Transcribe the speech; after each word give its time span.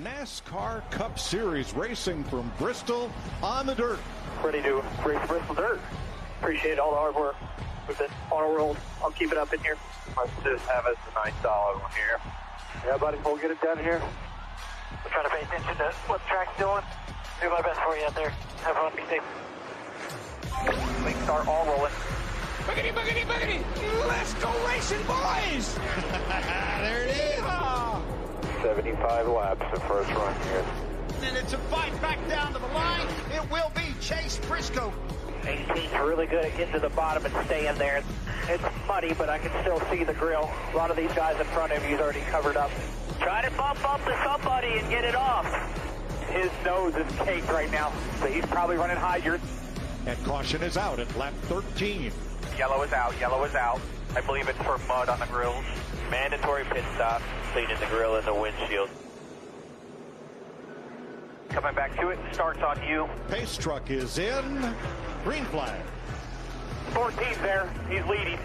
NASCAR 0.00 0.88
Cup 0.90 1.18
Series 1.18 1.74
racing 1.74 2.24
from 2.24 2.50
Bristol 2.58 3.10
on 3.42 3.66
the 3.66 3.74
dirt. 3.74 3.98
Ready 4.42 4.62
to 4.62 4.82
race 5.04 5.28
Bristol 5.28 5.54
dirt. 5.54 5.80
Appreciate 6.40 6.78
all 6.78 6.92
the 6.92 6.96
hard 6.96 7.14
work. 7.14 7.36
We've 7.86 7.98
been 7.98 8.08
on 8.30 8.50
a 8.50 8.56
roll. 8.56 8.76
I'll 9.02 9.10
keep 9.10 9.30
it 9.30 9.36
up 9.36 9.52
in 9.52 9.60
here. 9.60 9.76
Let's 10.16 10.30
just 10.42 10.64
have 10.66 10.86
us 10.86 10.96
a 11.10 11.14
nice 11.14 11.34
solid 11.42 11.82
one 11.82 11.90
here. 11.92 12.18
Yeah, 12.86 12.96
buddy, 12.96 13.18
we'll 13.24 13.36
get 13.36 13.50
it 13.50 13.60
done 13.60 13.78
here. 13.78 14.00
I'm 14.00 15.10
trying 15.10 15.24
to 15.24 15.30
pay 15.30 15.42
attention 15.42 15.76
to 15.76 15.92
what 16.06 16.20
the 16.20 16.28
track's 16.28 16.58
doing. 16.58 16.82
Do 17.42 17.50
my 17.50 17.60
best 17.60 17.80
for 17.80 17.94
you 17.94 18.04
out 18.04 18.14
there. 18.14 18.30
Have 18.64 18.76
fun, 18.76 18.92
be 18.96 19.02
safe. 19.10 19.22
We 21.04 21.12
start 21.24 21.46
all 21.46 21.66
rolling. 21.66 21.92
Boogity, 22.64 22.92
boogity, 22.94 23.24
boogity! 23.26 24.08
Let's 24.08 24.32
go 24.34 24.50
racing, 24.66 25.02
boys! 25.06 25.74
there 26.80 27.04
it 27.04 27.16
is. 27.16 27.30
75 28.62 29.28
laps 29.28 29.62
the 29.72 29.80
first 29.80 30.10
run 30.10 30.34
here. 30.42 30.64
And 31.22 31.36
it's 31.36 31.52
a 31.52 31.58
fight 31.58 31.98
back 32.00 32.18
down 32.28 32.52
to 32.52 32.58
the 32.58 32.66
line. 32.68 33.06
It 33.32 33.50
will 33.50 33.70
be 33.74 33.94
Chase 34.00 34.38
Briscoe. 34.46 34.92
18's 35.42 35.92
really 36.00 36.26
good 36.26 36.44
at 36.44 36.56
getting 36.56 36.74
to 36.74 36.80
the 36.80 36.90
bottom 36.90 37.24
and 37.24 37.46
staying 37.46 37.76
there. 37.78 38.02
It's 38.48 38.62
muddy, 38.86 39.14
but 39.14 39.28
I 39.28 39.38
can 39.38 39.50
still 39.62 39.80
see 39.90 40.04
the 40.04 40.14
grill. 40.14 40.50
A 40.72 40.76
lot 40.76 40.90
of 40.90 40.96
these 40.96 41.12
guys 41.12 41.38
in 41.40 41.46
front 41.46 41.72
of 41.72 41.88
you's 41.88 42.00
already 42.00 42.20
covered 42.22 42.56
up. 42.56 42.70
Try 43.20 43.42
to 43.42 43.50
bump 43.52 43.82
up 43.88 44.04
to 44.04 44.20
somebody 44.24 44.78
and 44.78 44.88
get 44.90 45.04
it 45.04 45.14
off. 45.14 45.46
His 46.30 46.50
nose 46.64 46.94
is 46.94 47.10
caked 47.18 47.48
right 47.48 47.70
now, 47.70 47.92
so 48.20 48.26
he's 48.26 48.46
probably 48.46 48.76
running 48.76 48.96
higher. 48.96 49.40
And 50.06 50.24
caution 50.24 50.62
is 50.62 50.76
out 50.76 50.98
at 50.98 51.14
lap 51.16 51.34
13. 51.42 52.12
Yellow 52.58 52.82
is 52.82 52.92
out. 52.92 53.18
Yellow 53.18 53.42
is 53.44 53.54
out. 53.54 53.80
I 54.14 54.20
believe 54.20 54.48
it's 54.48 54.58
for 54.58 54.78
mud 54.88 55.08
on 55.08 55.18
the 55.20 55.26
grills. 55.26 55.64
Mandatory 56.10 56.64
pit 56.64 56.84
stop. 56.94 57.22
Cleaning 57.52 57.80
the 57.80 57.86
grill 57.86 58.14
and 58.14 58.26
the 58.26 58.34
windshield. 58.34 58.88
Coming 61.48 61.74
back 61.74 61.98
to 61.98 62.10
it. 62.10 62.18
Starts 62.32 62.62
on 62.62 62.80
you. 62.86 63.08
Pace 63.28 63.56
truck 63.56 63.90
is 63.90 64.18
in. 64.18 64.74
Green 65.24 65.44
flag. 65.46 65.80
14's 66.92 67.38
there. 67.38 67.68
He's 67.88 68.04
leading. 68.06 68.38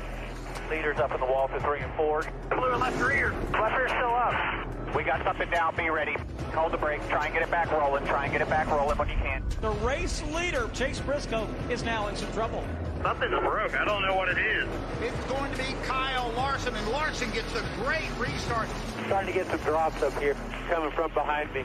Leaders 0.72 0.97
up 0.97 1.13
in 1.13 1.19
the 1.19 1.25
wall 1.25 1.47
for 1.47 1.59
three 1.59 1.81
and 1.81 1.94
four. 1.94 2.25
Blue 2.50 2.72
and 2.72 2.81
left 2.81 3.00
rear. 3.00 3.31
Left 3.53 3.78
rear 3.78 3.90
still 3.90 4.16
up. 4.16 4.96
We 4.96 5.03
got 5.03 5.24
something 5.24 5.52
down. 5.52 5.75
Be 5.75 5.91
ready. 5.91 6.16
Hold 6.56 6.72
the 6.72 6.78
brake. 6.78 7.08
Try 7.08 7.25
and 7.25 7.34
get 7.34 7.44
it 7.44 7.52
back 7.52 7.72
rolling. 7.72 8.06
Try 8.08 8.24
and 8.24 8.31
get 8.31 8.41
it 8.41 8.50
back 8.50 8.68
rolling 8.72 8.97
when 8.97 9.09
you 9.09 9.18
can. 9.18 9.44
The 9.62 9.72
race 9.85 10.24
leader, 10.34 10.68
Chase 10.74 11.00
Briscoe, 11.00 11.47
is 11.69 11.84
now 11.84 12.08
in 12.08 12.16
some 12.16 12.31
trouble. 12.34 12.63
Something's 13.05 13.39
broke. 13.39 13.79
I 13.79 13.85
don't 13.85 14.01
know 14.01 14.16
what 14.16 14.29
it 14.29 14.39
is. 14.39 14.67
It's 15.03 15.25
going 15.25 15.51
to 15.51 15.57
be 15.59 15.75
Kyle 15.83 16.33
Larson, 16.35 16.75
and 16.75 16.88
Larson 16.88 17.29
gets 17.29 17.53
a 17.53 17.63
great 17.83 18.09
restart. 18.17 18.67
Starting 19.05 19.31
to 19.31 19.39
get 19.39 19.45
some 19.45 19.59
drops 19.59 20.01
up 20.01 20.19
here, 20.19 20.35
coming 20.71 20.89
from 20.89 21.13
behind 21.13 21.53
me. 21.53 21.63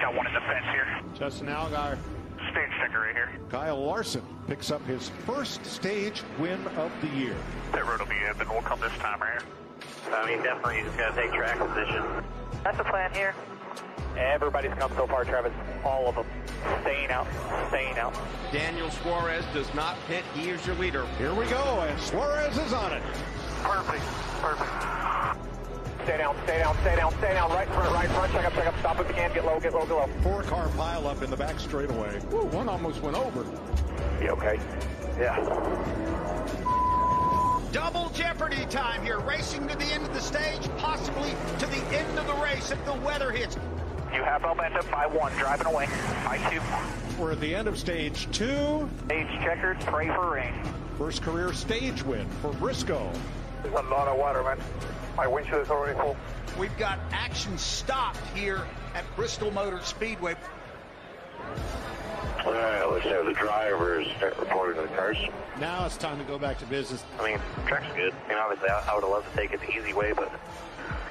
Got 0.00 0.14
one 0.14 0.26
in 0.26 0.32
the 0.32 0.40
fence 0.40 0.64
here. 0.72 0.86
Justin 1.18 1.48
Allgaier. 1.48 1.98
Stage 2.50 2.70
sticker 2.78 3.00
right 3.00 3.14
here. 3.14 3.30
Kyle 3.50 3.84
Larson 3.84 4.22
picks 4.46 4.70
up 4.70 4.82
his 4.86 5.10
first 5.26 5.62
stage 5.66 6.22
win 6.38 6.66
of 6.78 6.90
the 7.02 7.08
year. 7.08 7.36
That 7.72 7.86
road 7.86 8.00
will 8.00 8.06
be 8.06 8.24
up, 8.24 8.40
and 8.40 8.48
we'll 8.48 8.62
come 8.62 8.80
this 8.80 8.92
time 9.00 9.20
right 9.20 9.42
here. 9.42 10.14
I 10.14 10.26
mean, 10.26 10.42
definitely 10.42 10.82
he's 10.82 10.96
got 10.96 11.14
to 11.14 11.20
take 11.20 11.32
track 11.34 11.58
position. 11.58 12.02
That's 12.62 12.78
the 12.78 12.84
plan 12.84 13.12
here. 13.12 13.34
Everybody's 14.16 14.72
come 14.74 14.92
so 14.96 15.06
far, 15.06 15.24
Travis. 15.24 15.52
All 15.84 16.08
of 16.08 16.14
them. 16.14 16.26
Staying 16.82 17.10
out. 17.10 17.26
Staying 17.68 17.98
out. 17.98 18.16
Daniel 18.52 18.90
Suarez 18.90 19.44
does 19.52 19.72
not 19.74 19.96
pit. 20.06 20.24
He 20.34 20.50
is 20.50 20.64
your 20.66 20.76
leader. 20.76 21.06
Here 21.18 21.34
we 21.34 21.46
go, 21.46 21.80
and 21.88 22.00
Suarez 22.00 22.56
is 22.56 22.72
on 22.72 22.92
it. 22.92 23.02
Perfect. 23.62 24.04
Perfect. 24.40 24.70
Stay 26.04 26.18
down, 26.18 26.36
stay 26.44 26.58
down, 26.58 26.76
stay 26.82 26.96
down, 26.96 27.12
stay 27.18 27.32
down. 27.32 27.50
Right 27.50 27.68
front, 27.68 27.92
right 27.92 28.10
front. 28.10 28.32
Check 28.32 28.44
up, 28.44 28.52
check 28.52 28.66
up. 28.66 28.78
Stop 28.80 29.00
if 29.00 29.08
you 29.08 29.14
can. 29.14 29.32
Get 29.32 29.44
low, 29.46 29.58
get 29.58 29.72
low, 29.72 29.86
get 29.86 29.94
low. 29.94 30.08
Four 30.22 30.42
car 30.42 30.68
pile 30.76 31.06
up 31.06 31.22
in 31.22 31.30
the 31.30 31.36
back 31.36 31.58
straightaway. 31.58 32.20
Ooh, 32.32 32.44
one 32.46 32.68
almost 32.68 33.00
went 33.02 33.16
over. 33.16 33.44
You 34.22 34.28
okay? 34.30 34.60
Yeah. 35.18 35.40
Double 37.74 38.08
jeopardy 38.10 38.64
time 38.66 39.02
here, 39.02 39.18
racing 39.18 39.66
to 39.66 39.76
the 39.76 39.84
end 39.86 40.06
of 40.06 40.14
the 40.14 40.20
stage, 40.20 40.62
possibly 40.76 41.30
to 41.58 41.66
the 41.66 41.84
end 41.86 42.16
of 42.16 42.24
the 42.28 42.34
race 42.34 42.70
if 42.70 42.84
the 42.84 42.92
weather 42.92 43.32
hits. 43.32 43.56
You 44.14 44.22
have 44.22 44.42
momentum 44.42 44.86
by 44.92 45.08
one, 45.08 45.32
driving 45.32 45.66
away. 45.66 45.88
By 46.24 46.38
two. 46.52 46.60
We're 47.20 47.32
at 47.32 47.40
the 47.40 47.52
end 47.52 47.66
of 47.66 47.76
stage 47.76 48.28
two. 48.30 48.88
Stage 49.06 49.26
checkered, 49.40 49.80
pray 49.80 50.06
for 50.06 50.34
rain. 50.34 50.54
First 50.98 51.22
career 51.22 51.52
stage 51.52 52.04
win 52.04 52.28
for 52.40 52.52
Briscoe. 52.52 53.10
There's 53.64 53.74
a 53.74 53.82
lot 53.88 54.06
of 54.06 54.18
water, 54.18 54.44
man. 54.44 54.60
My 55.16 55.26
windshield 55.26 55.62
is 55.62 55.68
already 55.68 55.98
full. 55.98 56.16
We've 56.56 56.78
got 56.78 57.00
action 57.10 57.58
stopped 57.58 58.20
here 58.36 58.68
at 58.94 59.04
Bristol 59.16 59.50
Motor 59.50 59.80
Speedway. 59.82 60.36
Let's 62.46 63.06
have 63.06 63.26
the 63.26 63.32
drivers 63.32 64.06
start 64.16 64.38
reporting 64.38 64.76
to 64.76 64.88
the 64.88 64.94
cars. 64.94 65.16
Now 65.58 65.86
it's 65.86 65.96
time 65.96 66.18
to 66.18 66.24
go 66.24 66.38
back 66.38 66.58
to 66.58 66.66
business. 66.66 67.04
I 67.18 67.30
mean, 67.30 67.40
track's 67.66 67.94
good. 67.96 68.14
I 68.26 68.28
mean, 68.28 68.38
obviously, 68.38 68.68
I, 68.68 68.84
I 68.88 68.94
would 68.94 69.02
have 69.02 69.10
loved 69.10 69.30
to 69.30 69.36
take 69.36 69.52
it 69.52 69.60
the 69.60 69.70
easy 69.70 69.92
way, 69.92 70.12
but 70.12 70.30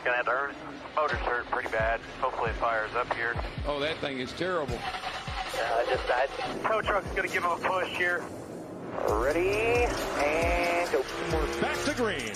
gonna 0.03 0.17
have 0.17 0.25
to 0.25 0.31
earn 0.31 0.51
it. 0.51 0.55
Motor's 0.95 1.19
hurt 1.19 1.45
pretty 1.51 1.69
bad. 1.69 1.99
Hopefully, 2.19 2.51
it 2.51 2.55
fires 2.55 2.91
up 2.95 3.11
here. 3.15 3.35
Oh, 3.67 3.79
that 3.79 3.97
thing 3.97 4.19
is 4.19 4.31
terrible. 4.33 4.75
Yeah, 4.75 5.75
I 5.75 5.85
just 5.89 6.07
died. 6.07 6.29
Tow 6.63 6.81
truck's 6.81 7.09
gonna 7.15 7.27
give 7.27 7.43
him 7.43 7.51
a 7.51 7.57
push 7.57 7.89
here. 7.89 8.23
Ready, 9.09 9.85
and 10.23 10.91
go. 10.91 11.03
We're 11.31 11.61
back 11.61 11.77
to 11.85 11.93
green. 11.95 12.33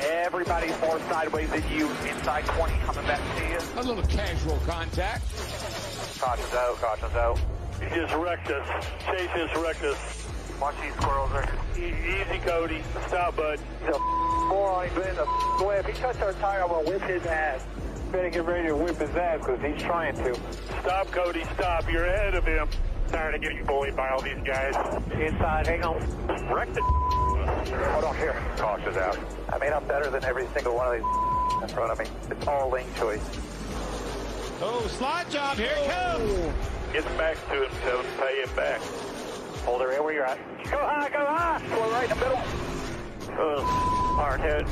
Everybody's 0.00 0.80
more 0.80 0.98
sideways 1.08 1.50
than 1.50 1.62
you. 1.70 1.88
Inside 2.08 2.44
20, 2.46 2.74
coming 2.84 3.04
back 3.06 3.20
to 3.36 3.48
you. 3.48 3.58
A 3.80 3.82
little 3.82 4.04
casual 4.04 4.58
contact. 4.66 5.24
Caution's 6.20 6.54
out, 6.54 6.76
caution's 6.76 7.14
out. 7.14 7.38
He 7.82 7.94
just 7.94 8.14
wrecked 8.14 8.50
us. 8.50 8.86
Chase 9.04 9.28
just 9.34 9.54
wrecked 9.56 9.82
us. 9.82 10.28
Watch 10.60 10.74
these 10.80 10.94
squirrels 10.94 11.30
right 11.32 11.48
here. 11.76 11.88
E- 11.88 12.20
easy, 12.22 12.38
Cody. 12.40 12.82
Stop, 13.08 13.36
bud. 13.36 13.58
He's 13.80 13.94
a 13.94 13.98
moron. 13.98 14.88
He's 14.88 14.96
in 14.98 15.16
the 15.16 15.64
way. 15.64 15.78
If 15.78 15.86
he 15.86 15.92
touched 15.94 16.22
our 16.22 16.32
tire, 16.34 16.62
I'm 16.62 16.68
going 16.68 16.84
to 16.84 16.90
whip 16.92 17.02
his 17.02 17.26
ass. 17.26 17.64
Better 18.12 18.30
get 18.30 18.44
ready 18.44 18.68
to 18.68 18.76
whip 18.76 18.96
his 18.96 19.10
ass 19.16 19.38
because 19.38 19.60
he's 19.60 19.82
trying 19.82 20.14
to. 20.16 20.34
Stop, 20.82 21.10
Cody. 21.10 21.44
Stop. 21.54 21.90
You're 21.90 22.06
ahead 22.06 22.34
of 22.34 22.44
him. 22.44 22.68
Tired 23.08 23.34
of 23.34 23.40
getting 23.42 23.64
bullied 23.64 23.96
by 23.96 24.10
all 24.10 24.22
these 24.22 24.38
guys. 24.44 24.74
Inside. 25.12 25.66
Hang 25.66 25.82
on. 25.82 25.98
Wrecked 26.48 26.76
it. 26.76 26.82
Hold 26.82 28.04
on 28.04 28.16
here. 28.16 28.40
Caution's 28.56 28.96
out. 28.96 29.18
I 29.52 29.58
mean, 29.58 29.72
I'm 29.72 29.86
better 29.86 30.10
than 30.10 30.24
every 30.24 30.46
single 30.54 30.76
one 30.76 30.94
of 30.94 31.02
these 31.02 31.62
in 31.62 31.68
front 31.74 31.90
of 31.92 31.98
me. 31.98 32.06
It's 32.30 32.46
all 32.46 32.70
lane 32.70 32.86
choice. 32.96 33.20
Oh, 34.60 34.86
slide 34.96 35.28
job. 35.30 35.56
Here 35.56 35.72
it 35.76 35.90
comes. 35.90 36.30
Oh. 36.32 36.54
Get 36.92 37.04
back 37.16 37.36
to 37.48 37.64
him. 37.64 37.70
Tell 37.84 38.02
him 38.02 38.04
to 38.04 38.22
pay 38.22 38.42
him 38.42 38.54
back. 38.54 38.80
Hold 39.64 39.80
her 39.80 39.88
right 39.88 40.04
where 40.04 40.12
you're 40.12 40.26
at. 40.26 40.36
Go 40.64 40.76
high. 40.76 41.08
Go 41.08 41.24
high. 41.24 41.62
Go 41.70 41.90
right 41.90 42.04
in 42.04 42.10
the 42.10 42.16
middle. 42.16 42.36
Uh, 43.32 43.62
hard 44.12 44.40
head. 44.40 44.66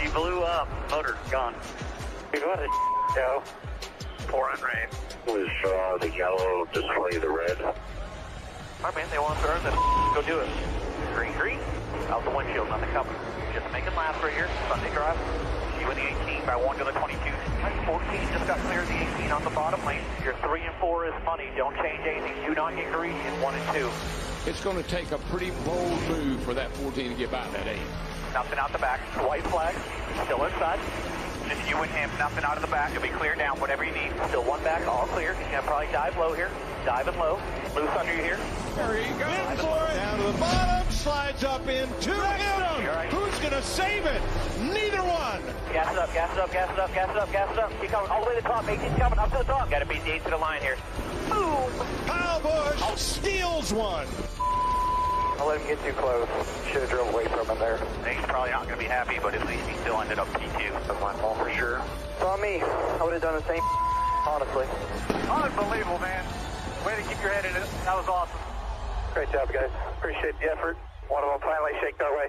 She 0.00 0.08
blew 0.08 0.40
up. 0.40 0.66
Motor 0.90 1.18
gone. 1.30 1.54
You 2.32 2.40
got 2.40 2.62
it. 2.62 2.70
Go. 3.14 3.42
Pouring 4.28 4.62
rain. 4.62 4.88
Was 5.26 5.48
uh, 5.66 5.98
the 5.98 6.10
yellow 6.16 6.64
display 6.72 7.18
the 7.18 7.28
red? 7.28 7.60
All 7.60 7.74
right, 8.82 8.94
man. 8.94 9.06
They 9.10 9.18
want 9.18 9.38
to 9.38 9.48
earn 9.48 9.62
this. 9.62 9.74
Go 10.14 10.22
do 10.26 10.40
it. 10.40 10.48
Green, 11.14 11.32
green. 11.32 11.58
Out 12.08 12.24
the 12.24 12.30
windshield. 12.30 12.70
Nothing 12.70 12.88
coming. 12.90 13.12
Just 13.52 13.70
making 13.72 13.94
laps 13.94 14.22
right 14.22 14.32
here. 14.32 14.48
Sunday 14.70 14.90
drive. 14.94 15.18
You 15.78 15.90
in 15.90 15.96
the 15.98 16.32
18 16.32 16.46
by 16.46 16.56
one 16.56 16.78
to 16.78 16.84
the 16.84 16.92
22. 16.92 17.37
14 17.86 18.20
just 18.32 18.46
got 18.46 18.58
clear 18.60 18.82
of 18.82 18.88
the 18.88 18.94
18 19.18 19.32
on 19.32 19.42
the 19.44 19.50
bottom 19.50 19.84
lane. 19.84 20.00
Your 20.22 20.34
3 20.34 20.60
and 20.62 20.74
4 20.76 21.06
is 21.06 21.14
money. 21.24 21.48
Don't 21.56 21.74
change 21.76 22.00
anything. 22.06 22.34
Do 22.46 22.54
not 22.54 22.76
get 22.76 22.92
greedy 22.92 23.14
in 23.14 23.40
1 23.40 23.54
and 23.54 23.76
2. 23.76 23.90
It's 24.46 24.62
going 24.62 24.76
to 24.76 24.88
take 24.88 25.10
a 25.10 25.18
pretty 25.30 25.50
bold 25.64 26.02
move 26.08 26.42
for 26.42 26.54
that 26.54 26.70
14 26.72 27.10
to 27.10 27.14
get 27.16 27.30
by 27.30 27.46
that 27.48 27.66
8. 27.66 27.78
Nothing 28.32 28.58
out 28.58 28.72
the 28.72 28.78
back. 28.78 29.00
White 29.26 29.44
flag. 29.44 29.74
Still 30.24 30.44
inside. 30.44 30.78
Just 31.48 31.68
you 31.68 31.76
and 31.76 31.90
him. 31.90 32.10
Nothing 32.18 32.44
out 32.44 32.56
of 32.56 32.62
the 32.62 32.68
back. 32.68 32.90
It'll 32.90 33.02
be 33.02 33.08
clear 33.08 33.34
down. 33.34 33.58
Whatever 33.60 33.84
you 33.84 33.92
need. 33.92 34.12
Still 34.28 34.44
one 34.44 34.62
back. 34.62 34.86
All 34.86 35.06
clear. 35.08 35.32
You're 35.32 35.50
going 35.50 35.62
to 35.62 35.62
probably 35.62 35.88
dive 35.92 36.16
low 36.18 36.34
here. 36.34 36.50
Diving 36.84 37.18
low. 37.18 37.40
Loose 37.74 37.90
under 37.96 38.14
you 38.14 38.22
here. 38.22 38.38
There 38.76 38.96
he 38.96 39.10
goes. 39.18 39.32
In 39.32 39.56
for 39.56 39.88
it. 39.88 39.94
Down 39.94 40.18
to 40.18 40.32
the 40.32 40.38
bottom. 40.38 40.90
Slides 40.92 41.44
up 41.44 41.66
into 41.66 42.12
him. 42.12 42.86
Right. 42.86 43.08
Who's 43.12 43.38
going 43.38 43.52
to 43.52 43.62
save 43.62 44.04
it? 44.04 44.22
Neither 44.60 45.02
one. 45.02 45.40
Gas 45.72 45.92
it 45.92 45.98
up, 45.98 46.12
gas 46.12 46.32
it 46.32 46.38
up, 46.38 46.52
gas 46.52 46.70
it 46.70 46.78
up, 46.78 46.94
gas 46.94 47.10
it 47.10 47.16
up, 47.16 47.32
gas 47.32 47.52
it 47.52 47.58
up. 47.58 47.80
Keep 47.80 47.90
coming 47.90 48.10
all 48.10 48.22
the 48.22 48.28
way 48.28 48.36
to 48.36 48.42
the 48.42 48.48
top. 48.48 48.64
18's 48.64 48.98
coming 48.98 49.18
up 49.18 49.30
to 49.32 49.38
the 49.38 49.44
top. 49.44 49.70
Got 49.70 49.80
to 49.80 49.86
beat 49.86 50.04
the 50.04 50.12
8 50.12 50.24
to 50.24 50.30
the 50.30 50.36
line 50.36 50.62
here. 50.62 50.76
Boom! 51.28 51.70
Kyle 52.06 52.40
Busch 52.40 53.00
steals 53.00 53.72
one. 53.72 54.06
I'll 55.38 55.46
let 55.46 55.60
him 55.60 55.66
get 55.68 55.78
too 55.84 55.92
close. 55.92 56.26
Should 56.72 56.82
have 56.82 56.90
drove 56.90 57.14
away 57.14 57.24
from 57.26 57.46
him 57.46 57.58
there. 57.58 57.78
He's 58.02 58.24
probably 58.26 58.50
not 58.50 58.66
going 58.66 58.78
to 58.78 58.84
be 58.84 58.90
happy, 58.90 59.18
but 59.22 59.34
at 59.34 59.46
least 59.46 59.66
he 59.68 59.76
still 59.78 60.00
ended 60.00 60.18
up 60.18 60.26
P2. 60.34 60.72
That's 60.86 61.00
my 61.00 61.14
fault 61.14 61.38
for 61.38 61.50
sure. 61.54 61.80
It's 62.14 62.24
on 62.24 62.42
me. 62.42 62.60
I 62.60 63.02
would 63.04 63.12
have 63.12 63.22
done 63.22 63.38
the 63.38 63.46
same, 63.46 63.62
honestly. 64.26 64.66
Unbelievable, 65.30 65.98
man. 66.00 66.24
Way 66.84 66.96
to 66.96 67.02
keep 67.02 67.22
your 67.22 67.30
head 67.30 67.44
in 67.44 67.54
it. 67.54 67.66
That 67.84 67.94
was 67.94 68.08
awesome. 68.08 68.38
Great 69.14 69.30
job, 69.30 69.52
guys. 69.52 69.70
Appreciate 69.98 70.34
the 70.40 70.50
effort. 70.50 70.76
One 71.08 71.22
of 71.22 71.30
them 71.30 71.40
finally 71.40 71.72
shaked 71.80 72.02
our 72.02 72.14
way. 72.16 72.28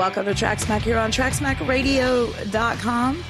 Welcome 0.00 0.24
to 0.24 0.34
Track 0.34 0.60
Smack 0.60 0.80
here 0.80 0.96
on 0.96 1.12
TrackSmackRadio.com. 1.12 3.24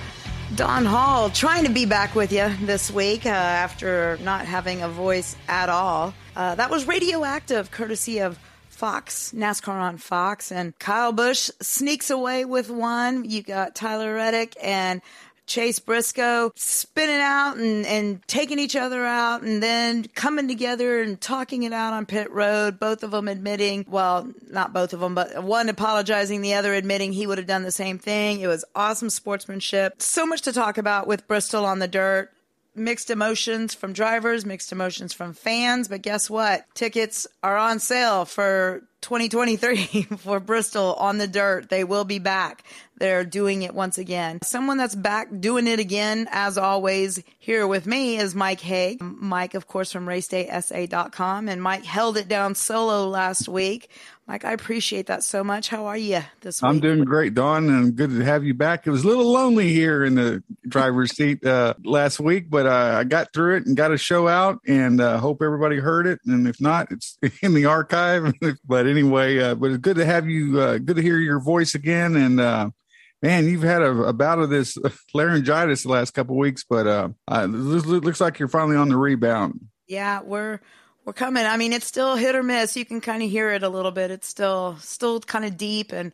Don 0.55 0.85
Hall 0.85 1.29
trying 1.29 1.65
to 1.65 1.71
be 1.71 1.85
back 1.85 2.15
with 2.15 2.33
you 2.33 2.49
this 2.63 2.93
week 2.93 3.27
uh, 3.27 3.31
after 3.31 4.17
not 4.23 4.47
having 4.47 4.81
a 4.81 4.89
voice 4.89 5.35
at 5.49 5.69
all. 5.69 6.15
Uh, 6.37 6.55
that 6.55 6.71
was 6.71 6.87
Radioactive, 6.87 7.73
courtesy 7.73 8.21
of 8.21 8.39
Fox, 8.69 9.35
NASCAR 9.37 9.81
on 9.81 9.97
Fox. 9.97 10.53
And 10.53 10.79
Kyle 10.79 11.11
Busch 11.11 11.51
sneaks 11.61 12.09
away 12.09 12.45
with 12.45 12.71
one. 12.71 13.29
You 13.29 13.43
got 13.43 13.75
Tyler 13.75 14.15
Reddick 14.15 14.55
and 14.63 15.03
Chase 15.51 15.81
Briscoe 15.81 16.53
spinning 16.55 17.21
out 17.21 17.57
and, 17.57 17.85
and 17.85 18.23
taking 18.29 18.61
each 18.61 18.77
other 18.77 19.05
out 19.05 19.43
and 19.43 19.61
then 19.61 20.05
coming 20.15 20.47
together 20.47 21.03
and 21.03 21.21
talking 21.21 21.65
it 21.65 21.73
out 21.73 21.93
on 21.93 22.07
pit 22.07 22.31
road. 22.31 22.79
Both 22.79 23.03
of 23.03 23.11
them 23.11 23.27
admitting, 23.27 23.85
well, 23.89 24.31
not 24.49 24.73
both 24.73 24.93
of 24.93 25.01
them, 25.01 25.17
but 25.17 25.43
one 25.43 25.69
apologizing, 25.69 26.41
the 26.41 26.55
other 26.55 26.73
admitting 26.73 27.13
he 27.13 27.27
would 27.27 27.39
have 27.39 27.49
done 27.49 27.65
the 27.65 27.73
same 27.73 27.99
thing. 27.99 28.39
It 28.39 28.47
was 28.47 28.65
awesome 28.77 29.11
sportsmanship. 29.11 30.01
So 30.01 30.25
much 30.25 30.43
to 30.43 30.53
talk 30.53 30.79
about 30.79 31.09
with 31.09 31.27
Bristol 31.27 31.67
on 31.67 31.81
the 31.81 31.89
dirt 31.89 32.31
mixed 32.77 33.11
emotions 33.11 33.75
from 33.75 33.93
drivers, 33.93 34.47
mixed 34.47 34.71
emotions 34.71 35.13
from 35.13 35.33
fans. 35.33 35.89
But 35.89 36.03
guess 36.03 36.31
what? 36.31 36.65
Tickets 36.75 37.27
are 37.43 37.57
on 37.57 37.81
sale 37.81 38.25
for 38.25 38.85
2023 39.01 40.03
for 40.19 40.41
Bristol 40.41 40.95
on 40.95 41.19
the 41.19 41.29
dirt. 41.29 41.69
They 41.69 41.85
will 41.85 42.05
be 42.05 42.19
back. 42.19 42.65
They're 43.01 43.25
doing 43.25 43.63
it 43.63 43.75
once 43.75 43.97
again. 43.97 44.41
Someone 44.43 44.77
that's 44.77 44.95
back 44.95 45.29
doing 45.41 45.67
it 45.67 45.81
again, 45.81 46.29
as 46.31 46.59
always, 46.59 47.23
here 47.39 47.67
with 47.67 47.87
me 47.87 48.19
is 48.19 48.35
Mike 48.35 48.61
Haig. 48.61 49.01
Mike, 49.01 49.55
of 49.55 49.67
course, 49.67 49.91
from 49.91 50.07
racedaysa.com. 50.07 51.49
And 51.49 51.63
Mike 51.63 51.85
held 51.85 52.19
it 52.19 52.29
down 52.29 52.55
solo 52.55 53.09
last 53.09 53.49
week. 53.49 53.89
Mike, 54.31 54.45
I 54.45 54.53
appreciate 54.53 55.07
that 55.07 55.25
so 55.25 55.43
much. 55.43 55.69
How 55.69 55.87
are 55.87 55.97
you 55.97 56.21
this 56.43 56.63
week? 56.63 56.69
I'm 56.69 56.79
doing 56.79 57.03
great, 57.05 57.35
Dawn, 57.35 57.69
and 57.69 57.97
good 57.97 58.11
to 58.11 58.25
have 58.25 58.45
you 58.45 58.55
back. 58.55 58.87
It 58.87 58.91
was 58.91 59.03
a 59.03 59.09
little 59.09 59.33
lonely 59.33 59.73
here 59.73 60.05
in 60.05 60.15
the 60.15 60.41
driver's 60.69 61.11
seat 61.17 61.45
uh, 61.45 61.75
last 61.85 62.21
week, 62.21 62.49
but 62.49 62.65
uh, 62.65 62.99
I 62.99 63.05
got 63.05 63.33
through 63.33 63.57
it 63.57 63.67
and 63.67 63.77
got 63.77 63.91
a 63.91 63.99
show 63.99 64.29
out, 64.29 64.61
and 64.69 65.01
uh, 65.01 65.19
hope 65.19 65.43
everybody 65.43 65.79
heard 65.79 66.07
it. 66.07 66.21
And 66.27 66.47
if 66.47 66.61
not, 66.61 66.93
it's 66.93 67.19
in 67.43 67.55
the 67.55 67.65
archive. 67.65 68.33
but 68.65 68.87
anyway, 68.91 69.39
uh, 69.39 69.55
but 69.55 69.71
it's 69.71 69.79
good 69.79 69.97
to 69.97 70.05
have 70.05 70.29
you. 70.29 70.61
Uh, 70.61 70.79
good 70.79 70.97
to 70.97 71.03
hear 71.03 71.19
your 71.19 71.41
voice 71.41 71.75
again. 71.75 72.17
And 72.17 72.41
uh, 72.41 72.71
man, 73.23 73.47
you've 73.47 73.63
had 73.63 73.83
a, 73.83 73.91
a 73.91 74.13
bout 74.13 74.39
of 74.39 74.51
this 74.51 74.77
laryngitis 75.15 75.83
the 75.83 75.91
last 75.91 76.13
couple 76.13 76.37
weeks, 76.37 76.65
but 76.69 76.87
uh, 76.87 77.09
uh, 77.29 77.45
it 77.45 77.51
looks 77.51 78.21
like 78.21 78.39
you're 78.39 78.49
finally 78.49 78.77
on 78.77 78.89
the 78.89 78.97
rebound. 78.97 79.61
Yeah, 79.87 80.21
we're 80.23 80.61
we're 81.05 81.13
coming. 81.13 81.45
I 81.45 81.57
mean, 81.57 81.73
it's 81.73 81.87
still 81.87 82.17
hit 82.17 82.35
or 82.35 82.43
miss. 82.43 82.77
You 82.77 82.85
can 82.85 83.01
kind 83.01 83.23
of 83.23 83.31
hear 83.31 83.51
it 83.51 83.63
a 83.63 83.69
little 83.69 83.91
bit. 83.91 84.11
It's 84.11 84.29
still 84.29 84.77
still 84.81 85.21
kind 85.21 85.45
of 85.45 85.57
deep 85.57 85.93
and 85.93 86.13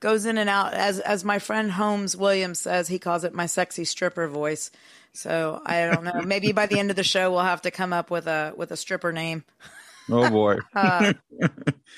goes 0.00 0.26
in 0.26 0.38
and 0.38 0.50
out. 0.50 0.74
As 0.74 1.00
as 1.00 1.24
my 1.24 1.38
friend 1.38 1.70
Holmes 1.70 2.16
Williams 2.16 2.60
says, 2.60 2.88
he 2.88 2.98
calls 2.98 3.24
it 3.24 3.34
my 3.34 3.46
sexy 3.46 3.84
stripper 3.84 4.28
voice. 4.28 4.70
So 5.12 5.62
I 5.64 5.86
don't 5.86 6.04
know. 6.04 6.22
Maybe 6.22 6.52
by 6.52 6.66
the 6.66 6.78
end 6.78 6.90
of 6.90 6.96
the 6.96 7.02
show, 7.02 7.30
we'll 7.30 7.40
have 7.40 7.62
to 7.62 7.70
come 7.70 7.92
up 7.92 8.10
with 8.10 8.26
a 8.26 8.52
with 8.56 8.70
a 8.70 8.76
stripper 8.76 9.12
name. 9.12 9.44
Oh 10.10 10.30
boy. 10.30 10.58
uh, 10.74 11.12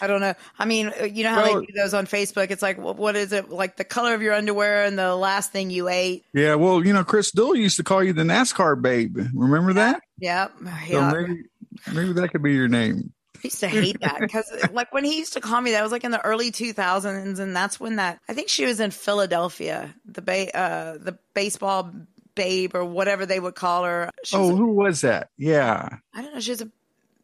I 0.00 0.06
don't 0.06 0.20
know. 0.20 0.34
I 0.58 0.64
mean, 0.64 0.92
you 1.12 1.24
know 1.24 1.30
how 1.30 1.42
well, 1.42 1.60
they 1.60 1.66
do 1.66 1.72
those 1.74 1.94
on 1.94 2.06
Facebook? 2.06 2.50
It's 2.50 2.62
like, 2.62 2.78
what 2.78 3.16
is 3.16 3.32
it? 3.32 3.50
Like 3.50 3.76
the 3.76 3.84
color 3.84 4.14
of 4.14 4.22
your 4.22 4.34
underwear 4.34 4.84
and 4.84 4.98
the 4.98 5.14
last 5.14 5.52
thing 5.52 5.70
you 5.70 5.88
ate. 5.88 6.24
Yeah. 6.32 6.54
Well, 6.54 6.84
you 6.84 6.92
know, 6.92 7.04
Chris 7.04 7.30
Dull 7.30 7.54
used 7.54 7.76
to 7.76 7.84
call 7.84 8.02
you 8.02 8.12
the 8.12 8.22
NASCAR 8.22 8.80
babe. 8.80 9.18
Remember 9.34 9.74
that? 9.74 10.02
Yep. 10.18 10.52
Yeah. 10.86 11.10
So 11.10 11.16
maybe, 11.16 11.42
maybe 11.92 12.12
that 12.14 12.30
could 12.30 12.42
be 12.42 12.54
your 12.54 12.68
name. 12.68 13.12
I 13.36 13.40
used 13.44 13.60
to 13.60 13.68
hate 13.68 14.00
that 14.00 14.18
because, 14.18 14.50
like, 14.72 14.92
when 14.92 15.04
he 15.04 15.18
used 15.18 15.34
to 15.34 15.40
call 15.40 15.60
me, 15.60 15.70
that 15.70 15.82
was 15.82 15.92
like 15.92 16.02
in 16.02 16.10
the 16.10 16.24
early 16.24 16.50
2000s, 16.50 17.38
and 17.38 17.54
that's 17.54 17.78
when 17.78 17.96
that 17.96 18.18
I 18.28 18.34
think 18.34 18.48
she 18.48 18.64
was 18.64 18.80
in 18.80 18.90
Philadelphia, 18.90 19.94
the 20.04 20.22
ba- 20.22 20.56
uh, 20.58 20.98
the 20.98 21.16
baseball 21.34 21.92
babe 22.34 22.74
or 22.74 22.84
whatever 22.84 23.26
they 23.26 23.38
would 23.38 23.54
call 23.54 23.84
her. 23.84 24.10
She 24.24 24.36
oh, 24.36 24.56
who 24.56 24.72
was 24.72 25.02
that? 25.02 25.30
Yeah, 25.36 25.98
I 26.14 26.22
don't 26.22 26.34
know. 26.34 26.40
She 26.40 26.50
was 26.50 26.62
a 26.62 26.70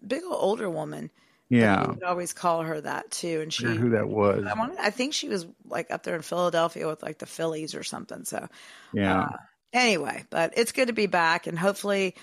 big 0.06 0.22
old 0.24 0.36
older 0.38 0.70
woman. 0.70 1.10
Yeah, 1.50 1.86
would 1.86 2.02
always 2.02 2.32
call 2.32 2.62
her 2.62 2.80
that 2.80 3.10
too. 3.10 3.40
And 3.42 3.52
she, 3.52 3.66
who 3.66 3.90
that 3.90 4.08
was? 4.08 4.44
I, 4.44 4.54
wanted, 4.54 4.78
I 4.78 4.90
think 4.90 5.12
she 5.12 5.28
was 5.28 5.46
like 5.66 5.90
up 5.90 6.02
there 6.02 6.16
in 6.16 6.22
Philadelphia 6.22 6.86
with 6.86 7.02
like 7.02 7.18
the 7.18 7.26
Phillies 7.26 7.74
or 7.74 7.84
something. 7.84 8.24
So, 8.24 8.48
yeah. 8.92 9.22
Uh, 9.22 9.36
anyway, 9.72 10.24
but 10.30 10.54
it's 10.56 10.72
good 10.72 10.88
to 10.88 10.94
be 10.94 11.06
back, 11.06 11.46
and 11.46 11.58
hopefully, 11.58 12.14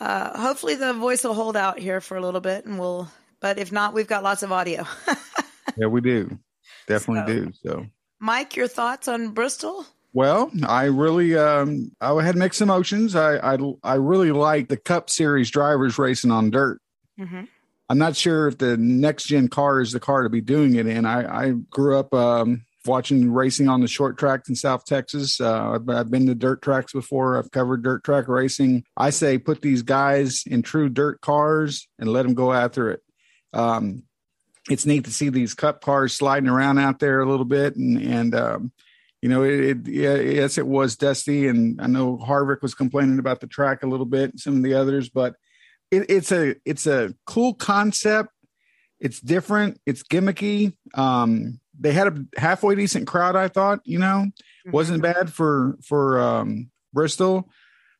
uh, 0.00 0.38
hopefully 0.38 0.76
the 0.76 0.92
voice 0.92 1.24
will 1.24 1.34
hold 1.34 1.56
out 1.56 1.78
here 1.78 2.00
for 2.00 2.16
a 2.16 2.20
little 2.20 2.40
bit, 2.40 2.64
and 2.64 2.78
we'll. 2.78 3.10
But 3.40 3.58
if 3.58 3.72
not, 3.72 3.94
we've 3.94 4.06
got 4.06 4.22
lots 4.22 4.44
of 4.44 4.52
audio. 4.52 4.86
yeah, 5.76 5.88
we 5.88 6.00
do. 6.00 6.38
Definitely 6.86 7.34
so, 7.34 7.40
do. 7.40 7.52
So, 7.64 7.86
Mike, 8.20 8.54
your 8.54 8.68
thoughts 8.68 9.08
on 9.08 9.30
Bristol? 9.30 9.84
Well, 10.12 10.50
I 10.66 10.84
really 10.84 11.36
um, 11.36 11.90
I 12.00 12.22
had 12.22 12.36
mixed 12.36 12.60
emotions. 12.60 13.16
I, 13.16 13.54
I 13.54 13.58
I 13.82 13.94
really 13.94 14.30
like 14.30 14.68
the 14.68 14.76
Cup 14.76 15.08
Series 15.08 15.50
drivers 15.50 15.98
racing 15.98 16.30
on 16.30 16.50
dirt. 16.50 16.80
Mm-hmm. 17.18 17.44
I'm 17.88 17.98
not 17.98 18.16
sure 18.16 18.48
if 18.48 18.58
the 18.58 18.76
next 18.76 19.24
gen 19.24 19.48
car 19.48 19.80
is 19.80 19.92
the 19.92 20.00
car 20.00 20.22
to 20.22 20.30
be 20.30 20.40
doing 20.40 20.76
it 20.76 20.86
in. 20.86 21.04
I, 21.04 21.48
I 21.48 21.50
grew 21.50 21.98
up 21.98 22.14
um, 22.14 22.64
watching 22.86 23.30
racing 23.30 23.68
on 23.68 23.80
the 23.80 23.88
short 23.88 24.18
tracks 24.18 24.48
in 24.48 24.54
South 24.54 24.84
Texas. 24.84 25.40
Uh, 25.40 25.72
I've, 25.72 25.88
I've, 25.88 26.10
been 26.10 26.26
to 26.26 26.34
dirt 26.34 26.62
tracks 26.62 26.92
before. 26.92 27.38
I've 27.38 27.50
covered 27.50 27.82
dirt 27.82 28.04
track 28.04 28.28
racing. 28.28 28.84
I 28.96 29.10
say 29.10 29.38
put 29.38 29.62
these 29.62 29.82
guys 29.82 30.44
in 30.46 30.62
true 30.62 30.88
dirt 30.88 31.20
cars 31.20 31.86
and 31.98 32.08
let 32.08 32.22
them 32.22 32.34
go 32.34 32.52
after 32.52 32.90
it. 32.90 33.02
Um, 33.52 34.04
it's 34.70 34.86
neat 34.86 35.04
to 35.04 35.12
see 35.12 35.28
these 35.28 35.54
cup 35.54 35.82
cars 35.82 36.12
sliding 36.12 36.48
around 36.48 36.78
out 36.78 36.98
there 36.98 37.20
a 37.20 37.28
little 37.28 37.44
bit, 37.44 37.76
and 37.76 37.98
and 37.98 38.34
um, 38.34 38.72
you 39.20 39.28
know, 39.28 39.42
it, 39.42 39.86
it 39.86 39.88
yes, 39.88 40.56
it 40.56 40.66
was 40.66 40.96
dusty, 40.96 41.48
and 41.48 41.80
I 41.80 41.88
know 41.88 42.16
Harvick 42.16 42.62
was 42.62 42.74
complaining 42.74 43.18
about 43.18 43.40
the 43.40 43.48
track 43.48 43.82
a 43.82 43.88
little 43.88 44.06
bit, 44.06 44.30
and 44.30 44.40
some 44.40 44.56
of 44.56 44.62
the 44.62 44.74
others, 44.74 45.08
but 45.08 45.34
it, 45.92 46.06
it's 46.08 46.32
a 46.32 46.56
it's 46.64 46.86
a 46.88 47.14
cool 47.26 47.54
concept. 47.54 48.30
It's 48.98 49.20
different. 49.20 49.80
It's 49.86 50.02
gimmicky. 50.02 50.74
Um, 50.94 51.60
they 51.78 51.92
had 51.92 52.08
a 52.08 52.40
halfway 52.40 52.74
decent 52.74 53.06
crowd. 53.06 53.36
I 53.36 53.48
thought, 53.48 53.80
you 53.84 53.98
know, 53.98 54.26
mm-hmm. 54.26 54.70
wasn't 54.70 55.02
bad 55.02 55.32
for 55.32 55.76
for 55.82 56.20
um, 56.20 56.70
Bristol. 56.92 57.48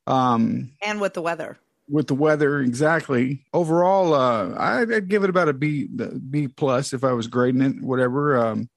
Um, 0.07 0.71
and 0.81 0.99
with 0.99 1.13
the 1.13 1.21
weather. 1.21 1.57
With 1.89 2.07
the 2.07 2.15
weather, 2.15 2.59
exactly. 2.59 3.45
Overall, 3.53 4.13
uh, 4.13 4.55
I'd, 4.57 4.91
I'd 4.91 5.09
give 5.09 5.23
it 5.23 5.29
about 5.29 5.49
a 5.49 5.53
B 5.53 5.87
B 5.87 6.47
plus 6.47 6.93
if 6.93 7.03
I 7.03 7.11
was 7.11 7.27
grading 7.27 7.61
it. 7.61 7.81
Whatever. 7.81 8.37
Um, 8.37 8.69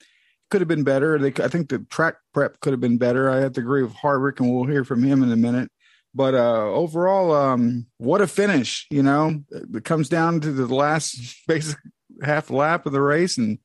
could 0.50 0.60
have 0.60 0.68
been 0.68 0.84
better. 0.84 1.18
They, 1.18 1.32
I 1.42 1.48
think 1.48 1.68
the 1.68 1.80
track 1.90 2.16
prep 2.32 2.60
could 2.60 2.72
have 2.72 2.80
been 2.80 2.98
better. 2.98 3.30
I 3.30 3.38
have 3.38 3.52
to 3.54 3.60
agree 3.60 3.82
with 3.82 3.94
Harvick, 3.94 4.38
and 4.38 4.52
we'll 4.52 4.64
hear 4.64 4.84
from 4.84 5.02
him 5.02 5.22
in 5.22 5.32
a 5.32 5.36
minute. 5.36 5.70
But 6.16 6.34
uh, 6.34 6.72
overall, 6.72 7.34
um, 7.34 7.86
what 7.98 8.22
a 8.22 8.26
finish! 8.26 8.86
You 8.90 9.02
know, 9.02 9.42
it 9.50 9.84
comes 9.84 10.08
down 10.08 10.40
to 10.40 10.50
the 10.50 10.74
last 10.74 11.36
basic 11.46 11.76
half 12.22 12.50
lap 12.50 12.86
of 12.86 12.92
the 12.92 13.02
race, 13.02 13.36
and 13.36 13.58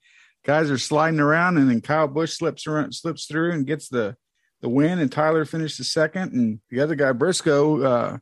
guys 0.44 0.70
are 0.70 0.78
sliding 0.78 1.22
around, 1.22 1.58
and 1.58 1.70
then 1.70 1.80
Kyle 1.80 2.10
Busch 2.10 2.34
slips 2.34 2.68
around, 2.68 2.94
slips 2.94 3.26
through, 3.26 3.54
and 3.54 3.66
gets 3.66 3.88
the 3.88 4.18
the 4.60 4.68
win, 4.68 5.00
and 5.00 5.10
Tyler 5.10 5.46
finished 5.46 5.78
the 5.78 5.86
second, 5.86 6.34
and 6.34 6.60
the 6.70 6.82
other 6.82 6.96
guy 6.96 7.14
Briscoe, 7.14 7.84
uh, 7.84 8.18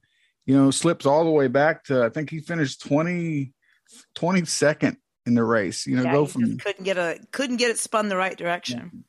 you 0.45 0.55
know, 0.55 0.69
slips 0.69 1.07
all 1.07 1.23
the 1.23 1.31
way 1.31 1.47
back 1.47 1.85
to 1.85 2.03
I 2.03 2.09
think 2.09 2.29
he 2.29 2.39
finished 2.39 2.81
20, 2.81 3.51
22nd 4.15 4.95
in 5.25 5.33
the 5.33 5.43
race. 5.43 5.87
You 5.87 5.97
know, 5.97 6.03
yeah, 6.03 6.13
go 6.13 6.27
from 6.27 6.59
couldn't 6.59 6.85
get 6.85 6.99
a 6.99 7.19
couldn't 7.31 7.57
get 7.57 7.71
it 7.71 7.79
spun 7.79 8.09
the 8.09 8.15
right 8.15 8.37
direction. 8.37 8.91
Yeah. 8.93 8.99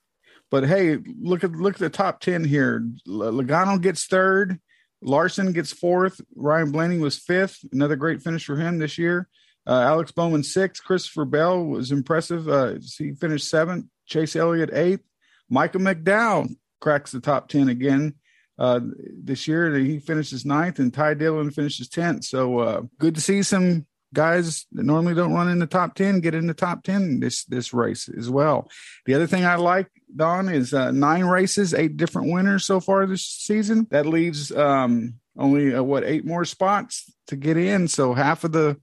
But 0.50 0.66
hey, 0.66 0.96
look 1.20 1.44
at 1.44 1.52
look 1.52 1.74
at 1.74 1.80
the 1.80 1.90
top 1.90 2.20
ten 2.20 2.42
here. 2.42 2.88
Logano 3.06 3.78
gets 3.78 4.06
third. 4.06 4.58
Larson 5.02 5.52
gets 5.52 5.72
fourth. 5.72 6.20
Ryan 6.36 6.72
Blaney 6.72 6.98
was 6.98 7.18
fifth. 7.18 7.58
Another 7.72 7.96
great 7.96 8.22
finish 8.22 8.44
for 8.44 8.56
him 8.56 8.78
this 8.78 8.98
year. 8.98 9.28
Uh, 9.66 9.80
Alex 9.80 10.12
Bowman 10.12 10.42
sixth. 10.42 10.82
Christopher 10.84 11.24
Bell 11.24 11.64
was 11.64 11.92
impressive. 11.92 12.48
Uh, 12.48 12.74
he 12.98 13.12
finished 13.12 13.48
seventh. 13.48 13.86
Chase 14.06 14.36
Elliott 14.36 14.70
eighth. 14.72 15.04
Michael 15.48 15.80
McDowell 15.80 16.48
cracks 16.80 17.12
the 17.12 17.20
top 17.20 17.48
ten 17.48 17.68
again 17.68 18.14
uh, 18.58 18.80
this 19.22 19.46
year. 19.46 19.74
He 19.76 19.98
finishes 19.98 20.44
ninth, 20.44 20.78
and 20.78 20.92
Ty 20.92 21.14
Dillon 21.14 21.50
finishes 21.50 21.88
tenth. 21.88 22.24
So 22.24 22.58
uh, 22.58 22.82
good 22.98 23.14
to 23.14 23.20
see 23.20 23.42
some 23.42 23.86
guys 24.12 24.66
that 24.72 24.84
normally 24.84 25.14
don't 25.14 25.32
run 25.32 25.48
in 25.48 25.58
the 25.58 25.66
top 25.66 25.94
10 25.94 26.20
get 26.20 26.34
in 26.34 26.46
the 26.46 26.54
top 26.54 26.82
10 26.82 27.20
this 27.20 27.44
this 27.44 27.72
race 27.72 28.08
as 28.08 28.28
well. 28.28 28.68
The 29.06 29.14
other 29.14 29.26
thing 29.26 29.44
i 29.44 29.56
like 29.56 29.88
don 30.14 30.48
is 30.48 30.74
uh, 30.74 30.90
nine 30.90 31.24
races 31.24 31.74
eight 31.74 31.96
different 31.96 32.32
winners 32.32 32.64
so 32.64 32.80
far 32.80 33.06
this 33.06 33.24
season. 33.24 33.86
That 33.90 34.06
leaves 34.06 34.50
um, 34.52 35.14
only 35.38 35.74
uh, 35.74 35.82
what 35.82 36.04
eight 36.04 36.24
more 36.24 36.44
spots 36.44 37.12
to 37.28 37.36
get 37.36 37.56
in. 37.56 37.88
So 37.88 38.14
half 38.14 38.44
of 38.44 38.52
the 38.52 38.76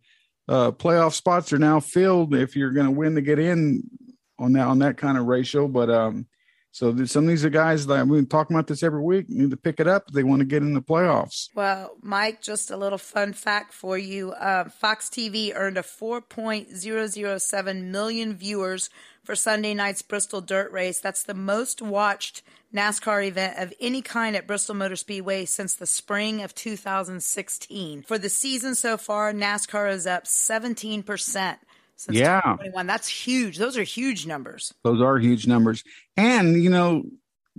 uh, 0.47 0.71
playoff 0.71 1.13
spots 1.13 1.51
are 1.51 1.59
now 1.59 1.81
filled 1.81 2.33
if 2.33 2.55
you're 2.55 2.71
going 2.71 2.85
to 2.85 2.91
win 2.91 3.15
to 3.15 3.21
get 3.21 3.39
in 3.39 3.83
on 4.39 4.53
that 4.53 4.67
on 4.67 4.79
that 4.79 4.97
kind 4.97 5.17
of 5.17 5.25
ratio. 5.25 5.67
But 5.67 5.89
um 5.89 6.27
so 6.77 6.95
some 7.05 7.23
of 7.23 7.29
these 7.29 7.43
are 7.43 7.49
guys 7.49 7.87
that 7.87 8.07
we've 8.07 8.19
been 8.19 8.27
talking 8.27 8.55
about 8.55 8.67
this 8.67 8.83
every 8.83 9.01
week 9.01 9.27
need 9.29 9.49
to 9.49 9.57
pick 9.57 9.79
it 9.79 9.87
up 9.87 10.11
they 10.11 10.23
want 10.23 10.41
to 10.41 10.45
get 10.45 10.61
in 10.61 10.75
the 10.75 10.81
playoffs. 10.81 11.49
Well, 11.55 11.97
Mike, 12.03 12.43
just 12.43 12.69
a 12.69 12.77
little 12.77 12.99
fun 12.99 13.33
fact 13.33 13.73
for 13.73 13.97
you: 13.97 14.33
uh, 14.33 14.69
Fox 14.69 15.09
TV 15.09 15.51
earned 15.55 15.79
a 15.79 15.81
4.007 15.81 17.83
million 17.85 18.35
viewers 18.35 18.91
for 19.23 19.33
Sunday 19.33 19.73
night's 19.73 20.03
Bristol 20.03 20.39
Dirt 20.39 20.71
Race. 20.71 20.99
That's 20.99 21.23
the 21.23 21.33
most 21.33 21.81
watched 21.81 22.43
NASCAR 22.71 23.27
event 23.27 23.57
of 23.57 23.73
any 23.81 24.03
kind 24.03 24.35
at 24.35 24.45
Bristol 24.45 24.75
Motor 24.75 24.97
Speedway 24.97 25.45
since 25.45 25.73
the 25.73 25.87
spring 25.87 26.43
of 26.43 26.53
2016. 26.53 28.03
For 28.03 28.19
the 28.19 28.29
season 28.29 28.75
so 28.75 28.97
far, 28.97 29.33
NASCAR 29.33 29.91
is 29.91 30.05
up 30.05 30.27
17 30.27 31.01
percent 31.01 31.57
since 31.97 32.17
yeah. 32.17 32.41
2021. 32.41 32.87
That's 32.87 33.07
huge. 33.07 33.57
Those 33.57 33.77
are 33.77 33.83
huge 33.83 34.25
numbers. 34.25 34.73
Those 34.83 35.01
are 35.01 35.17
huge 35.17 35.47
numbers. 35.47 35.83
And, 36.15 36.63
you 36.63 36.69
know, 36.69 37.03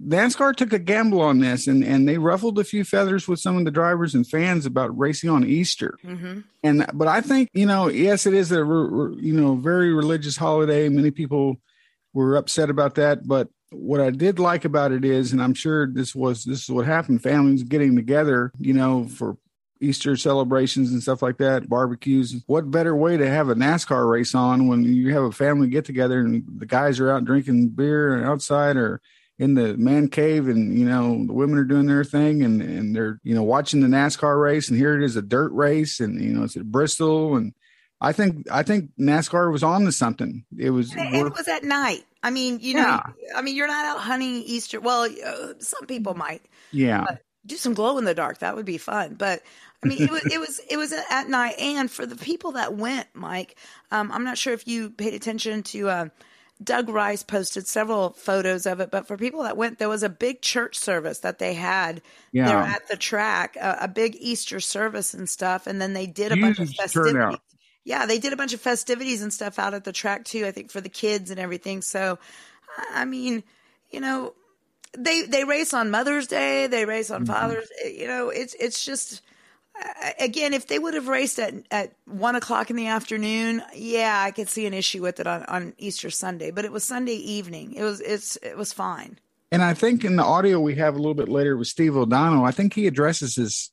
NASCAR 0.00 0.54
took 0.54 0.72
a 0.72 0.78
gamble 0.78 1.20
on 1.20 1.40
this 1.40 1.66
and, 1.66 1.82
and 1.82 2.08
they 2.08 2.18
ruffled 2.18 2.58
a 2.58 2.64
few 2.64 2.84
feathers 2.84 3.26
with 3.26 3.40
some 3.40 3.56
of 3.56 3.64
the 3.64 3.70
drivers 3.70 4.14
and 4.14 4.26
fans 4.26 4.64
about 4.64 4.96
racing 4.96 5.28
on 5.28 5.44
Easter. 5.44 5.98
Mm-hmm. 6.04 6.40
And, 6.62 6.86
but 6.94 7.08
I 7.08 7.20
think, 7.20 7.50
you 7.52 7.66
know, 7.66 7.88
yes, 7.88 8.24
it 8.24 8.34
is 8.34 8.52
a, 8.52 8.58
you 8.58 9.32
know, 9.32 9.56
very 9.56 9.92
religious 9.92 10.36
holiday. 10.36 10.88
Many 10.88 11.10
people 11.10 11.56
were 12.14 12.36
upset 12.36 12.70
about 12.70 12.94
that. 12.94 13.26
But 13.26 13.48
what 13.70 14.00
I 14.00 14.10
did 14.10 14.38
like 14.38 14.64
about 14.64 14.92
it 14.92 15.04
is, 15.04 15.32
and 15.32 15.42
I'm 15.42 15.54
sure 15.54 15.88
this 15.88 16.14
was, 16.14 16.44
this 16.44 16.62
is 16.62 16.70
what 16.70 16.86
happened, 16.86 17.22
families 17.22 17.64
getting 17.64 17.96
together, 17.96 18.52
you 18.58 18.74
know, 18.74 19.08
for 19.08 19.36
Easter 19.80 20.16
celebrations 20.16 20.92
and 20.92 21.02
stuff 21.02 21.22
like 21.22 21.38
that, 21.38 21.68
barbecues. 21.68 22.42
What 22.46 22.70
better 22.70 22.96
way 22.96 23.16
to 23.16 23.28
have 23.28 23.48
a 23.48 23.54
NASCAR 23.54 24.10
race 24.10 24.34
on 24.34 24.68
when 24.68 24.82
you 24.82 25.12
have 25.14 25.24
a 25.24 25.32
family 25.32 25.68
get 25.68 25.84
together 25.84 26.20
and 26.20 26.44
the 26.58 26.66
guys 26.66 27.00
are 27.00 27.10
out 27.10 27.24
drinking 27.24 27.68
beer 27.70 28.14
and 28.14 28.26
outside 28.26 28.76
or 28.76 29.00
in 29.38 29.54
the 29.54 29.76
man 29.76 30.08
cave 30.08 30.48
and 30.48 30.76
you 30.76 30.84
know 30.84 31.24
the 31.24 31.32
women 31.32 31.58
are 31.58 31.64
doing 31.64 31.86
their 31.86 32.02
thing 32.02 32.42
and 32.42 32.60
and 32.60 32.96
they're 32.96 33.20
you 33.22 33.34
know 33.34 33.44
watching 33.44 33.80
the 33.80 33.86
NASCAR 33.86 34.40
race 34.42 34.68
and 34.68 34.76
here 34.76 35.00
it 35.00 35.04
is 35.04 35.14
a 35.14 35.22
dirt 35.22 35.52
race 35.52 36.00
and 36.00 36.20
you 36.20 36.32
know 36.32 36.42
it's 36.42 36.56
at 36.56 36.64
Bristol 36.64 37.36
and 37.36 37.54
I 38.00 38.12
think 38.12 38.46
I 38.50 38.62
think 38.62 38.90
NASCAR 38.98 39.52
was 39.52 39.62
on 39.62 39.84
to 39.84 39.92
something. 39.92 40.44
It 40.56 40.70
was 40.70 40.94
and 40.94 41.14
it 41.14 41.32
was 41.32 41.48
at 41.48 41.64
night. 41.64 42.04
I 42.22 42.30
mean, 42.30 42.58
you 42.60 42.74
know. 42.74 43.00
I 43.34 43.42
mean, 43.42 43.56
you're 43.56 43.66
not 43.66 43.84
out 43.84 44.00
hunting 44.00 44.42
Easter. 44.42 44.80
Well, 44.80 45.08
uh, 45.24 45.54
some 45.58 45.86
people 45.86 46.14
might. 46.14 46.42
Yeah. 46.72 47.04
Do 47.48 47.56
some 47.56 47.74
glow 47.74 47.98
in 47.98 48.04
the 48.04 48.14
dark. 48.14 48.38
That 48.38 48.56
would 48.56 48.66
be 48.66 48.78
fun. 48.78 49.14
But 49.14 49.42
I 49.82 49.88
mean, 49.88 50.02
it 50.02 50.10
was 50.10 50.22
it 50.26 50.38
was 50.38 50.60
it 50.70 50.76
was 50.76 50.92
at 50.92 51.28
night, 51.28 51.54
and 51.58 51.90
for 51.90 52.06
the 52.06 52.16
people 52.16 52.52
that 52.52 52.74
went, 52.74 53.06
Mike, 53.14 53.56
um, 53.90 54.10
I'm 54.12 54.24
not 54.24 54.38
sure 54.38 54.52
if 54.52 54.66
you 54.66 54.90
paid 54.90 55.14
attention 55.14 55.62
to. 55.64 55.88
Uh, 55.88 56.08
Doug 56.62 56.88
Rice 56.88 57.22
posted 57.22 57.68
several 57.68 58.10
photos 58.10 58.66
of 58.66 58.80
it, 58.80 58.90
but 58.90 59.06
for 59.06 59.16
people 59.16 59.44
that 59.44 59.56
went, 59.56 59.78
there 59.78 59.88
was 59.88 60.02
a 60.02 60.08
big 60.08 60.42
church 60.42 60.76
service 60.76 61.20
that 61.20 61.38
they 61.38 61.54
had 61.54 62.02
yeah. 62.32 62.48
there 62.48 62.58
at 62.58 62.88
the 62.88 62.96
track, 62.96 63.54
a, 63.54 63.78
a, 63.82 63.88
big 63.88 64.16
Easter 64.18 64.58
service 64.58 65.14
and 65.14 65.28
stuff, 65.28 65.68
and 65.68 65.80
then 65.80 65.92
they 65.92 66.08
did 66.08 66.32
a 66.32 66.34
Huge 66.34 66.56
bunch 66.56 66.58
of 66.58 66.74
festivities. 66.74 67.12
Turnout. 67.12 67.40
Yeah, 67.84 68.06
they 68.06 68.18
did 68.18 68.32
a 68.32 68.36
bunch 68.36 68.54
of 68.54 68.60
festivities 68.60 69.22
and 69.22 69.32
stuff 69.32 69.60
out 69.60 69.72
at 69.72 69.84
the 69.84 69.92
track 69.92 70.24
too. 70.24 70.46
I 70.46 70.50
think 70.50 70.72
for 70.72 70.80
the 70.80 70.88
kids 70.88 71.30
and 71.30 71.38
everything. 71.38 71.80
So, 71.80 72.18
I 72.92 73.04
mean, 73.04 73.44
you 73.90 74.00
know, 74.00 74.34
they 74.96 75.22
they 75.22 75.44
race 75.44 75.74
on 75.74 75.90
Mother's 75.90 76.26
Day, 76.26 76.66
they 76.66 76.84
race 76.84 77.10
on 77.10 77.24
mm-hmm. 77.24 77.32
Father's. 77.32 77.68
You 77.84 78.06
know, 78.06 78.30
it's 78.30 78.54
it's 78.54 78.84
just 78.84 79.22
again, 80.18 80.54
if 80.54 80.66
they 80.66 80.78
would 80.78 80.94
have 80.94 81.08
raced 81.08 81.38
at 81.38 81.54
at 81.70 81.92
one 82.06 82.36
o'clock 82.36 82.70
in 82.70 82.76
the 82.76 82.86
afternoon, 82.86 83.62
yeah, 83.74 84.22
I 84.24 84.30
could 84.30 84.48
see 84.48 84.66
an 84.66 84.74
issue 84.74 85.02
with 85.02 85.20
it 85.20 85.26
on, 85.26 85.44
on 85.44 85.74
Easter 85.78 86.10
Sunday. 86.10 86.50
But 86.50 86.64
it 86.64 86.72
was 86.72 86.84
Sunday 86.84 87.14
evening. 87.14 87.74
It 87.74 87.82
was 87.82 88.00
it's 88.00 88.36
it 88.36 88.56
was 88.56 88.72
fine. 88.72 89.18
And 89.50 89.62
I 89.62 89.74
think 89.74 90.04
in 90.04 90.16
the 90.16 90.24
audio 90.24 90.60
we 90.60 90.74
have 90.74 90.94
a 90.94 90.98
little 90.98 91.14
bit 91.14 91.28
later 91.28 91.56
with 91.56 91.68
Steve 91.68 91.96
O'Donnell, 91.96 92.44
I 92.44 92.50
think 92.50 92.74
he 92.74 92.86
addresses 92.86 93.34
this 93.34 93.70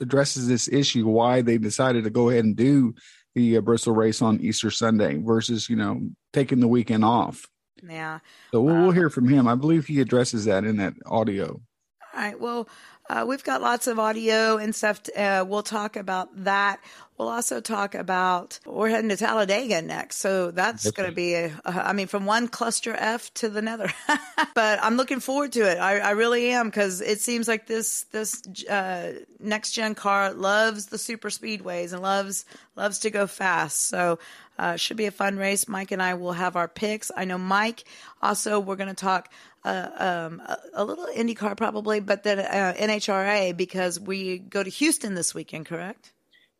addresses 0.00 0.48
this 0.48 0.68
issue 0.68 1.06
why 1.06 1.42
they 1.42 1.58
decided 1.58 2.04
to 2.04 2.10
go 2.10 2.30
ahead 2.30 2.44
and 2.44 2.56
do 2.56 2.94
the 3.34 3.58
uh, 3.58 3.60
Bristol 3.60 3.94
race 3.94 4.22
on 4.22 4.40
Easter 4.40 4.70
Sunday 4.70 5.18
versus 5.18 5.68
you 5.68 5.76
know 5.76 6.00
taking 6.32 6.60
the 6.60 6.68
weekend 6.68 7.04
off. 7.04 7.46
Yeah. 7.82 8.20
So 8.52 8.60
we'll, 8.60 8.74
we'll 8.74 8.90
hear 8.92 9.10
from 9.10 9.28
him. 9.28 9.46
I 9.46 9.54
believe 9.54 9.86
he 9.86 10.00
addresses 10.00 10.44
that 10.46 10.64
in 10.64 10.76
that 10.76 10.94
audio. 11.06 11.60
All 12.14 12.22
right. 12.22 12.40
Well, 12.40 12.68
uh, 13.08 13.24
we've 13.26 13.44
got 13.44 13.60
lots 13.60 13.86
of 13.86 13.98
audio 13.98 14.56
and 14.56 14.74
stuff. 14.74 15.02
To, 15.04 15.22
uh, 15.22 15.44
we'll 15.44 15.62
talk 15.62 15.96
about 15.96 16.44
that. 16.44 16.80
We'll 17.18 17.28
also 17.28 17.60
talk 17.60 17.94
about 17.94 18.58
we're 18.66 18.88
heading 18.88 19.08
to 19.10 19.16
Talladega 19.16 19.80
next, 19.80 20.16
so 20.16 20.50
that's 20.50 20.90
going 20.90 21.08
to 21.08 21.14
be 21.14 21.34
a, 21.34 21.46
a. 21.64 21.88
I 21.88 21.92
mean, 21.92 22.08
from 22.08 22.26
one 22.26 22.48
cluster 22.48 22.94
F 22.94 23.32
to 23.34 23.48
the 23.48 23.62
nether. 23.62 23.90
but 24.54 24.82
I'm 24.82 24.96
looking 24.96 25.20
forward 25.20 25.52
to 25.52 25.70
it. 25.70 25.78
I, 25.78 25.98
I 25.98 26.10
really 26.10 26.50
am 26.50 26.66
because 26.66 27.00
it 27.00 27.20
seems 27.20 27.48
like 27.48 27.66
this 27.66 28.04
this 28.12 28.42
uh, 28.68 29.20
next 29.38 29.72
gen 29.72 29.94
car 29.94 30.32
loves 30.34 30.86
the 30.86 30.98
super 30.98 31.30
speedways 31.30 31.92
and 31.92 32.02
loves 32.02 32.44
loves 32.74 32.98
to 33.00 33.10
go 33.10 33.26
fast. 33.26 33.86
So 33.86 34.18
uh, 34.58 34.76
should 34.76 34.96
be 34.96 35.06
a 35.06 35.10
fun 35.10 35.36
race. 35.36 35.68
Mike 35.68 35.92
and 35.92 36.02
I 36.02 36.14
will 36.14 36.32
have 36.32 36.56
our 36.56 36.68
picks. 36.68 37.10
I 37.16 37.24
know 37.24 37.38
Mike. 37.38 37.84
Also, 38.22 38.60
we're 38.60 38.76
going 38.76 38.88
to 38.88 38.94
talk 38.94 39.30
uh, 39.64 39.88
um, 39.98 40.42
a, 40.74 40.84
little 40.84 41.06
IndyCar 41.06 41.56
probably, 41.56 42.00
but 42.00 42.22
then 42.22 42.38
uh, 42.38 42.74
NHRA 42.78 43.56
because 43.56 43.98
we 43.98 44.38
go 44.38 44.62
to 44.62 44.70
Houston 44.70 45.14
this 45.14 45.34
weekend, 45.34 45.66
correct? 45.66 46.12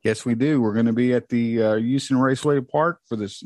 Yes, 0.02 0.24
we 0.24 0.34
do. 0.34 0.60
We're 0.60 0.74
going 0.74 0.86
to 0.86 0.92
be 0.92 1.14
at 1.14 1.28
the 1.28 1.62
uh, 1.62 1.74
Houston 1.76 2.18
Raceway 2.18 2.60
Park 2.60 3.00
for 3.08 3.16
this 3.16 3.42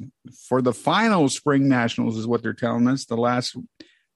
for 0.48 0.60
the 0.60 0.74
final 0.74 1.28
Spring 1.28 1.68
Nationals, 1.68 2.18
is 2.18 2.26
what 2.26 2.42
they're 2.42 2.52
telling 2.52 2.86
us. 2.88 3.06
The 3.06 3.16
last 3.16 3.56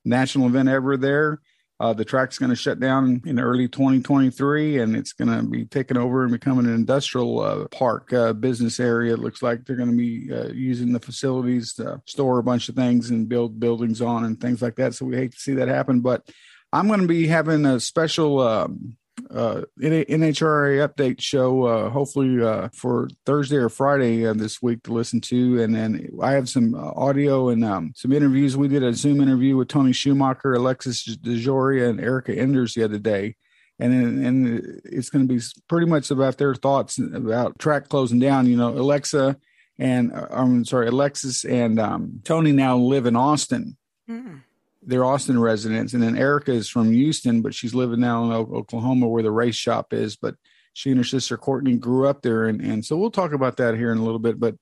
national 0.05 0.49
event 0.49 0.69
ever 0.69 0.97
there. 0.97 1.41
Uh, 1.85 1.93
the 1.93 2.03
track's 2.03 2.39
going 2.39 2.49
to 2.49 2.57
shut 2.57 2.81
down 2.81 3.21
in 3.27 3.39
early 3.39 3.69
2023, 3.69 4.79
and 4.79 4.97
it's 4.97 5.13
going 5.13 5.29
to 5.29 5.43
be 5.47 5.67
taken 5.67 5.99
over 5.99 6.23
and 6.23 6.33
become 6.33 6.59
an 6.59 6.65
industrial 6.65 7.41
uh, 7.41 7.69
park 7.69 8.11
uh, 8.11 8.33
business 8.33 8.81
area. 8.81 9.13
It 9.13 9.19
looks 9.19 9.43
like 9.43 9.67
they're 9.67 9.77
going 9.77 9.91
to 9.91 9.97
be 9.97 10.33
uh, 10.33 10.49
using 10.49 10.95
the 10.95 11.01
facilities 11.01 11.75
to 11.75 12.01
store 12.07 12.39
a 12.39 12.43
bunch 12.43 12.71
of 12.71 12.75
things 12.75 13.11
and 13.11 13.29
build 13.29 13.61
buildings 13.61 14.01
on 14.01 14.25
and 14.25 14.41
things 14.41 14.63
like 14.63 14.77
that. 14.77 14.95
So 14.95 15.05
we 15.05 15.17
hate 15.17 15.33
to 15.33 15.39
see 15.39 15.53
that 15.57 15.69
happen, 15.69 16.01
but 16.01 16.27
I'm 16.73 16.87
going 16.87 17.03
to 17.03 17.07
be 17.07 17.27
having 17.27 17.67
a 17.67 17.79
special 17.79 18.41
um, 18.41 18.97
uh, 19.31 19.63
NHRA 19.81 20.87
update 20.87 21.21
show, 21.21 21.65
uh, 21.65 21.91
hopefully 21.91 22.43
uh, 22.43 22.69
for 22.73 23.09
Thursday 23.27 23.57
or 23.57 23.69
Friday 23.69 24.27
uh, 24.27 24.35
this 24.35 24.61
week 24.61 24.83
to 24.85 24.93
listen 24.93 25.21
to. 25.23 25.63
And 25.63 25.75
then 25.75 26.09
I 26.23 26.33
have 26.33 26.49
some 26.49 26.75
uh, 26.75 26.93
audio 26.97 27.49
and 27.49 27.65
um, 27.65 27.93
some 27.95 28.13
interviews. 28.13 28.57
We 28.57 28.69
did 28.69 28.83
a 28.83 28.93
Zoom 28.93 29.21
interview 29.21 29.57
with 29.57 29.69
Tony 29.69 29.93
Schumacher, 29.93 30.55
Alexis 30.55 31.05
DeJoria, 31.17 31.89
and 31.89 32.01
Erica 32.01 32.35
Enders 32.35 32.75
the 32.75 32.85
other 32.85 32.99
day. 32.99 33.37
And 33.79 33.93
and 34.25 34.81
it's 34.85 35.11
going 35.11 35.27
to 35.27 35.35
be 35.35 35.43
pretty 35.69 35.87
much 35.87 36.13
about 36.13 36.39
their 36.39 36.55
thoughts 36.55 36.99
about 36.99 37.59
track 37.59 37.89
closing 37.89 38.21
down. 38.21 38.47
You 38.47 38.57
know, 38.57 38.69
Alexa 38.69 39.37
and 39.79 40.13
uh, 40.13 40.29
I'm 40.31 40.65
sorry, 40.65 40.87
Alexis 40.87 41.45
and 41.45 41.81
um, 41.81 42.21
Tony 42.23 42.53
now 42.53 42.77
live 42.77 43.07
in 43.07 43.17
Austin. 43.17 43.77
Mm 44.09 44.43
they're 44.87 45.05
Austin 45.05 45.39
residents, 45.39 45.95
and 45.95 46.03
then 46.03 46.17
Erica 46.17 46.53
is 46.53 46.69
from 46.69 46.93
Houston, 46.93 47.43
but 47.43 47.55
she's 47.55 47.75
living 47.75 48.01
now 48.01 48.25
in 48.25 48.33
Oklahoma 48.33 49.09
where 49.09 49.23
the 49.23 49.31
race 49.31 49.55
shop 49.55 49.93
is. 49.93 50.17
But 50.17 50.35
she 50.73 50.91
and 50.91 50.99
her 50.99 51.05
sister 51.05 51.37
Courtney 51.37 51.77
grew 51.77 52.07
up 52.09 52.23
there, 52.23 52.47
and 52.47 52.61
and 52.61 52.85
so 52.85 52.97
we'll 52.97 53.11
talk 53.11 53.33
about 53.33 53.57
that 53.59 53.77
here 53.77 53.93
in 53.93 53.99
a 53.99 54.05
little 54.05 54.19
bit. 54.19 54.39
But 54.39 54.57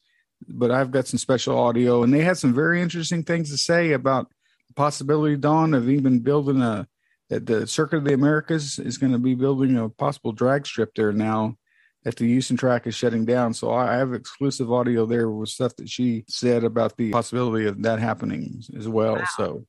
but 0.48 0.70
I've 0.70 0.90
got 0.90 1.06
some 1.06 1.18
special 1.18 1.58
audio, 1.58 2.02
and 2.02 2.12
they 2.12 2.20
had 2.20 2.38
some 2.38 2.54
very 2.54 2.82
interesting 2.82 3.22
things 3.22 3.50
to 3.50 3.56
say 3.56 3.92
about 3.92 4.30
the 4.68 4.74
possibility, 4.74 5.36
Dawn, 5.36 5.74
of 5.74 5.88
even 5.88 6.20
building 6.20 6.62
a 6.62 6.86
that 7.30 7.46
the 7.46 7.66
Circuit 7.66 7.98
of 7.98 8.04
the 8.04 8.14
Americas 8.14 8.78
is 8.78 8.98
going 8.98 9.12
to 9.12 9.18
be 9.18 9.34
building 9.34 9.76
a 9.78 9.88
possible 9.88 10.32
drag 10.32 10.66
strip 10.66 10.94
there 10.94 11.12
now 11.12 11.56
that 12.04 12.16
the 12.16 12.26
Houston 12.26 12.56
track 12.56 12.86
is 12.86 12.94
shutting 12.94 13.24
down. 13.24 13.54
So 13.54 13.72
I 13.72 13.94
have 13.94 14.12
exclusive 14.12 14.72
audio 14.72 15.06
there 15.06 15.30
with 15.30 15.48
stuff 15.48 15.74
that 15.76 15.88
she 15.88 16.24
said 16.28 16.64
about 16.64 16.96
the 16.96 17.10
possibility 17.12 17.66
of 17.66 17.82
that 17.82 18.00
happening 18.00 18.62
as 18.76 18.88
well. 18.88 19.14
Wow. 19.14 19.24
So 19.36 19.66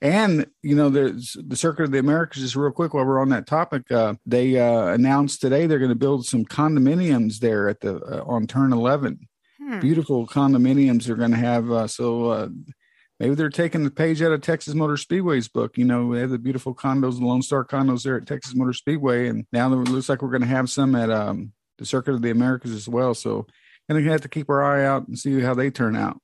and 0.00 0.46
you 0.62 0.74
know, 0.74 0.88
there's 0.88 1.36
the 1.46 1.56
Circuit 1.56 1.84
of 1.84 1.90
the 1.90 1.98
Americas. 1.98 2.42
Just 2.42 2.56
real 2.56 2.72
quick, 2.72 2.94
while 2.94 3.04
we're 3.04 3.20
on 3.20 3.30
that 3.30 3.46
topic, 3.46 3.90
uh, 3.90 4.14
they 4.26 4.58
uh, 4.58 4.88
announced 4.88 5.40
today 5.40 5.66
they're 5.66 5.78
going 5.78 5.88
to 5.90 5.94
build 5.94 6.26
some 6.26 6.44
condominiums 6.44 7.38
there 7.38 7.68
at 7.68 7.80
the 7.80 7.96
uh, 7.96 8.24
on 8.24 8.46
Turn 8.46 8.72
11. 8.72 9.28
Hmm. 9.60 9.80
Beautiful 9.80 10.26
condominiums 10.26 11.04
they're 11.04 11.16
going 11.16 11.32
to 11.32 11.36
have. 11.36 11.70
Uh, 11.70 11.86
so 11.86 12.26
uh, 12.26 12.48
maybe 13.18 13.34
they're 13.34 13.50
taking 13.50 13.84
the 13.84 13.90
page 13.90 14.22
out 14.22 14.32
of 14.32 14.40
Texas 14.40 14.74
Motor 14.74 14.96
Speedway's 14.96 15.48
book. 15.48 15.76
You 15.76 15.84
know, 15.84 16.14
they 16.14 16.20
have 16.20 16.30
the 16.30 16.38
beautiful 16.38 16.74
condos, 16.74 17.18
the 17.18 17.26
Lone 17.26 17.42
Star 17.42 17.64
condos 17.64 18.04
there 18.04 18.16
at 18.16 18.26
Texas 18.26 18.54
Motor 18.54 18.72
Speedway, 18.72 19.28
and 19.28 19.46
now 19.52 19.72
it 19.72 19.76
looks 19.76 20.08
like 20.08 20.22
we're 20.22 20.30
going 20.30 20.42
to 20.42 20.46
have 20.46 20.70
some 20.70 20.94
at 20.94 21.10
um, 21.10 21.52
the 21.78 21.86
Circuit 21.86 22.14
of 22.14 22.22
the 22.22 22.30
Americas 22.30 22.72
as 22.72 22.88
well. 22.88 23.14
So, 23.14 23.46
and 23.88 23.98
we 23.98 24.04
have 24.04 24.20
to 24.22 24.28
keep 24.28 24.48
our 24.48 24.62
eye 24.62 24.84
out 24.84 25.08
and 25.08 25.18
see 25.18 25.40
how 25.40 25.54
they 25.54 25.70
turn 25.70 25.96
out. 25.96 26.20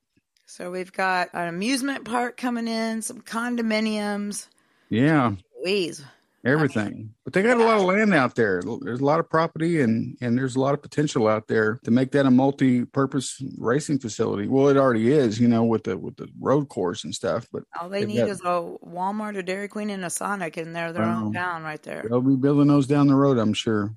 So 0.55 0.71
we've 0.71 0.93
got 0.93 1.31
an 1.33 1.49
amusement 1.49 2.05
park 2.05 2.37
coming 2.37 2.69
in, 2.69 3.01
some 3.01 3.19
condominiums. 3.19 4.47
Yeah. 4.87 5.33
Louise. 5.61 6.01
Everything. 6.45 7.13
But 7.25 7.33
they 7.33 7.41
got 7.41 7.57
a 7.57 7.63
lot 7.65 7.75
of 7.75 7.83
land 7.83 8.13
out 8.13 8.35
there. 8.35 8.63
There's 8.81 9.01
a 9.01 9.03
lot 9.03 9.19
of 9.19 9.29
property 9.29 9.81
and 9.81 10.15
and 10.21 10.37
there's 10.37 10.55
a 10.55 10.61
lot 10.61 10.73
of 10.73 10.81
potential 10.81 11.27
out 11.27 11.49
there 11.49 11.81
to 11.83 11.91
make 11.91 12.11
that 12.13 12.25
a 12.25 12.31
multi-purpose 12.31 13.43
racing 13.57 13.99
facility. 13.99 14.47
Well, 14.47 14.69
it 14.69 14.77
already 14.77 15.11
is, 15.11 15.41
you 15.41 15.49
know, 15.49 15.65
with 15.65 15.83
the 15.83 15.97
with 15.97 16.15
the 16.15 16.29
road 16.39 16.69
course 16.69 17.03
and 17.03 17.13
stuff. 17.13 17.49
But 17.51 17.63
all 17.77 17.89
they 17.89 18.05
need 18.05 18.19
got, 18.19 18.29
is 18.29 18.39
a 18.39 18.77
Walmart, 18.81 19.37
a 19.37 19.43
Dairy 19.43 19.67
Queen, 19.67 19.89
and 19.89 20.05
a 20.05 20.09
Sonic, 20.09 20.55
and 20.55 20.73
they're 20.73 20.93
their 20.93 21.03
own 21.03 21.33
town 21.33 21.63
right 21.63 21.83
there. 21.83 22.05
They'll 22.09 22.21
be 22.21 22.37
building 22.37 22.67
those 22.67 22.87
down 22.87 23.07
the 23.07 23.15
road, 23.15 23.37
I'm 23.39 23.53
sure. 23.53 23.93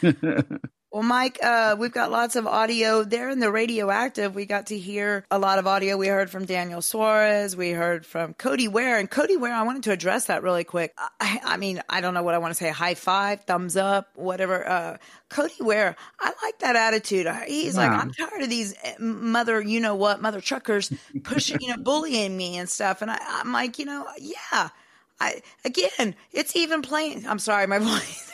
Well, 0.92 1.02
Mike, 1.02 1.38
uh, 1.42 1.74
we've 1.78 1.90
got 1.90 2.10
lots 2.10 2.36
of 2.36 2.46
audio 2.46 3.02
there 3.02 3.30
in 3.30 3.40
the 3.40 3.50
radioactive. 3.50 4.34
We 4.34 4.44
got 4.44 4.66
to 4.66 4.78
hear 4.78 5.24
a 5.30 5.38
lot 5.38 5.58
of 5.58 5.66
audio. 5.66 5.96
We 5.96 6.08
heard 6.08 6.28
from 6.28 6.44
Daniel 6.44 6.82
Suarez. 6.82 7.56
We 7.56 7.70
heard 7.70 8.04
from 8.04 8.34
Cody 8.34 8.68
Ware. 8.68 8.98
And 8.98 9.10
Cody 9.10 9.38
Ware, 9.38 9.54
I 9.54 9.62
wanted 9.62 9.84
to 9.84 9.92
address 9.92 10.26
that 10.26 10.42
really 10.42 10.64
quick. 10.64 10.92
I, 11.18 11.40
I 11.44 11.56
mean, 11.56 11.82
I 11.88 12.02
don't 12.02 12.12
know 12.12 12.22
what 12.22 12.34
I 12.34 12.38
want 12.38 12.50
to 12.50 12.62
say 12.62 12.68
high 12.68 12.92
five, 12.92 13.44
thumbs 13.44 13.74
up, 13.74 14.10
whatever. 14.16 14.68
Uh, 14.68 14.96
Cody 15.30 15.54
Ware, 15.60 15.96
I 16.20 16.34
like 16.42 16.58
that 16.58 16.76
attitude. 16.76 17.26
He's 17.46 17.74
like, 17.74 17.90
I'm 17.90 18.12
tired 18.12 18.42
of 18.42 18.50
these 18.50 18.74
eh, 18.82 18.96
mother, 18.98 19.62
you 19.62 19.80
know 19.80 19.94
what, 19.94 20.20
mother 20.20 20.42
truckers 20.42 20.92
pushing, 21.22 21.56
you 21.62 21.68
know, 21.68 21.82
bullying 21.82 22.36
me 22.36 22.58
and 22.58 22.68
stuff. 22.68 23.00
And 23.00 23.10
I, 23.10 23.16
I'm 23.18 23.50
like, 23.50 23.78
you 23.78 23.86
know, 23.86 24.06
yeah 24.20 24.68
I, 25.22 25.42
again, 25.64 26.14
it's 26.32 26.56
even 26.56 26.82
playing. 26.82 27.26
I'm 27.26 27.38
sorry, 27.38 27.66
my 27.66 27.78
voice. 27.80 28.30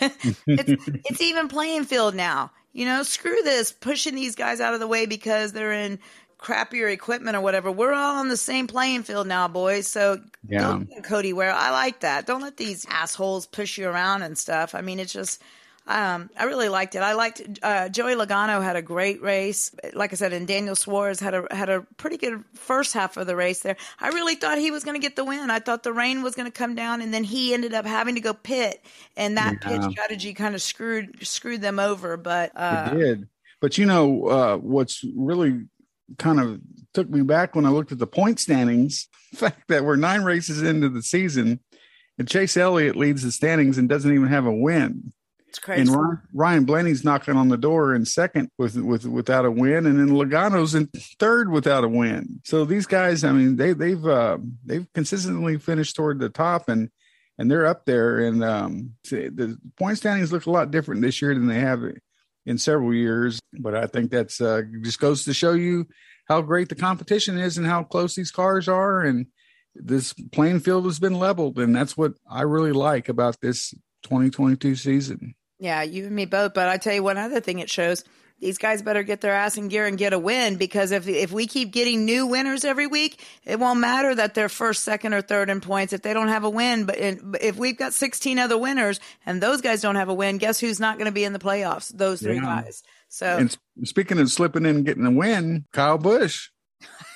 it's, 0.46 0.86
it's 0.86 1.20
even 1.20 1.48
playing 1.48 1.84
field 1.84 2.14
now. 2.14 2.50
You 2.72 2.86
know, 2.86 3.02
screw 3.02 3.42
this 3.42 3.72
pushing 3.72 4.14
these 4.14 4.34
guys 4.34 4.60
out 4.60 4.74
of 4.74 4.80
the 4.80 4.86
way 4.86 5.06
because 5.06 5.52
they're 5.52 5.72
in 5.72 5.98
crappier 6.38 6.90
equipment 6.90 7.36
or 7.36 7.40
whatever. 7.40 7.70
We're 7.70 7.92
all 7.92 8.16
on 8.16 8.28
the 8.28 8.36
same 8.36 8.66
playing 8.66 9.02
field 9.02 9.26
now, 9.26 9.48
boys. 9.48 9.88
So 9.88 10.20
yeah, 10.46 10.80
Cody 11.02 11.32
Ware, 11.32 11.52
I 11.52 11.70
like 11.70 12.00
that. 12.00 12.26
Don't 12.26 12.42
let 12.42 12.56
these 12.56 12.86
assholes 12.88 13.46
push 13.46 13.78
you 13.78 13.88
around 13.88 14.22
and 14.22 14.38
stuff. 14.38 14.74
I 14.74 14.80
mean, 14.80 15.00
it's 15.00 15.12
just 15.12 15.42
um, 15.88 16.28
I 16.38 16.44
really 16.44 16.68
liked 16.68 16.94
it. 16.96 16.98
I 16.98 17.14
liked 17.14 17.40
uh, 17.62 17.88
Joey 17.88 18.14
Logano 18.14 18.62
had 18.62 18.76
a 18.76 18.82
great 18.82 19.22
race. 19.22 19.74
Like 19.94 20.12
I 20.12 20.16
said, 20.16 20.34
and 20.34 20.46
Daniel 20.46 20.76
Suarez 20.76 21.18
had 21.18 21.34
a 21.34 21.46
had 21.50 21.70
a 21.70 21.80
pretty 21.96 22.18
good 22.18 22.44
first 22.54 22.92
half 22.92 23.16
of 23.16 23.26
the 23.26 23.34
race 23.34 23.60
there. 23.60 23.76
I 23.98 24.08
really 24.08 24.34
thought 24.34 24.58
he 24.58 24.70
was 24.70 24.84
going 24.84 24.96
to 24.96 25.00
get 25.00 25.16
the 25.16 25.24
win. 25.24 25.50
I 25.50 25.60
thought 25.60 25.82
the 25.82 25.94
rain 25.94 26.22
was 26.22 26.34
going 26.34 26.44
to 26.44 26.52
come 26.52 26.74
down, 26.74 27.00
and 27.00 27.12
then 27.12 27.24
he 27.24 27.54
ended 27.54 27.72
up 27.72 27.86
having 27.86 28.16
to 28.16 28.20
go 28.20 28.34
pit, 28.34 28.84
and 29.16 29.38
that 29.38 29.56
yeah. 29.62 29.68
pit 29.68 29.90
strategy 29.90 30.34
kind 30.34 30.54
of 30.54 30.60
screwed 30.60 31.26
screwed 31.26 31.62
them 31.62 31.78
over. 31.78 32.18
But 32.18 32.52
uh, 32.54 32.90
it 32.92 32.98
did. 32.98 33.28
But 33.62 33.78
you 33.78 33.86
know 33.86 34.26
uh, 34.26 34.56
what's 34.58 35.02
really 35.16 35.68
kind 36.18 36.38
of 36.38 36.60
took 36.92 37.08
me 37.08 37.22
back 37.22 37.54
when 37.54 37.64
I 37.64 37.70
looked 37.70 37.92
at 37.92 37.98
the 37.98 38.06
point 38.06 38.40
standings. 38.40 39.08
The 39.30 39.36
fact 39.36 39.68
that 39.68 39.84
we're 39.84 39.96
nine 39.96 40.22
races 40.22 40.62
into 40.62 40.88
the 40.88 41.02
season, 41.02 41.60
and 42.16 42.26
Chase 42.26 42.56
Elliott 42.56 42.96
leads 42.96 43.22
the 43.22 43.30
standings 43.30 43.76
and 43.76 43.86
doesn't 43.86 44.10
even 44.10 44.28
have 44.28 44.46
a 44.46 44.50
win. 44.50 45.12
It's 45.48 45.58
crazy. 45.58 45.80
And 45.80 45.90
Ryan, 45.90 46.20
Ryan 46.34 46.64
Blaney's 46.64 47.04
knocking 47.04 47.36
on 47.36 47.48
the 47.48 47.56
door 47.56 47.94
in 47.94 48.04
second 48.04 48.50
with 48.58 48.76
with 48.76 49.06
without 49.06 49.46
a 49.46 49.50
win, 49.50 49.86
and 49.86 49.98
then 49.98 50.08
Logano's 50.08 50.74
in 50.74 50.88
third 51.18 51.50
without 51.50 51.84
a 51.84 51.88
win. 51.88 52.40
So 52.44 52.64
these 52.64 52.86
guys, 52.86 53.24
I 53.24 53.32
mean, 53.32 53.56
they 53.56 53.72
they've 53.72 54.04
uh, 54.06 54.38
they've 54.64 54.86
consistently 54.92 55.58
finished 55.58 55.96
toward 55.96 56.18
the 56.18 56.28
top, 56.28 56.68
and 56.68 56.90
and 57.38 57.50
they're 57.50 57.66
up 57.66 57.86
there. 57.86 58.18
And 58.18 58.44
um, 58.44 58.94
the 59.04 59.58
point 59.78 59.96
standings 59.96 60.32
look 60.32 60.44
a 60.44 60.50
lot 60.50 60.70
different 60.70 61.00
this 61.00 61.22
year 61.22 61.34
than 61.34 61.46
they 61.46 61.60
have 61.60 61.82
in 62.44 62.58
several 62.58 62.92
years. 62.92 63.40
But 63.58 63.74
I 63.74 63.86
think 63.86 64.10
that's 64.10 64.42
uh, 64.42 64.62
just 64.82 65.00
goes 65.00 65.24
to 65.24 65.32
show 65.32 65.52
you 65.52 65.86
how 66.26 66.42
great 66.42 66.68
the 66.68 66.74
competition 66.74 67.38
is 67.38 67.56
and 67.56 67.66
how 67.66 67.84
close 67.84 68.14
these 68.14 68.30
cars 68.30 68.68
are, 68.68 69.00
and 69.00 69.26
this 69.74 70.12
playing 70.30 70.60
field 70.60 70.84
has 70.84 70.98
been 70.98 71.14
leveled, 71.14 71.58
and 71.58 71.74
that's 71.74 71.96
what 71.96 72.12
I 72.30 72.42
really 72.42 72.72
like 72.72 73.08
about 73.08 73.40
this 73.40 73.72
2022 74.08 74.74
season. 74.76 75.34
Yeah, 75.58 75.82
you 75.82 76.06
and 76.06 76.14
me 76.14 76.24
both. 76.24 76.54
But 76.54 76.68
I 76.68 76.78
tell 76.78 76.94
you 76.94 77.02
one 77.02 77.18
other 77.18 77.40
thing 77.40 77.58
it 77.58 77.70
shows. 77.70 78.04
These 78.40 78.58
guys 78.58 78.82
better 78.82 79.02
get 79.02 79.20
their 79.20 79.34
ass 79.34 79.56
in 79.56 79.66
gear 79.66 79.84
and 79.84 79.98
get 79.98 80.12
a 80.12 80.18
win 80.18 80.56
because 80.56 80.92
if 80.92 81.08
if 81.08 81.32
we 81.32 81.48
keep 81.48 81.72
getting 81.72 82.04
new 82.04 82.24
winners 82.24 82.64
every 82.64 82.86
week, 82.86 83.20
it 83.44 83.58
won't 83.58 83.80
matter 83.80 84.14
that 84.14 84.34
they're 84.34 84.48
first, 84.48 84.84
second, 84.84 85.12
or 85.12 85.22
third 85.22 85.50
in 85.50 85.60
points 85.60 85.92
if 85.92 86.02
they 86.02 86.14
don't 86.14 86.28
have 86.28 86.44
a 86.44 86.50
win. 86.50 86.84
But 86.84 86.98
if 87.00 87.56
we've 87.56 87.76
got 87.76 87.94
16 87.94 88.38
other 88.38 88.56
winners 88.56 89.00
and 89.26 89.42
those 89.42 89.60
guys 89.60 89.82
don't 89.82 89.96
have 89.96 90.08
a 90.08 90.14
win, 90.14 90.38
guess 90.38 90.60
who's 90.60 90.78
not 90.78 90.98
going 90.98 91.06
to 91.06 91.12
be 91.12 91.24
in 91.24 91.32
the 91.32 91.40
playoffs? 91.40 91.88
Those 91.88 92.22
three 92.22 92.36
yeah. 92.36 92.62
guys. 92.62 92.84
So, 93.08 93.26
and 93.38 93.56
speaking 93.82 94.20
of 94.20 94.30
slipping 94.30 94.64
in 94.66 94.76
and 94.76 94.84
getting 94.84 95.06
a 95.06 95.10
win, 95.10 95.64
Kyle 95.72 95.98
Busch. 95.98 96.50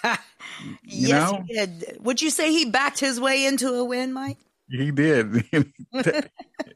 yes, 0.83 1.31
know? 1.31 1.45
he 1.47 1.55
did. 1.55 1.99
Would 2.01 2.21
you 2.21 2.31
say 2.31 2.51
he 2.51 2.65
backed 2.65 2.99
his 2.99 3.21
way 3.21 3.47
into 3.47 3.73
a 3.75 3.85
win, 3.85 4.13
Mike? 4.13 4.39
He 4.73 4.91
did. 4.91 5.45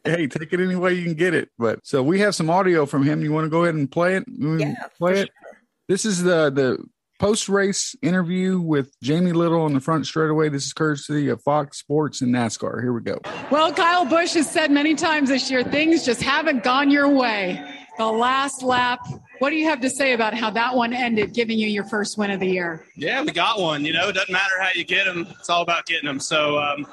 hey, 0.05 0.27
take 0.27 0.53
it 0.53 0.61
any 0.61 0.77
way 0.77 0.93
you 0.93 1.05
can 1.05 1.15
get 1.15 1.33
it. 1.33 1.49
But 1.59 1.87
so 1.87 2.03
we 2.03 2.21
have 2.21 2.35
some 2.35 2.51
audio 2.51 2.85
from 2.85 3.03
him. 3.03 3.23
You 3.23 3.33
want 3.33 3.47
to 3.47 3.49
go 3.49 3.63
ahead 3.63 3.75
and 3.75 3.91
play 3.91 4.17
it? 4.17 4.25
Yeah, 4.29 4.75
play 4.99 5.21
it. 5.21 5.29
Sure. 5.29 5.61
This 5.89 6.05
is 6.05 6.23
the 6.23 6.51
the 6.51 6.85
post 7.19 7.49
race 7.49 7.97
interview 8.03 8.61
with 8.61 8.95
Jamie 9.03 9.33
Little 9.33 9.63
on 9.63 9.73
the 9.73 9.81
front 9.81 10.07
straightaway. 10.07 10.51
This 10.51 10.67
is 10.67 10.75
courtesy 10.75 11.29
of 11.29 11.41
Fox 11.41 11.79
Sports 11.79 12.21
and 12.21 12.35
NASCAR. 12.35 12.83
Here 12.83 12.93
we 12.93 13.01
go. 13.01 13.19
Well, 13.51 13.73
Kyle 13.73 14.05
Busch 14.05 14.35
has 14.35 14.51
said 14.51 14.71
many 14.71 14.95
times 14.95 15.31
this 15.31 15.51
year 15.51 15.65
things 15.65 16.05
just 16.05 16.23
haven't 16.23 16.65
gone 16.65 16.91
your 16.91 17.09
way. 17.09 17.65
The 17.97 18.05
last 18.05 18.63
lap. 18.63 19.01
What 19.39 19.49
do 19.49 19.57
you 19.57 19.65
have 19.71 19.81
to 19.81 19.89
say 19.89 20.13
about 20.13 20.35
how 20.35 20.51
that 20.51 20.75
one 20.75 20.93
ended, 20.93 21.33
giving 21.33 21.59
you 21.59 21.67
your 21.67 21.85
first 21.85 22.19
win 22.19 22.31
of 22.31 22.41
the 22.41 22.47
year? 22.47 22.85
Yeah, 22.95 23.23
we 23.23 23.33
got 23.33 23.59
one. 23.59 23.87
You 23.87 23.95
know, 23.95 24.11
it 24.11 24.13
doesn't 24.13 24.33
matter 24.33 24.61
how 24.61 24.69
you 24.75 24.85
get 24.85 25.07
them; 25.07 25.27
it's 25.39 25.49
all 25.49 25.63
about 25.63 25.87
getting 25.87 26.07
them. 26.07 26.21
So. 26.21 26.59
Um, 26.59 26.87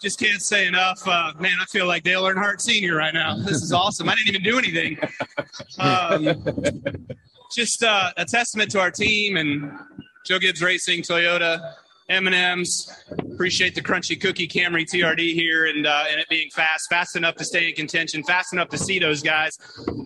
just 0.00 0.18
can't 0.18 0.40
say 0.40 0.66
enough. 0.66 1.06
Uh, 1.06 1.32
man, 1.38 1.56
I 1.60 1.64
feel 1.66 1.86
like 1.86 2.02
Dale 2.02 2.22
Earnhardt 2.22 2.60
Sr. 2.60 2.96
right 2.96 3.12
now. 3.12 3.36
This 3.36 3.62
is 3.62 3.72
awesome. 3.72 4.08
I 4.08 4.14
didn't 4.14 4.28
even 4.28 4.42
do 4.42 4.58
anything. 4.58 4.98
Um, 5.78 6.44
just 7.52 7.82
uh, 7.82 8.10
a 8.16 8.24
testament 8.24 8.70
to 8.72 8.80
our 8.80 8.90
team 8.90 9.36
and 9.36 9.72
Joe 10.24 10.38
Gibbs 10.38 10.62
Racing, 10.62 11.02
Toyota, 11.02 11.74
M&M's. 12.08 12.92
Appreciate 13.32 13.74
the 13.74 13.80
crunchy 13.80 14.20
cookie 14.20 14.46
Camry 14.46 14.84
TRD 14.84 15.32
here 15.32 15.66
and 15.66 15.86
uh, 15.86 16.04
and 16.10 16.20
it 16.20 16.28
being 16.28 16.50
fast, 16.50 16.88
fast 16.90 17.16
enough 17.16 17.36
to 17.36 17.44
stay 17.44 17.68
in 17.68 17.74
contention, 17.74 18.22
fast 18.24 18.52
enough 18.52 18.68
to 18.68 18.78
see 18.78 18.98
those 18.98 19.22
guys. 19.22 19.58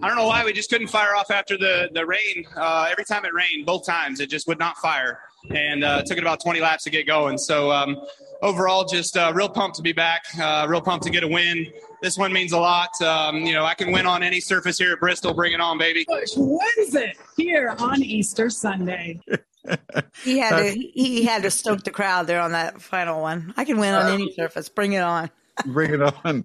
I 0.02 0.08
don't 0.08 0.16
know 0.16 0.26
why 0.26 0.44
we 0.44 0.52
just 0.52 0.70
couldn't 0.70 0.88
fire 0.88 1.16
off 1.16 1.30
after 1.30 1.56
the 1.58 1.88
the 1.92 2.06
rain. 2.06 2.46
Uh, 2.56 2.88
every 2.90 3.04
time 3.04 3.24
it 3.24 3.32
rained, 3.32 3.66
both 3.66 3.86
times 3.86 4.20
it 4.20 4.30
just 4.30 4.46
would 4.46 4.58
not 4.58 4.76
fire, 4.76 5.18
and 5.50 5.82
uh, 5.82 6.02
took 6.02 6.16
it 6.18 6.22
about 6.22 6.40
20 6.40 6.60
laps 6.60 6.84
to 6.84 6.90
get 6.90 7.06
going. 7.06 7.38
So 7.38 7.72
um, 7.72 7.96
overall, 8.42 8.84
just 8.84 9.16
uh, 9.16 9.32
real 9.34 9.48
pumped 9.48 9.76
to 9.76 9.82
be 9.82 9.92
back. 9.92 10.24
Uh, 10.38 10.66
real 10.68 10.80
pumped 10.80 11.04
to 11.04 11.10
get 11.10 11.22
a 11.22 11.28
win. 11.28 11.72
This 12.02 12.18
one 12.18 12.32
means 12.32 12.52
a 12.52 12.58
lot. 12.58 12.90
Um, 13.02 13.46
you 13.46 13.52
know, 13.54 13.64
I 13.64 13.74
can 13.74 13.92
win 13.92 14.06
on 14.06 14.22
any 14.22 14.40
surface 14.40 14.78
here 14.78 14.92
at 14.92 15.00
Bristol. 15.00 15.34
Bring 15.34 15.52
it 15.52 15.60
on, 15.60 15.78
baby. 15.78 16.04
Busch 16.06 16.36
wins 16.36 16.94
it 16.94 17.16
here 17.36 17.74
on 17.78 18.02
Easter 18.02 18.50
Sunday. 18.50 19.20
he 20.22 20.38
had 20.38 20.58
to 20.58 20.70
he 20.72 21.24
had 21.24 21.42
to 21.42 21.50
stoke 21.50 21.84
the 21.84 21.90
crowd 21.90 22.26
there 22.26 22.40
on 22.40 22.52
that 22.52 22.82
final 22.82 23.22
one. 23.22 23.54
I 23.56 23.64
can 23.64 23.78
win 23.78 23.94
on 23.94 24.12
any 24.12 24.32
surface. 24.32 24.68
Bring 24.68 24.92
it 24.92 25.02
on. 25.02 25.30
bring 25.66 25.94
it 25.94 26.02
on. 26.02 26.44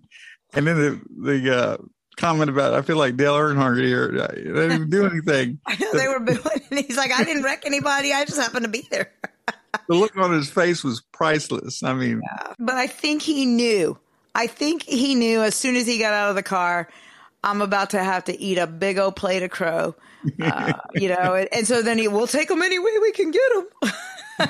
And 0.54 0.66
then 0.66 0.78
the 0.78 1.02
the 1.10 1.58
uh, 1.58 1.78
comment 2.20 2.50
about 2.50 2.74
I 2.74 2.82
feel 2.82 2.98
like 2.98 3.18
Dale 3.18 3.36
Earnhardt 3.36 3.84
here. 3.84 4.12
They 4.12 4.68
didn't 4.68 4.90
do 4.90 5.06
anything. 5.06 5.60
I 5.66 5.76
know 5.80 5.94
they 5.94 6.08
were 6.08 6.20
booing. 6.20 6.86
He's 6.86 6.98
like, 6.98 7.12
I 7.12 7.24
didn't 7.24 7.44
wreck 7.44 7.66
anybody. 7.66 8.14
I 8.14 8.26
just 8.26 8.40
happened 8.40 8.66
to 8.66 8.72
be 8.72 8.88
there. 8.92 9.12
The 9.88 9.96
look 9.96 10.16
on 10.18 10.32
his 10.32 10.50
face 10.50 10.84
was 10.84 11.02
priceless. 11.12 11.84
I 11.84 11.94
mean, 11.94 12.22
yeah. 12.24 12.54
but 12.60 12.76
I 12.76 12.88
think 12.88 13.22
he 13.22 13.46
knew. 13.46 13.98
I 14.36 14.48
think 14.48 14.84
he 14.84 15.16
knew 15.16 15.42
as 15.42 15.56
soon 15.56 15.76
as 15.76 15.88
he 15.88 16.00
got 16.00 16.14
out 16.14 16.30
of 16.30 16.36
the 16.36 16.44
car, 16.44 16.90
I'm 17.44 17.62
about 17.62 17.92
to 17.92 18.04
have 18.04 18.26
to 18.26 18.40
eat 18.40 18.58
a 18.58 18.68
big 18.68 18.98
old 18.98 19.16
plate 19.16 19.44
of 19.44 19.50
crow, 19.50 19.96
uh, 20.42 20.74
you 20.94 21.10
know. 21.10 21.34
And, 21.34 21.50
and, 21.52 21.68
so 21.68 21.82
then 21.82 21.98
he, 21.98 22.08
we'll 22.08 22.28
take 22.28 22.50
them 22.50 22.62
any 22.62 22.80
way 22.80 22.92
we 23.02 23.12
can 23.12 23.32
get 23.32 23.54
them. 23.54 23.68
like 24.40 24.50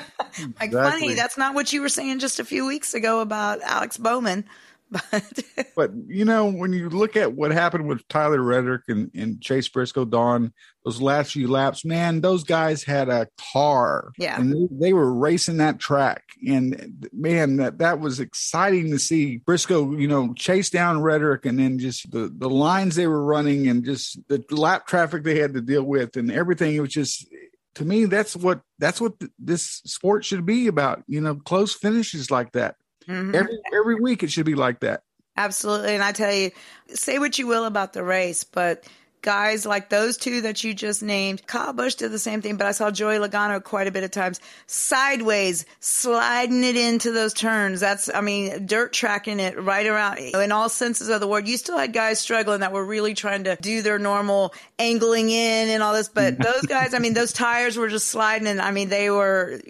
exactly. 0.60 1.00
funny, 1.00 1.14
that's 1.14 1.38
not 1.38 1.54
what 1.54 1.72
you 1.72 1.80
were 1.80 1.88
saying 1.88 2.18
just 2.18 2.40
a 2.40 2.44
few 2.44 2.66
weeks 2.66 2.94
ago 2.94 3.20
about 3.20 3.60
Alex 3.62 3.96
Bowman. 3.96 4.44
But 5.12 5.44
but 5.76 5.90
you 6.06 6.24
know 6.24 6.50
when 6.50 6.72
you 6.72 6.88
look 6.88 7.16
at 7.16 7.34
what 7.34 7.52
happened 7.52 7.86
with 7.86 8.06
Tyler 8.08 8.42
Reddick 8.42 8.82
and, 8.88 9.10
and 9.14 9.40
Chase 9.40 9.68
Briscoe, 9.68 10.04
Don, 10.04 10.52
those 10.84 11.00
last 11.00 11.32
few 11.32 11.46
laps, 11.46 11.84
man, 11.84 12.20
those 12.20 12.42
guys 12.42 12.82
had 12.82 13.08
a 13.08 13.28
car. 13.52 14.10
Yeah, 14.18 14.40
and 14.40 14.52
they, 14.52 14.86
they 14.86 14.92
were 14.92 15.12
racing 15.12 15.58
that 15.58 15.78
track, 15.78 16.24
and 16.46 17.08
man, 17.12 17.56
that 17.56 17.78
that 17.78 18.00
was 18.00 18.18
exciting 18.18 18.90
to 18.90 18.98
see 18.98 19.38
Briscoe, 19.38 19.96
you 19.96 20.08
know, 20.08 20.34
chase 20.34 20.70
down 20.70 21.02
Reddick, 21.02 21.46
and 21.46 21.58
then 21.58 21.78
just 21.78 22.10
the 22.10 22.32
the 22.36 22.50
lines 22.50 22.96
they 22.96 23.06
were 23.06 23.24
running, 23.24 23.68
and 23.68 23.84
just 23.84 24.18
the 24.28 24.44
lap 24.50 24.86
traffic 24.86 25.22
they 25.22 25.38
had 25.38 25.54
to 25.54 25.60
deal 25.60 25.84
with, 25.84 26.16
and 26.16 26.32
everything. 26.32 26.74
It 26.74 26.80
was 26.80 26.92
just 26.92 27.28
to 27.74 27.84
me 27.84 28.06
that's 28.06 28.34
what 28.34 28.60
that's 28.78 29.00
what 29.00 29.12
this 29.38 29.82
sport 29.84 30.24
should 30.24 30.44
be 30.44 30.66
about 30.66 31.04
you 31.06 31.20
know 31.20 31.36
close 31.36 31.72
finishes 31.72 32.30
like 32.30 32.52
that 32.52 32.74
Mm-hmm. 33.10 33.34
Every 33.34 33.58
every 33.74 33.94
week 33.96 34.22
it 34.22 34.30
should 34.30 34.46
be 34.46 34.54
like 34.54 34.80
that. 34.80 35.02
Absolutely. 35.36 35.94
And 35.94 36.02
I 36.02 36.12
tell 36.12 36.32
you, 36.32 36.50
say 36.88 37.18
what 37.18 37.38
you 37.38 37.46
will 37.46 37.64
about 37.64 37.92
the 37.92 38.04
race, 38.04 38.44
but 38.44 38.84
guys 39.22 39.66
like 39.66 39.88
those 39.88 40.16
two 40.16 40.42
that 40.42 40.62
you 40.64 40.74
just 40.74 41.02
named. 41.02 41.46
Kyle 41.46 41.72
Busch 41.72 41.94
did 41.94 42.12
the 42.12 42.18
same 42.18 42.42
thing, 42.42 42.56
but 42.56 42.66
I 42.66 42.72
saw 42.72 42.90
Joey 42.90 43.16
Logano 43.16 43.62
quite 43.62 43.86
a 43.86 43.90
bit 43.90 44.04
of 44.04 44.10
times 44.10 44.40
sideways, 44.66 45.66
sliding 45.80 46.64
it 46.64 46.76
into 46.76 47.12
those 47.12 47.34
turns. 47.34 47.80
That's, 47.80 48.12
I 48.12 48.20
mean, 48.20 48.66
dirt 48.66 48.92
tracking 48.92 49.40
it 49.40 49.60
right 49.60 49.86
around 49.86 50.18
in 50.18 50.52
all 50.52 50.68
senses 50.68 51.08
of 51.08 51.20
the 51.20 51.26
word. 51.26 51.48
You 51.48 51.56
still 51.56 51.78
had 51.78 51.92
guys 51.92 52.18
struggling 52.18 52.60
that 52.60 52.72
were 52.72 52.84
really 52.84 53.14
trying 53.14 53.44
to 53.44 53.56
do 53.60 53.82
their 53.82 53.98
normal 53.98 54.54
angling 54.78 55.30
in 55.30 55.68
and 55.68 55.82
all 55.82 55.94
this, 55.94 56.08
but 56.08 56.38
those 56.42 56.62
guys, 56.62 56.94
I 56.94 56.98
mean, 56.98 57.14
those 57.14 57.32
tires 57.32 57.76
were 57.76 57.88
just 57.88 58.08
sliding 58.08 58.46
and 58.46 58.60
I 58.60 58.70
mean, 58.70 58.88
they 58.88 59.10
were, 59.10 59.60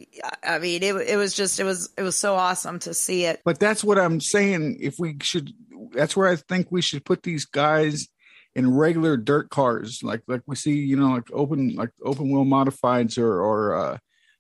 I 0.43 0.59
mean, 0.59 0.83
it, 0.83 0.95
it 0.95 1.17
was 1.17 1.35
just, 1.35 1.61
it 1.61 1.65
was, 1.65 1.91
it 1.97 2.03
was 2.03 2.17
so 2.17 2.35
awesome 2.35 2.79
to 2.81 2.95
see 2.95 3.25
it. 3.25 3.41
But 3.45 3.59
that's 3.59 3.83
what 3.83 3.99
I'm 3.99 4.21
saying. 4.21 4.79
If 4.81 4.97
we 4.99 5.17
should, 5.23 5.53
that's 5.93 6.17
where 6.17 6.29
I 6.29 6.37
think 6.37 6.69
we 6.71 6.83
should 6.83 7.05
put 7.05 7.23
these 7.23 7.45
guys 7.45 8.09
in 8.55 8.75
regular 8.75 9.17
dirt 9.17 9.51
cars, 9.51 10.03
like 10.03 10.23
like 10.27 10.43
we 10.47 10.57
see, 10.57 10.75
you 10.75 10.97
know, 10.97 11.11
like 11.11 11.31
open 11.33 11.75
like 11.77 11.91
open 12.05 12.31
wheel 12.31 12.45
modifieds 12.45 13.19
or 13.19 13.41
or 13.41 13.75
uh, 13.75 13.99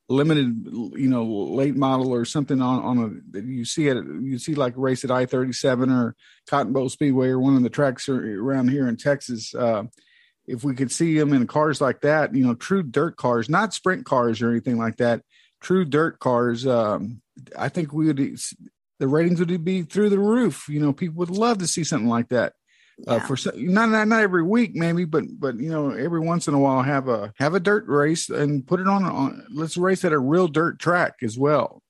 limited, 0.09 0.67
you 0.97 1.09
know, 1.09 1.25
late 1.25 1.77
model 1.77 2.13
or 2.13 2.25
something 2.25 2.61
on 2.61 2.83
on 2.83 3.23
a 3.35 3.41
you 3.41 3.65
see 3.65 3.87
it. 3.89 3.97
You 3.97 4.39
see 4.39 4.55
like 4.55 4.75
race 4.77 5.05
at 5.05 5.11
I 5.11 5.27
thirty 5.27 5.53
seven 5.53 5.91
or 5.91 6.17
Cotton 6.49 6.73
Bowl 6.73 6.89
Speedway 6.89 7.29
or 7.29 7.39
one 7.39 7.57
of 7.57 7.63
the 7.63 7.71
tracks 7.71 8.09
around 8.09 8.69
here 8.69 8.89
in 8.89 8.97
Texas. 8.97 9.55
Uh, 9.55 9.85
if 10.47 10.65
we 10.65 10.75
could 10.75 10.91
see 10.91 11.17
them 11.17 11.33
in 11.33 11.47
cars 11.47 11.81
like 11.81 12.01
that, 12.01 12.35
you 12.35 12.45
know, 12.45 12.55
true 12.55 12.83
dirt 12.83 13.17
cars, 13.17 13.49
not 13.49 13.73
sprint 13.73 14.05
cars 14.05 14.43
or 14.43 14.51
anything 14.51 14.79
like 14.79 14.97
that, 14.97 15.23
true 15.61 15.85
dirt 15.85 16.19
cars, 16.19 16.67
um, 16.67 17.23
I 17.57 17.69
think 17.69 17.93
we 17.93 18.07
would 18.07 18.19
the 18.99 19.07
ratings 19.07 19.39
would 19.39 19.65
be 19.65 19.83
through 19.83 20.09
the 20.09 20.19
roof. 20.19 20.69
You 20.69 20.81
know, 20.81 20.93
people 20.93 21.19
would 21.19 21.31
love 21.31 21.59
to 21.59 21.69
see 21.69 21.85
something 21.85 22.09
like 22.09 22.31
that 22.31 22.55
uh, 23.07 23.21
for 23.21 23.37
not, 23.55 23.89
not 23.89 24.09
not 24.09 24.23
every 24.23 24.43
week 24.43 24.75
maybe 24.75 25.05
but 25.05 25.25
but 25.39 25.57
you 25.57 25.71
know 25.71 25.91
every 25.91 26.21
once 26.21 26.49
in 26.49 26.55
a 26.55 26.59
while 26.59 26.83
have 26.83 27.09
a 27.09 27.33
have 27.39 27.55
a 27.55 27.61
dirt 27.61 27.87
race 27.87 28.29
and 28.29 28.67
put 28.67 28.81
it 28.81 28.89
on 28.89 29.05
on 29.05 29.45
let's 29.53 29.77
race 29.77 30.05
at 30.05 30.13
a 30.13 30.19
real 30.19 30.49
dirt 30.49 30.79
track 30.79 31.15
as 31.23 31.39
well 31.39 31.83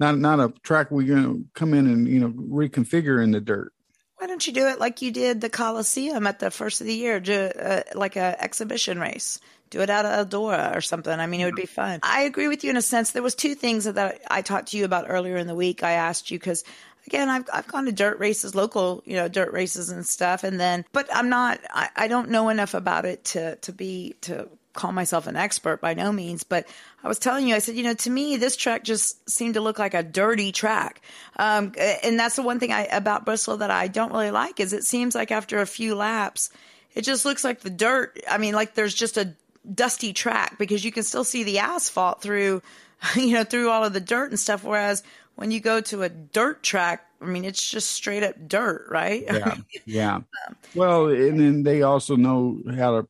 not 0.00 0.18
not 0.18 0.40
a 0.40 0.52
track 0.62 0.90
we're 0.90 1.02
going 1.02 1.22
to 1.22 1.44
come 1.54 1.74
in 1.74 1.86
and 1.86 2.08
you 2.08 2.20
know 2.20 2.28
reconfigure 2.28 3.22
in 3.22 3.30
the 3.30 3.40
dirt 3.40 3.72
why 4.18 4.26
don't 4.26 4.44
you 4.44 4.52
do 4.52 4.66
it 4.66 4.80
like 4.80 5.00
you 5.00 5.12
did 5.12 5.40
the 5.40 5.48
Coliseum 5.48 6.26
at 6.26 6.40
the 6.40 6.50
first 6.50 6.80
of 6.80 6.88
the 6.88 6.94
year, 6.94 7.20
do 7.20 7.34
uh, 7.34 7.82
like 7.94 8.16
a 8.16 8.42
exhibition 8.42 8.98
race? 8.98 9.38
Do 9.70 9.80
it 9.80 9.90
out 9.90 10.06
of 10.06 10.28
Eldora 10.28 10.74
or 10.74 10.80
something. 10.80 11.12
I 11.12 11.26
mean, 11.28 11.40
it 11.40 11.44
would 11.44 11.54
be 11.54 11.66
fun. 11.66 12.00
I 12.02 12.22
agree 12.22 12.48
with 12.48 12.64
you 12.64 12.70
in 12.70 12.76
a 12.76 12.82
sense. 12.82 13.12
There 13.12 13.22
was 13.22 13.36
two 13.36 13.54
things 13.54 13.84
that 13.84 14.20
I 14.28 14.42
talked 14.42 14.68
to 14.68 14.76
you 14.76 14.84
about 14.84 15.06
earlier 15.08 15.36
in 15.36 15.46
the 15.46 15.54
week. 15.54 15.84
I 15.84 15.92
asked 15.92 16.32
you 16.32 16.38
because 16.38 16.64
again, 17.08 17.30
I've 17.30 17.48
I've 17.52 17.66
gone 17.66 17.86
to 17.86 17.92
dirt 17.92 18.18
races, 18.18 18.54
local, 18.54 19.02
you 19.06 19.16
know, 19.16 19.28
dirt 19.28 19.52
races 19.52 19.88
and 19.88 20.06
stuff, 20.06 20.44
and 20.44 20.60
then, 20.60 20.84
but 20.92 21.08
I'm 21.10 21.30
not, 21.30 21.58
I, 21.70 21.88
I 21.96 22.08
don't 22.08 22.28
know 22.28 22.50
enough 22.50 22.74
about 22.74 23.06
it 23.06 23.24
to 23.32 23.56
to 23.56 23.72
be 23.72 24.14
to 24.22 24.46
call 24.74 24.92
myself 24.92 25.26
an 25.26 25.36
expert 25.36 25.80
by 25.80 25.94
no 25.94 26.12
means, 26.12 26.44
but 26.44 26.68
I 27.02 27.08
was 27.08 27.18
telling 27.18 27.48
you, 27.48 27.54
I 27.54 27.60
said, 27.60 27.76
you 27.76 27.82
know, 27.82 27.94
to 27.94 28.10
me, 28.10 28.36
this 28.36 28.56
track 28.56 28.84
just 28.84 29.28
seemed 29.28 29.54
to 29.54 29.62
look 29.62 29.78
like 29.78 29.94
a 29.94 30.02
dirty 30.02 30.52
track. 30.52 31.00
Um, 31.36 31.72
and 32.04 32.20
that's 32.20 32.36
the 32.36 32.42
one 32.42 32.60
thing 32.60 32.72
I, 32.72 32.84
about 32.84 33.24
Bristol 33.24 33.56
that 33.56 33.70
I 33.70 33.88
don't 33.88 34.12
really 34.12 34.30
like 34.30 34.60
is 34.60 34.72
it 34.74 34.84
seems 34.84 35.14
like 35.14 35.32
after 35.32 35.60
a 35.60 35.66
few 35.66 35.94
laps, 35.94 36.50
it 36.94 37.02
just 37.02 37.24
looks 37.24 37.42
like 37.42 37.60
the 37.60 37.70
dirt. 37.70 38.20
I 38.30 38.38
mean, 38.38 38.54
like 38.54 38.74
there's 38.74 38.94
just 38.94 39.16
a 39.16 39.34
dusty 39.72 40.12
track 40.12 40.58
because 40.58 40.84
you 40.84 40.92
can 40.92 41.02
still 41.02 41.24
see 41.24 41.42
the 41.42 41.58
asphalt 41.58 42.20
through, 42.20 42.62
you 43.16 43.32
know, 43.32 43.44
through 43.44 43.70
all 43.70 43.84
of 43.84 43.94
the 43.94 44.00
dirt 44.00 44.30
and 44.30 44.38
stuff. 44.38 44.62
Whereas 44.62 45.02
when 45.38 45.52
you 45.52 45.60
go 45.60 45.80
to 45.80 46.02
a 46.02 46.08
dirt 46.08 46.64
track, 46.64 47.06
I 47.22 47.26
mean, 47.26 47.44
it's 47.44 47.70
just 47.70 47.92
straight 47.92 48.24
up 48.24 48.34
dirt, 48.48 48.88
right? 48.90 49.22
Yeah, 49.32 49.54
yeah. 49.86 50.14
Um, 50.16 50.26
well, 50.74 51.06
and 51.06 51.38
then 51.38 51.62
they 51.62 51.82
also 51.82 52.16
know 52.16 52.60
how 52.76 53.02
to, 53.02 53.08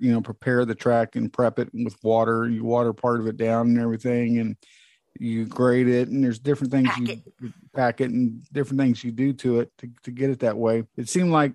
you 0.00 0.10
know, 0.10 0.20
prepare 0.20 0.64
the 0.64 0.74
track 0.74 1.14
and 1.14 1.32
prep 1.32 1.60
it 1.60 1.68
with 1.72 1.94
water. 2.02 2.48
You 2.48 2.64
water 2.64 2.92
part 2.92 3.20
of 3.20 3.28
it 3.28 3.36
down 3.36 3.68
and 3.68 3.78
everything, 3.78 4.40
and 4.40 4.56
you 5.20 5.46
grade 5.46 5.86
it, 5.86 6.08
and 6.08 6.24
there's 6.24 6.40
different 6.40 6.72
things 6.72 6.88
pack 6.88 6.98
you 6.98 7.22
it. 7.40 7.52
pack 7.72 8.00
it, 8.00 8.10
and 8.10 8.42
different 8.52 8.80
things 8.80 9.04
you 9.04 9.12
do 9.12 9.32
to 9.34 9.60
it 9.60 9.70
to, 9.78 9.88
to 10.02 10.10
get 10.10 10.30
it 10.30 10.40
that 10.40 10.56
way. 10.56 10.82
It 10.96 11.08
seemed 11.08 11.30
like 11.30 11.52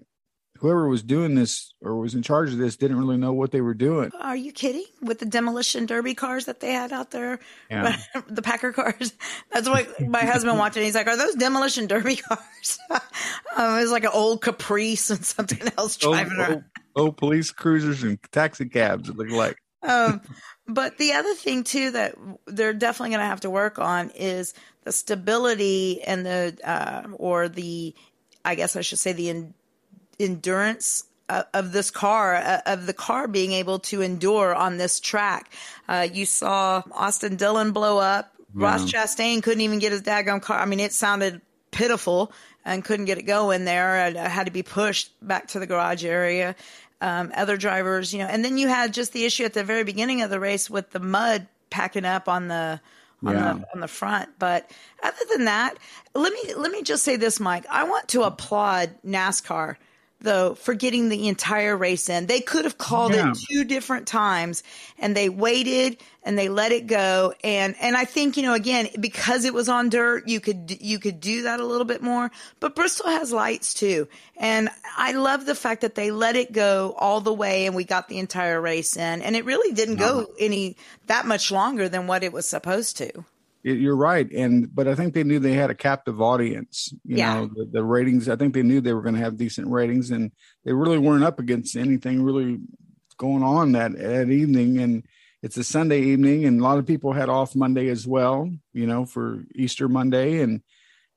whoever 0.66 0.90
was 0.90 1.04
doing 1.04 1.36
this 1.36 1.76
or 1.80 1.96
was 1.96 2.16
in 2.16 2.24
charge 2.24 2.52
of 2.52 2.58
this 2.58 2.76
didn't 2.76 2.98
really 2.98 3.18
know 3.18 3.34
what 3.34 3.52
they 3.52 3.62
were 3.62 3.76
doing. 3.76 4.12
Are 4.20 4.36
you 4.36 4.52
kidding? 4.52 4.86
With 5.00 5.20
the 5.20 5.28
demolition 5.28 5.86
derby 5.86 6.16
cars 6.16 6.46
that 6.46 6.60
they 6.60 6.72
had 6.74 6.92
out 6.92 7.12
there, 7.12 7.38
yeah. 7.70 7.96
the 8.28 8.42
Packer 8.42 8.74
cars. 8.74 9.14
That's 9.52 9.70
what 9.70 10.02
my 10.02 10.26
husband 10.26 10.58
watched. 10.58 10.76
And 10.76 10.86
he's 10.86 10.96
like, 10.96 11.06
"Are 11.06 11.18
those 11.18 11.36
demolition 11.36 11.86
derby 11.86 12.16
cars?" 12.30 12.80
um, 12.90 13.78
it 13.78 13.82
was 13.82 13.92
like 13.92 14.06
an 14.06 14.12
old 14.12 14.42
Caprice 14.42 15.12
and 15.12 15.24
something 15.24 15.62
else 15.78 15.98
driving 15.98 16.32
old, 16.32 16.40
around. 16.40 16.54
Old, 16.54 16.64
old 16.96 17.18
police 17.18 17.52
cruisers 17.52 18.02
and 18.02 18.18
taxi 18.32 18.68
cabs. 18.68 19.08
It 19.08 19.18
looked 19.18 19.32
like. 19.32 19.58
um, 19.84 20.20
but 20.68 20.98
the 20.98 21.14
other 21.14 21.36
thing 21.36 21.64
too 21.64 21.92
that 21.92 22.16
they're 22.48 22.74
definitely 22.74 23.12
going 23.12 23.20
to 23.20 23.28
have 23.28 23.42
to 23.42 23.52
work 23.52 23.78
on 23.78 24.10
is 24.16 24.56
the 24.84 24.92
stability 24.92 26.02
and 26.02 26.26
the 26.26 26.58
uh, 26.64 27.04
or 27.14 27.50
the, 27.50 27.94
I 28.44 28.56
guess 28.56 28.76
I 28.76 28.82
should 28.82 28.98
say 28.98 29.14
the 29.14 29.30
endurance 30.20 31.04
uh, 31.30 31.44
of 31.54 31.72
this 31.72 31.92
car, 31.92 32.36
uh, 32.36 32.62
of 32.66 32.86
the 32.86 32.94
car 32.94 33.28
being 33.28 33.52
able 33.54 33.80
to 33.80 34.02
endure 34.02 34.54
on 34.54 34.78
this 34.78 35.00
track. 35.00 35.52
Uh, 35.88 36.08
you 36.12 36.26
saw 36.26 36.84
Austin 36.92 37.36
Dillon 37.36 37.72
blow 37.72 37.98
up. 37.98 38.34
Yeah. 38.56 38.66
Ross 38.66 38.92
Chastain 38.92 39.44
couldn't 39.44 39.62
even 39.62 39.80
get 39.80 39.92
his 39.92 40.02
daggone 40.02 40.42
car. 40.42 40.60
I 40.60 40.66
mean, 40.66 40.80
it 40.80 40.94
sounded 40.94 41.42
pitiful 41.72 42.32
and 42.64 42.84
couldn't 42.84 43.06
get 43.06 43.18
it 43.18 43.24
going 43.24 43.66
there. 43.66 43.96
I, 43.96 44.26
I 44.26 44.30
had 44.30 44.46
to 44.46 44.52
be 44.52 44.64
pushed 44.64 45.12
back 45.22 45.48
to 45.50 45.60
the 45.60 45.68
garage 45.68 46.06
area. 46.06 46.56
Um, 47.02 47.32
other 47.36 47.58
drivers, 47.58 48.14
you 48.14 48.20
know, 48.20 48.26
and 48.26 48.44
then 48.44 48.58
you 48.58 48.68
had 48.68 48.94
just 48.94 49.12
the 49.12 49.26
issue 49.26 49.44
at 49.44 49.54
the 49.54 49.64
very 49.64 49.84
beginning 49.84 50.22
of 50.22 50.30
the 50.30 50.40
race 50.40 50.70
with 50.70 50.92
the 50.92 51.00
mud 51.00 51.48
packing 51.70 52.06
up 52.06 52.30
on 52.30 52.48
the 52.48 52.80
on 53.24 53.34
yeah. 53.34 53.54
the 53.54 53.68
on 53.74 53.82
the 53.82 53.88
front. 53.88 54.30
But 54.40 54.72
other 55.04 55.18
than 55.32 55.46
that, 55.46 55.76
let 56.14 56.32
me 56.32 56.54
let 56.56 56.72
me 56.72 56.84
just 56.84 57.04
say 57.04 57.18
this, 57.18 57.40
Mike. 57.40 57.66
I 57.70 57.84
want 57.84 58.08
to 58.10 58.24
applaud 58.24 58.92
NASCAR 59.06 59.76
though 60.22 60.56
for 60.56 60.74
getting 60.74 61.10
the 61.10 61.28
entire 61.28 61.76
race 61.76 62.10
in. 62.10 62.26
They 62.26 62.42
could 62.42 62.66
have 62.66 62.78
called 62.78 63.14
yeah. 63.14 63.32
it 63.32 63.38
two 63.50 63.64
different 63.64 64.08
times 64.08 64.64
and 64.98 65.16
they 65.16 65.30
waited 65.30 65.98
and 66.24 66.38
they 66.38 66.50
let 66.50 66.72
it 66.72 66.88
go 66.88 67.34
and 67.44 67.76
and 67.80 67.96
I 67.96 68.06
think 68.06 68.36
you 68.36 68.44
know 68.44 68.54
again 68.54 68.88
because 69.00 69.46
it 69.46 69.54
was 69.54 69.70
on 69.70 69.90
dirt 69.90 70.28
you 70.28 70.40
could 70.40 70.78
you 70.82 71.00
could 71.00 71.20
do 71.20 71.44
that 71.44 71.60
a 71.60 71.66
little 71.66 71.86
bit 71.86 72.02
more 72.02 72.32
but 72.60 72.76
Bristol 72.76 73.10
has 73.10 73.32
lights 73.32 73.74
too 73.74 74.08
and 74.38 74.70
I 74.98 75.12
love 75.14 75.46
the 75.46 75.56
fact 75.56 75.82
that 75.82 75.96
they 75.96 76.12
let 76.12 76.36
it 76.36 76.52
go 76.52 76.96
all 76.98 77.22
the 77.22 77.34
way 77.34 77.66
and 77.66 77.76
we 77.76 77.84
got 77.84 78.08
the 78.08 78.20
entire 78.20 78.60
race 78.60 78.98
in 78.98 79.22
and 79.22 79.36
it 79.36 79.46
really 79.46 79.74
didn't 79.74 79.98
no. 79.98 80.24
go 80.26 80.32
any 80.40 80.76
that 81.08 81.26
much 81.26 81.52
longer 81.52 81.88
than 81.88 82.08
what 82.08 82.24
it 82.24 82.34
was 82.34 82.48
supposed 82.48 82.98
to 82.98 83.26
you're 83.74 83.96
right 83.96 84.32
and 84.32 84.74
but 84.74 84.88
i 84.88 84.94
think 84.94 85.14
they 85.14 85.24
knew 85.24 85.40
they 85.40 85.54
had 85.54 85.72
a 85.72 85.76
captive 85.76 86.22
audience 86.22 86.94
you 87.04 87.18
yeah. 87.18 87.36
know 87.36 87.48
the, 87.48 87.66
the, 87.72 87.84
ratings 87.84 88.30
i 88.30 88.36
think 88.36 88.54
they 88.54 88.64
knew 88.64 88.80
they 88.80 88.94
were 88.94 89.02
going 89.02 89.16
to 89.16 89.22
have 89.22 89.38
decent 89.38 89.68
ratings 89.68 90.12
and 90.12 90.32
they 90.64 90.74
really 90.74 91.00
weren't 91.00 91.24
up 91.24 91.40
against 91.40 91.76
anything 91.76 92.22
really 92.22 92.60
going 93.18 93.44
on 93.44 93.72
that 93.72 93.98
that 93.98 94.30
evening 94.30 94.78
and 94.78 95.04
it's 95.42 95.58
a 95.58 95.64
sunday 95.64 96.02
evening 96.02 96.46
and 96.46 96.60
a 96.60 96.64
lot 96.64 96.78
of 96.78 96.86
people 96.86 97.12
had 97.12 97.30
off 97.30 97.56
monday 97.56 97.90
as 97.90 98.06
well 98.06 98.50
you 98.74 98.86
know 98.86 99.06
for 99.06 99.44
easter 99.56 99.90
monday 99.90 100.42
and 100.42 100.62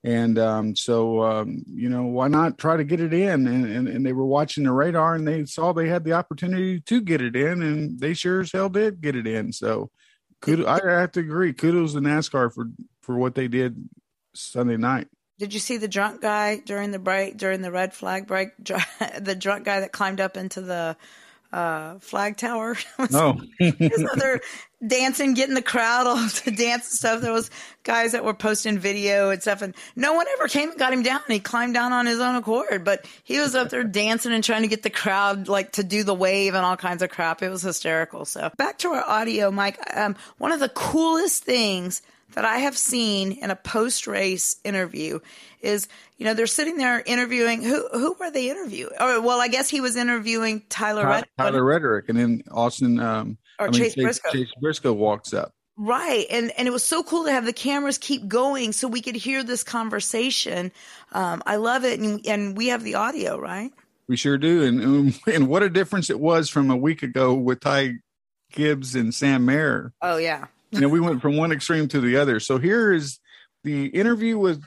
and 0.05 0.39
um, 0.39 0.77
so 0.77 1.23
um, 1.25 1.65
you 1.67 1.89
know 1.89 2.05
why 2.05 2.29
not 2.29 2.57
try 2.57 2.77
to 2.77 2.85
get 2.85 3.01
it 3.01 3.13
in 3.13 3.49
and, 3.49 3.65
and, 3.65 3.89
and 3.89 4.07
they 4.07 4.13
were 4.13 4.25
watching 4.25 4.63
the 4.63 4.73
radar 4.73 5.17
and 5.17 5.27
they 5.27 5.45
saw 5.45 5.73
they 5.73 5.89
had 5.89 6.05
the 6.05 6.13
opportunity 6.13 6.81
to 6.81 7.01
get 7.01 7.21
it 7.21 7.35
in 7.35 7.63
and 7.63 7.99
they 7.99 8.15
sure 8.15 8.41
as 8.41 8.53
hell 8.53 8.69
did 8.69 9.01
get 9.01 9.17
it 9.17 9.27
in 9.27 9.53
so 9.53 9.91
Kudos, 10.41 10.67
I 10.67 11.01
have 11.01 11.13
to 11.13 11.21
agree. 11.21 11.53
Kudos 11.53 11.95
to 11.95 12.01
NASCAR 12.01 12.53
for 12.53 12.67
for 13.03 13.17
what 13.17 13.35
they 13.35 13.49
did 13.49 13.89
Sunday 14.35 14.77
night. 14.77 15.09
Did 15.39 15.55
you 15.55 15.61
see 15.61 15.77
the 15.77 15.89
drunk 15.89 16.21
guy 16.21 16.61
during 16.65 16.91
the 16.91 16.99
break 16.99 17.37
during 17.37 17.63
the 17.63 17.71
red 17.71 17.95
flag 17.95 18.27
break? 18.27 18.51
The 19.21 19.37
drunk 19.37 19.65
guy 19.65 19.81
that 19.81 19.93
climbed 19.93 20.21
up 20.21 20.37
into 20.37 20.61
the 20.61 20.97
uh, 21.53 21.99
flag 21.99 22.37
tower. 22.37 22.77
no, 23.11 23.41
they're 23.59 24.41
dancing, 24.87 25.35
getting 25.35 25.55
the 25.55 25.63
crowd 25.63 26.07
all 26.07 26.29
to 26.29 26.51
dance 26.51 26.91
and 26.91 26.99
stuff. 26.99 27.21
There 27.21 27.33
was 27.33 27.51
guys 27.83 28.13
that 28.13 28.25
were 28.25 28.35
posting 28.35 28.79
video 28.79 29.31
and 29.31 29.41
stuff, 29.41 29.63
and 29.63 29.75
no 29.97 30.13
one 30.13 30.27
ever 30.37 30.49
came 30.49 30.71
and 30.71 30.79
got 30.79 30.93
him 30.93 31.03
down. 31.03 31.21
He 31.29 31.41
climbed 31.41 31.75
down 31.75 31.93
on 31.93 32.07
his 32.07 32.21
own 32.21 32.35
accord, 32.35 32.85
but 32.85 33.07
he 33.25 33.39
was 33.39 33.55
up 33.55 33.71
there 33.71 33.85
dancing 33.85 34.33
and 34.33 34.45
trying 34.45 34.63
to 34.63 34.69
get 34.69 34.83
the 34.83 34.91
crowd 34.91 35.49
like 35.49 35.73
to 35.73 35.85
do 35.85 36.05
the 36.05 36.15
wave 36.15 36.55
and 36.55 36.65
all 36.65 36.77
kinds 36.77 37.03
of 37.03 37.11
crap. 37.11 37.43
It 37.43 37.51
was 37.51 37.63
hysterical. 37.63 38.25
So 38.25 38.51
back 38.57 38.79
to 38.79 38.89
our 38.91 39.05
audio, 39.05 39.51
Mike. 39.51 39.79
Um, 39.97 40.17
one 40.39 40.53
of 40.53 40.61
the 40.61 40.69
coolest 40.69 41.45
things 41.45 42.03
that 42.35 42.45
I 42.45 42.59
have 42.59 42.77
seen 42.77 43.33
in 43.33 43.51
a 43.51 43.57
post 43.57 44.07
race 44.07 44.57
interview 44.65 45.19
is, 45.61 45.89
you 46.19 46.25
know, 46.25 46.35
they're 46.35 46.47
sitting 46.47 46.77
there 46.77 47.03
interviewing 47.05 47.63
who 47.63 47.89
who 47.93 48.17
were 48.19 48.31
they 48.31 48.51
interviewing? 48.51 48.93
Or 49.01 49.21
well, 49.21 49.41
I 49.41 49.49
guess 49.49 49.69
he 49.69 49.81
was 49.81 49.97
interviewing 49.97 50.63
Tyler 50.69 51.07
Reddick. 51.07 51.31
Tyler 51.39 51.65
Reddick, 51.65 52.09
and 52.09 52.19
then 52.19 52.43
Austin 52.51 53.01
um, 53.01 53.39
or 53.59 53.67
I 53.67 53.71
mean, 53.71 53.81
Chase 53.81 53.95
Briscoe. 53.95 54.31
Chase 54.31 54.53
Briscoe 54.61 54.93
walks 54.93 55.33
up. 55.33 55.53
Right. 55.77 56.27
And 56.29 56.51
and 56.59 56.67
it 56.67 56.73
was 56.73 56.85
so 56.85 57.05
cool 57.05 57.25
to 57.25 57.33
have 57.33 57.45
the 57.45 57.53
cameras 57.53 57.99
keep 57.99 58.27
going 58.27 58.73
so 58.73 58.89
we 58.89 59.01
could 59.01 59.15
hear 59.15 59.45
this 59.45 59.63
conversation. 59.63 60.73
Um, 61.13 61.41
I 61.47 61.57
love 61.57 61.85
it 61.85 62.01
and 62.01 62.25
and 62.27 62.57
we 62.57 62.69
have 62.69 62.83
the 62.83 62.97
audio, 62.97 63.39
right? 63.39 63.73
We 64.09 64.17
sure 64.17 64.39
do. 64.39 64.65
And 64.65 65.15
and 65.33 65.49
what 65.49 65.63
a 65.63 65.71
difference 65.71 66.11
it 66.11 66.19
was 66.19 66.49
from 66.49 66.71
a 66.71 66.77
week 66.77 67.05
ago 67.05 67.33
with 67.33 67.61
Ty 67.61 67.95
Gibbs 68.53 68.97
and 68.97 69.15
Sam 69.15 69.45
Mayer. 69.45 69.93
Oh 70.03 70.17
yeah. 70.17 70.47
You 70.71 70.81
know, 70.81 70.89
we 70.89 71.01
went 71.01 71.23
from 71.23 71.37
one 71.37 71.53
extreme 71.53 71.89
to 71.89 72.01
the 72.01 72.17
other. 72.17 72.41
So 72.41 72.59
here 72.59 72.93
is 72.93 73.19
the 73.65 73.87
interview 73.87 74.39
with 74.39 74.63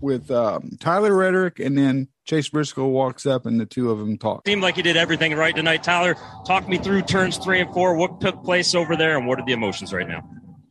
with 0.00 0.30
um, 0.30 0.70
Tyler 0.80 1.14
Reddick, 1.14 1.58
and 1.58 1.76
then 1.76 2.08
Chase 2.24 2.48
Briscoe 2.48 2.86
walks 2.86 3.26
up, 3.26 3.46
and 3.46 3.60
the 3.60 3.66
two 3.66 3.90
of 3.90 3.98
them 3.98 4.16
talk. 4.16 4.46
Seemed 4.46 4.62
like 4.62 4.76
you 4.76 4.82
did 4.82 4.96
everything 4.96 5.34
right 5.34 5.54
tonight, 5.54 5.82
Tyler. 5.82 6.14
Talk 6.46 6.68
me 6.68 6.78
through 6.78 7.02
turns 7.02 7.36
three 7.36 7.60
and 7.60 7.72
four. 7.72 7.96
What 7.96 8.20
took 8.20 8.42
place 8.44 8.74
over 8.74 8.96
there, 8.96 9.16
and 9.16 9.26
what 9.26 9.40
are 9.40 9.44
the 9.44 9.52
emotions 9.52 9.92
right 9.92 10.06
now? 10.06 10.28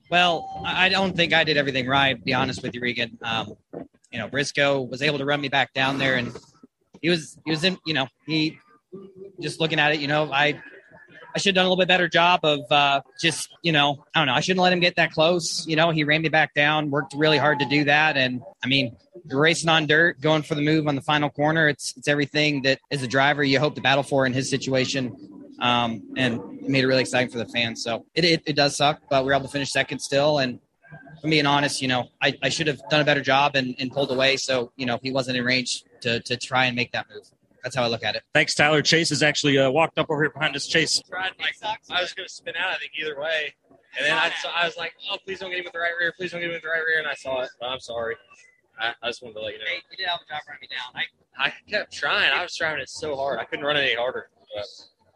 Well, 0.09 0.61
I 0.65 0.89
don't 0.89 1.15
think 1.15 1.33
I 1.33 1.43
did 1.43 1.57
everything 1.57 1.87
right. 1.87 2.17
To 2.17 2.21
be 2.21 2.33
honest 2.33 2.63
with 2.63 2.73
you, 2.73 2.81
Regan. 2.81 3.17
Um, 3.21 3.53
you 4.11 4.19
know, 4.19 4.27
Briscoe 4.27 4.81
was 4.81 5.01
able 5.01 5.17
to 5.17 5.25
run 5.25 5.39
me 5.39 5.47
back 5.47 5.73
down 5.73 5.97
there, 5.97 6.15
and 6.15 6.35
he 7.01 7.09
was 7.09 7.37
he 7.45 7.51
was 7.51 7.63
in. 7.63 7.77
You 7.85 7.93
know, 7.93 8.07
he 8.25 8.59
just 9.41 9.59
looking 9.59 9.79
at 9.79 9.93
it. 9.93 9.99
You 9.99 10.07
know, 10.07 10.31
I 10.31 10.61
I 11.33 11.39
should 11.39 11.49
have 11.49 11.55
done 11.55 11.65
a 11.65 11.69
little 11.69 11.81
bit 11.81 11.87
better 11.87 12.07
job 12.07 12.41
of 12.43 12.59
uh, 12.71 13.01
just, 13.19 13.49
you 13.61 13.71
know, 13.71 14.03
I 14.13 14.19
don't 14.19 14.27
know. 14.27 14.33
I 14.33 14.39
shouldn't 14.41 14.61
let 14.61 14.73
him 14.73 14.79
get 14.79 14.95
that 14.97 15.11
close. 15.11 15.65
You 15.67 15.75
know, 15.75 15.91
he 15.91 16.03
ran 16.03 16.21
me 16.21 16.29
back 16.29 16.53
down, 16.53 16.89
worked 16.91 17.13
really 17.15 17.37
hard 17.37 17.59
to 17.59 17.65
do 17.65 17.85
that. 17.85 18.17
And 18.17 18.41
I 18.63 18.67
mean, 18.67 18.95
racing 19.25 19.69
on 19.69 19.87
dirt, 19.87 20.19
going 20.21 20.43
for 20.43 20.55
the 20.55 20.61
move 20.61 20.87
on 20.87 20.95
the 20.95 21.01
final 21.01 21.29
corner. 21.29 21.67
It's 21.69 21.93
it's 21.97 22.07
everything 22.07 22.63
that 22.63 22.79
as 22.91 23.03
a 23.03 23.07
driver 23.07 23.43
you 23.43 23.59
hope 23.59 23.75
to 23.75 23.81
battle 23.81 24.03
for 24.03 24.25
in 24.25 24.33
his 24.33 24.49
situation. 24.49 25.15
Um, 25.59 26.01
and 26.17 26.41
made 26.63 26.83
it 26.83 26.87
really 26.87 27.01
exciting 27.01 27.29
for 27.29 27.37
the 27.37 27.45
fans. 27.45 27.83
So 27.83 28.03
it, 28.15 28.25
it, 28.25 28.41
it 28.47 28.55
does 28.55 28.75
suck, 28.75 28.99
but 29.11 29.23
we 29.23 29.31
are 29.31 29.35
able 29.35 29.45
to 29.45 29.51
finish 29.51 29.71
second 29.71 29.99
still. 29.99 30.39
And 30.39 30.59
for 31.21 31.29
being 31.29 31.45
honest, 31.45 31.83
you 31.83 31.87
know, 31.87 32.07
I, 32.19 32.33
I 32.41 32.49
should 32.49 32.65
have 32.65 32.79
done 32.89 32.99
a 32.99 33.05
better 33.05 33.21
job 33.21 33.55
and, 33.55 33.75
and 33.77 33.91
pulled 33.91 34.09
away. 34.09 34.37
So, 34.37 34.71
you 34.75 34.87
know, 34.87 34.97
he 35.03 35.11
wasn't 35.11 35.37
in 35.37 35.43
range 35.43 35.83
to, 36.01 36.19
to 36.21 36.35
try 36.35 36.65
and 36.65 36.75
make 36.75 36.93
that 36.93 37.05
move 37.13 37.25
that's 37.63 37.76
how 37.76 37.84
I 37.84 37.88
look 37.88 38.04
at 38.04 38.15
it. 38.15 38.24
Thanks, 38.34 38.56
Tyler. 38.56 38.82
Chase 38.82 39.10
has 39.10 39.24
actually 39.24 39.58
uh, 39.58 39.69
walked 39.69 39.97
up 39.97 40.08
over 40.10 40.21
here 40.24 40.32
behind 40.32 40.56
us. 40.56 40.67
Chase. 40.67 41.02
Tried, 41.10 41.32
like, 41.39 41.56
I 41.89 42.02
was 42.02 42.13
going 42.13 42.28
to 42.28 42.34
spin 42.34 42.56
out, 42.58 42.69
I 42.69 42.78
think, 42.78 42.91
either 43.00 43.19
way. 43.19 43.54
And 43.97 44.06
then 44.06 44.17
I, 44.17 44.32
I 44.56 44.65
was 44.65 44.78
like, 44.78 44.93
oh, 45.12 45.17
please 45.26 45.39
don't 45.39 45.50
get 45.50 45.60
him 45.60 45.65
with 45.65 45.74
the 45.74 45.80
right 45.80 45.91
rear. 46.00 46.13
Please 46.15 46.32
don't 46.32 46.39
get 46.39 46.47
him 46.47 46.54
with 46.54 46.63
the 46.63 46.69
right 46.69 46.84
rear. 46.86 47.00
And 47.00 47.08
I 47.08 47.13
saw 47.13 47.41
it. 47.41 47.50
But 47.60 47.67
I'm 47.67 47.80
sorry. 47.80 48.15
I, 48.80 48.93
I 49.04 49.10
just 49.10 49.21
wanted 49.21 49.36
to 49.36 49.41
let 49.41 49.54
you 49.54 49.60
know. 49.60 49.65
Hey, 49.67 49.82
you 49.91 49.97
did 49.97 50.08
have 50.08 50.21
a 50.26 50.30
job 50.32 50.41
running 50.47 50.62
me 50.62 50.69
down. 50.69 51.04
I, 51.38 51.47
I 51.47 51.54
kept 51.69 51.93
trying. 51.93 52.32
I 52.32 52.41
was 52.41 52.56
driving 52.56 52.82
it 52.82 52.89
so 52.89 53.15
hard. 53.15 53.39
I 53.39 53.43
couldn't 53.43 53.65
run 53.65 53.76
it 53.78 53.82
any 53.82 53.95
harder. 53.95 54.30
But 54.56 54.65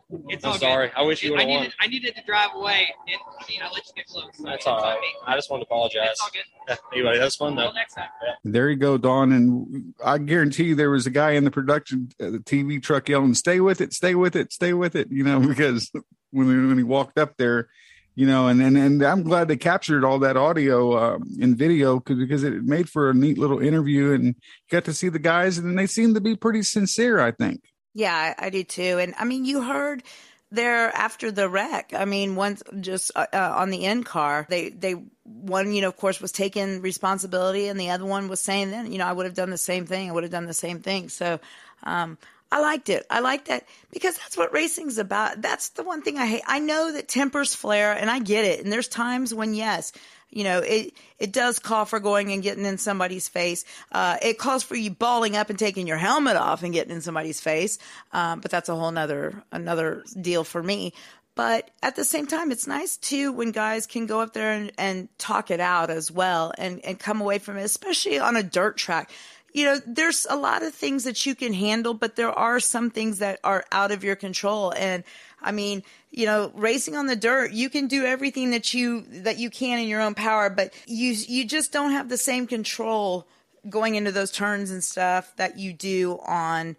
it's 0.09 0.45
I'm 0.45 0.57
sorry. 0.59 0.87
Good. 0.87 0.97
I 0.97 1.01
wish 1.01 1.23
you 1.23 1.31
would 1.31 1.39
have 1.39 1.49
won. 1.49 1.71
I 1.79 1.87
needed 1.87 2.15
to 2.15 2.21
drive 2.23 2.51
away. 2.55 2.87
And, 3.07 3.17
I 3.39 3.49
mean, 3.49 3.61
I 3.61 3.65
let 3.65 3.87
you 3.87 3.93
get 3.95 4.05
close. 4.05 4.25
That's 4.43 4.67
all 4.67 4.79
right. 4.79 4.99
I 5.25 5.35
just 5.35 5.49
wanted 5.49 5.63
to 5.63 5.67
apologize. 5.67 6.09
It's 6.11 6.21
all 6.21 6.29
good. 6.31 6.77
anyway, 6.93 7.17
that's 7.17 7.35
fun, 7.35 7.55
though. 7.55 7.71
Next 7.71 7.95
time. 7.95 8.09
Yeah. 8.23 8.33
There 8.43 8.69
you 8.69 8.75
go, 8.75 8.97
Don. 8.97 9.31
And 9.31 9.95
I 10.03 10.19
guarantee 10.19 10.65
you 10.65 10.75
there 10.75 10.91
was 10.91 11.07
a 11.07 11.11
guy 11.11 11.31
in 11.31 11.43
the 11.43 11.51
production, 11.51 12.09
uh, 12.21 12.29
the 12.29 12.39
TV 12.39 12.81
truck 12.81 13.09
yelling, 13.09 13.33
stay 13.33 13.59
with 13.59 13.81
it, 13.81 13.93
stay 13.93 14.13
with 14.13 14.35
it, 14.35 14.53
stay 14.53 14.73
with 14.73 14.95
it, 14.95 15.07
you 15.11 15.23
know, 15.23 15.39
because 15.47 15.91
when, 16.31 16.67
when 16.67 16.77
he 16.77 16.83
walked 16.83 17.17
up 17.17 17.35
there, 17.37 17.69
you 18.13 18.27
know, 18.27 18.47
and, 18.47 18.61
and, 18.61 18.77
and 18.77 19.01
I'm 19.03 19.23
glad 19.23 19.47
they 19.47 19.57
captured 19.57 20.05
all 20.05 20.19
that 20.19 20.37
audio 20.37 21.15
um, 21.15 21.23
and 21.41 21.57
video 21.57 21.99
because, 21.99 22.17
because 22.17 22.43
it 22.43 22.63
made 22.63 22.89
for 22.89 23.09
a 23.09 23.13
neat 23.13 23.37
little 23.37 23.59
interview 23.59 24.13
and 24.13 24.35
got 24.71 24.85
to 24.85 24.93
see 24.93 25.09
the 25.09 25.19
guys 25.19 25.57
and 25.57 25.77
they 25.77 25.87
seemed 25.87 26.15
to 26.15 26.21
be 26.21 26.35
pretty 26.35 26.61
sincere, 26.61 27.19
I 27.19 27.31
think. 27.31 27.61
Yeah, 27.95 28.13
I, 28.13 28.47
I 28.47 28.49
do 28.51 28.63
too. 28.63 28.99
And 28.99 29.15
I 29.17 29.23
mean, 29.23 29.45
you 29.45 29.63
heard 29.63 30.03
there 30.51 30.95
after 30.95 31.31
the 31.31 31.49
wreck. 31.49 31.93
I 31.95 32.05
mean, 32.05 32.35
once 32.35 32.61
just 32.81 33.11
uh, 33.15 33.25
uh, 33.33 33.53
on 33.55 33.71
the 33.71 33.85
end 33.85 34.05
car, 34.05 34.45
they 34.49 34.69
they 34.69 34.95
one 35.23 35.73
you 35.73 35.81
know 35.81 35.87
of 35.87 35.97
course 35.97 36.21
was 36.21 36.31
taking 36.31 36.81
responsibility, 36.81 37.67
and 37.67 37.79
the 37.79 37.89
other 37.89 38.05
one 38.05 38.27
was 38.27 38.41
saying 38.41 38.69
then 38.69 38.91
you 38.91 38.99
know 38.99 39.07
I 39.07 39.13
would 39.13 39.25
have 39.25 39.33
done 39.33 39.49
the 39.49 39.57
same 39.57 39.85
thing. 39.87 40.09
I 40.09 40.13
would 40.13 40.23
have 40.23 40.31
done 40.31 40.45
the 40.45 40.53
same 40.53 40.81
thing. 40.81 41.09
So. 41.09 41.39
Um, 41.83 42.17
I 42.51 42.61
liked 42.61 42.89
it. 42.89 43.05
I 43.09 43.19
liked 43.19 43.47
that 43.47 43.65
because 43.91 44.15
that's 44.17 44.37
what 44.37 44.53
racing's 44.53 44.99
about. 44.99 45.41
That's 45.41 45.69
the 45.69 45.83
one 45.83 46.03
thing 46.03 46.17
I 46.17 46.27
hate. 46.27 46.43
I 46.45 46.59
know 46.59 46.93
that 46.93 47.07
tempers 47.07 47.55
flare 47.55 47.91
and 47.91 48.09
I 48.09 48.19
get 48.19 48.45
it. 48.45 48.63
And 48.63 48.71
there's 48.71 48.87
times 48.87 49.33
when, 49.33 49.55
yes, 49.55 49.91
you 50.29 50.43
know, 50.43 50.59
it, 50.59 50.93
it 51.17 51.31
does 51.31 51.59
call 51.59 51.85
for 51.85 51.99
going 51.99 52.31
and 52.31 52.43
getting 52.43 52.65
in 52.65 52.77
somebody's 52.77 53.27
face. 53.27 53.63
Uh, 53.91 54.17
it 54.21 54.37
calls 54.37 54.63
for 54.63 54.75
you 54.75 54.91
balling 54.91 55.35
up 55.37 55.49
and 55.49 55.57
taking 55.57 55.87
your 55.87 55.97
helmet 55.97 56.35
off 56.35 56.63
and 56.63 56.73
getting 56.73 56.93
in 56.93 57.01
somebody's 57.01 57.39
face. 57.39 57.77
Um, 58.11 58.41
but 58.41 58.51
that's 58.51 58.69
a 58.69 58.75
whole 58.75 58.91
nother, 58.91 59.43
another 59.51 60.03
deal 60.19 60.43
for 60.43 60.61
me. 60.61 60.93
But 61.35 61.69
at 61.83 61.95
the 61.95 62.05
same 62.05 62.27
time, 62.27 62.51
it's 62.51 62.65
nice 62.65 62.95
too 62.95 63.31
when 63.33 63.51
guys 63.51 63.87
can 63.87 64.05
go 64.05 64.21
up 64.21 64.33
there 64.33 64.53
and, 64.53 64.71
and 64.77 65.09
talk 65.17 65.51
it 65.51 65.59
out 65.59 65.89
as 65.89 66.09
well 66.09 66.53
and, 66.57 66.83
and 66.85 66.97
come 66.97 67.19
away 67.21 67.39
from 67.39 67.57
it, 67.57 67.63
especially 67.63 68.19
on 68.19 68.37
a 68.37 68.43
dirt 68.43 68.77
track 68.77 69.11
you 69.55 69.63
know, 69.63 69.79
there's 69.87 70.27
a 70.29 70.35
lot 70.35 70.63
of 70.63 70.75
things 70.75 71.05
that 71.05 71.25
you 71.25 71.33
can 71.33 71.53
handle, 71.53 71.93
but 71.93 72.17
there 72.17 72.29
are 72.29 72.59
some 72.59 72.89
things 72.89 73.19
that 73.19 73.39
are 73.41 73.63
out 73.71 73.91
of 73.91 74.03
your 74.03 74.17
control. 74.17 74.73
And 74.75 75.05
I 75.45 75.51
mean, 75.51 75.83
you 76.09 76.25
know, 76.25 76.51
racing 76.55 76.95
on 76.95 77.05
the 77.05 77.15
dirt, 77.15 77.51
you 77.51 77.69
can 77.69 77.87
do 77.87 78.03
everything 78.03 78.51
that 78.51 78.73
you 78.73 79.01
that 79.21 79.37
you 79.37 79.49
can 79.49 79.79
in 79.79 79.87
your 79.87 80.01
own 80.01 80.15
power, 80.15 80.49
but 80.49 80.73
you 80.87 81.11
you 81.11 81.45
just 81.45 81.71
don't 81.71 81.91
have 81.91 82.09
the 82.09 82.17
same 82.17 82.47
control 82.47 83.27
going 83.69 83.95
into 83.95 84.11
those 84.11 84.31
turns 84.31 84.71
and 84.71 84.83
stuff 84.83 85.31
that 85.37 85.57
you 85.57 85.71
do 85.71 86.19
on 86.25 86.75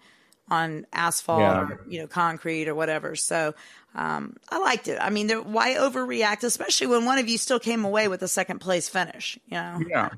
on 0.49 0.87
asphalt 0.93 1.41
yeah. 1.41 1.61
or 1.61 1.81
you 1.89 2.01
know 2.01 2.09
concrete 2.09 2.69
or 2.69 2.75
whatever. 2.75 3.15
So 3.15 3.55
um, 3.95 4.37
I 4.49 4.59
liked 4.59 4.89
it. 4.89 4.99
I 5.01 5.11
mean, 5.11 5.31
why 5.31 5.75
overreact, 5.75 6.43
especially 6.43 6.89
when 6.89 7.05
one 7.05 7.19
of 7.19 7.29
you 7.29 7.39
still 7.39 7.61
came 7.61 7.85
away 7.85 8.09
with 8.09 8.23
a 8.23 8.29
second 8.29 8.59
place 8.59 8.89
finish? 8.89 9.39
You 9.47 9.59
know. 9.59 9.81
Yeah. 9.89 10.11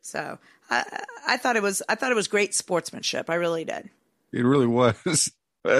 So 0.00 0.38
I, 0.70 1.04
I 1.26 1.36
thought 1.36 1.54
it 1.54 1.62
was 1.62 1.82
I 1.88 1.94
thought 1.94 2.10
it 2.10 2.16
was 2.16 2.26
great 2.26 2.54
sportsmanship. 2.54 3.30
I 3.30 3.34
really 3.34 3.64
did. 3.64 3.88
It 4.32 4.42
really 4.42 4.66
was. 4.66 5.30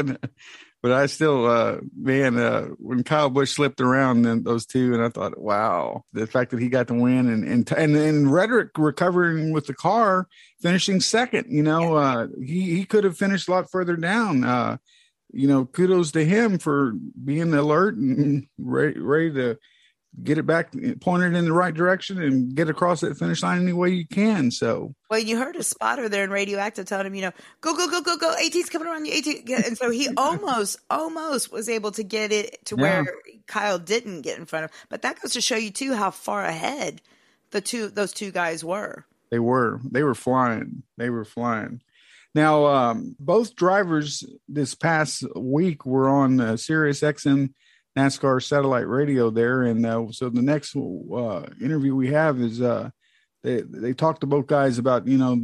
but 0.82 0.90
I 0.90 1.06
still, 1.06 1.46
uh, 1.46 1.76
man, 1.96 2.36
uh, 2.36 2.66
when 2.78 3.04
Kyle 3.04 3.30
Busch 3.30 3.52
slipped 3.52 3.80
around 3.80 4.22
then 4.22 4.42
those 4.42 4.66
two, 4.66 4.92
and 4.94 5.02
I 5.02 5.10
thought, 5.10 5.38
wow, 5.38 6.04
the 6.12 6.26
fact 6.26 6.50
that 6.50 6.60
he 6.60 6.68
got 6.68 6.88
the 6.88 6.94
win 6.94 7.28
and 7.28 7.44
and 7.44 7.70
and, 7.72 7.96
and 7.96 8.32
Reddick 8.32 8.70
recovering 8.76 9.52
with 9.52 9.66
the 9.66 9.74
car, 9.74 10.26
finishing 10.60 11.00
second. 11.00 11.46
You 11.48 11.62
know, 11.62 11.94
uh, 11.94 12.26
he 12.44 12.76
he 12.76 12.84
could 12.84 13.04
have 13.04 13.16
finished 13.16 13.48
a 13.48 13.52
lot 13.52 13.70
further 13.70 13.96
down. 13.96 14.42
Uh, 14.42 14.78
you 15.32 15.46
know, 15.46 15.64
kudos 15.64 16.10
to 16.12 16.24
him 16.24 16.58
for 16.58 16.94
being 17.24 17.54
alert 17.54 17.94
and 17.94 18.48
ready, 18.58 18.98
ready 18.98 19.32
to 19.34 19.58
get 20.22 20.38
it 20.38 20.46
back 20.46 20.74
pointed 21.00 21.34
in 21.34 21.44
the 21.44 21.52
right 21.52 21.72
direction 21.72 22.20
and 22.20 22.54
get 22.54 22.68
across 22.68 23.00
that 23.00 23.16
finish 23.16 23.42
line 23.42 23.62
any 23.62 23.72
way 23.72 23.90
you 23.90 24.06
can. 24.06 24.50
So, 24.50 24.94
well, 25.08 25.18
you 25.18 25.38
heard 25.38 25.56
a 25.56 25.62
spotter 25.62 26.08
there 26.08 26.24
in 26.24 26.30
radioactive 26.30 26.86
telling 26.86 27.06
him, 27.06 27.14
you 27.14 27.22
know, 27.22 27.32
go, 27.60 27.74
go, 27.74 27.88
go, 27.88 28.02
go, 28.02 28.16
go. 28.18 28.34
AT's 28.34 28.68
coming 28.68 28.88
around 28.88 29.06
you. 29.06 29.14
AT. 29.14 29.66
And 29.66 29.78
so 29.78 29.90
he 29.90 30.08
almost, 30.16 30.78
almost 30.90 31.50
was 31.50 31.68
able 31.68 31.92
to 31.92 32.02
get 32.02 32.30
it 32.30 32.64
to 32.66 32.76
yeah. 32.76 32.82
where 32.82 33.14
Kyle 33.46 33.78
didn't 33.78 34.22
get 34.22 34.38
in 34.38 34.44
front 34.44 34.66
of. 34.66 34.70
But 34.90 35.02
that 35.02 35.20
goes 35.20 35.32
to 35.32 35.40
show 35.40 35.56
you 35.56 35.70
too 35.70 35.94
how 35.94 36.10
far 36.10 36.44
ahead 36.44 37.00
the 37.50 37.60
two, 37.60 37.88
those 37.88 38.12
two 38.12 38.30
guys 38.30 38.62
were. 38.62 39.06
They 39.30 39.38
were, 39.38 39.80
they 39.90 40.02
were 40.02 40.14
flying. 40.14 40.82
They 40.98 41.08
were 41.08 41.24
flying. 41.24 41.80
Now, 42.34 42.66
um, 42.66 43.16
both 43.18 43.56
drivers 43.56 44.24
this 44.48 44.74
past 44.74 45.24
week 45.36 45.84
were 45.86 46.08
on 46.08 46.40
uh, 46.40 46.56
Sirius 46.56 47.00
XM 47.00 47.52
NASCAR 47.96 48.42
satellite 48.42 48.88
radio 48.88 49.30
there. 49.30 49.62
And 49.62 49.84
uh, 49.84 50.06
so 50.10 50.28
the 50.28 50.42
next 50.42 50.74
uh, 50.76 51.42
interview 51.60 51.94
we 51.94 52.08
have 52.12 52.40
is 52.40 52.60
uh, 52.60 52.90
they 53.42 53.62
they 53.62 53.92
talked 53.92 54.20
to 54.22 54.26
both 54.26 54.46
guys 54.46 54.78
about 54.78 55.06
you 55.06 55.18
know 55.18 55.34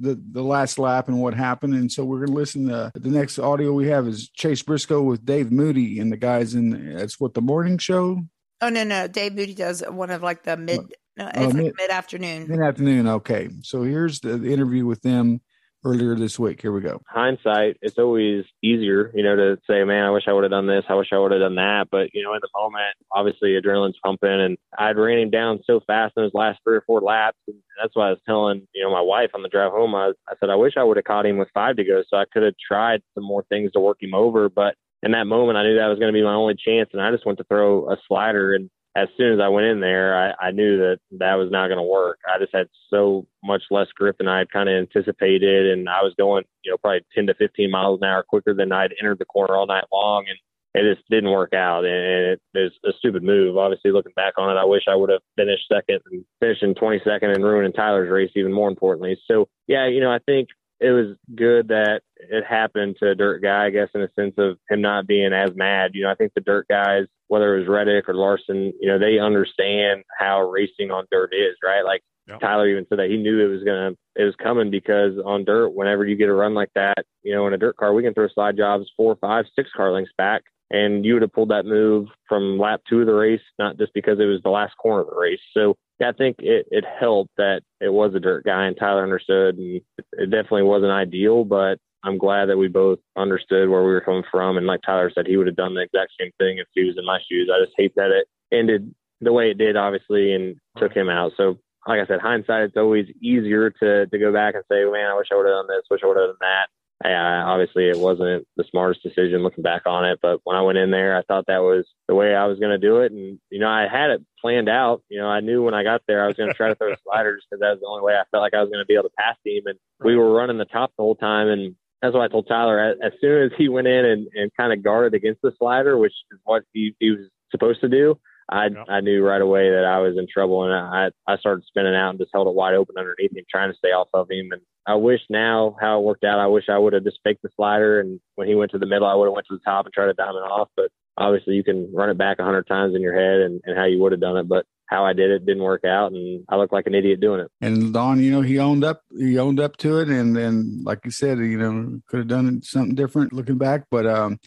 the 0.00 0.20
the 0.32 0.42
last 0.42 0.78
lap 0.78 1.08
and 1.08 1.20
what 1.20 1.34
happened. 1.34 1.74
And 1.74 1.90
so 1.90 2.04
we're 2.04 2.24
gonna 2.24 2.36
listen 2.38 2.68
to 2.68 2.90
the 2.94 3.10
next 3.10 3.38
audio 3.38 3.72
we 3.72 3.88
have 3.88 4.06
is 4.06 4.28
Chase 4.30 4.62
Briscoe 4.62 5.02
with 5.02 5.24
Dave 5.26 5.50
Moody 5.50 5.98
and 5.98 6.10
the 6.12 6.16
guys 6.16 6.54
in 6.54 6.94
that's 6.96 7.18
what 7.20 7.34
the 7.34 7.42
morning 7.42 7.78
show. 7.78 8.22
Oh 8.60 8.68
no, 8.68 8.84
no, 8.84 9.06
Dave 9.08 9.34
Moody 9.34 9.54
does 9.54 9.82
one 9.88 10.10
of 10.10 10.22
like 10.22 10.44
the 10.44 10.56
mid. 10.56 10.80
No, 10.80 10.86
Oh, 11.20 11.26
it's 11.34 11.36
like 11.46 11.54
mid- 11.54 11.74
mid 11.76 11.90
afternoon. 11.90 12.46
Good 12.46 12.60
afternoon. 12.60 13.08
Okay, 13.08 13.48
so 13.62 13.82
here's 13.82 14.20
the, 14.20 14.38
the 14.38 14.52
interview 14.52 14.86
with 14.86 15.02
them 15.02 15.40
earlier 15.84 16.14
this 16.14 16.38
week. 16.38 16.60
Here 16.60 16.72
we 16.72 16.80
go. 16.80 17.00
hindsight, 17.08 17.76
it's 17.82 17.98
always 17.98 18.44
easier, 18.62 19.10
you 19.14 19.22
know, 19.22 19.36
to 19.36 19.58
say, 19.68 19.84
man, 19.84 20.04
I 20.04 20.10
wish 20.10 20.24
I 20.26 20.32
would 20.32 20.44
have 20.44 20.50
done 20.50 20.66
this. 20.66 20.84
I 20.88 20.94
wish 20.94 21.08
I 21.12 21.18
would 21.18 21.32
have 21.32 21.40
done 21.40 21.56
that. 21.56 21.88
But, 21.90 22.14
you 22.14 22.22
know, 22.22 22.34
in 22.34 22.40
the 22.42 22.48
moment, 22.54 22.94
obviously 23.12 23.50
adrenaline's 23.50 23.98
pumping 24.02 24.28
and 24.28 24.58
I'd 24.78 24.96
ran 24.96 25.18
him 25.18 25.30
down 25.30 25.60
so 25.66 25.80
fast 25.86 26.14
in 26.16 26.24
his 26.24 26.34
last 26.34 26.60
three 26.64 26.76
or 26.76 26.84
four 26.86 27.00
laps. 27.00 27.38
And 27.46 27.56
that's 27.80 27.94
why 27.94 28.08
I 28.08 28.10
was 28.10 28.20
telling, 28.26 28.66
you 28.74 28.82
know, 28.82 28.92
my 28.92 29.00
wife 29.00 29.30
on 29.34 29.42
the 29.42 29.48
drive 29.48 29.72
home, 29.72 29.94
I, 29.94 30.12
I 30.28 30.34
said, 30.40 30.50
I 30.50 30.56
wish 30.56 30.74
I 30.76 30.84
would 30.84 30.96
have 30.96 31.04
caught 31.04 31.26
him 31.26 31.38
with 31.38 31.48
five 31.54 31.76
to 31.76 31.84
go. 31.84 32.02
So 32.08 32.16
I 32.16 32.24
could 32.32 32.42
have 32.42 32.54
tried 32.66 33.02
some 33.14 33.24
more 33.24 33.44
things 33.48 33.72
to 33.72 33.80
work 33.80 33.98
him 34.02 34.14
over. 34.14 34.48
But 34.48 34.74
in 35.02 35.12
that 35.12 35.26
moment, 35.26 35.58
I 35.58 35.62
knew 35.62 35.76
that 35.76 35.86
was 35.86 35.98
going 35.98 36.12
to 36.12 36.18
be 36.18 36.24
my 36.24 36.34
only 36.34 36.54
chance. 36.54 36.90
And 36.92 37.00
I 37.00 37.10
just 37.10 37.26
went 37.26 37.38
to 37.38 37.44
throw 37.44 37.90
a 37.90 37.96
slider 38.08 38.54
and 38.54 38.68
as 38.96 39.08
soon 39.16 39.32
as 39.32 39.40
I 39.40 39.48
went 39.48 39.66
in 39.66 39.80
there, 39.80 40.16
I, 40.16 40.48
I 40.48 40.50
knew 40.50 40.78
that 40.78 40.98
that 41.18 41.34
was 41.34 41.50
not 41.50 41.68
going 41.68 41.78
to 41.78 41.82
work. 41.82 42.18
I 42.26 42.38
just 42.38 42.54
had 42.54 42.68
so 42.90 43.26
much 43.44 43.62
less 43.70 43.88
grip 43.94 44.18
than 44.18 44.28
I 44.28 44.38
had 44.38 44.50
kind 44.50 44.68
of 44.68 44.74
anticipated, 44.74 45.66
and 45.66 45.88
I 45.88 46.02
was 46.02 46.14
going, 46.18 46.44
you 46.64 46.72
know, 46.72 46.78
probably 46.78 47.04
10 47.14 47.26
to 47.26 47.34
15 47.34 47.70
miles 47.70 48.00
an 48.00 48.08
hour 48.08 48.22
quicker 48.22 48.54
than 48.54 48.72
I'd 48.72 48.94
entered 49.00 49.18
the 49.18 49.24
corner 49.24 49.56
all 49.56 49.66
night 49.66 49.84
long, 49.92 50.24
and 50.28 50.38
it 50.74 50.94
just 50.94 51.08
didn't 51.08 51.30
work 51.30 51.52
out. 51.54 51.84
And 51.84 51.94
it, 51.94 52.40
it 52.54 52.58
was 52.58 52.72
a 52.84 52.98
stupid 52.98 53.22
move. 53.22 53.56
Obviously, 53.56 53.92
looking 53.92 54.12
back 54.16 54.34
on 54.36 54.50
it, 54.50 54.58
I 54.58 54.64
wish 54.64 54.82
I 54.88 54.96
would 54.96 55.10
have 55.10 55.22
finished 55.36 55.64
second 55.72 56.00
and 56.10 56.24
finishing 56.40 56.74
22nd 56.74 57.34
and 57.34 57.44
ruining 57.44 57.72
Tyler's 57.72 58.10
race 58.10 58.30
even 58.34 58.52
more 58.52 58.68
importantly. 58.68 59.18
So, 59.26 59.48
yeah, 59.66 59.86
you 59.86 60.00
know, 60.00 60.10
I 60.10 60.18
think 60.26 60.48
it 60.80 60.90
was 60.90 61.16
good 61.34 61.68
that 61.68 62.02
it 62.18 62.44
happened 62.44 62.96
to 63.00 63.10
a 63.10 63.14
dirt 63.14 63.42
guy, 63.42 63.66
I 63.66 63.70
guess, 63.70 63.88
in 63.94 64.02
a 64.02 64.12
sense 64.14 64.34
of 64.38 64.58
him 64.68 64.80
not 64.80 65.06
being 65.06 65.32
as 65.32 65.50
mad. 65.56 65.92
You 65.94 66.04
know, 66.04 66.10
I 66.10 66.14
think 66.14 66.32
the 66.34 66.40
dirt 66.40 66.66
guys, 66.68 67.06
whether 67.26 67.56
it 67.56 67.60
was 67.60 67.68
Reddick 67.68 68.08
or 68.08 68.14
Larson, 68.14 68.72
you 68.80 68.88
know, 68.88 68.98
they 68.98 69.18
understand 69.18 70.04
how 70.18 70.42
racing 70.42 70.90
on 70.90 71.06
dirt 71.10 71.32
is, 71.32 71.56
right? 71.64 71.84
Like 71.84 72.02
Tyler 72.40 72.68
even 72.68 72.86
said 72.88 72.98
that 72.98 73.10
he 73.10 73.16
knew 73.16 73.40
it 73.40 73.48
was 73.48 73.64
gonna 73.64 73.92
it 74.14 74.24
was 74.24 74.34
coming 74.36 74.70
because 74.70 75.14
on 75.24 75.44
dirt, 75.44 75.70
whenever 75.70 76.04
you 76.04 76.16
get 76.16 76.28
a 76.28 76.34
run 76.34 76.54
like 76.54 76.70
that, 76.74 77.06
you 77.22 77.34
know, 77.34 77.46
in 77.46 77.54
a 77.54 77.58
dirt 77.58 77.76
car, 77.76 77.94
we 77.94 78.02
can 78.02 78.12
throw 78.14 78.28
slide 78.28 78.56
jobs 78.56 78.90
four, 78.96 79.16
five, 79.16 79.46
six 79.56 79.70
car 79.74 79.92
lengths 79.92 80.12
back. 80.18 80.42
And 80.70 81.04
you 81.04 81.14
would 81.14 81.22
have 81.22 81.32
pulled 81.32 81.50
that 81.50 81.64
move 81.64 82.08
from 82.28 82.58
lap 82.58 82.82
two 82.88 83.00
of 83.00 83.06
the 83.06 83.14
race, 83.14 83.40
not 83.58 83.78
just 83.78 83.94
because 83.94 84.20
it 84.20 84.24
was 84.24 84.40
the 84.42 84.50
last 84.50 84.76
corner 84.76 85.02
of 85.02 85.08
the 85.08 85.16
race. 85.16 85.40
So 85.54 85.76
I 86.00 86.12
think 86.12 86.36
it, 86.40 86.66
it 86.70 86.84
helped 87.00 87.30
that 87.38 87.62
it 87.80 87.92
was 87.92 88.14
a 88.14 88.20
dirt 88.20 88.44
guy 88.44 88.66
and 88.66 88.76
Tyler 88.78 89.02
understood 89.02 89.56
and 89.56 89.80
it 90.12 90.30
definitely 90.30 90.62
wasn't 90.64 90.92
ideal, 90.92 91.44
but 91.44 91.78
I'm 92.04 92.18
glad 92.18 92.46
that 92.46 92.58
we 92.58 92.68
both 92.68 92.98
understood 93.16 93.68
where 93.68 93.82
we 93.82 93.90
were 93.90 94.00
coming 94.00 94.22
from. 94.30 94.56
And 94.56 94.66
like 94.66 94.80
Tyler 94.84 95.10
said, 95.12 95.26
he 95.26 95.36
would 95.36 95.48
have 95.48 95.56
done 95.56 95.74
the 95.74 95.82
exact 95.82 96.12
same 96.20 96.30
thing 96.38 96.58
if 96.58 96.66
he 96.74 96.84
was 96.84 96.96
in 96.96 97.04
my 97.04 97.18
shoes. 97.28 97.50
I 97.52 97.64
just 97.64 97.74
hate 97.76 97.94
that 97.96 98.10
it 98.10 98.28
ended 98.54 98.94
the 99.20 99.32
way 99.32 99.50
it 99.50 99.58
did, 99.58 99.76
obviously, 99.76 100.32
and 100.32 100.56
took 100.76 100.92
him 100.92 101.08
out. 101.08 101.32
So 101.36 101.58
like 101.86 102.00
I 102.00 102.06
said, 102.06 102.20
hindsight, 102.20 102.62
it's 102.64 102.76
always 102.76 103.06
easier 103.20 103.70
to, 103.70 104.06
to 104.06 104.18
go 104.18 104.32
back 104.32 104.54
and 104.54 104.64
say, 104.70 104.84
man, 104.84 105.10
I 105.10 105.16
wish 105.16 105.28
I 105.32 105.36
would 105.36 105.46
have 105.46 105.66
done 105.66 105.68
this, 105.68 105.86
wish 105.90 106.00
I 106.04 106.06
would 106.06 106.16
have 106.16 106.28
done 106.28 106.36
that. 106.40 106.68
Yeah, 107.04 107.44
obviously 107.44 107.88
it 107.88 107.98
wasn't 107.98 108.44
the 108.56 108.64
smartest 108.70 109.04
decision 109.04 109.44
looking 109.44 109.62
back 109.62 109.82
on 109.86 110.04
it, 110.04 110.18
but 110.20 110.40
when 110.42 110.56
I 110.56 110.62
went 110.62 110.78
in 110.78 110.90
there, 110.90 111.16
I 111.16 111.22
thought 111.22 111.46
that 111.46 111.62
was 111.62 111.86
the 112.08 112.14
way 112.14 112.34
I 112.34 112.46
was 112.46 112.58
going 112.58 112.72
to 112.72 112.78
do 112.78 112.98
it. 112.98 113.12
And, 113.12 113.38
you 113.50 113.60
know, 113.60 113.68
I 113.68 113.86
had 113.86 114.10
it 114.10 114.24
planned 114.40 114.68
out. 114.68 115.02
You 115.08 115.20
know, 115.20 115.28
I 115.28 115.38
knew 115.38 115.62
when 115.62 115.74
I 115.74 115.84
got 115.84 116.02
there, 116.08 116.24
I 116.24 116.26
was 116.26 116.36
going 116.36 116.48
to 116.48 116.56
try 116.56 116.68
to 116.68 116.74
throw 116.74 116.92
sliders 117.04 117.44
because 117.48 117.60
that 117.60 117.70
was 117.70 117.80
the 117.80 117.86
only 117.86 118.02
way 118.02 118.14
I 118.14 118.24
felt 118.32 118.42
like 118.42 118.54
I 118.54 118.60
was 118.60 118.68
going 118.68 118.82
to 118.82 118.86
be 118.86 118.94
able 118.94 119.10
to 119.10 119.14
pass 119.16 119.36
him. 119.44 119.62
And 119.66 119.78
we 120.04 120.16
were 120.16 120.32
running 120.32 120.58
the 120.58 120.64
top 120.64 120.90
the 120.96 121.04
whole 121.04 121.14
time. 121.14 121.46
And 121.48 121.76
that's 122.02 122.14
what 122.14 122.22
I 122.22 122.28
told 122.28 122.48
Tyler. 122.48 122.80
As, 122.80 122.96
as 123.00 123.12
soon 123.20 123.44
as 123.44 123.52
he 123.56 123.68
went 123.68 123.86
in 123.86 124.04
and, 124.04 124.28
and 124.34 124.50
kind 124.56 124.72
of 124.72 124.82
guarded 124.82 125.14
against 125.14 125.42
the 125.42 125.52
slider, 125.56 125.96
which 125.96 126.14
is 126.32 126.40
what 126.42 126.64
he, 126.72 126.96
he 126.98 127.12
was 127.12 127.28
supposed 127.52 127.80
to 127.82 127.88
do, 127.88 128.18
I 128.48 128.68
I 128.88 129.00
knew 129.00 129.24
right 129.24 129.40
away 129.40 129.70
that 129.70 129.84
I 129.84 129.98
was 129.98 130.16
in 130.16 130.26
trouble, 130.32 130.64
and 130.64 130.72
I 130.72 131.10
I 131.26 131.36
started 131.38 131.64
spinning 131.66 131.94
out 131.94 132.10
and 132.10 132.18
just 132.18 132.30
held 132.32 132.48
it 132.48 132.54
wide 132.54 132.74
open 132.74 132.96
underneath 132.98 133.36
him, 133.36 133.44
trying 133.50 133.70
to 133.70 133.76
stay 133.76 133.88
off 133.88 134.08
of 134.14 134.30
him. 134.30 134.50
And 134.52 134.62
I 134.86 134.94
wish 134.94 135.20
now 135.28 135.76
how 135.80 135.98
it 135.98 136.04
worked 136.04 136.24
out. 136.24 136.38
I 136.38 136.46
wish 136.46 136.64
I 136.68 136.78
would 136.78 136.94
have 136.94 137.04
just 137.04 137.20
faked 137.22 137.42
the 137.42 137.50
slider, 137.56 138.00
and 138.00 138.20
when 138.36 138.48
he 138.48 138.54
went 138.54 138.70
to 138.72 138.78
the 138.78 138.86
middle, 138.86 139.06
I 139.06 139.14
would 139.14 139.26
have 139.26 139.34
went 139.34 139.46
to 139.48 139.56
the 139.56 139.64
top 139.64 139.84
and 139.84 139.92
tried 139.92 140.06
to 140.06 140.14
diamond 140.14 140.44
off. 140.44 140.68
But 140.76 140.90
obviously, 141.16 141.54
you 141.54 141.64
can 141.64 141.92
run 141.92 142.10
it 142.10 142.18
back 142.18 142.38
a 142.38 142.44
hundred 142.44 142.66
times 142.66 142.94
in 142.94 143.02
your 143.02 143.14
head 143.14 143.40
and, 143.40 143.60
and 143.64 143.76
how 143.76 143.84
you 143.84 144.00
would 144.00 144.12
have 144.12 144.20
done 144.20 144.38
it, 144.38 144.48
but 144.48 144.64
how 144.86 145.04
I 145.04 145.12
did 145.12 145.30
it 145.30 145.44
didn't 145.44 145.62
work 145.62 145.84
out, 145.84 146.12
and 146.12 146.44
I 146.48 146.56
looked 146.56 146.72
like 146.72 146.86
an 146.86 146.94
idiot 146.94 147.20
doing 147.20 147.40
it. 147.40 147.50
And 147.60 147.92
Don, 147.92 148.20
you 148.20 148.30
know, 148.30 148.40
he 148.40 148.58
owned 148.58 148.84
up. 148.84 149.02
He 149.16 149.38
owned 149.38 149.60
up 149.60 149.76
to 149.78 149.98
it, 149.98 150.08
and 150.08 150.34
then, 150.34 150.80
like 150.82 151.00
you 151.04 151.10
said, 151.10 151.38
you 151.38 151.58
know, 151.58 152.00
could 152.08 152.20
have 152.20 152.28
done 152.28 152.62
something 152.62 152.94
different 152.94 153.34
looking 153.34 153.58
back. 153.58 153.84
But 153.90 154.06
um, 154.06 154.40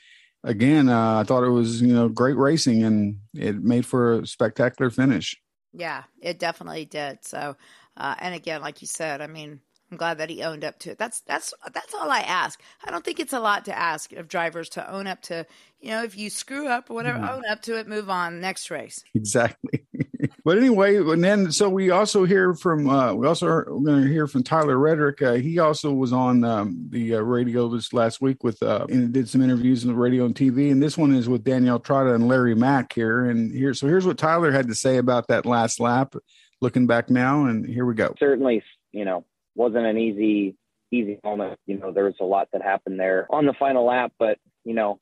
again, 0.44 0.90
uh, 0.90 1.20
I 1.20 1.24
thought 1.24 1.44
it 1.44 1.50
was 1.50 1.82
you 1.82 1.94
know 1.94 2.10
great 2.10 2.38
racing, 2.38 2.84
and 2.84 3.20
it 3.34 3.62
made 3.64 3.86
for 3.86 4.20
a 4.20 4.28
spectacular 4.28 4.90
finish. 4.90 5.40
Yeah, 5.74 6.04
it 6.22 6.40
definitely 6.40 6.86
did. 6.86 7.24
So, 7.24 7.56
uh, 7.98 8.16
and 8.20 8.36
again, 8.36 8.62
like 8.62 8.82
you 8.82 8.88
said, 8.88 9.22
I 9.22 9.28
mean, 9.28 9.62
I'm 9.90 9.98
glad 9.98 10.18
that 10.18 10.30
he 10.30 10.44
owned 10.44 10.64
up 10.66 10.80
to 10.80 10.92
it. 10.92 10.98
That's 10.98 11.22
that's 11.22 11.54
that's 11.74 11.94
all 11.94 12.10
I 12.10 12.20
ask. 12.22 12.62
I 12.84 12.92
don't 12.92 13.04
think 13.04 13.20
it's 13.20 13.34
a 13.34 13.40
lot 13.40 13.66
to 13.66 13.78
ask 13.78 14.12
of 14.14 14.28
drivers 14.28 14.70
to 14.70 14.92
own 14.92 15.08
up 15.08 15.22
to. 15.24 15.46
You 15.80 15.90
know, 15.92 16.04
if 16.04 16.18
you 16.18 16.30
screw 16.30 16.68
up 16.68 16.90
or 16.90 16.94
whatever, 16.96 17.20
Mhm. 17.20 17.30
own 17.30 17.44
up 17.50 17.62
to 17.64 17.78
it, 17.78 17.88
move 17.88 18.10
on, 18.10 18.40
next 18.42 18.70
race. 18.70 19.04
Exactly. 19.16 19.86
but 20.44 20.58
anyway, 20.58 20.98
and 20.98 21.24
then 21.24 21.52
so 21.52 21.70
we 21.70 21.90
also 21.90 22.26
hear 22.26 22.54
from 22.54 22.90
uh, 22.90 23.14
we 23.14 23.28
also 23.28 23.48
are 23.48 23.64
going 23.66 24.04
to 24.04 24.08
hear 24.08 24.28
from 24.28 24.44
Tyler 24.44 24.78
Reddick. 24.78 25.22
Uh, 25.22 25.34
he 25.34 25.60
also 25.60 25.92
was 25.92 26.14
on 26.14 26.44
um, 26.44 26.88
the 26.90 27.16
uh, 27.16 27.20
radio 27.20 27.68
this 27.70 27.94
last 27.94 28.22
week 28.22 28.44
with 28.44 28.62
uh, 28.64 28.86
and 28.90 29.12
did 29.12 29.30
some 29.30 29.42
interviews 29.42 29.84
on 29.84 29.90
the 29.90 29.98
radio 29.98 30.26
and 30.26 30.36
TV. 30.36 30.72
And 30.72 30.82
this 30.82 30.98
one 30.98 31.14
is 31.14 31.30
with 31.30 31.44
Danielle 31.44 31.80
Trotta 31.80 32.16
and 32.16 32.28
Larry 32.28 32.56
Mack 32.56 32.94
here. 32.94 33.26
And 33.30 33.52
here, 33.52 33.74
so 33.74 33.88
here's 33.88 34.06
what 34.06 34.18
Tyler 34.18 34.52
had 34.52 34.68
to 34.68 34.76
say 34.76 34.98
about 34.98 35.28
that 35.28 35.46
last 35.46 35.80
lap. 35.80 36.16
Looking 36.62 36.86
back 36.86 37.10
now, 37.10 37.46
and 37.46 37.66
here 37.66 37.88
we 37.88 37.96
go. 37.96 38.14
certainly, 38.20 38.62
you 38.92 39.04
know, 39.04 39.26
wasn't 39.56 39.88
an 39.88 39.98
easy 39.98 40.56
easy 40.92 41.20
moment. 41.24 41.60
You 41.66 41.80
know, 41.80 41.92
there 41.92 42.04
was 42.04 42.16
a 42.20 42.26
lot 42.26 42.50
that 42.54 42.62
happened 42.62 43.00
there 43.00 43.26
on 43.30 43.46
the 43.46 43.54
final 43.54 43.86
lap, 43.86 44.12
but 44.20 44.38
you 44.64 44.74
know, 44.74 45.00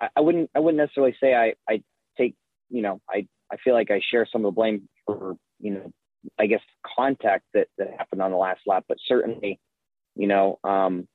I, 0.00 0.08
I 0.16 0.20
wouldn't 0.20 0.50
I 0.54 0.60
wouldn't 0.60 0.78
necessarily 0.78 1.16
say 1.20 1.34
I 1.34 1.54
I 1.68 1.82
take 2.16 2.34
you 2.70 2.82
know 2.82 3.00
I 3.08 3.26
I 3.52 3.56
feel 3.62 3.74
like 3.74 3.90
I 3.90 4.00
share 4.10 4.26
some 4.30 4.44
of 4.44 4.54
the 4.54 4.56
blame 4.56 4.88
for 5.06 5.36
you 5.60 5.72
know 5.72 5.92
I 6.38 6.46
guess 6.46 6.60
contact 6.96 7.44
that 7.54 7.68
that 7.78 7.90
happened 7.98 8.22
on 8.22 8.30
the 8.30 8.36
last 8.36 8.60
lap, 8.66 8.84
but 8.88 8.98
certainly, 9.06 9.60
you 10.14 10.26
know, 10.26 10.58
um, 10.64 11.08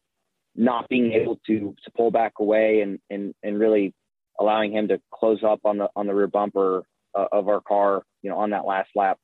not 0.56 0.89
being 0.89 1.13
able 1.13 1.39
to 1.47 1.76
to 1.84 1.91
pull 1.95 2.12
back 2.12 2.34
away 2.39 2.82
and 2.82 3.00
and 3.10 3.34
and 3.43 3.60
really 3.60 3.93
allowing 4.39 4.73
him 4.73 4.89
to 4.89 5.02
close 5.12 5.43
up 5.43 5.62
on 5.65 5.78
the 5.78 5.89
on 5.95 6.08
the 6.08 6.13
rear 6.13 6.28
bumper 6.28 6.84
uh, 7.15 7.26
of 7.32 7.47
our 7.47 7.62
car, 7.62 8.04
you 8.21 8.30
know, 8.30 8.38
on 8.38 8.52
that 8.52 8.65
last 8.65 8.89
lap. 8.95 9.17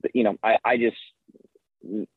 But, 0.00 0.12
you 0.14 0.24
know, 0.24 0.36
I 0.42 0.56
I 0.64 0.76
just 0.76 0.96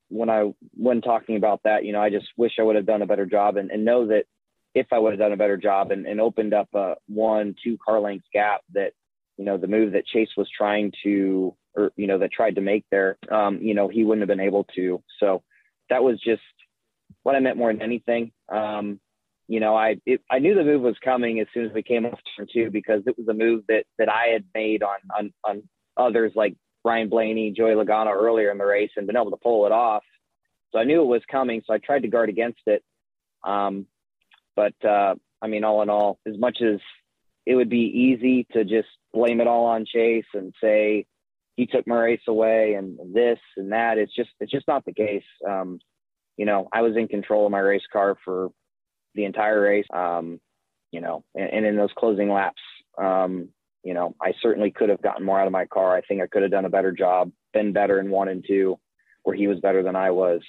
when 0.09 0.29
I 0.29 0.51
when 0.75 1.01
talking 1.01 1.37
about 1.37 1.61
that, 1.63 1.85
you 1.85 1.93
know, 1.93 2.01
I 2.01 2.09
just 2.09 2.27
wish 2.37 2.53
I 2.59 2.63
would 2.63 2.75
have 2.75 2.85
done 2.85 3.01
a 3.01 3.07
better 3.07 3.25
job 3.25 3.57
and, 3.57 3.71
and 3.71 3.85
know 3.85 4.07
that 4.07 4.25
if 4.73 4.87
I 4.91 4.99
would 4.99 5.11
have 5.13 5.19
done 5.19 5.31
a 5.31 5.37
better 5.37 5.57
job 5.57 5.91
and, 5.91 6.05
and 6.05 6.19
opened 6.19 6.53
up 6.53 6.69
a 6.73 6.95
one, 7.07 7.55
two 7.63 7.77
car 7.77 7.99
length 7.99 8.25
gap 8.33 8.61
that, 8.73 8.91
you 9.37 9.45
know, 9.45 9.57
the 9.57 9.67
move 9.67 9.93
that 9.93 10.05
Chase 10.05 10.29
was 10.37 10.49
trying 10.55 10.91
to 11.03 11.55
or, 11.75 11.91
you 11.95 12.07
know, 12.07 12.17
that 12.19 12.31
tried 12.31 12.55
to 12.55 12.61
make 12.61 12.85
there, 12.89 13.17
um, 13.29 13.59
you 13.61 13.73
know, 13.73 13.89
he 13.89 14.03
wouldn't 14.03 14.21
have 14.21 14.35
been 14.35 14.45
able 14.45 14.65
to. 14.75 15.03
So 15.19 15.43
that 15.89 16.03
was 16.03 16.19
just 16.21 16.41
what 17.23 17.35
I 17.35 17.39
meant 17.39 17.57
more 17.57 17.71
than 17.71 17.81
anything. 17.81 18.31
Um, 18.49 18.99
you 19.47 19.59
know, 19.59 19.75
I 19.75 19.97
it, 20.05 20.21
I 20.31 20.39
knew 20.39 20.55
the 20.55 20.63
move 20.63 20.81
was 20.81 20.95
coming 21.03 21.39
as 21.39 21.47
soon 21.53 21.65
as 21.65 21.73
we 21.73 21.83
came 21.83 22.05
off 22.05 22.19
turn 22.37 22.47
two 22.51 22.71
because 22.71 23.03
it 23.05 23.17
was 23.17 23.27
a 23.27 23.33
move 23.33 23.63
that 23.67 23.83
that 23.99 24.09
I 24.09 24.27
had 24.33 24.45
made 24.55 24.81
on 24.81 24.97
on 25.15 25.33
on 25.43 25.63
others 25.97 26.31
like 26.35 26.55
Ryan 26.83 27.09
Blaney, 27.09 27.51
Joey 27.51 27.71
Logano 27.71 28.13
earlier 28.13 28.51
in 28.51 28.57
the 28.57 28.65
race 28.65 28.91
and 28.95 29.05
been 29.05 29.17
able 29.17 29.31
to 29.31 29.37
pull 29.37 29.65
it 29.65 29.71
off. 29.71 30.03
So 30.71 30.79
I 30.79 30.83
knew 30.83 31.01
it 31.01 31.07
was 31.07 31.21
coming, 31.29 31.61
so 31.65 31.73
I 31.73 31.77
tried 31.77 32.01
to 32.01 32.07
guard 32.07 32.29
against 32.29 32.61
it. 32.65 32.83
Um, 33.43 33.85
but 34.55 34.73
uh, 34.83 35.15
I 35.41 35.47
mean, 35.47 35.63
all 35.63 35.81
in 35.81 35.89
all, 35.89 36.19
as 36.25 36.37
much 36.37 36.61
as 36.61 36.79
it 37.45 37.55
would 37.55 37.69
be 37.69 37.77
easy 38.17 38.47
to 38.53 38.63
just 38.63 38.88
blame 39.13 39.41
it 39.41 39.47
all 39.47 39.65
on 39.65 39.86
Chase 39.86 40.25
and 40.34 40.53
say 40.62 41.05
he 41.55 41.65
took 41.65 41.88
my 41.88 41.99
race 41.99 42.21
away 42.27 42.73
and 42.73 42.97
this 43.13 43.39
and 43.58 43.71
that, 43.71 43.97
it's 43.97 44.15
just 44.15 44.29
it's 44.39 44.51
just 44.51 44.67
not 44.67 44.84
the 44.86 44.93
case. 44.93 45.23
Um, 45.47 45.79
you 46.38 46.45
know, 46.45 46.67
I 46.73 46.81
was 46.81 46.97
in 46.97 47.08
control 47.08 47.45
of 47.45 47.51
my 47.51 47.60
race 47.60 47.86
car 47.91 48.17
for 48.25 48.49
the 49.13 49.26
entire 49.26 49.61
race. 49.61 49.86
Um, 49.93 50.39
you 50.91 51.01
know, 51.01 51.24
and, 51.34 51.49
and 51.51 51.65
in 51.65 51.76
those 51.78 51.91
closing 51.97 52.30
laps, 52.30 52.61
um, 52.97 53.49
you 53.84 53.93
know, 53.93 54.15
I 54.22 54.34
certainly 54.41 54.72
could 54.72 54.89
have 54.89 55.01
gotten 55.01 55.26
more 55.26 55.39
out 55.39 55.47
of 55.47 55.53
my 55.53 55.65
car. 55.65 55.95
I 55.95 56.01
think 56.01 56.22
I 56.22 56.28
could 56.28 56.41
have 56.41 56.51
done 56.51 56.65
a 56.65 56.69
better 56.69 56.91
job, 56.91 57.32
been 57.53 57.72
better 57.72 57.99
in 57.99 58.09
one 58.09 58.30
and 58.30 58.43
two, 58.45 58.78
where 59.24 59.36
he 59.36 59.47
was 59.47 59.59
better 59.59 59.84
than 59.84 59.95
I 59.95 60.11
was. 60.11 60.41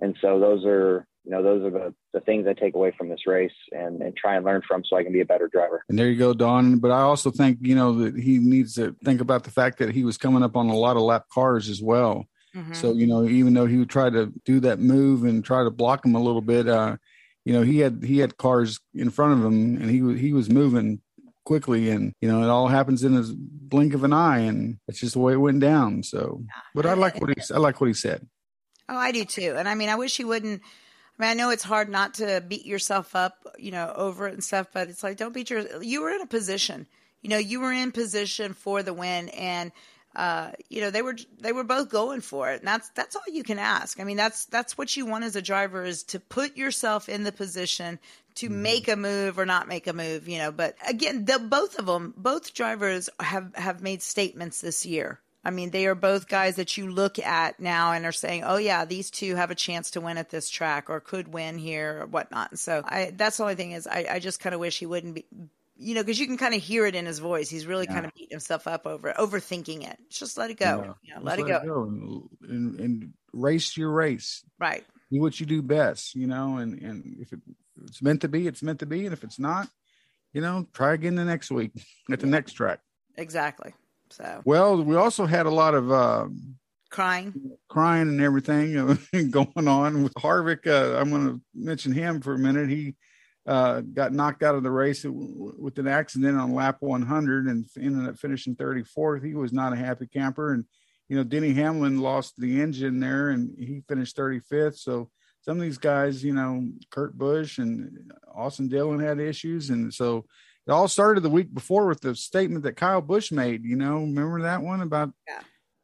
And 0.00 0.16
so 0.20 0.40
those 0.40 0.64
are, 0.66 1.06
you 1.24 1.30
know, 1.30 1.42
those 1.42 1.64
are 1.64 1.70
the, 1.70 1.94
the 2.12 2.20
things 2.20 2.46
I 2.46 2.52
take 2.52 2.74
away 2.74 2.92
from 2.96 3.08
this 3.08 3.26
race 3.26 3.52
and, 3.72 4.02
and 4.02 4.14
try 4.16 4.36
and 4.36 4.44
learn 4.44 4.62
from 4.66 4.84
so 4.84 4.96
I 4.96 5.02
can 5.02 5.12
be 5.12 5.20
a 5.20 5.24
better 5.24 5.48
driver. 5.48 5.84
And 5.88 5.98
there 5.98 6.08
you 6.08 6.18
go, 6.18 6.34
Don. 6.34 6.78
But 6.78 6.90
I 6.90 7.00
also 7.00 7.30
think, 7.30 7.58
you 7.62 7.74
know, 7.74 7.94
that 8.00 8.16
he 8.16 8.38
needs 8.38 8.74
to 8.74 8.94
think 9.04 9.20
about 9.20 9.44
the 9.44 9.50
fact 9.50 9.78
that 9.78 9.90
he 9.90 10.04
was 10.04 10.18
coming 10.18 10.42
up 10.42 10.56
on 10.56 10.68
a 10.68 10.76
lot 10.76 10.96
of 10.96 11.02
lap 11.02 11.24
cars 11.32 11.68
as 11.68 11.82
well. 11.82 12.26
So, 12.72 12.92
you 12.92 13.08
know, 13.08 13.26
even 13.26 13.52
though 13.52 13.66
he 13.66 13.78
would 13.78 13.90
try 13.90 14.10
to 14.10 14.32
do 14.44 14.60
that 14.60 14.78
move 14.78 15.24
and 15.24 15.44
try 15.44 15.64
to 15.64 15.70
block 15.70 16.04
him 16.04 16.14
a 16.14 16.22
little 16.22 16.40
bit, 16.40 16.68
uh, 16.68 16.98
you 17.44 17.52
know, 17.52 17.62
he 17.62 17.80
had 17.80 18.04
he 18.04 18.18
had 18.18 18.36
cars 18.36 18.78
in 18.94 19.10
front 19.10 19.32
of 19.32 19.44
him 19.44 19.76
and 19.76 19.90
he 19.90 20.02
was 20.02 20.20
he 20.20 20.32
was 20.32 20.48
moving 20.48 21.00
quickly, 21.44 21.90
and 21.90 22.14
you 22.20 22.28
know 22.28 22.44
it 22.44 22.48
all 22.48 22.68
happens 22.68 23.02
in 23.02 23.16
a 23.16 23.24
blink 23.34 23.92
of 23.92 24.04
an 24.04 24.12
eye, 24.12 24.38
and 24.38 24.78
it's 24.86 25.00
just 25.00 25.14
the 25.14 25.18
way 25.18 25.32
it 25.32 25.38
went 25.38 25.58
down. 25.58 26.04
So, 26.04 26.44
but 26.76 26.86
I 26.86 26.94
like 26.94 27.20
what 27.20 27.30
he 27.30 27.36
I 27.52 27.58
like 27.58 27.80
what 27.80 27.88
he 27.88 27.94
said. 27.94 28.26
Oh, 28.88 28.96
I 28.96 29.10
do 29.10 29.24
too. 29.24 29.56
And 29.56 29.68
I 29.68 29.74
mean, 29.74 29.88
I 29.88 29.96
wish 29.96 30.16
he 30.16 30.24
wouldn't. 30.24 30.62
I 31.18 31.22
mean, 31.22 31.30
I 31.30 31.34
know 31.34 31.50
it's 31.50 31.62
hard 31.62 31.88
not 31.88 32.14
to 32.14 32.42
beat 32.46 32.66
yourself 32.66 33.14
up, 33.14 33.46
you 33.58 33.70
know, 33.70 33.92
over 33.94 34.26
it 34.26 34.34
and 34.34 34.42
stuff, 34.42 34.68
but 34.72 34.88
it's 34.88 35.02
like 35.02 35.16
don't 35.16 35.32
beat 35.34 35.50
your. 35.50 35.82
You 35.82 36.02
were 36.02 36.10
in 36.10 36.20
a 36.22 36.26
position, 36.26 36.86
you 37.22 37.30
know, 37.30 37.38
you 37.38 37.60
were 37.60 37.72
in 37.72 37.92
position 37.92 38.52
for 38.52 38.82
the 38.82 38.92
win, 38.92 39.28
and 39.30 39.70
uh, 40.16 40.50
you 40.68 40.80
know 40.80 40.90
they 40.90 41.02
were 41.02 41.16
they 41.40 41.52
were 41.52 41.64
both 41.64 41.88
going 41.88 42.20
for 42.20 42.50
it, 42.50 42.60
and 42.60 42.68
that's 42.68 42.88
that's 42.90 43.14
all 43.16 43.22
you 43.32 43.44
can 43.44 43.58
ask. 43.58 44.00
I 44.00 44.04
mean, 44.04 44.16
that's 44.16 44.46
that's 44.46 44.76
what 44.76 44.96
you 44.96 45.06
want 45.06 45.24
as 45.24 45.36
a 45.36 45.42
driver 45.42 45.84
is 45.84 46.02
to 46.04 46.20
put 46.20 46.56
yourself 46.56 47.08
in 47.08 47.24
the 47.24 47.32
position 47.32 47.98
to 48.36 48.48
Mm-hmm. 48.48 48.62
make 48.62 48.88
a 48.88 48.96
move 48.96 49.38
or 49.38 49.46
not 49.46 49.68
make 49.68 49.86
a 49.86 49.92
move, 49.92 50.28
you 50.28 50.38
know. 50.38 50.50
But 50.50 50.76
again, 50.88 51.24
the, 51.24 51.38
both 51.38 51.78
of 51.78 51.86
them, 51.86 52.14
both 52.16 52.54
drivers 52.54 53.08
have 53.20 53.54
have 53.54 53.82
made 53.82 54.02
statements 54.02 54.60
this 54.60 54.84
year. 54.84 55.20
I 55.44 55.50
mean, 55.50 55.70
they 55.70 55.86
are 55.86 55.94
both 55.94 56.28
guys 56.28 56.56
that 56.56 56.76
you 56.76 56.90
look 56.90 57.18
at 57.18 57.60
now 57.60 57.92
and 57.92 58.06
are 58.06 58.12
saying, 58.12 58.44
"Oh 58.44 58.56
yeah, 58.56 58.84
these 58.84 59.10
two 59.10 59.36
have 59.36 59.50
a 59.50 59.54
chance 59.54 59.90
to 59.92 60.00
win 60.00 60.16
at 60.16 60.30
this 60.30 60.48
track 60.48 60.88
or 60.88 61.00
could 61.00 61.28
win 61.28 61.58
here 61.58 62.02
or 62.02 62.06
whatnot." 62.06 62.58
So, 62.58 62.82
I, 62.84 63.12
that's 63.14 63.36
the 63.36 63.42
only 63.42 63.54
thing 63.54 63.72
is, 63.72 63.86
I, 63.86 64.06
I 64.10 64.18
just 64.20 64.40
kind 64.40 64.54
of 64.54 64.60
wish 64.60 64.78
he 64.78 64.86
wouldn't 64.86 65.14
be, 65.16 65.26
you 65.76 65.94
know, 65.94 66.02
because 66.02 66.18
you 66.18 66.26
can 66.26 66.38
kind 66.38 66.54
of 66.54 66.62
hear 66.62 66.86
it 66.86 66.94
in 66.94 67.04
his 67.04 67.18
voice. 67.18 67.50
He's 67.50 67.66
really 67.66 67.86
kind 67.86 68.06
of 68.06 68.14
beating 68.14 68.30
himself 68.30 68.66
up 68.66 68.86
over 68.86 69.12
overthinking 69.12 69.88
it. 69.88 69.98
Just 70.08 70.38
let 70.38 70.50
it 70.50 70.58
go. 70.58 70.64
Yeah. 70.64 70.74
You 71.02 71.14
know, 71.14 71.16
Just 71.16 71.24
let, 71.24 71.38
it 71.40 71.46
go. 71.46 71.82
and, 71.82 72.28
and, 72.48 72.80
and 72.80 73.12
race 73.32 73.76
your 73.76 73.90
race. 73.90 74.44
Right. 74.58 74.84
Do 75.12 75.20
what 75.20 75.38
you 75.38 75.46
do 75.46 75.62
best, 75.62 76.14
you 76.14 76.26
know, 76.26 76.56
and, 76.56 76.80
and 76.80 77.16
if 77.20 77.32
it, 77.32 77.40
it's 77.84 78.02
meant 78.02 78.22
to 78.22 78.28
be, 78.28 78.46
it's 78.46 78.62
meant 78.62 78.80
to 78.80 78.86
be. 78.86 79.04
And 79.04 79.12
if 79.12 79.22
it's 79.22 79.38
not, 79.38 79.68
you 80.32 80.40
know, 80.40 80.66
try 80.72 80.94
again 80.94 81.14
the 81.16 81.24
next 81.24 81.50
week 81.50 81.72
at 82.10 82.20
the 82.20 82.26
next 82.26 82.52
track. 82.52 82.80
Exactly. 83.16 83.74
So 84.10 84.42
Well, 84.44 84.82
we 84.82 84.96
also 84.96 85.26
had 85.26 85.46
a 85.46 85.50
lot 85.50 85.74
of 85.74 85.90
uh, 85.90 86.26
crying. 86.90 87.56
crying 87.68 88.08
and 88.08 88.20
everything 88.20 88.76
uh, 88.76 88.96
going 89.30 89.68
on 89.68 90.02
with 90.02 90.14
Harvick. 90.14 90.66
Uh, 90.66 90.98
I'm 90.98 91.10
going 91.10 91.26
to 91.26 91.40
mention 91.54 91.92
him 91.92 92.20
for 92.20 92.34
a 92.34 92.38
minute. 92.38 92.68
He 92.68 92.94
uh, 93.46 93.80
got 93.80 94.12
knocked 94.12 94.42
out 94.42 94.54
of 94.54 94.62
the 94.62 94.70
race 94.70 95.04
with 95.04 95.78
an 95.78 95.88
accident 95.88 96.38
on 96.38 96.54
lap 96.54 96.76
100 96.80 97.46
and 97.46 97.66
ended 97.78 98.08
up 98.08 98.18
finishing 98.18 98.56
34th. 98.56 99.24
He 99.24 99.34
was 99.34 99.52
not 99.52 99.72
a 99.72 99.76
happy 99.76 100.06
camper. 100.06 100.54
And, 100.54 100.64
you 101.08 101.16
know, 101.16 101.24
Denny 101.24 101.52
Hamlin 101.52 102.00
lost 102.00 102.34
the 102.38 102.60
engine 102.60 103.00
there 103.00 103.30
and 103.30 103.54
he 103.58 103.82
finished 103.86 104.16
35th. 104.16 104.78
So 104.78 105.10
some 105.42 105.58
of 105.58 105.62
these 105.62 105.78
guys, 105.78 106.24
you 106.24 106.32
know, 106.32 106.66
Kurt 106.90 107.18
Busch 107.18 107.58
and 107.58 108.12
Austin 108.34 108.68
Dillon 108.68 109.00
had 109.00 109.20
issues. 109.20 109.68
And 109.68 109.92
so 109.92 110.24
it 110.66 110.70
all 110.70 110.88
started 110.88 111.22
the 111.22 111.30
week 111.30 111.52
before 111.52 111.86
with 111.86 112.00
the 112.00 112.14
statement 112.14 112.64
that 112.64 112.76
Kyle 112.76 113.00
Busch 113.00 113.30
made, 113.30 113.64
you 113.64 113.76
know, 113.76 114.00
remember 114.00 114.42
that 114.42 114.62
one 114.62 114.80
about 114.80 115.12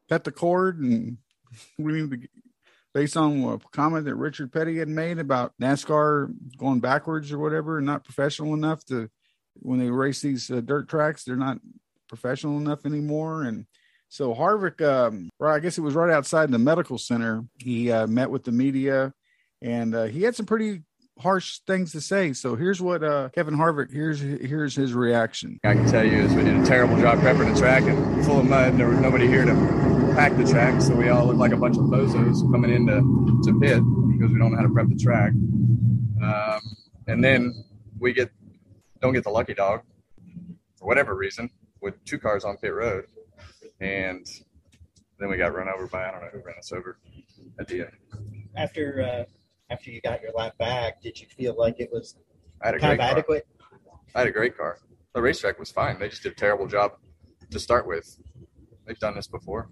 cut 0.09 0.25
the 0.25 0.33
cord 0.33 0.81
and 0.81 1.19
we 1.79 2.09
based 2.93 3.17
on 3.17 3.45
a 3.45 3.59
comment 3.71 4.05
that 4.05 4.15
Richard 4.17 4.53
Petty 4.53 4.79
had 4.79 4.89
made 4.89 5.19
about 5.19 5.53
NASCAR 5.61 6.33
going 6.57 6.81
backwards 6.81 7.33
or 7.33 7.39
whatever, 7.39 7.79
and 7.79 7.87
not 7.87 8.05
professional 8.05 8.55
enough 8.55 8.85
to 8.87 9.09
when 9.55 9.79
they 9.79 9.91
race 9.91 10.23
these 10.23 10.51
uh, 10.51 10.61
dirt 10.61 10.89
tracks, 10.89 11.25
they're 11.25 11.37
not 11.37 11.59
professional 12.09 12.59
enough 12.59 12.87
anymore. 12.87 13.43
And 13.43 13.67
so 14.09 14.35
Harvick, 14.35 14.81
um, 14.81 15.31
right, 15.39 15.57
I 15.57 15.61
guess 15.61 15.79
it 15.79 15.83
was 15.83 15.95
right 15.95 16.13
outside 16.13 16.51
the 16.51 16.59
medical 16.59 16.99
center. 16.99 17.45
He 17.59 17.91
uh, 17.91 18.07
met 18.07 18.31
with 18.31 18.45
the 18.45 18.53
media, 18.53 19.13
and 19.63 19.95
uh, 19.95 20.05
he 20.05 20.23
had 20.23 20.35
some 20.35 20.47
pretty 20.47 20.83
harsh 21.21 21.61
things 21.67 21.93
to 21.93 22.01
say. 22.01 22.33
So 22.33 22.57
here's 22.57 22.81
what 22.81 23.05
uh, 23.05 23.29
Kevin 23.31 23.55
Harvick 23.55 23.93
here's 23.93 24.21
here's 24.21 24.75
his 24.75 24.93
reaction. 24.95 25.61
I 25.65 25.75
can 25.75 25.87
tell 25.87 26.05
you 26.05 26.19
is 26.19 26.35
we 26.35 26.43
did 26.43 26.57
a 26.57 26.65
terrible 26.65 26.99
job 27.01 27.19
prepping 27.21 27.53
the 27.53 27.59
track 27.59 27.83
and 27.85 28.25
full 28.25 28.41
of 28.41 28.49
mud. 28.49 28.77
There 28.77 28.89
was 28.89 28.99
nobody 28.99 29.27
here 29.27 29.45
to 29.45 29.55
pack 30.15 30.37
the 30.37 30.45
track, 30.45 30.81
so 30.81 30.95
we 30.95 31.09
all 31.09 31.27
look 31.27 31.37
like 31.37 31.53
a 31.53 31.57
bunch 31.57 31.77
of 31.77 31.85
bozos 31.85 32.41
coming 32.51 32.73
into 32.73 33.01
to 33.45 33.61
pit 33.61 33.83
because 34.13 34.33
we 34.33 34.39
don't 34.39 34.51
know 34.51 34.57
how 34.57 34.63
to 34.63 34.71
prep 34.71 34.89
the 34.89 34.97
track. 34.97 35.33
Um, 36.23 36.61
and 37.07 37.23
then 37.23 37.65
we 37.99 38.13
get 38.13 38.31
don't 39.01 39.13
get 39.13 39.25
the 39.25 39.31
lucky 39.31 39.55
dog 39.55 39.83
for 40.77 40.87
whatever 40.87 41.15
reason 41.15 41.51
with 41.81 42.03
two 42.05 42.19
cars 42.19 42.45
on 42.45 42.57
pit 42.57 42.75
road, 42.75 43.07
and 43.81 44.27
then 45.19 45.29
we 45.29 45.37
got 45.37 45.55
run 45.55 45.69
over 45.69 45.87
by 45.87 46.09
I 46.09 46.11
don't 46.11 46.23
know 46.23 46.29
who 46.33 46.41
ran 46.41 46.57
us 46.59 46.73
over 46.73 46.99
at 47.59 47.69
the 47.69 47.81
end. 47.81 47.93
After 48.57 49.03
uh, 49.03 49.25
after 49.71 49.91
you 49.91 50.01
got 50.01 50.21
your 50.23 50.33
lap 50.33 50.59
back, 50.59 51.01
did 51.01 51.21
you 51.21 51.27
feel 51.29 51.55
like 51.57 51.81
it 51.81 51.91
was 51.93 52.17
I 52.63 52.67
had 52.67 52.75
a 52.75 52.79
kind 52.79 52.91
great 52.99 53.05
of 53.05 53.11
car. 53.11 53.19
adequate? 53.19 53.47
I 54.15 54.19
had 54.21 54.29
a 54.29 54.33
great 54.33 54.57
car. 54.57 54.79
The 55.15 55.23
racetrack 55.23 55.59
was 55.59 55.71
fine. 55.71 55.99
They 55.99 56.09
just 56.09 56.23
did 56.23 56.33
a 56.33 56.35
terrible 56.35 56.67
job 56.67 56.93
to 57.51 57.59
start 57.59 57.87
with. 57.87 58.19
They've 58.87 58.99
done 58.99 59.15
this 59.15 59.29
before, 59.29 59.71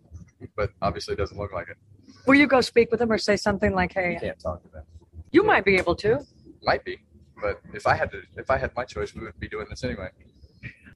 but 0.57 0.71
obviously 0.81 1.15
it 1.15 1.17
doesn't 1.19 1.37
look 1.39 1.53
like 1.53 1.69
it. 1.69 1.77
Will 2.27 2.37
you 2.37 2.47
go 2.47 2.61
speak 2.61 2.91
with 2.91 3.01
them 3.01 3.11
or 3.11 3.19
say 3.19 3.37
something 3.37 3.73
like, 3.75 3.93
"Hey"? 3.93 4.15
You 4.15 4.21
can't 4.21 4.39
talk 4.41 4.63
to 4.63 4.69
them. 4.69 4.85
You 5.33 5.43
might 5.43 5.65
be 5.65 5.77
able 5.77 5.95
to. 5.97 6.21
Might 6.63 6.85
be, 6.85 6.99
but 7.41 7.61
if 7.75 7.87
I 7.87 7.95
had 7.95 8.11
to, 8.13 8.23
if 8.37 8.51
I 8.51 8.57
had 8.59 8.75
my 8.77 8.85
choice, 8.85 9.15
we 9.15 9.23
would 9.23 9.39
be 9.39 9.49
doing 9.49 9.67
this 9.71 9.85
anyway. 9.85 10.09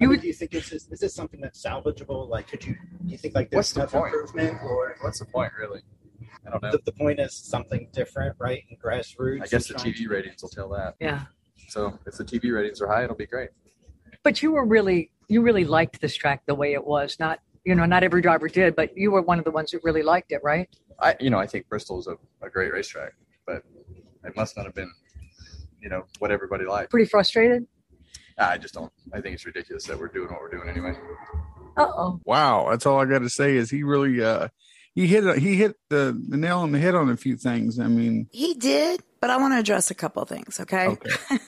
I 0.00 0.06
mean, 0.06 0.18
do 0.18 0.26
you 0.26 0.32
think 0.32 0.50
this 0.50 0.72
is 0.72 0.88
is 0.90 1.00
this 1.00 1.14
something 1.14 1.40
that's 1.40 1.62
salvageable? 1.64 2.28
Like, 2.28 2.48
could 2.48 2.64
you 2.64 2.74
do 2.74 3.12
you 3.12 3.18
think 3.18 3.34
like 3.34 3.52
What's 3.52 3.72
there's 3.72 3.90
the 3.90 3.98
enough 3.98 4.10
point? 4.10 4.14
improvement, 4.14 4.58
or 4.64 4.96
What's 5.02 5.20
the 5.20 5.26
point, 5.26 5.52
really? 5.58 5.82
I 6.46 6.50
don't 6.50 6.62
know. 6.62 6.72
the, 6.72 6.80
the 6.84 6.92
point 6.92 7.20
is 7.20 7.34
something 7.34 7.88
different, 7.92 8.36
right? 8.38 8.62
In 8.70 8.76
grassroots. 8.76 9.42
I 9.42 9.46
guess 9.46 9.66
the 9.66 9.74
and 9.74 9.82
trying 9.82 9.94
TV 9.94 10.08
ratings 10.08 10.42
will 10.42 10.50
tell 10.50 10.68
that. 10.70 10.94
Yeah. 11.00 11.22
So 11.68 11.98
if 12.06 12.16
the 12.16 12.24
TV 12.24 12.54
ratings 12.54 12.80
are 12.80 12.88
high, 12.88 13.04
it'll 13.04 13.16
be 13.16 13.26
great. 13.26 13.50
But 14.22 14.42
you 14.42 14.52
were 14.52 14.64
really, 14.64 15.10
you 15.28 15.42
really 15.42 15.64
liked 15.64 16.00
this 16.00 16.14
track 16.14 16.42
the 16.46 16.54
way 16.54 16.74
it 16.74 16.84
was. 16.84 17.16
Not, 17.18 17.40
you 17.64 17.74
know, 17.74 17.84
not 17.84 18.02
every 18.02 18.22
driver 18.22 18.48
did, 18.48 18.76
but 18.76 18.96
you 18.96 19.10
were 19.10 19.22
one 19.22 19.38
of 19.38 19.44
the 19.44 19.50
ones 19.50 19.70
that 19.70 19.82
really 19.82 20.02
liked 20.02 20.32
it, 20.32 20.40
right? 20.42 20.68
I, 21.00 21.16
you 21.18 21.30
know, 21.30 21.38
I 21.38 21.46
think 21.46 21.68
Bristol 21.68 21.98
is 21.98 22.06
a, 22.06 22.16
a 22.44 22.50
great 22.50 22.72
racetrack, 22.72 23.14
but 23.46 23.62
it 24.24 24.36
must 24.36 24.56
not 24.56 24.66
have 24.66 24.74
been, 24.74 24.92
you 25.80 25.88
know, 25.88 26.04
what 26.18 26.30
everybody 26.30 26.64
liked. 26.64 26.90
Pretty 26.90 27.08
frustrated. 27.08 27.66
I 28.38 28.58
just 28.58 28.74
don't. 28.74 28.92
I 29.12 29.20
think 29.20 29.34
it's 29.34 29.46
ridiculous 29.46 29.84
that 29.84 29.98
we're 29.98 30.08
doing 30.08 30.28
what 30.28 30.40
we're 30.40 30.50
doing 30.50 30.68
anyway. 30.68 30.94
Uh 31.76 31.86
oh. 31.86 32.20
Wow, 32.24 32.68
that's 32.70 32.86
all 32.86 33.00
I 33.00 33.04
got 33.04 33.20
to 33.20 33.30
say 33.30 33.56
is 33.56 33.70
he 33.70 33.82
really 33.82 34.22
uh 34.22 34.48
he 34.94 35.06
hit 35.06 35.38
he 35.38 35.56
hit 35.56 35.76
the, 35.88 36.18
the 36.28 36.36
nail 36.36 36.58
on 36.58 36.72
the 36.72 36.78
head 36.78 36.94
on 36.94 37.08
a 37.08 37.16
few 37.16 37.36
things. 37.36 37.78
I 37.78 37.86
mean, 37.86 38.28
He 38.32 38.54
did, 38.54 39.02
but 39.20 39.30
I 39.30 39.38
want 39.38 39.54
to 39.54 39.58
address 39.58 39.90
a 39.90 39.94
couple 39.94 40.22
of 40.22 40.28
things, 40.28 40.60
okay? 40.60 40.88
Okay. 40.88 41.10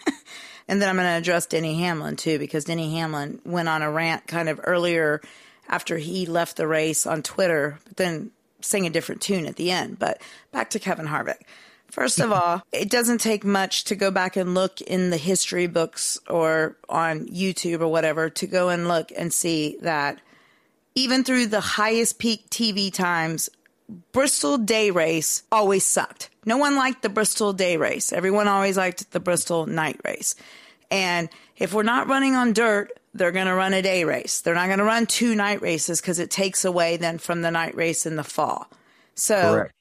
and 0.68 0.80
then 0.80 0.88
I'm 0.88 0.96
going 0.96 1.06
to 1.06 1.18
address 1.18 1.46
Denny 1.46 1.74
Hamlin 1.74 2.16
too, 2.16 2.38
because 2.38 2.64
Denny 2.64 2.94
Hamlin 2.96 3.40
went 3.44 3.68
on 3.68 3.82
a 3.82 3.90
rant 3.90 4.26
kind 4.26 4.48
of 4.48 4.60
earlier 4.64 5.20
after 5.68 5.98
he 5.98 6.26
left 6.26 6.56
the 6.56 6.66
race 6.66 7.06
on 7.06 7.22
Twitter, 7.22 7.78
but 7.84 7.96
then 7.96 8.30
sang 8.60 8.86
a 8.86 8.90
different 8.90 9.20
tune 9.20 9.46
at 9.46 9.56
the 9.56 9.70
end. 9.70 9.98
But 9.98 10.20
back 10.52 10.70
to 10.70 10.78
Kevin 10.78 11.06
Harvick. 11.06 11.42
First 11.90 12.20
of 12.20 12.32
all, 12.32 12.62
it 12.72 12.90
doesn't 12.90 13.20
take 13.20 13.44
much 13.44 13.84
to 13.84 13.94
go 13.94 14.10
back 14.10 14.36
and 14.36 14.54
look 14.54 14.80
in 14.80 15.10
the 15.10 15.16
history 15.16 15.66
books 15.66 16.18
or 16.28 16.76
on 16.88 17.26
YouTube 17.26 17.80
or 17.80 17.88
whatever 17.88 18.30
to 18.30 18.46
go 18.46 18.70
and 18.70 18.88
look 18.88 19.12
and 19.16 19.32
see 19.32 19.78
that 19.82 20.20
even 20.94 21.24
through 21.24 21.46
the 21.46 21.60
highest 21.60 22.18
peak 22.18 22.48
TV 22.50 22.92
times, 22.92 23.50
Bristol 24.12 24.58
day 24.58 24.90
race 24.90 25.42
always 25.52 25.84
sucked. 25.84 26.30
No 26.46 26.56
one 26.56 26.76
liked 26.76 27.02
the 27.02 27.08
Bristol 27.08 27.52
day 27.52 27.76
race. 27.76 28.12
Everyone 28.12 28.48
always 28.48 28.76
liked 28.76 29.10
the 29.10 29.20
Bristol 29.20 29.66
night 29.66 30.00
race. 30.04 30.34
And 30.90 31.28
if 31.56 31.72
we're 31.72 31.82
not 31.82 32.08
running 32.08 32.34
on 32.34 32.52
dirt, 32.52 32.92
they're 33.14 33.32
going 33.32 33.46
to 33.46 33.54
run 33.54 33.74
a 33.74 33.82
day 33.82 34.04
race. 34.04 34.40
They're 34.40 34.54
not 34.54 34.66
going 34.66 34.78
to 34.78 34.84
run 34.84 35.06
two 35.06 35.34
night 35.34 35.62
races 35.62 36.00
because 36.00 36.18
it 36.18 36.30
takes 36.30 36.64
away 36.64 36.96
then 36.96 37.18
from 37.18 37.42
the 37.42 37.50
night 37.50 37.74
race 37.74 38.06
in 38.06 38.16
the 38.16 38.24
fall. 38.24 38.68
So 39.14 39.40
Correct. 39.40 39.74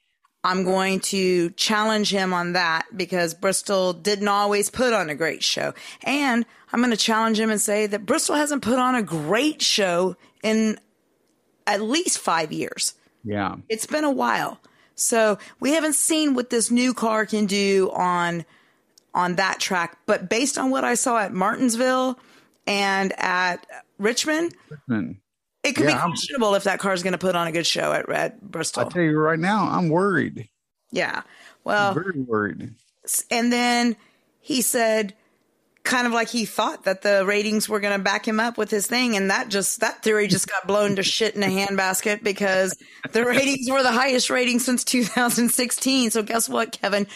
I'm 0.44 0.64
going 0.64 1.00
to 1.00 1.50
challenge 1.50 2.12
him 2.12 2.34
on 2.34 2.52
that 2.52 2.86
because 2.94 3.32
Bristol 3.34 3.92
didn't 3.92 4.28
always 4.28 4.70
put 4.70 4.92
on 4.92 5.08
a 5.08 5.14
great 5.14 5.42
show. 5.42 5.72
And 6.02 6.44
I'm 6.72 6.80
going 6.80 6.90
to 6.90 6.96
challenge 6.96 7.40
him 7.40 7.50
and 7.50 7.60
say 7.60 7.86
that 7.86 8.04
Bristol 8.04 8.36
hasn't 8.36 8.62
put 8.62 8.78
on 8.78 8.94
a 8.94 9.02
great 9.02 9.62
show 9.62 10.16
in 10.42 10.78
at 11.66 11.80
least 11.82 12.18
five 12.18 12.52
years. 12.52 12.94
yeah. 13.24 13.56
It's 13.68 13.86
been 13.86 14.04
a 14.04 14.10
while. 14.10 14.60
So 14.96 15.38
we 15.60 15.72
haven't 15.72 15.94
seen 15.94 16.34
what 16.34 16.50
this 16.50 16.70
new 16.70 16.94
car 16.94 17.26
can 17.26 17.46
do 17.46 17.90
on 17.92 18.44
on 19.14 19.36
that 19.36 19.60
track. 19.60 19.98
But 20.06 20.28
based 20.28 20.58
on 20.58 20.70
what 20.70 20.84
I 20.84 20.94
saw 20.94 21.18
at 21.18 21.32
Martinsville 21.32 22.18
and 22.66 23.12
at 23.18 23.66
Richmond, 23.98 24.54
Man, 24.86 25.20
it 25.62 25.72
could 25.74 25.84
Yeah, 25.86 25.94
be 25.94 25.98
I'm- 26.00 26.54
if 26.56 26.64
that 26.64 26.78
car 26.80 26.92
is 26.92 27.02
going 27.02 27.12
to 27.12 27.18
put 27.18 27.34
on 27.36 27.46
a 27.46 27.52
good 27.52 27.66
show 27.66 27.92
at 27.92 28.08
Red 28.08 28.40
Bristol. 28.40 28.84
I 28.86 28.88
tell 28.88 29.02
you 29.02 29.18
right 29.18 29.38
now, 29.38 29.68
I'm 29.70 29.88
worried. 29.88 30.48
Yeah. 30.90 31.22
Well, 31.64 31.94
Very 31.94 32.20
worried. 32.20 32.74
and 33.30 33.52
then 33.52 33.96
he 34.40 34.60
said 34.62 35.14
kind 35.84 36.06
of 36.06 36.12
like 36.12 36.28
he 36.28 36.46
thought 36.46 36.84
that 36.84 37.02
the 37.02 37.24
ratings 37.26 37.68
were 37.68 37.78
going 37.78 37.96
to 37.96 38.02
back 38.02 38.26
him 38.26 38.40
up 38.40 38.56
with 38.56 38.70
his 38.70 38.86
thing 38.86 39.16
and 39.16 39.30
that 39.30 39.50
just 39.50 39.80
that 39.80 40.02
theory 40.02 40.26
just 40.26 40.48
got 40.48 40.66
blown 40.66 40.96
to 40.96 41.02
shit 41.02 41.36
in 41.36 41.42
a 41.42 41.46
handbasket 41.46 42.24
because 42.24 42.74
the 43.12 43.24
ratings 43.24 43.70
were 43.70 43.82
the 43.82 43.92
highest 43.92 44.30
ratings 44.30 44.64
since 44.64 44.82
2016 44.82 46.10
so 46.10 46.22
guess 46.22 46.48
what 46.48 46.72
kevin 46.72 47.06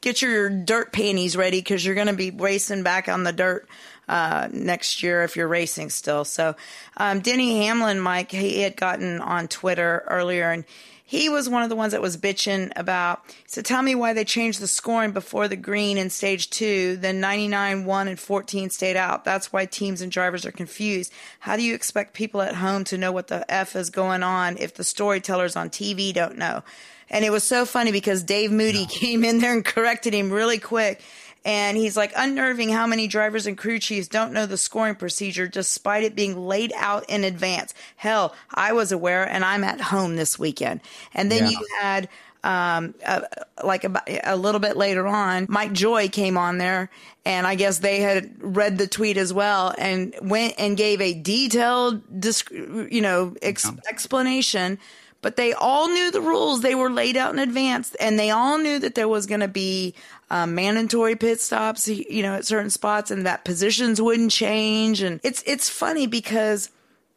Get- 0.00 0.22
your 0.22 0.50
dirt 0.50 0.92
panties 0.92 1.36
ready 1.36 1.60
because 1.60 1.84
you're 1.84 1.94
going 1.94 2.08
to 2.08 2.12
be 2.12 2.30
racing 2.30 2.82
back 2.82 3.08
on 3.08 3.22
the 3.22 3.32
dirt 3.32 3.68
uh, 4.08 4.48
next 4.50 5.02
year 5.02 5.22
if 5.22 5.36
you're 5.36 5.48
racing 5.48 5.90
still. 5.90 6.24
So, 6.24 6.56
um, 6.96 7.20
Denny 7.20 7.64
Hamlin, 7.64 8.00
Mike, 8.00 8.32
he 8.32 8.60
had 8.60 8.76
gotten 8.76 9.20
on 9.20 9.48
Twitter 9.48 10.04
earlier 10.08 10.50
and 10.50 10.64
he 11.06 11.28
was 11.28 11.50
one 11.50 11.62
of 11.62 11.68
the 11.68 11.76
ones 11.76 11.92
that 11.92 12.00
was 12.00 12.16
bitching 12.16 12.72
about. 12.76 13.20
So 13.46 13.60
tell 13.60 13.82
me 13.82 13.94
why 13.94 14.14
they 14.14 14.24
changed 14.24 14.58
the 14.58 14.66
scoring 14.66 15.12
before 15.12 15.48
the 15.48 15.56
green 15.56 15.98
in 15.98 16.08
stage 16.08 16.48
two, 16.48 16.96
then 16.96 17.20
99, 17.20 17.84
1, 17.84 18.08
and 18.08 18.18
14 18.18 18.70
stayed 18.70 18.96
out. 18.96 19.22
That's 19.22 19.52
why 19.52 19.66
teams 19.66 20.00
and 20.00 20.10
drivers 20.10 20.46
are 20.46 20.52
confused. 20.52 21.12
How 21.40 21.56
do 21.56 21.62
you 21.62 21.74
expect 21.74 22.14
people 22.14 22.40
at 22.40 22.54
home 22.54 22.84
to 22.84 22.96
know 22.96 23.12
what 23.12 23.28
the 23.28 23.50
F 23.52 23.76
is 23.76 23.90
going 23.90 24.22
on 24.22 24.56
if 24.56 24.74
the 24.74 24.84
storytellers 24.84 25.56
on 25.56 25.68
TV 25.68 26.12
don't 26.12 26.38
know? 26.38 26.62
And 27.10 27.22
it 27.22 27.30
was 27.30 27.44
so 27.44 27.66
funny 27.66 27.92
because 27.92 28.22
Dave 28.22 28.50
Moody 28.50 28.86
came 28.90 29.24
in 29.24 29.40
there 29.40 29.52
and 29.52 29.64
corrected 29.64 30.14
him 30.14 30.30
really 30.30 30.58
quick. 30.58 31.02
And 31.44 31.76
he's 31.76 31.96
like, 31.96 32.12
unnerving 32.16 32.70
how 32.70 32.86
many 32.86 33.06
drivers 33.06 33.46
and 33.46 33.56
crew 33.58 33.78
chiefs 33.78 34.08
don't 34.08 34.32
know 34.32 34.46
the 34.46 34.56
scoring 34.56 34.94
procedure 34.94 35.46
despite 35.46 36.02
it 36.04 36.14
being 36.16 36.46
laid 36.46 36.72
out 36.76 37.04
in 37.10 37.22
advance. 37.22 37.74
Hell, 37.96 38.34
I 38.54 38.72
was 38.72 38.92
aware 38.92 39.28
and 39.28 39.44
I'm 39.44 39.62
at 39.64 39.80
home 39.80 40.16
this 40.16 40.38
weekend. 40.38 40.80
And 41.12 41.30
then 41.30 41.44
Yeah. 41.44 41.50
you 41.50 41.66
had, 41.80 42.08
um, 42.44 42.94
uh, 43.04 43.22
like 43.62 43.84
about 43.84 44.08
a 44.24 44.36
little 44.36 44.60
bit 44.60 44.76
later 44.76 45.06
on, 45.06 45.46
Mike 45.48 45.72
Joy 45.72 46.08
came 46.08 46.38
on 46.38 46.58
there 46.58 46.88
and 47.26 47.46
I 47.46 47.54
guess 47.56 47.78
they 47.78 48.00
had 48.00 48.34
read 48.38 48.78
the 48.78 48.86
tweet 48.86 49.16
as 49.18 49.32
well 49.32 49.74
and 49.76 50.14
went 50.22 50.54
and 50.58 50.76
gave 50.78 51.00
a 51.02 51.12
detailed, 51.14 52.20
disc- 52.20 52.50
you 52.52 53.00
know, 53.02 53.34
ex- 53.42 53.70
explanation 53.88 54.78
but 55.22 55.36
they 55.36 55.54
all 55.54 55.88
knew 55.88 56.10
the 56.10 56.20
rules. 56.20 56.60
They 56.60 56.74
were 56.74 56.90
laid 56.90 57.16
out 57.16 57.32
in 57.32 57.38
advance, 57.38 57.94
and 57.94 58.18
they 58.18 58.28
all 58.28 58.58
knew 58.58 58.78
that 58.78 58.94
there 58.94 59.08
was 59.08 59.24
going 59.24 59.40
to 59.40 59.48
be 59.48 59.94
um, 60.30 60.54
mandatory 60.54 61.16
pit 61.16 61.40
stops, 61.40 61.88
you 61.88 62.22
know, 62.22 62.34
at 62.34 62.46
certain 62.46 62.70
spots, 62.70 63.10
and 63.10 63.26
that 63.26 63.44
positions 63.44 64.00
wouldn't 64.00 64.30
change. 64.30 65.02
And 65.02 65.20
it's 65.22 65.42
it's 65.46 65.68
funny 65.68 66.06
because, 66.06 66.70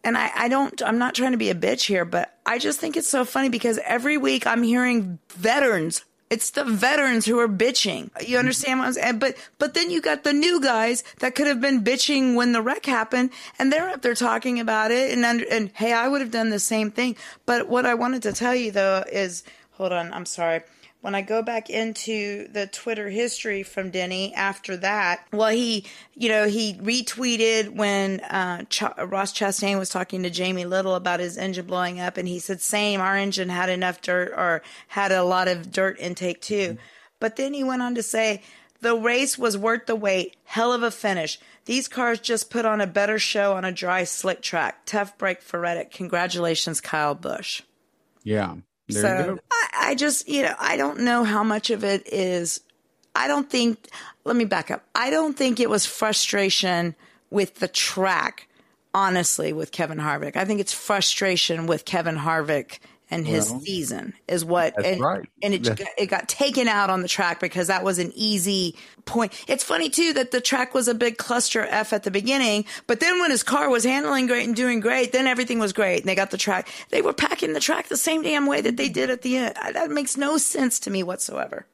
and 0.03 0.17
I 0.17 0.31
I 0.35 0.47
don't 0.47 0.81
I'm 0.83 0.97
not 0.97 1.15
trying 1.15 1.31
to 1.31 1.37
be 1.37 1.49
a 1.49 1.55
bitch 1.55 1.85
here, 1.85 2.05
but 2.05 2.37
I 2.45 2.59
just 2.59 2.79
think 2.79 2.97
it's 2.97 3.09
so 3.09 3.25
funny 3.25 3.49
because 3.49 3.79
every 3.85 4.17
week 4.17 4.45
I'm 4.45 4.63
hearing 4.63 5.19
veterans. 5.29 6.03
It's 6.29 6.49
the 6.49 6.65
veterans 6.65 7.25
who 7.25 7.39
are 7.39 7.47
bitching. 7.47 8.09
You 8.27 8.37
understand 8.37 8.79
what 8.79 8.87
I'm 8.87 8.93
saying? 8.93 9.19
But 9.19 9.37
but 9.59 9.73
then 9.73 9.89
you 9.89 10.01
got 10.01 10.25
the 10.25 10.33
new 10.33 10.59
guys 10.59 11.05
that 11.19 11.35
could 11.35 11.47
have 11.47 11.61
been 11.61 11.85
bitching 11.85 12.35
when 12.35 12.51
the 12.51 12.61
wreck 12.61 12.85
happened, 12.85 13.29
and 13.57 13.71
they're 13.71 13.89
up 13.89 14.01
there 14.01 14.13
talking 14.13 14.59
about 14.59 14.91
it. 14.91 15.13
And 15.13 15.23
under, 15.23 15.45
and 15.49 15.71
hey, 15.73 15.93
I 15.93 16.09
would 16.09 16.19
have 16.19 16.31
done 16.31 16.49
the 16.49 16.59
same 16.59 16.91
thing. 16.91 17.15
But 17.45 17.69
what 17.69 17.85
I 17.85 17.93
wanted 17.93 18.23
to 18.23 18.33
tell 18.33 18.53
you 18.53 18.71
though 18.71 19.05
is, 19.09 19.45
hold 19.71 19.93
on, 19.93 20.11
I'm 20.11 20.25
sorry. 20.25 20.63
When 21.07 21.15
I 21.15 21.21
go 21.21 21.41
back 21.41 21.69
into 21.69 22.49
the 22.49 22.67
Twitter 22.67 23.07
history 23.07 23.63
from 23.63 23.91
Denny 23.91 24.33
after 24.33 24.75
that, 24.75 25.25
well, 25.31 25.47
he, 25.47 25.85
you 26.15 26.27
know, 26.27 26.49
he 26.49 26.73
retweeted 26.73 27.69
when 27.69 28.19
uh, 28.19 28.63
Ch- 28.63 28.81
Ross 28.97 29.31
Chastain 29.31 29.79
was 29.79 29.87
talking 29.87 30.23
to 30.23 30.29
Jamie 30.29 30.65
Little 30.65 30.95
about 30.95 31.21
his 31.21 31.37
engine 31.37 31.65
blowing 31.65 32.01
up, 32.01 32.17
and 32.17 32.27
he 32.27 32.39
said, 32.39 32.59
"Same, 32.59 32.99
our 32.99 33.15
engine 33.15 33.47
had 33.47 33.69
enough 33.69 34.01
dirt 34.01 34.33
or 34.35 34.61
had 34.89 35.13
a 35.13 35.23
lot 35.23 35.47
of 35.47 35.71
dirt 35.71 35.97
intake 35.97 36.41
too." 36.41 36.77
But 37.21 37.37
then 37.37 37.53
he 37.53 37.63
went 37.63 37.83
on 37.83 37.95
to 37.95 38.03
say, 38.03 38.41
"The 38.81 38.97
race 38.97 39.37
was 39.37 39.57
worth 39.57 39.85
the 39.85 39.95
wait. 39.95 40.35
Hell 40.43 40.73
of 40.73 40.83
a 40.83 40.91
finish. 40.91 41.39
These 41.63 41.87
cars 41.87 42.19
just 42.19 42.49
put 42.49 42.65
on 42.65 42.81
a 42.81 42.85
better 42.85 43.17
show 43.17 43.53
on 43.53 43.63
a 43.63 43.71
dry, 43.71 44.03
slick 44.03 44.41
track. 44.41 44.81
Tough 44.85 45.17
break 45.17 45.41
for 45.41 45.61
Reddick. 45.61 45.89
Congratulations, 45.89 46.81
Kyle 46.81 47.15
Busch." 47.15 47.61
Yeah. 48.23 48.55
There 48.89 49.01
so. 49.01 49.39
I, 49.51 49.89
I 49.89 49.95
just, 49.95 50.27
you 50.27 50.43
know, 50.43 50.55
I 50.59 50.77
don't 50.77 51.01
know 51.01 51.23
how 51.23 51.43
much 51.43 51.69
of 51.69 51.83
it 51.83 52.07
is. 52.11 52.61
I 53.15 53.27
don't 53.27 53.49
think. 53.49 53.87
Let 54.23 54.35
me 54.35 54.45
back 54.45 54.71
up. 54.71 54.85
I 54.93 55.09
don't 55.09 55.37
think 55.37 55.59
it 55.59 55.69
was 55.69 55.85
frustration 55.85 56.95
with 57.29 57.55
the 57.55 57.67
track. 57.67 58.47
Honestly, 58.93 59.53
with 59.53 59.71
Kevin 59.71 59.99
Harvick, 59.99 60.35
I 60.35 60.45
think 60.45 60.59
it's 60.59 60.73
frustration 60.73 61.67
with 61.67 61.85
Kevin 61.85 62.15
Harvick 62.15 62.79
and 63.09 63.25
his 63.27 63.49
Well, 63.49 63.61
season 63.61 64.13
is 64.27 64.43
what. 64.43 64.73
and, 64.83 64.99
right. 65.01 65.25
And 65.41 65.53
it 65.53 65.63
That's- 65.63 65.87
it 65.97 66.07
got 66.07 66.27
taken 66.27 66.67
out 66.67 66.89
on 66.89 67.01
the 67.01 67.07
track 67.07 67.39
because 67.39 67.67
that 67.67 67.83
was 67.83 67.99
an 67.99 68.11
easy 68.15 68.75
point. 69.05 69.31
It's 69.47 69.63
funny 69.63 69.89
too 69.89 70.13
that 70.13 70.31
the 70.31 70.41
track 70.41 70.73
was 70.73 70.87
a 70.87 70.93
big 70.93 71.17
cluster 71.17 71.65
F 71.69 71.93
at 71.93 72.03
the 72.03 72.11
beginning, 72.11 72.65
but 72.85 72.99
then 72.99 73.19
when 73.19 73.31
his 73.31 73.43
car 73.43 73.69
was 73.69 73.83
handling 73.85 74.27
great 74.27 74.45
and 74.45 74.55
doing 74.55 74.79
great, 74.81 75.11
then 75.13 75.27
everything 75.27 75.59
was 75.59 75.71
great 75.73 75.99
and 76.01 76.09
they 76.09 76.15
got 76.15 76.31
the 76.31 76.37
track. 76.37 76.67
They 76.89 77.01
were 77.01 77.13
packing 77.13 77.53
the 77.53 77.59
track 77.61 77.87
the 77.87 77.97
same 77.97 78.21
damn 78.23 78.45
way 78.45 78.61
that 78.61 78.75
they 78.77 78.89
did 78.89 79.09
at 79.09 79.21
the 79.21 79.37
end. 79.37 79.55
That 79.73 79.89
makes 79.89 80.17
no 80.17 80.37
sense 80.37 80.79
to 80.81 80.89
me 80.89 81.03
whatsoever. 81.03 81.65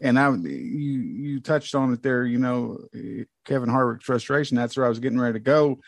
and 0.00 0.18
I 0.18 0.30
you 0.34 1.00
you 1.00 1.40
touched 1.40 1.74
on 1.74 1.92
it 1.92 2.02
there. 2.02 2.24
You 2.24 2.38
know, 2.38 2.78
Kevin 3.44 3.68
Harvick's 3.68 4.04
frustration. 4.04 4.56
That's 4.56 4.76
where 4.76 4.84
I 4.86 4.88
was 4.88 4.98
getting 4.98 5.20
ready 5.20 5.34
to 5.34 5.40
go 5.40 5.78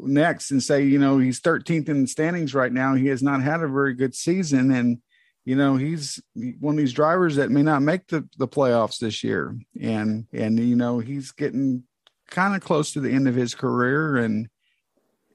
next 0.00 0.50
and 0.50 0.62
say, 0.62 0.84
you 0.84 0.98
know, 0.98 1.18
he's 1.18 1.40
13th 1.40 1.88
in 1.88 2.02
the 2.02 2.08
standings 2.08 2.54
right 2.54 2.72
now. 2.72 2.94
He 2.94 3.08
has 3.08 3.22
not 3.22 3.42
had 3.42 3.62
a 3.62 3.68
very 3.68 3.94
good 3.94 4.14
season, 4.14 4.70
and 4.70 4.98
you 5.44 5.56
know 5.56 5.76
he's 5.76 6.22
one 6.60 6.74
of 6.74 6.78
these 6.78 6.92
drivers 6.92 7.36
that 7.36 7.50
may 7.50 7.62
not 7.62 7.82
make 7.82 8.06
the 8.08 8.28
the 8.38 8.48
playoffs 8.48 8.98
this 8.98 9.22
year. 9.22 9.56
And 9.80 10.26
and 10.32 10.58
you 10.58 10.76
know 10.76 10.98
he's 10.98 11.32
getting 11.32 11.84
kind 12.30 12.54
of 12.54 12.62
close 12.62 12.92
to 12.92 13.00
the 13.00 13.10
end 13.10 13.28
of 13.28 13.34
his 13.34 13.54
career, 13.54 14.16
and 14.16 14.48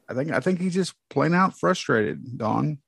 I 0.10 0.14
think 0.14 0.32
I 0.32 0.40
think 0.40 0.60
he's 0.60 0.74
just 0.74 0.94
plain 1.10 1.34
out 1.34 1.58
frustrated. 1.58 2.38
Don. 2.38 2.80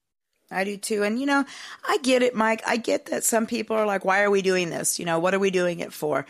I 0.52 0.64
do 0.64 0.78
too. 0.78 1.04
And 1.04 1.20
you 1.20 1.26
know, 1.26 1.46
I 1.88 1.98
get 2.02 2.24
it, 2.24 2.36
Mike. 2.36 2.64
I 2.66 2.78
get 2.78 3.08
that 3.08 3.24
some 3.24 3.46
people 3.46 3.76
are 3.76 3.86
like, 3.86 4.04
why 4.04 4.24
are 4.24 4.32
we 4.32 4.42
doing 4.42 4.70
this? 4.70 4.98
You 4.98 5.06
know, 5.06 5.20
what 5.20 5.34
are 5.34 5.40
we 5.40 5.52
doing 5.52 5.80
it 5.80 5.94
for? 5.94 6.26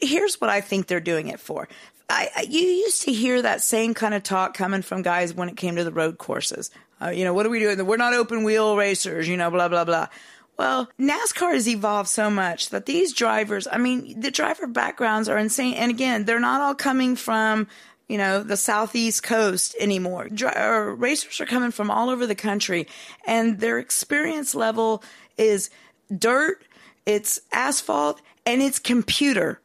Here's 0.00 0.40
what 0.40 0.50
I 0.50 0.60
think 0.60 0.86
they're 0.86 1.00
doing 1.00 1.28
it 1.28 1.40
for. 1.40 1.68
I, 2.08 2.46
you 2.48 2.60
used 2.60 3.02
to 3.02 3.12
hear 3.12 3.40
that 3.42 3.62
same 3.62 3.94
kind 3.94 4.14
of 4.14 4.22
talk 4.22 4.54
coming 4.54 4.82
from 4.82 5.02
guys 5.02 5.34
when 5.34 5.48
it 5.48 5.56
came 5.56 5.76
to 5.76 5.84
the 5.84 5.92
road 5.92 6.18
courses. 6.18 6.70
Uh, 7.00 7.08
you 7.08 7.24
know, 7.24 7.32
what 7.32 7.46
are 7.46 7.50
we 7.50 7.60
doing? 7.60 7.84
We're 7.84 7.96
not 7.96 8.14
open 8.14 8.44
wheel 8.44 8.76
racers, 8.76 9.28
you 9.28 9.36
know, 9.36 9.50
blah, 9.50 9.68
blah, 9.68 9.84
blah. 9.84 10.08
Well, 10.56 10.88
NASCAR 11.00 11.54
has 11.54 11.68
evolved 11.68 12.08
so 12.08 12.30
much 12.30 12.70
that 12.70 12.86
these 12.86 13.12
drivers, 13.12 13.66
I 13.70 13.78
mean, 13.78 14.20
the 14.20 14.30
driver 14.30 14.66
backgrounds 14.66 15.28
are 15.28 15.38
insane. 15.38 15.74
And 15.74 15.90
again, 15.90 16.24
they're 16.24 16.38
not 16.38 16.60
all 16.60 16.74
coming 16.74 17.16
from, 17.16 17.66
you 18.08 18.18
know, 18.18 18.42
the 18.42 18.56
southeast 18.56 19.22
coast 19.24 19.74
anymore. 19.80 20.28
Dri- 20.28 20.52
racers 20.94 21.40
are 21.40 21.46
coming 21.46 21.72
from 21.72 21.90
all 21.90 22.08
over 22.08 22.26
the 22.26 22.36
country, 22.36 22.86
and 23.26 23.58
their 23.58 23.78
experience 23.78 24.54
level 24.54 25.02
is 25.36 25.70
dirt, 26.16 26.62
it's 27.04 27.40
asphalt, 27.52 28.20
and 28.46 28.62
it's 28.62 28.78
computer. 28.78 29.60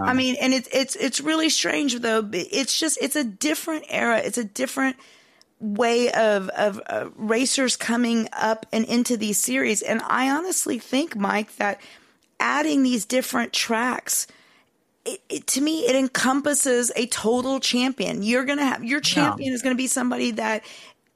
I 0.00 0.12
mean, 0.14 0.36
and 0.40 0.52
it's 0.52 0.68
it's 0.72 0.96
it's 0.96 1.20
really 1.20 1.50
strange 1.50 1.98
though. 2.00 2.28
It's 2.32 2.78
just 2.78 2.98
it's 3.00 3.16
a 3.16 3.24
different 3.24 3.84
era. 3.88 4.18
It's 4.18 4.38
a 4.38 4.44
different 4.44 4.96
way 5.60 6.10
of 6.12 6.48
of 6.50 6.80
uh, 6.86 7.10
racers 7.16 7.76
coming 7.76 8.28
up 8.32 8.66
and 8.72 8.84
into 8.84 9.16
these 9.16 9.38
series. 9.38 9.82
And 9.82 10.02
I 10.06 10.30
honestly 10.30 10.78
think, 10.78 11.16
Mike, 11.16 11.56
that 11.56 11.80
adding 12.40 12.82
these 12.82 13.04
different 13.04 13.52
tracks. 13.52 14.26
It, 15.06 15.20
it, 15.28 15.46
to 15.48 15.60
me, 15.60 15.80
it 15.80 15.94
encompasses 15.94 16.90
a 16.96 17.06
total 17.06 17.60
champion. 17.60 18.22
You're 18.22 18.46
gonna 18.46 18.64
have 18.64 18.82
your 18.82 19.00
champion 19.00 19.52
is 19.52 19.62
gonna 19.62 19.74
be 19.74 19.86
somebody 19.86 20.30
that 20.32 20.64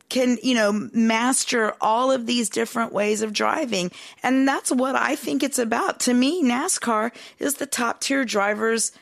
can 0.09 0.39
you 0.43 0.55
know 0.55 0.73
master 0.93 1.75
all 1.81 2.11
of 2.11 2.27
these 2.27 2.49
different 2.49 2.93
ways 2.93 3.23
of 3.23 3.33
driving. 3.33 3.91
And 4.23 4.47
that's 4.47 4.71
what 4.71 4.97
i 4.97 5.17
think 5.17 5.43
it's 5.43 5.59
about. 5.59 6.01
To 6.01 6.15
me 6.15 6.43
nascar 6.43 7.13
is 7.39 7.55
the 7.55 7.67
top 7.67 8.01
tier 8.01 8.25
drivers. 8.25 8.93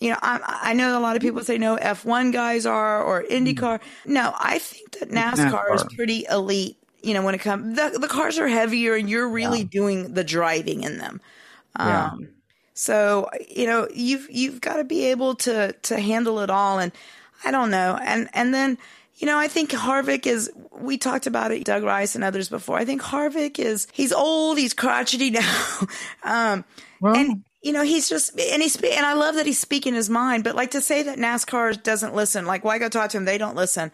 You 0.00 0.10
know 0.10 0.18
I, 0.22 0.60
I 0.62 0.72
know 0.74 0.98
a 0.98 1.00
lot 1.00 1.16
of 1.16 1.22
people 1.22 1.42
say 1.44 1.58
no 1.58 1.76
f1 1.76 2.32
guys 2.32 2.66
are 2.66 3.02
or 3.02 3.22
indycar. 3.22 3.80
No 4.06 4.34
i 4.38 4.58
think 4.58 4.92
that 4.98 5.10
nascar, 5.10 5.74
is 5.74 5.84
pretty 5.94 6.26
elite 6.30 6.76
you 7.02 7.14
know 7.14 7.22
when 7.22 7.34
it 7.34 7.40
comes 7.40 7.76
the, 7.76 7.98
the 7.98 8.08
cars 8.08 8.38
are 8.38 8.48
heavier 8.48 8.94
and 8.94 9.08
you're 9.08 9.28
really 9.28 9.64
doing 9.64 10.14
the 10.14 10.24
driving 10.24 10.82
in 10.82 10.98
them. 10.98 11.20
Yeah. 11.78 12.06
um, 12.06 12.28
so 12.74 13.28
you 13.48 13.66
know 13.66 13.88
you've 13.94 14.28
you've 14.30 14.60
got 14.60 14.76
to 14.76 14.84
be 14.84 15.06
able 15.06 15.36
to 15.36 15.72
to 15.72 16.00
handle 16.00 16.40
it 16.40 16.50
all, 16.50 16.80
and 16.80 16.92
I 17.44 17.52
don't 17.52 17.70
know, 17.70 17.98
and 18.02 18.28
and 18.34 18.52
then 18.52 18.78
you 19.16 19.26
know 19.26 19.38
I 19.38 19.48
think 19.48 19.70
Harvick 19.70 20.26
is. 20.26 20.50
We 20.72 20.98
talked 20.98 21.26
about 21.26 21.52
it, 21.52 21.64
Doug 21.64 21.82
Rice 21.82 22.14
and 22.14 22.24
others 22.24 22.48
before. 22.48 22.76
I 22.76 22.84
think 22.84 23.02
Harvick 23.02 23.58
is 23.58 23.86
he's 23.92 24.12
old, 24.12 24.58
he's 24.58 24.74
crotchety 24.74 25.30
now, 25.30 25.66
um, 26.24 26.64
and 27.02 27.44
you 27.62 27.72
know 27.72 27.82
he's 27.82 28.08
just 28.08 28.38
and 28.38 28.62
he's 28.62 28.76
and 28.76 29.06
I 29.06 29.14
love 29.14 29.36
that 29.36 29.46
he's 29.46 29.58
speaking 29.58 29.94
his 29.94 30.10
mind. 30.10 30.44
But 30.44 30.56
like 30.56 30.72
to 30.72 30.80
say 30.80 31.02
that 31.04 31.18
NASCAR 31.18 31.82
doesn't 31.82 32.14
listen, 32.14 32.44
like 32.44 32.64
why 32.64 32.78
go 32.78 32.88
talk 32.88 33.10
to 33.10 33.16
him? 33.16 33.24
They 33.24 33.38
don't 33.38 33.56
listen. 33.56 33.92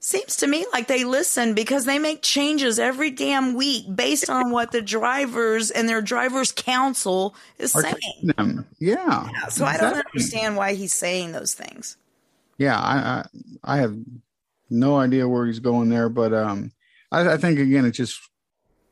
Seems 0.00 0.36
to 0.36 0.46
me 0.46 0.64
like 0.72 0.86
they 0.86 1.02
listen 1.02 1.54
because 1.54 1.84
they 1.84 1.98
make 1.98 2.22
changes 2.22 2.78
every 2.78 3.10
damn 3.10 3.54
week 3.54 3.84
based 3.92 4.30
on 4.30 4.52
what 4.52 4.70
the 4.70 4.80
drivers 4.80 5.72
and 5.72 5.88
their 5.88 6.00
drivers 6.00 6.52
council 6.52 7.34
is 7.58 7.72
saying. 7.72 7.96
them. 8.22 8.64
Yeah. 8.78 9.28
So 9.48 9.64
I 9.64 9.76
don't 9.76 9.96
understand 9.96 10.56
why 10.56 10.74
he's 10.74 10.92
saying 10.92 11.32
those 11.32 11.52
things. 11.52 11.96
yeah, 12.58 12.78
I, 12.78 12.94
I 12.94 13.26
I 13.64 13.76
have 13.78 13.96
no 14.70 14.96
idea 14.96 15.28
where 15.28 15.46
he's 15.46 15.60
going 15.60 15.88
there, 15.88 16.08
but 16.08 16.32
um, 16.32 16.72
I, 17.10 17.32
I 17.32 17.36
think 17.36 17.58
again 17.58 17.84
it's 17.84 17.98
just 17.98 18.20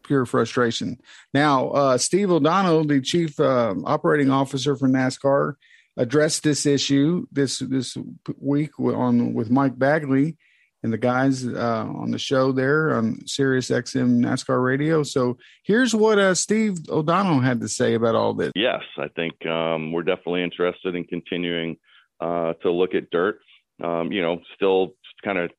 pure 0.04 0.24
frustration. 0.24 0.98
Now, 1.34 1.70
uh, 1.70 1.98
Steve 1.98 2.30
O'Donnell, 2.30 2.84
the 2.84 3.00
chief 3.00 3.38
uh, 3.40 3.74
operating 3.84 4.30
officer 4.30 4.76
for 4.76 4.88
NASCAR, 4.88 5.54
addressed 5.96 6.42
this 6.42 6.66
issue 6.66 7.26
this 7.32 7.58
this 7.58 7.96
week 8.38 8.78
on 8.78 9.34
with 9.34 9.50
Mike 9.50 9.78
Bagley 9.78 10.36
and 10.82 10.92
the 10.92 10.98
guys 10.98 11.46
uh, 11.46 11.86
on 11.88 12.10
the 12.10 12.18
show 12.18 12.52
there 12.52 12.96
on 12.96 13.26
Sirius 13.26 13.70
XM 13.70 14.20
NASCAR 14.20 14.62
Radio. 14.62 15.02
So 15.02 15.38
here's 15.64 15.94
what 15.94 16.18
uh, 16.18 16.34
Steve 16.34 16.78
O'Donnell 16.88 17.40
had 17.40 17.60
to 17.60 17.68
say 17.68 17.94
about 17.94 18.14
all 18.14 18.34
this. 18.34 18.52
Yes, 18.54 18.82
I 18.98 19.08
think 19.08 19.44
um, 19.46 19.90
we're 19.90 20.02
definitely 20.02 20.44
interested 20.44 20.94
in 20.94 21.04
continuing 21.04 21.76
uh, 22.20 22.52
to 22.62 22.70
look 22.70 22.94
at 22.94 23.10
dirt. 23.10 23.40
Um, 23.82 24.12
you 24.12 24.22
know, 24.22 24.40
still 24.54 24.94
kind 25.24 25.38
of 25.38 25.50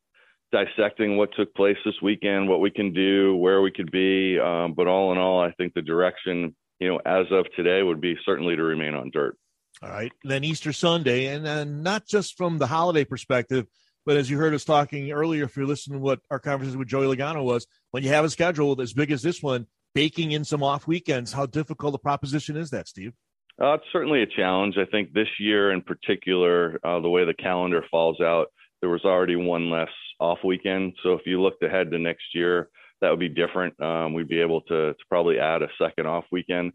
dissecting 0.52 1.18
what 1.18 1.30
took 1.36 1.54
place 1.56 1.78
this 1.86 1.96
weekend, 2.02 2.48
what 2.48 2.62
we 2.62 2.72
can 2.72 2.94
do, 2.94 3.36
where 3.36 3.62
we 3.62 3.72
could 3.72 3.92
be. 3.92 4.40
Um, 4.40 4.74
but 4.74 4.88
all 4.88 5.12
in 5.12 5.18
all, 5.18 5.42
I 5.42 5.52
think 5.52 5.74
the 5.74 5.82
direction, 5.82 6.56
you 6.80 6.88
know, 6.88 7.00
as 7.06 7.26
of 7.32 7.46
today 7.56 7.84
would 7.84 8.02
be 8.02 8.16
certainly 8.26 8.56
to 8.56 8.64
remain 8.64 8.94
on 8.94 9.10
dirt. 9.12 9.38
All 9.82 9.90
right. 9.90 10.12
Then 10.24 10.44
Easter 10.44 10.74
Sunday, 10.74 11.28
and 11.28 11.46
then 11.46 11.84
not 11.84 12.08
just 12.08 12.38
from 12.38 12.58
the 12.58 12.68
holiday 12.68 13.06
perspective, 13.06 13.68
but 14.06 14.18
as 14.18 14.30
you 14.30 14.38
heard 14.38 14.54
us 14.54 14.64
talking 14.64 15.12
earlier, 15.12 15.44
if 15.44 15.58
you're 15.58 15.66
listening 15.66 16.00
to 16.00 16.04
what 16.04 16.20
our 16.32 16.40
conversation 16.40 16.80
with 16.80 16.88
Joey 16.88 17.14
Logano 17.14 17.44
was, 17.44 17.68
when 17.92 18.04
you 18.04 18.10
have 18.10 18.26
a 18.26 18.30
schedule 18.30 18.80
as 18.82 18.94
big 18.94 19.12
as 19.12 19.22
this 19.22 19.44
one, 19.44 19.68
baking 19.94 20.32
in 20.32 20.46
some 20.46 20.64
off 20.64 20.88
weekends, 20.88 21.34
how 21.34 21.46
difficult 21.46 21.94
a 21.94 21.98
proposition 21.98 22.56
is 22.56 22.70
that, 22.70 22.88
Steve? 22.88 23.14
Uh, 23.62 23.74
it's 23.74 23.86
certainly 23.92 24.22
a 24.22 24.28
challenge. 24.28 24.78
I 24.78 24.86
think 24.86 25.14
this 25.14 25.28
year 25.40 25.72
in 25.72 25.82
particular, 25.82 26.80
uh, 26.84 27.00
the 27.00 27.10
way 27.10 27.26
the 27.26 27.34
calendar 27.34 27.84
falls 27.92 28.22
out, 28.22 28.48
there 28.88 28.94
was 28.94 29.04
already 29.04 29.36
one 29.36 29.70
less 29.70 29.90
off 30.18 30.40
weekend. 30.46 30.94
So 31.04 31.12
if 31.12 31.22
you 31.26 31.42
looked 31.42 31.62
ahead 31.62 31.92
to 31.92 32.00
next 32.00 32.24
year, 32.34 32.70
that 33.02 33.10
would 33.10 33.20
be 33.20 33.28
different. 33.28 33.78
Um, 33.82 34.14
we'd 34.14 34.30
be 34.30 34.40
able 34.40 34.62
to, 34.62 34.94
to 34.94 35.06
probably 35.10 35.40
add 35.40 35.62
a 35.62 35.68
second 35.78 36.08
off 36.08 36.24
weekend. 36.32 36.72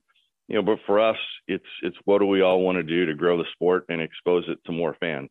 You 0.48 0.56
know, 0.56 0.62
but 0.62 0.78
for 0.84 1.00
us, 1.00 1.16
it's 1.48 1.64
it's 1.82 1.96
what 2.04 2.18
do 2.18 2.26
we 2.26 2.42
all 2.42 2.60
want 2.60 2.76
to 2.76 2.82
do 2.82 3.06
to 3.06 3.14
grow 3.14 3.38
the 3.38 3.48
sport 3.54 3.86
and 3.88 4.02
expose 4.02 4.44
it 4.46 4.58
to 4.66 4.72
more 4.72 4.94
fans. 5.00 5.30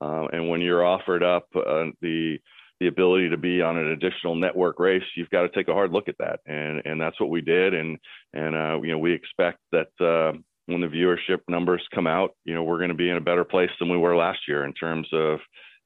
Uh, 0.00 0.28
and 0.32 0.48
when 0.48 0.60
you're 0.60 0.86
offered 0.86 1.24
up 1.24 1.48
uh, 1.56 1.86
the 2.00 2.38
the 2.78 2.86
ability 2.86 3.28
to 3.30 3.36
be 3.36 3.60
on 3.60 3.76
an 3.76 3.88
additional 3.88 4.36
network 4.36 4.78
race, 4.78 5.02
you've 5.16 5.30
got 5.30 5.42
to 5.42 5.48
take 5.48 5.66
a 5.66 5.74
hard 5.74 5.90
look 5.90 6.08
at 6.08 6.18
that, 6.20 6.38
and 6.46 6.80
and 6.84 7.00
that's 7.00 7.20
what 7.20 7.30
we 7.30 7.40
did. 7.40 7.74
And 7.74 7.98
and 8.34 8.54
uh, 8.54 8.80
you 8.80 8.92
know 8.92 8.98
we 8.98 9.12
expect 9.12 9.58
that 9.72 9.88
uh, 10.00 10.38
when 10.66 10.80
the 10.80 10.86
viewership 10.86 11.40
numbers 11.48 11.82
come 11.92 12.06
out, 12.06 12.36
you 12.44 12.54
know 12.54 12.62
we're 12.62 12.78
going 12.78 12.90
to 12.90 12.94
be 12.94 13.10
in 13.10 13.16
a 13.16 13.20
better 13.20 13.44
place 13.44 13.70
than 13.80 13.88
we 13.88 13.98
were 13.98 14.14
last 14.14 14.38
year 14.46 14.64
in 14.64 14.72
terms 14.74 15.08
of 15.12 15.40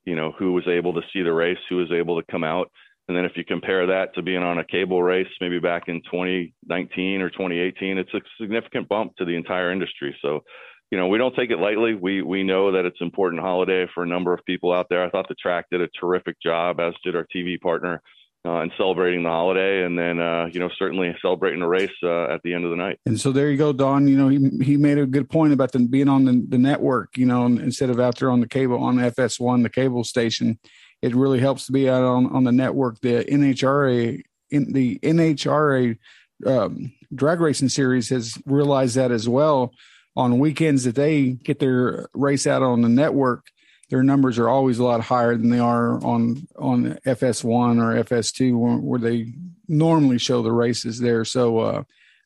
you 0.05 0.14
know, 0.14 0.32
who 0.38 0.52
was 0.52 0.66
able 0.68 0.92
to 0.94 1.02
see 1.12 1.22
the 1.22 1.32
race, 1.32 1.59
who 1.68 1.76
was 1.76 1.92
able 1.92 2.20
to 2.20 2.26
come 2.30 2.44
out. 2.44 2.70
And 3.09 3.16
then 3.16 3.24
if 3.24 3.32
you 3.36 3.44
compare 3.44 3.86
that 3.86 4.14
to 4.14 4.22
being 4.22 4.42
on 4.42 4.59
a 4.59 4.64
cable 4.64 5.02
race, 5.02 5.28
maybe 5.40 5.59
back 5.59 5.84
in 5.88 6.00
2019 6.11 7.20
or 7.20 7.28
2018, 7.30 7.98
it's 7.98 8.14
a 8.14 8.20
significant 8.40 8.88
bump 8.88 9.14
to 9.16 9.24
the 9.24 9.36
entire 9.36 9.70
industry. 9.70 10.16
So, 10.22 10.42
you 10.90 10.98
know, 10.98 11.09
we 11.09 11.18
don't 11.18 11.34
take 11.34 11.50
it 11.50 11.59
lightly. 11.59 11.94
We 11.94 12.22
we 12.22 12.42
know 12.42 12.72
that 12.72 12.86
it's 12.86 13.00
an 13.00 13.07
important 13.07 13.42
holiday 13.42 13.86
for 13.92 14.05
a 14.05 14.07
number 14.07 14.32
of 14.32 14.44
people 14.46 14.72
out 14.72 14.86
there. 14.88 15.05
I 15.05 15.11
thought 15.11 15.28
the 15.28 15.34
track 15.34 15.66
did 15.70 15.80
a 15.82 15.88
terrific 16.00 16.40
job, 16.40 16.80
as 16.80 16.94
did 17.05 17.16
our 17.16 17.26
TV 17.34 17.61
partner 17.61 18.00
uh, 18.47 18.61
and 18.61 18.72
celebrating 18.76 19.22
the 19.22 19.28
holiday, 19.28 19.84
and 19.84 19.99
then 19.99 20.20
uh, 20.20 20.47
you 20.53 20.61
know 20.61 20.68
certainly 20.78 21.14
celebrating 21.22 21.61
the 21.61 21.66
race 21.66 21.90
uh, 22.03 22.24
at 22.24 22.42
the 22.42 22.53
end 22.53 22.64
of 22.64 22.70
the 22.70 22.76
night. 22.76 22.99
And 23.07 23.18
so 23.18 23.32
there 23.32 23.51
you 23.51 23.57
go, 23.57 23.72
Don. 23.72 24.07
You 24.07 24.16
know 24.16 24.28
he 24.28 24.51
he 24.62 24.76
made 24.76 24.99
a 24.99 25.07
good 25.07 25.30
point 25.30 25.53
about 25.53 25.72
them 25.72 25.86
being 25.86 26.09
on 26.09 26.24
the, 26.24 26.45
the 26.49 26.59
network. 26.59 27.16
You 27.16 27.26
know 27.26 27.47
instead 27.47 27.90
of 27.90 27.99
out 27.99 28.18
there 28.18 28.30
on 28.30 28.40
the 28.40 28.49
cable 28.49 28.82
on 28.82 28.97
FS1, 28.97 29.62
the 29.62 29.70
cable 29.70 30.05
station, 30.05 30.59
it 31.01 31.14
really 31.14 31.40
helps 31.40 31.66
to 31.66 31.72
be 31.72 31.88
out 31.88 32.03
on 32.03 32.26
on 32.34 32.45
the 32.45 32.53
network. 32.53 33.01
The 33.01 33.24
NHRA 33.24 34.22
in 34.51 34.72
the 34.72 34.99
NHRA 34.99 35.99
um, 36.47 36.92
drag 37.14 37.40
racing 37.40 37.70
series 37.70 38.11
has 38.11 38.38
realized 38.45 38.97
that 38.97 39.11
as 39.11 39.28
well. 39.28 39.72
On 40.16 40.38
weekends 40.38 40.84
that 40.84 40.95
they 40.95 41.32
get 41.32 41.59
their 41.59 42.09
race 42.14 42.47
out 42.47 42.62
on 42.62 42.82
the 42.82 42.88
network, 42.88 43.49
their 43.95 44.03
numbers 44.03 44.40
are 44.40 44.49
always 44.49 44.80
a 44.80 44.84
lot 44.84 45.01
higher 45.01 45.36
than 45.36 45.51
they 45.51 45.61
are 45.61 46.05
on 46.05 46.49
on 46.59 46.99
FS1 47.07 47.80
or 47.80 48.03
FS2 48.03 48.59
where, 48.59 48.76
where 48.76 48.99
they 48.99 49.32
normally 49.68 50.18
show 50.18 50.42
the 50.42 50.51
races 50.51 50.99
there. 50.99 51.24
So 51.24 51.61
uh, 51.61 51.82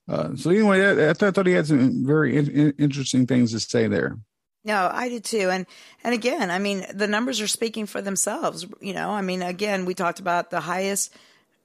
uh, 0.08 0.34
so 0.34 0.48
anyway, 0.48 0.80
I, 0.80 1.10
I, 1.10 1.12
thought, 1.12 1.44
he 1.44 1.52
had 1.52 1.66
some 1.66 2.06
very 2.06 2.38
in, 2.38 2.72
interesting 2.78 3.26
things 3.26 3.52
to 3.52 3.60
say 3.60 3.86
there. 3.86 4.16
No, 4.64 4.88
I 4.90 5.10
did 5.10 5.24
too. 5.24 5.50
And 5.50 5.66
and 6.02 6.14
again, 6.14 6.50
I 6.50 6.58
mean, 6.58 6.86
the 6.94 7.06
numbers 7.06 7.38
are 7.42 7.48
speaking 7.48 7.84
for 7.84 8.00
themselves. 8.00 8.66
You 8.80 8.94
know, 8.94 9.10
I 9.10 9.20
mean, 9.20 9.42
again, 9.42 9.84
we 9.84 9.92
talked 9.92 10.20
about 10.20 10.48
the 10.48 10.60
highest 10.60 11.14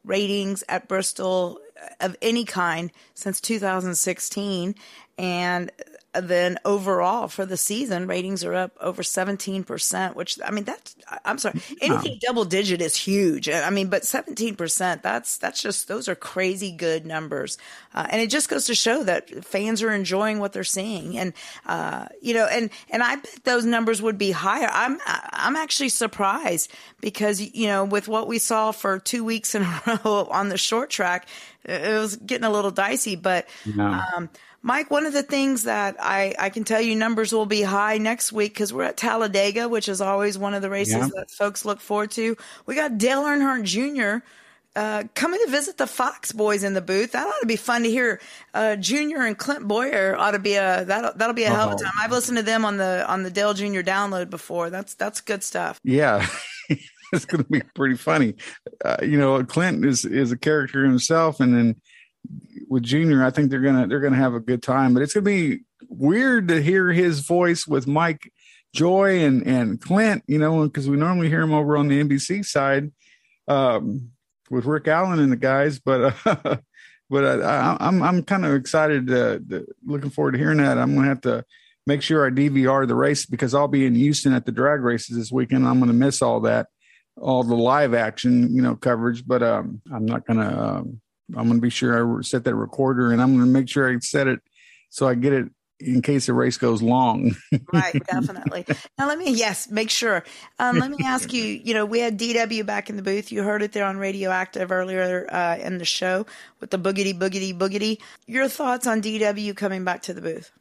ratings 0.03 0.65
at 0.67 0.89
Bristol 0.89 1.59
of 2.01 2.17
any 2.21 2.43
kind 2.43 2.91
since 3.13 3.39
2016, 3.39 4.75
and 5.17 5.71
then 6.13 6.59
overall 6.63 7.27
for 7.27 7.45
the 7.45 7.57
season, 7.57 8.07
ratings 8.07 8.43
are 8.43 8.53
up 8.53 8.77
over 8.79 9.01
17%, 9.01 10.15
which 10.15 10.39
I 10.45 10.51
mean, 10.51 10.63
that's, 10.63 10.95
I'm 11.25 11.37
sorry, 11.37 11.59
anything 11.81 12.19
double 12.21 12.45
digit 12.45 12.81
is 12.81 12.95
huge. 12.95 13.49
I 13.49 13.69
mean, 13.71 13.89
but 13.89 14.03
17%, 14.03 15.01
that's, 15.01 15.37
that's 15.37 15.61
just, 15.61 15.87
those 15.87 16.07
are 16.07 16.15
crazy 16.15 16.71
good 16.71 17.05
numbers. 17.05 17.57
Uh, 17.93 18.05
and 18.09 18.21
it 18.21 18.29
just 18.29 18.47
goes 18.49 18.65
to 18.65 18.75
show 18.75 19.03
that 19.03 19.43
fans 19.43 19.81
are 19.81 19.91
enjoying 19.91 20.39
what 20.39 20.53
they're 20.53 20.63
seeing. 20.63 21.17
And, 21.17 21.33
uh, 21.65 22.07
you 22.21 22.33
know, 22.33 22.45
and, 22.45 22.69
and 22.89 23.01
I 23.01 23.15
bet 23.15 23.39
those 23.43 23.65
numbers 23.65 24.01
would 24.01 24.17
be 24.17 24.31
higher. 24.31 24.69
I'm, 24.71 24.99
I'm 25.05 25.55
actually 25.55 25.89
surprised 25.89 26.71
because, 27.01 27.41
you 27.41 27.67
know, 27.67 27.85
with 27.85 28.07
what 28.07 28.27
we 28.27 28.37
saw 28.37 28.71
for 28.71 28.99
two 28.99 29.23
weeks 29.23 29.55
in 29.55 29.63
a 29.63 29.81
row 30.05 30.27
on 30.29 30.49
the 30.49 30.57
short 30.57 30.89
track, 30.89 31.27
it 31.65 31.97
was 31.97 32.17
getting 32.17 32.45
a 32.45 32.51
little 32.51 32.71
dicey, 32.71 33.15
but, 33.15 33.47
no. 33.65 33.85
um, 33.85 34.29
Mike, 34.65 34.89
one 34.89 35.05
of 35.05 35.11
the 35.11 35.23
things 35.23 35.63
that 35.63 35.97
I, 35.99 36.33
I 36.39 36.49
can 36.49 36.63
tell 36.63 36.79
you 36.79 36.95
numbers 36.95 37.33
will 37.33 37.45
be 37.45 37.61
high 37.61 37.97
next 37.97 38.31
week 38.31 38.53
because 38.53 38.71
we're 38.71 38.83
at 38.83 38.95
Talladega, 38.95 39.67
which 39.67 39.89
is 39.89 39.99
always 39.99 40.37
one 40.37 40.53
of 40.53 40.61
the 40.61 40.69
races 40.69 40.95
yeah. 40.95 41.09
that 41.15 41.31
folks 41.31 41.65
look 41.65 41.81
forward 41.81 42.11
to. 42.11 42.37
We 42.65 42.73
got 42.73 42.97
Dale 42.97 43.23
Earnhardt 43.23 43.63
Jr. 43.63 44.25
Uh, 44.73 45.03
coming 45.15 45.39
to 45.43 45.51
visit 45.51 45.77
the 45.77 45.85
Fox 45.85 46.31
boys 46.31 46.63
in 46.63 46.73
the 46.73 46.81
booth. 46.81 47.11
That 47.11 47.27
ought 47.27 47.41
to 47.41 47.45
be 47.45 47.57
fun 47.57 47.83
to 47.83 47.89
hear. 47.89 48.21
Uh, 48.53 48.77
Junior 48.77 49.23
and 49.23 49.37
Clint 49.37 49.67
Bowyer 49.67 50.15
ought 50.17 50.31
to 50.31 50.39
be 50.39 50.55
a 50.55 50.85
that 50.85 51.17
that'll 51.17 51.35
be 51.35 51.43
a 51.43 51.49
hell 51.49 51.69
of 51.69 51.79
a 51.79 51.83
time. 51.83 51.91
I've 52.01 52.11
listened 52.11 52.37
to 52.37 52.43
them 52.43 52.63
on 52.63 52.77
the 52.77 53.05
on 53.07 53.23
the 53.23 53.29
Dale 53.29 53.53
Jr. 53.53 53.81
download 53.81 54.29
before. 54.29 54.69
That's 54.69 54.95
that's 54.95 55.21
good 55.21 55.43
stuff. 55.43 55.79
Yeah. 55.83 56.25
it's 57.13 57.25
going 57.25 57.43
to 57.43 57.49
be 57.49 57.61
pretty 57.75 57.95
funny. 57.95 58.35
Uh, 58.83 58.97
you 59.03 59.17
know, 59.17 59.43
Clint 59.43 59.85
is 59.85 60.05
is 60.05 60.31
a 60.31 60.37
character 60.37 60.83
himself, 60.83 61.39
and 61.39 61.55
then 61.55 61.75
with 62.67 62.83
Junior, 62.83 63.23
I 63.23 63.29
think 63.29 63.49
they're 63.49 63.61
gonna 63.61 63.87
they're 63.87 63.99
gonna 63.99 64.15
have 64.15 64.33
a 64.33 64.39
good 64.39 64.63
time. 64.63 64.93
But 64.93 65.03
it's 65.03 65.13
gonna 65.13 65.23
be 65.23 65.61
weird 65.87 66.47
to 66.47 66.61
hear 66.61 66.91
his 66.91 67.19
voice 67.19 67.67
with 67.67 67.87
Mike 67.87 68.31
Joy 68.73 69.23
and 69.23 69.45
and 69.45 69.79
Clint, 69.79 70.23
you 70.27 70.37
know, 70.37 70.63
because 70.63 70.89
we 70.89 70.97
normally 70.97 71.29
hear 71.29 71.41
him 71.41 71.53
over 71.53 71.77
on 71.77 71.87
the 71.87 72.03
NBC 72.03 72.45
side 72.45 72.91
um, 73.47 74.11
with 74.49 74.65
Rick 74.65 74.87
Allen 74.87 75.19
and 75.19 75.31
the 75.31 75.37
guys. 75.37 75.79
But 75.79 76.15
uh, 76.25 76.57
but 77.09 77.41
I, 77.43 77.77
I'm 77.79 78.01
I'm 78.01 78.23
kind 78.23 78.45
of 78.45 78.53
excited, 78.55 79.07
to, 79.07 79.65
looking 79.85 80.09
forward 80.09 80.31
to 80.33 80.37
hearing 80.37 80.57
that. 80.57 80.77
I'm 80.77 80.95
gonna 80.95 81.07
have 81.07 81.21
to 81.21 81.45
make 81.85 82.01
sure 82.01 82.25
I 82.25 82.29
DVR 82.29 82.87
the 82.87 82.95
race 82.95 83.25
because 83.25 83.53
I'll 83.53 83.67
be 83.67 83.85
in 83.85 83.95
Houston 83.95 84.33
at 84.33 84.45
the 84.45 84.51
drag 84.51 84.81
races 84.81 85.17
this 85.17 85.31
weekend. 85.31 85.67
I'm 85.67 85.79
gonna 85.79 85.93
miss 85.93 86.21
all 86.21 86.39
that 86.41 86.67
all 87.17 87.43
the 87.43 87.55
live 87.55 87.93
action, 87.93 88.55
you 88.55 88.61
know, 88.61 88.75
coverage, 88.75 89.25
but 89.25 89.43
um, 89.43 89.81
I'm 89.93 90.05
not 90.05 90.25
gonna 90.25 90.79
um, 90.79 91.01
I'm 91.29 91.45
going 91.45 91.57
to 91.57 91.61
be 91.61 91.69
sure 91.69 92.17
I 92.17 92.21
set 92.21 92.43
that 92.43 92.55
recorder 92.55 93.11
and 93.11 93.21
I'm 93.21 93.33
going 93.35 93.45
to 93.45 93.51
make 93.51 93.69
sure 93.69 93.89
I 93.89 93.97
set 93.99 94.27
it 94.27 94.39
so 94.89 95.07
I 95.07 95.15
get 95.15 95.33
it 95.33 95.49
in 95.79 96.01
case 96.01 96.27
the 96.27 96.33
race 96.33 96.57
goes 96.57 96.81
long. 96.81 97.35
right, 97.73 98.01
definitely. 98.07 98.65
Now 98.97 99.07
let 99.07 99.17
me 99.17 99.31
yes, 99.31 99.69
make 99.69 99.89
sure. 99.89 100.23
Um, 100.59 100.79
let 100.79 100.91
me 100.91 100.97
ask 101.03 101.33
you. 101.33 101.43
You 101.43 101.73
know, 101.73 101.85
we 101.85 101.99
had 101.99 102.17
DW 102.17 102.65
back 102.65 102.89
in 102.89 102.95
the 102.95 103.01
booth. 103.01 103.31
You 103.31 103.43
heard 103.43 103.61
it 103.61 103.71
there 103.71 103.85
on 103.85 103.97
Radioactive 103.97 104.71
earlier 104.71 105.27
uh, 105.31 105.57
in 105.57 105.77
the 105.77 105.85
show 105.85 106.25
with 106.59 106.71
the 106.71 106.79
boogity 106.79 107.17
boogity 107.17 107.57
boogity. 107.57 107.99
Your 108.27 108.47
thoughts 108.47 108.87
on 108.87 109.01
DW 109.01 109.55
coming 109.55 109.83
back 109.83 110.01
to 110.03 110.13
the 110.13 110.21
booth? 110.21 110.51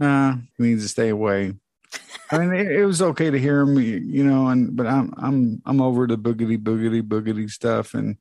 Uh, 0.00 0.36
he 0.56 0.64
needs 0.64 0.82
to 0.82 0.88
stay 0.88 1.08
away. 1.08 1.54
I 2.30 2.38
mean, 2.38 2.54
it, 2.54 2.70
it, 2.70 2.86
was 2.86 3.02
okay 3.02 3.30
to 3.30 3.38
hear 3.38 3.60
him, 3.60 3.76
you 3.80 4.24
know, 4.24 4.48
and 4.48 4.76
but 4.76 4.86
I'm 4.86 5.12
I'm 5.16 5.62
I'm 5.66 5.80
over 5.80 6.06
the 6.06 6.16
boogity 6.16 6.56
boogity 6.56 7.02
boogity 7.02 7.50
stuff, 7.50 7.94
and 7.94 8.16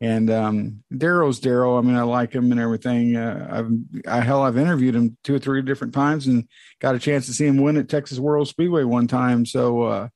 and 0.00 0.30
um, 0.30 0.82
Darrell's 0.96 1.40
Darrell. 1.40 1.76
I 1.76 1.82
mean, 1.82 1.96
I 1.96 2.02
like 2.02 2.32
him 2.32 2.50
and 2.52 2.60
everything. 2.60 3.16
Uh, 3.16 3.48
I've 3.50 3.70
I, 4.06 4.20
hell, 4.20 4.42
I've 4.42 4.56
interviewed 4.56 4.94
him 4.94 5.16
two 5.24 5.34
or 5.34 5.38
three 5.38 5.62
different 5.62 5.92
times 5.92 6.26
and 6.26 6.48
got 6.80 6.94
a 6.94 6.98
chance 6.98 7.26
to 7.26 7.32
see 7.32 7.46
him 7.46 7.58
win 7.58 7.76
at 7.76 7.88
Texas 7.88 8.18
World 8.18 8.48
Speedway 8.48 8.84
one 8.84 9.06
time. 9.06 9.44
So 9.44 9.82
uh, 9.82 10.08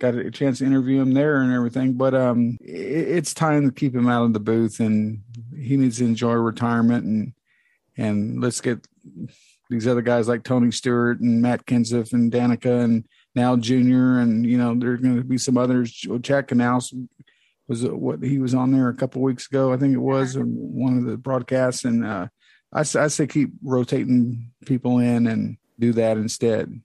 got 0.00 0.14
a 0.14 0.30
chance 0.30 0.58
to 0.58 0.66
interview 0.66 1.00
him 1.00 1.14
there 1.14 1.40
and 1.40 1.52
everything. 1.52 1.94
But 1.94 2.14
um, 2.14 2.58
it, 2.60 2.74
it's 2.74 3.32
time 3.32 3.64
to 3.64 3.74
keep 3.74 3.94
him 3.94 4.08
out 4.08 4.24
of 4.24 4.34
the 4.34 4.40
booth, 4.40 4.80
and 4.80 5.22
he 5.56 5.76
needs 5.76 5.98
to 5.98 6.04
enjoy 6.04 6.32
retirement 6.32 7.04
and 7.04 7.32
and 7.96 8.40
let's 8.40 8.60
get 8.60 8.86
these 9.68 9.86
other 9.86 10.02
guys 10.02 10.28
like 10.28 10.42
Tony 10.42 10.70
Stewart 10.70 11.20
and 11.20 11.40
Matt 11.40 11.66
Kenseth 11.66 12.12
and 12.12 12.32
Danica 12.32 12.84
and 12.84 13.06
now 13.34 13.56
Junior 13.56 14.20
and 14.20 14.46
you 14.46 14.58
know 14.58 14.74
there's 14.74 15.00
going 15.00 15.16
to 15.16 15.24
be 15.24 15.38
some 15.38 15.56
others. 15.56 15.90
Chad 16.22 16.48
Knaus 16.48 16.92
was 17.68 17.84
what 17.84 18.22
he 18.22 18.38
was 18.38 18.54
on 18.54 18.72
there 18.72 18.88
a 18.88 18.94
couple 18.94 19.22
weeks 19.22 19.46
ago. 19.46 19.72
I 19.72 19.76
think 19.76 19.94
it 19.94 19.98
was 19.98 20.36
one 20.38 20.98
of 20.98 21.04
the 21.04 21.16
broadcasts, 21.16 21.84
and 21.84 22.04
uh, 22.04 22.28
I, 22.72 22.80
I 22.80 22.82
say 22.82 23.26
keep 23.26 23.50
rotating 23.62 24.50
people 24.66 24.98
in 24.98 25.26
and 25.26 25.56
do 25.78 25.92
that 25.94 26.16
instead. 26.16 26.80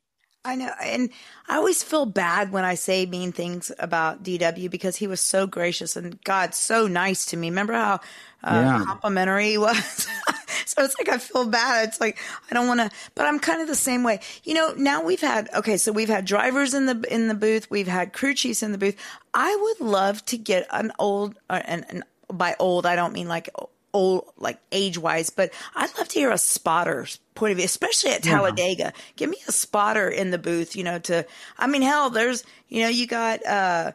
I 0.45 0.55
know. 0.55 0.71
And 0.81 1.09
I 1.49 1.57
always 1.57 1.83
feel 1.83 2.05
bad 2.05 2.53
when 2.53 2.63
I 2.63 2.75
say 2.75 3.05
mean 3.05 3.33
things 3.33 3.69
about 3.79 4.23
DW 4.23 4.71
because 4.71 4.95
he 4.95 5.05
was 5.05 5.19
so 5.19 5.45
gracious 5.45 5.97
and 5.97 6.23
God, 6.23 6.53
so 6.53 6.87
nice 6.87 7.25
to 7.27 7.37
me. 7.37 7.49
Remember 7.49 7.73
how 7.73 7.99
uh, 8.43 8.61
Yeah. 8.61 8.85
complimentary 8.85 9.49
he 9.49 9.57
was? 9.57 10.07
so 10.73 10.83
it's 10.83 10.95
like 10.99 11.09
I 11.09 11.17
feel 11.17 11.45
bad. 11.47 11.87
It's 11.89 12.01
like 12.01 12.17
I 12.51 12.53
don't 12.53 12.67
want 12.67 12.79
to, 12.81 12.89
but 13.15 13.25
I'm 13.25 13.39
kind 13.39 13.61
of 13.61 13.67
the 13.67 13.75
same 13.75 14.03
way. 14.03 14.19
You 14.43 14.53
know, 14.53 14.73
now 14.77 15.03
we've 15.03 15.21
had 15.21 15.49
okay, 15.55 15.77
so 15.77 15.91
we've 15.91 16.09
had 16.09 16.25
drivers 16.25 16.73
in 16.73 16.85
the 16.85 17.03
in 17.09 17.27
the 17.27 17.35
booth, 17.35 17.69
we've 17.71 17.87
had 17.87 18.13
crew 18.13 18.33
chiefs 18.33 18.61
in 18.63 18.71
the 18.71 18.77
booth. 18.77 18.95
I 19.33 19.55
would 19.55 19.79
love 19.87 20.23
to 20.25 20.37
get 20.37 20.67
an 20.71 20.91
old, 20.99 21.37
uh, 21.49 21.61
and, 21.65 21.85
and 21.89 22.03
by 22.31 22.55
old 22.59 22.85
I 22.85 22.95
don't 22.95 23.13
mean 23.13 23.27
like 23.27 23.49
old, 23.93 24.31
like 24.37 24.59
age 24.71 24.97
wise, 24.97 25.29
but 25.29 25.51
I'd 25.75 25.95
love 25.97 26.07
to 26.09 26.19
hear 26.19 26.31
a 26.31 26.37
spotter's 26.37 27.19
point 27.35 27.51
of 27.51 27.57
view, 27.57 27.65
especially 27.65 28.11
at 28.11 28.25
Yeah. 28.25 28.33
Talladega. 28.33 28.93
Give 29.15 29.29
me 29.29 29.37
a 29.47 29.51
spotter 29.51 30.09
in 30.09 30.31
the 30.31 30.37
booth, 30.37 30.75
you 30.75 30.83
know. 30.83 30.99
To 30.99 31.25
I 31.57 31.67
mean, 31.67 31.81
hell, 31.81 32.09
there's 32.09 32.43
you 32.67 32.81
know 32.81 32.89
you 32.89 33.07
got. 33.07 33.45
uh 33.45 33.91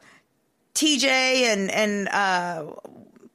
TJ 0.74 1.04
and 1.52 1.70
and 1.70 2.08
uh 2.08 2.64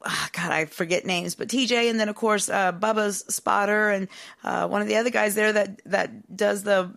ah, 0.04 0.28
God, 0.32 0.50
I 0.50 0.64
forget 0.66 1.04
names, 1.04 1.34
but 1.34 1.48
TJ 1.48 1.90
and 1.90 1.98
then 1.98 2.08
of 2.08 2.16
course 2.16 2.48
uh 2.48 2.72
Bubba's 2.72 3.24
spotter 3.28 3.90
and 3.90 4.08
uh 4.44 4.68
one 4.68 4.82
of 4.82 4.88
the 4.88 4.96
other 4.96 5.10
guys 5.10 5.34
there 5.34 5.52
that 5.52 5.80
that 5.86 6.36
does 6.36 6.62
the 6.62 6.90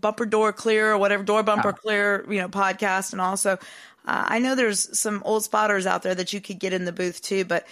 bumper 0.00 0.26
door 0.26 0.52
clear 0.52 0.92
or 0.92 0.98
whatever 0.98 1.22
door 1.22 1.42
bumper 1.42 1.72
clear, 1.72 2.26
you 2.30 2.38
know, 2.38 2.48
podcast 2.48 3.12
and 3.12 3.20
also 3.20 3.58
uh, 4.06 4.24
I 4.28 4.38
know 4.38 4.54
there's 4.54 4.98
some 4.98 5.22
old 5.24 5.44
spotters 5.44 5.86
out 5.86 6.02
there 6.02 6.14
that 6.14 6.32
you 6.32 6.40
could 6.40 6.58
get 6.58 6.74
in 6.74 6.84
the 6.84 6.92
booth 6.92 7.22
too, 7.22 7.44
but 7.44 7.66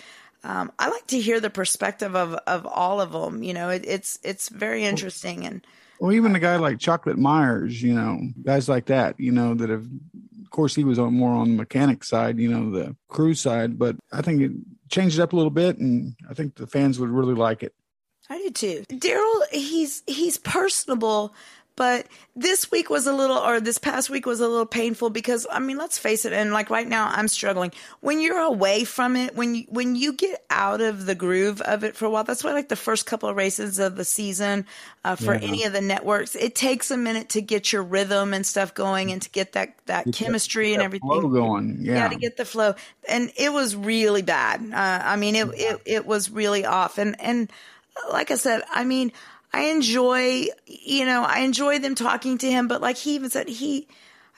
um, 0.44 0.72
I 0.78 0.88
like 0.88 1.06
to 1.08 1.20
hear 1.20 1.40
the 1.40 1.50
perspective 1.50 2.16
of, 2.16 2.34
of 2.46 2.66
all 2.66 3.00
of 3.00 3.12
them. 3.12 3.42
You 3.42 3.54
know, 3.54 3.68
it, 3.68 3.84
it's 3.86 4.18
it's 4.22 4.48
very 4.48 4.84
interesting 4.84 5.44
and 5.44 5.64
Well, 6.00 6.12
even 6.12 6.34
a 6.34 6.40
guy 6.40 6.56
like 6.56 6.78
Chocolate 6.78 7.18
Myers, 7.18 7.82
you 7.82 7.92
know, 7.92 8.18
guys 8.42 8.68
like 8.68 8.86
that, 8.86 9.20
you 9.20 9.30
know, 9.30 9.54
that 9.54 9.70
have, 9.70 9.86
course, 10.52 10.74
he 10.74 10.84
was 10.84 10.98
on 10.98 11.14
more 11.14 11.34
on 11.34 11.50
the 11.50 11.56
mechanic 11.56 12.04
side, 12.04 12.38
you 12.38 12.48
know, 12.48 12.70
the 12.70 12.96
crew 13.08 13.34
side, 13.34 13.78
but 13.78 13.96
I 14.12 14.22
think 14.22 14.42
it 14.42 14.52
changed 14.90 15.18
it 15.18 15.22
up 15.22 15.32
a 15.32 15.36
little 15.36 15.50
bit, 15.50 15.78
and 15.78 16.14
I 16.30 16.34
think 16.34 16.54
the 16.54 16.66
fans 16.66 17.00
would 17.00 17.10
really 17.10 17.34
like 17.34 17.62
it. 17.62 17.74
I 18.30 18.38
do 18.38 18.50
too. 18.50 18.84
Darrell, 18.98 19.42
he's 19.50 20.02
he's 20.06 20.38
personable, 20.38 21.34
but 21.82 22.06
this 22.36 22.70
week 22.70 22.88
was 22.90 23.08
a 23.08 23.12
little, 23.12 23.36
or 23.36 23.58
this 23.60 23.76
past 23.78 24.08
week 24.08 24.24
was 24.24 24.38
a 24.38 24.46
little 24.46 24.66
painful 24.66 25.10
because 25.10 25.48
I 25.50 25.58
mean, 25.58 25.78
let's 25.78 25.98
face 25.98 26.24
it, 26.24 26.32
and 26.32 26.52
like 26.52 26.70
right 26.70 26.86
now, 26.86 27.08
I'm 27.12 27.26
struggling. 27.26 27.72
When 28.00 28.20
you're 28.20 28.38
away 28.40 28.84
from 28.84 29.16
it, 29.16 29.34
when 29.34 29.56
you 29.56 29.64
when 29.68 29.96
you 29.96 30.12
get 30.12 30.44
out 30.48 30.80
of 30.80 31.06
the 31.06 31.16
groove 31.16 31.60
of 31.60 31.82
it 31.82 31.96
for 31.96 32.04
a 32.04 32.10
while, 32.10 32.22
that's 32.22 32.44
why 32.44 32.52
like 32.52 32.68
the 32.68 32.76
first 32.76 33.04
couple 33.04 33.28
of 33.28 33.34
races 33.36 33.80
of 33.80 33.96
the 33.96 34.04
season 34.04 34.64
uh, 35.04 35.16
for 35.16 35.34
Yeah. 35.34 35.40
any 35.48 35.64
of 35.64 35.72
the 35.72 35.80
networks, 35.80 36.36
it 36.36 36.54
takes 36.54 36.90
a 36.92 36.96
minute 36.96 37.30
to 37.30 37.42
get 37.42 37.72
your 37.72 37.82
rhythm 37.82 38.32
and 38.32 38.46
stuff 38.46 38.72
going, 38.74 39.10
and 39.10 39.20
to 39.20 39.30
get 39.30 39.52
that 39.54 39.74
that 39.86 40.04
Get 40.04 40.14
that- 40.14 40.24
chemistry 40.24 40.74
and 40.74 40.80
that 40.80 40.84
everything 40.84 41.10
flow 41.10 41.28
going, 41.28 41.78
yeah. 41.80 42.08
to 42.08 42.14
get 42.16 42.36
the 42.36 42.44
flow 42.44 42.74
and 43.08 43.32
it 43.36 43.52
was 43.52 43.74
really 43.74 44.22
bad 44.22 44.60
uh, 44.72 45.02
i 45.04 45.16
mean 45.16 45.34
it, 45.34 45.48
it 45.54 45.80
it 45.84 46.06
was 46.06 46.30
really 46.30 46.64
off 46.64 46.98
and 46.98 47.20
and 47.20 47.50
like 48.12 48.30
i 48.30 48.36
said 48.36 48.62
i 48.70 48.84
mean 48.84 49.10
i 49.52 49.62
enjoy 49.64 50.46
you 50.66 51.04
know 51.04 51.22
i 51.24 51.40
enjoy 51.40 51.78
them 51.78 51.94
talking 51.94 52.38
to 52.38 52.50
him 52.50 52.68
but 52.68 52.80
like 52.80 52.96
he 52.96 53.14
even 53.14 53.30
said 53.30 53.48
he 53.48 53.86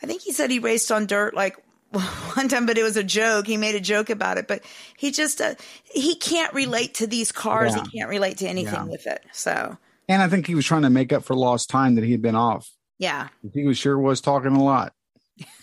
i 0.03 0.07
think 0.07 0.23
he 0.23 0.33
said 0.33 0.51
he 0.51 0.59
raced 0.59 0.91
on 0.93 1.07
dirt 1.07 1.35
like 1.35 1.57
one 2.35 2.49
time 2.49 2.67
but 2.67 2.77
it 2.79 2.83
was 2.83 2.97
a 2.97 3.05
joke 3.05 3.47
he 3.47 3.57
made 3.57 3.75
a 3.75 3.81
joke 3.81 4.11
about 4.11 4.37
it 4.39 4.49
but 4.49 4.63
he 4.97 5.11
just 5.13 5.41
uh, 5.41 5.55
he 5.85 6.15
can't 6.17 6.53
relate 6.53 6.95
to 6.95 7.07
these 7.07 7.31
cars 7.33 7.75
Yeah. 7.77 7.83
he 7.85 7.99
can't 7.99 8.11
relate 8.11 8.39
to 8.39 8.47
anything 8.49 8.75
Yeah. 8.75 8.85
with 8.85 9.07
it 9.07 9.25
so 9.33 9.77
And 10.09 10.21
I 10.23 10.29
think 10.29 10.47
he 10.47 10.55
was 10.55 10.67
trying 10.67 10.83
to 10.83 10.91
make 10.91 11.13
up 11.13 11.23
for 11.25 11.35
lost 11.37 11.71
time 11.71 11.95
that 11.95 12.05
he 12.05 12.11
had 12.13 12.21
been 12.23 12.35
off. 12.35 12.69
yeah 12.99 13.29
He 13.53 13.65
was 13.67 13.79
sure 13.79 13.97
was 13.99 14.21
talking 14.21 14.57
a 14.57 14.63
lot. 14.63 14.93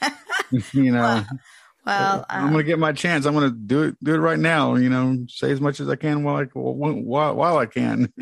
you 0.74 0.91
know, 0.91 1.24
well 1.86 2.26
I'm 2.30 2.52
going 2.52 2.58
to 2.58 2.64
get 2.64 2.80
my 2.80 2.91
chance. 2.93 3.26
I'm 3.26 3.34
going 3.34 3.49
to 3.49 3.56
do 3.56 3.84
it, 3.84 3.95
do 4.04 4.14
it 4.16 4.18
right 4.20 4.39
now. 4.39 4.76
You 4.76 4.89
know, 4.89 5.26
say 5.30 5.52
as 5.52 5.60
much 5.62 5.80
as 5.80 5.88
I 5.89 5.95
can 5.95 6.24
while 6.24 6.38
I 6.38 6.43
while, 6.54 7.36
while 7.36 7.58
I 7.58 7.66
can. 7.66 8.12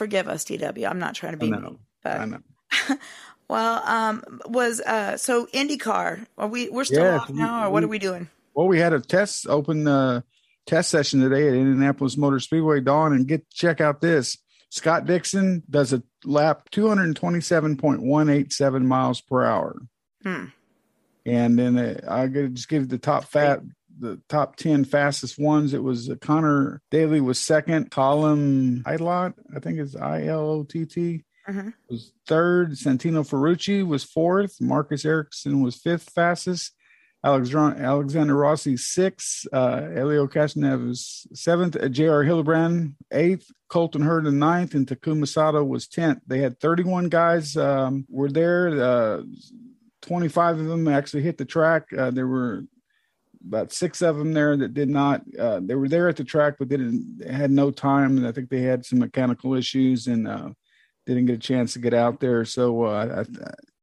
forgive 0.00 0.26
us 0.28 0.44
dw 0.46 0.88
i'm 0.90 0.98
not 0.98 1.14
trying 1.14 1.38
to 1.38 1.44
I 1.44 1.46
be 1.46 1.50
know. 1.50 1.60
mean 1.60 1.78
but 2.02 2.20
I 2.20 2.24
know. 2.24 2.38
Well, 3.48 3.82
um, 3.84 4.22
was 4.46 4.80
uh, 4.80 5.16
so 5.16 5.46
IndyCar? 5.46 6.24
Are 6.38 6.46
we? 6.46 6.68
We're 6.68 6.84
still 6.84 7.02
Yeah, 7.04 7.16
off 7.18 7.30
now, 7.30 7.66
or 7.66 7.70
what 7.70 7.82
are 7.82 7.88
we 7.88 7.98
doing? 7.98 8.28
Well, 8.54 8.68
we 8.68 8.78
had 8.78 8.92
a 8.92 9.00
test 9.00 9.48
open 9.48 9.88
uh, 9.88 10.20
test 10.66 10.88
session 10.88 11.18
today 11.20 11.48
at 11.48 11.54
Indianapolis 11.54 12.16
Motor 12.16 12.38
Speedway, 12.38 12.78
Dawn, 12.80 13.12
and 13.12 13.26
get 13.26 13.50
check 13.50 13.80
out 13.80 14.00
this. 14.00 14.38
Scott 14.70 15.04
Dixon 15.04 15.64
does 15.68 15.92
a 15.92 16.00
lap 16.24 16.70
227.187 16.70 18.82
miles 18.84 19.20
per 19.20 19.44
hour, 19.44 19.82
Hmm. 20.22 20.44
and 21.26 21.58
then 21.58 21.76
uh, 21.76 22.00
I 22.08 22.28
could 22.28 22.54
just 22.54 22.68
give 22.68 22.88
the 22.88 22.98
top 22.98 23.24
fat 23.24 23.62
the 24.00 24.20
top 24.28 24.56
10 24.56 24.84
fastest 24.84 25.38
ones. 25.38 25.74
It 25.74 25.82
was 25.82 26.08
uh, 26.10 26.16
Connor 26.20 26.80
Daly 26.90 27.20
was 27.20 27.38
second, 27.38 27.90
Colin 27.90 28.82
Ilott, 28.86 29.34
I 29.54 29.60
think 29.60 29.78
it's 29.78 29.94
I 29.96 30.24
L 30.24 30.40
O 30.50 30.62
T 30.64 30.84
T 30.86 31.24
Mhm. 31.48 31.72
was 31.88 32.12
third. 32.26 32.72
Santino 32.72 33.26
Ferrucci 33.28 33.84
was 33.86 34.04
fourth. 34.04 34.60
Marcus 34.60 35.04
Ericsson 35.04 35.62
was 35.62 35.74
fifth 35.76 36.10
fastest. 36.10 36.72
Alexander 37.24 38.34
Rossi 38.34 38.76
sixth. 38.76 39.46
Uh, 39.52 39.88
Elio 39.94 40.26
Castroneves 40.26 40.86
was 40.86 41.26
seventh. 41.34 41.76
Uh, 41.76 41.88
J.R. 41.88 42.22
Hildebrand 42.22 42.94
eighth. 43.12 43.50
Colton 43.68 44.02
Herta 44.02 44.28
in 44.28 44.38
ninth, 44.38 44.74
and 44.74 44.86
Takuma 44.86 45.28
Sato 45.28 45.62
was 45.62 45.86
tenth. 45.86 46.20
They 46.26 46.38
had 46.40 46.58
31 46.60 47.08
guys 47.08 47.56
um, 47.56 48.04
were 48.08 48.30
there. 48.30 48.68
Uh, 48.82 49.22
25 50.02 50.60
of 50.60 50.66
them 50.66 50.88
actually 50.88 51.22
hit 51.22 51.38
the 51.38 51.44
track. 51.44 51.84
Uh, 51.96 52.10
there 52.10 52.26
were 52.26 52.64
about 53.46 53.72
six 53.72 54.02
of 54.02 54.16
them 54.16 54.32
there 54.32 54.56
that 54.56 54.74
did 54.74 54.88
not. 54.88 55.22
Uh, 55.38 55.60
they 55.62 55.74
were 55.74 55.88
there 55.88 56.08
at 56.08 56.16
the 56.16 56.24
track, 56.24 56.54
but 56.58 56.68
didn't 56.68 57.24
had 57.28 57.50
no 57.50 57.70
time, 57.70 58.16
and 58.16 58.26
I 58.26 58.32
think 58.32 58.48
they 58.48 58.62
had 58.62 58.84
some 58.84 58.98
mechanical 58.98 59.54
issues 59.54 60.06
and 60.06 60.28
uh, 60.28 60.50
didn't 61.06 61.26
get 61.26 61.36
a 61.36 61.38
chance 61.38 61.72
to 61.72 61.78
get 61.78 61.94
out 61.94 62.20
there. 62.20 62.44
So 62.44 62.84
uh, 62.84 63.24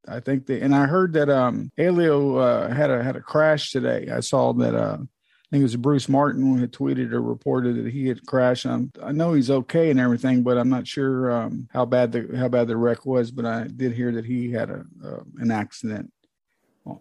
I, 0.07 0.17
I 0.17 0.19
think 0.19 0.45
they 0.45 0.61
and 0.61 0.75
I 0.75 0.85
heard 0.85 1.13
that 1.13 1.29
um, 1.29 1.71
Elio 1.77 2.37
uh, 2.37 2.73
had 2.73 2.89
a 2.89 3.03
had 3.03 3.15
a 3.15 3.21
crash 3.21 3.71
today. 3.71 4.09
I 4.11 4.19
saw 4.19 4.53
that. 4.53 4.75
Uh, 4.75 4.97
I 4.99 5.49
think 5.49 5.61
it 5.61 5.63
was 5.63 5.75
Bruce 5.77 6.09
Martin 6.09 6.41
who 6.41 6.59
had 6.59 6.73
tweeted 6.73 7.13
or 7.13 7.21
reported 7.21 7.77
that 7.77 7.93
he 7.93 8.07
had 8.07 8.25
crashed. 8.25 8.65
Um, 8.65 8.91
I 9.01 9.13
know 9.13 9.31
he's 9.31 9.49
okay 9.49 9.89
and 9.89 9.99
everything, 9.99 10.43
but 10.43 10.57
I'm 10.57 10.67
not 10.67 10.85
sure 10.85 11.31
um, 11.31 11.69
how 11.71 11.85
bad 11.85 12.11
the 12.11 12.35
how 12.37 12.49
bad 12.49 12.67
the 12.67 12.75
wreck 12.75 13.05
was. 13.05 13.31
But 13.31 13.45
I 13.45 13.67
did 13.67 13.93
hear 13.93 14.11
that 14.11 14.25
he 14.25 14.51
had 14.51 14.69
a 14.69 14.83
uh, 15.03 15.21
an 15.37 15.51
accident 15.51 16.11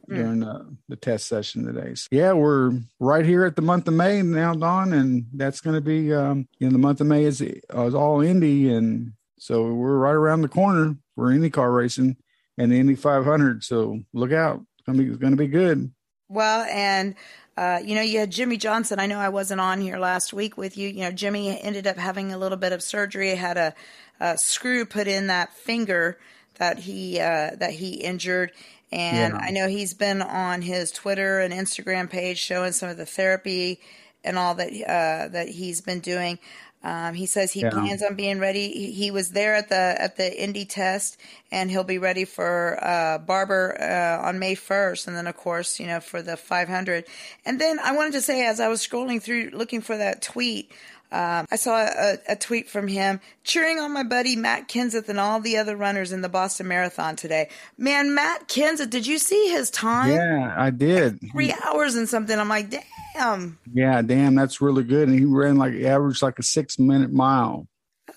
during 0.09 0.41
the, 0.41 0.77
the 0.89 0.97
test 0.97 1.27
session 1.27 1.65
today. 1.65 1.95
So, 1.95 2.09
yeah, 2.11 2.33
we're 2.33 2.73
right 3.01 3.25
here 3.25 3.45
at 3.45 3.57
the 3.57 3.63
month 3.63 3.89
of 3.89 3.95
May 3.95 4.23
now, 4.23 4.55
Don, 4.55 4.93
and 4.93 5.27
that's 5.33 5.61
going 5.61 5.75
to 5.75 5.81
be 5.81 6.13
um, 6.13 6.49
you 6.59 6.67
know 6.67 6.73
the 6.73 6.79
month 6.79 7.01
of 7.01 7.07
May 7.07 7.25
is 7.25 7.41
is 7.41 7.95
all 7.95 8.21
Indy, 8.21 8.73
and 8.73 9.13
so 9.39 9.73
we're 9.73 9.99
right 9.99 10.13
around 10.15 10.43
the 10.43 10.49
corner 10.49 10.97
for 11.15 11.27
IndyCar 11.27 11.75
racing 11.75 12.17
and 12.59 12.73
the 12.73 12.79
Indy 12.79 12.95
500. 12.95 13.65
So 13.65 14.01
look 14.13 14.33
out, 14.33 14.63
it's 14.79 14.87
gonna 14.87 14.99
be 14.99 15.09
it's 15.09 15.19
gonna 15.19 15.37
be 15.37 15.49
good. 15.49 15.93
Well, 16.29 16.67
and 16.71 17.15
uh, 17.57 17.81
you 17.83 17.95
know, 17.95 18.03
you 18.03 18.19
had 18.19 18.31
Jimmie 18.31 18.59
Johnson. 18.59 18.99
I 18.99 19.07
know 19.07 19.19
I 19.19 19.31
wasn't 19.31 19.61
on 19.61 19.81
here 19.81 19.99
last 19.99 20.33
week 20.33 20.57
with 20.57 20.77
you. 20.77 20.89
You 20.89 21.01
know, 21.01 21.13
Jimmy 21.13 21.61
ended 21.61 21.87
up 21.87 21.97
having 21.97 22.33
a 22.33 22.39
little 22.39 22.59
bit 22.59 22.73
of 22.73 22.83
surgery. 22.83 23.35
Had 23.35 23.57
a, 23.57 23.75
a 24.21 24.37
screw 24.37 24.85
put 24.85 25.07
in 25.09 25.29
that 25.29 25.55
finger 25.55 26.19
that 26.59 26.81
he 26.81 27.19
uh, 27.19 27.57
that 27.57 27.73
he 27.73 27.95
injured. 27.95 28.53
And 28.93 29.35
Yeah. 29.35 29.41
I 29.41 29.51
know 29.51 29.69
he's 29.69 29.95
been 29.95 30.23
on 30.23 30.63
his 30.63 30.91
Twitter 30.93 31.41
and 31.41 31.53
Instagram 31.53 32.09
page 32.09 32.39
showing 32.39 32.73
some 32.73 32.89
of 32.89 32.97
the 32.97 33.07
therapy 33.07 33.81
and 34.25 34.39
all 34.39 34.55
that 34.55 34.71
uh, 34.73 35.29
that 35.29 35.49
he's 35.49 35.81
been 35.81 36.01
doing. 36.01 36.39
Um, 36.85 37.15
he 37.15 37.27
says 37.27 37.51
he 37.53 37.63
Yeah. 37.63 37.71
plans 37.71 38.03
on 38.03 38.15
being 38.15 38.39
ready. 38.39 38.71
He, 38.71 38.93
he 38.93 39.11
was 39.11 39.31
there 39.31 39.55
at 39.57 39.69
the 39.71 39.97
at 39.99 40.17
the 40.17 40.41
Indy 40.41 40.65
test, 40.65 41.17
and 41.51 41.69
he'll 41.71 41.83
be 41.85 41.99
ready 41.99 42.25
for 42.25 42.79
uh, 42.81 43.19
Barber 43.19 43.77
uh, 43.81 44.29
on 44.29 44.39
May 44.39 44.55
first, 44.55 45.09
and 45.09 45.17
then 45.17 45.27
of 45.27 45.37
course 45.37 45.81
you 45.81 45.87
know 45.87 45.99
for 46.01 46.23
the 46.23 46.37
500. 46.37 47.05
And 47.45 47.61
then 47.61 47.79
I 47.81 47.93
wanted 47.93 48.13
to 48.13 48.23
say, 48.23 48.47
as 48.47 48.61
I 48.61 48.69
was 48.69 48.87
scrolling 48.87 49.21
through 49.21 49.51
looking 49.53 49.81
for 49.81 49.97
that 49.97 50.23
tweet. 50.23 50.71
Um, 51.13 51.47
I 51.51 51.57
saw 51.57 51.79
a, 51.79 52.19
a 52.29 52.37
tweet 52.37 52.69
from 52.69 52.89
him 52.89 53.21
cheering 53.45 53.79
on 53.79 53.93
my 53.93 54.03
buddy 54.03 54.35
Matt 54.35 54.69
Kenseth 54.69 55.09
and 55.09 55.21
all 55.21 55.41
the 55.41 55.57
other 55.57 55.77
runners 55.77 56.13
in 56.13 56.21
the 56.21 56.29
Boston 56.29 56.69
Marathon 56.69 57.15
today. 57.15 57.49
Man, 57.79 58.15
Matt 58.15 58.49
Kenseth, 58.49 58.91
did 58.91 59.07
you 59.07 59.19
see 59.19 59.49
his 59.49 59.71
time? 59.71 60.11
Yeah, 60.11 60.55
I 60.57 60.71
did. 60.71 61.21
Three 61.33 61.55
hours 61.65 61.95
and 61.95 62.09
something. 62.09 62.39
I'm 62.39 62.49
like, 62.49 62.71
damn. 63.15 63.59
Yeah, 63.73 64.03
damn, 64.03 64.35
that's 64.35 64.61
really 64.61 64.85
good. 64.85 65.09
And 65.09 65.19
he 65.19 65.25
ran 65.25 65.57
like 65.57 65.75
average 65.75 66.23
like 66.23 66.39
a 66.39 66.43
six 66.43 66.79
minute 66.79 67.13
mile, 67.13 67.69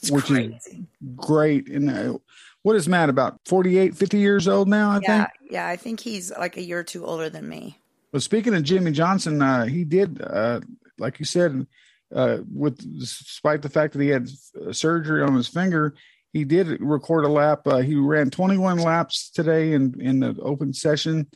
which 0.10 0.32
is 0.32 0.52
great. 1.16 1.70
And 1.70 1.90
uh, 1.90 2.18
what 2.64 2.76
is 2.76 2.88
Matt 2.88 3.10
about 3.10 3.40
48, 3.46 3.96
50 3.96 4.18
years 4.18 4.48
old 4.48 4.68
now? 4.68 4.92
I 4.92 5.00
yeah, 5.02 5.18
think. 5.18 5.52
yeah. 5.52 5.68
I 5.68 5.76
think 5.76 6.00
he's 6.00 6.32
like 6.32 6.58
a 6.58 6.64
year 6.64 6.80
or 6.80 6.84
two 6.84 7.06
older 7.06 7.30
than 7.30 7.48
me. 7.48 7.78
Well, 8.12 8.20
speaking 8.20 8.56
of 8.56 8.64
Jimmie 8.64 8.92
Johnson, 8.92 9.42
uh, 9.42 9.66
he 9.66 9.84
did, 9.84 10.22
uh, 10.22 10.62
like 10.98 11.20
you 11.20 11.26
said, 11.26 11.68
uh, 12.14 12.40
with 12.52 12.78
despite 13.00 13.62
the 13.62 13.70
fact 13.70 13.94
that 13.94 14.02
he 14.02 14.10
had 14.10 14.30
uh, 14.68 14.74
surgery 14.74 15.22
on 15.22 15.36
his 15.36 15.48
finger, 15.48 15.96
he 16.34 16.44
did 16.44 16.82
record 16.82 17.26
a 17.26 17.30
lap. 17.30 17.62
Uh, 17.66 17.78
he 17.78 17.96
ran 17.96 18.30
21 18.30 18.80
laps 18.80 19.30
today 19.30 19.74
in 19.74 20.00
in 20.00 20.20
the 20.20 20.36
open 20.42 20.74
session. 20.74 21.28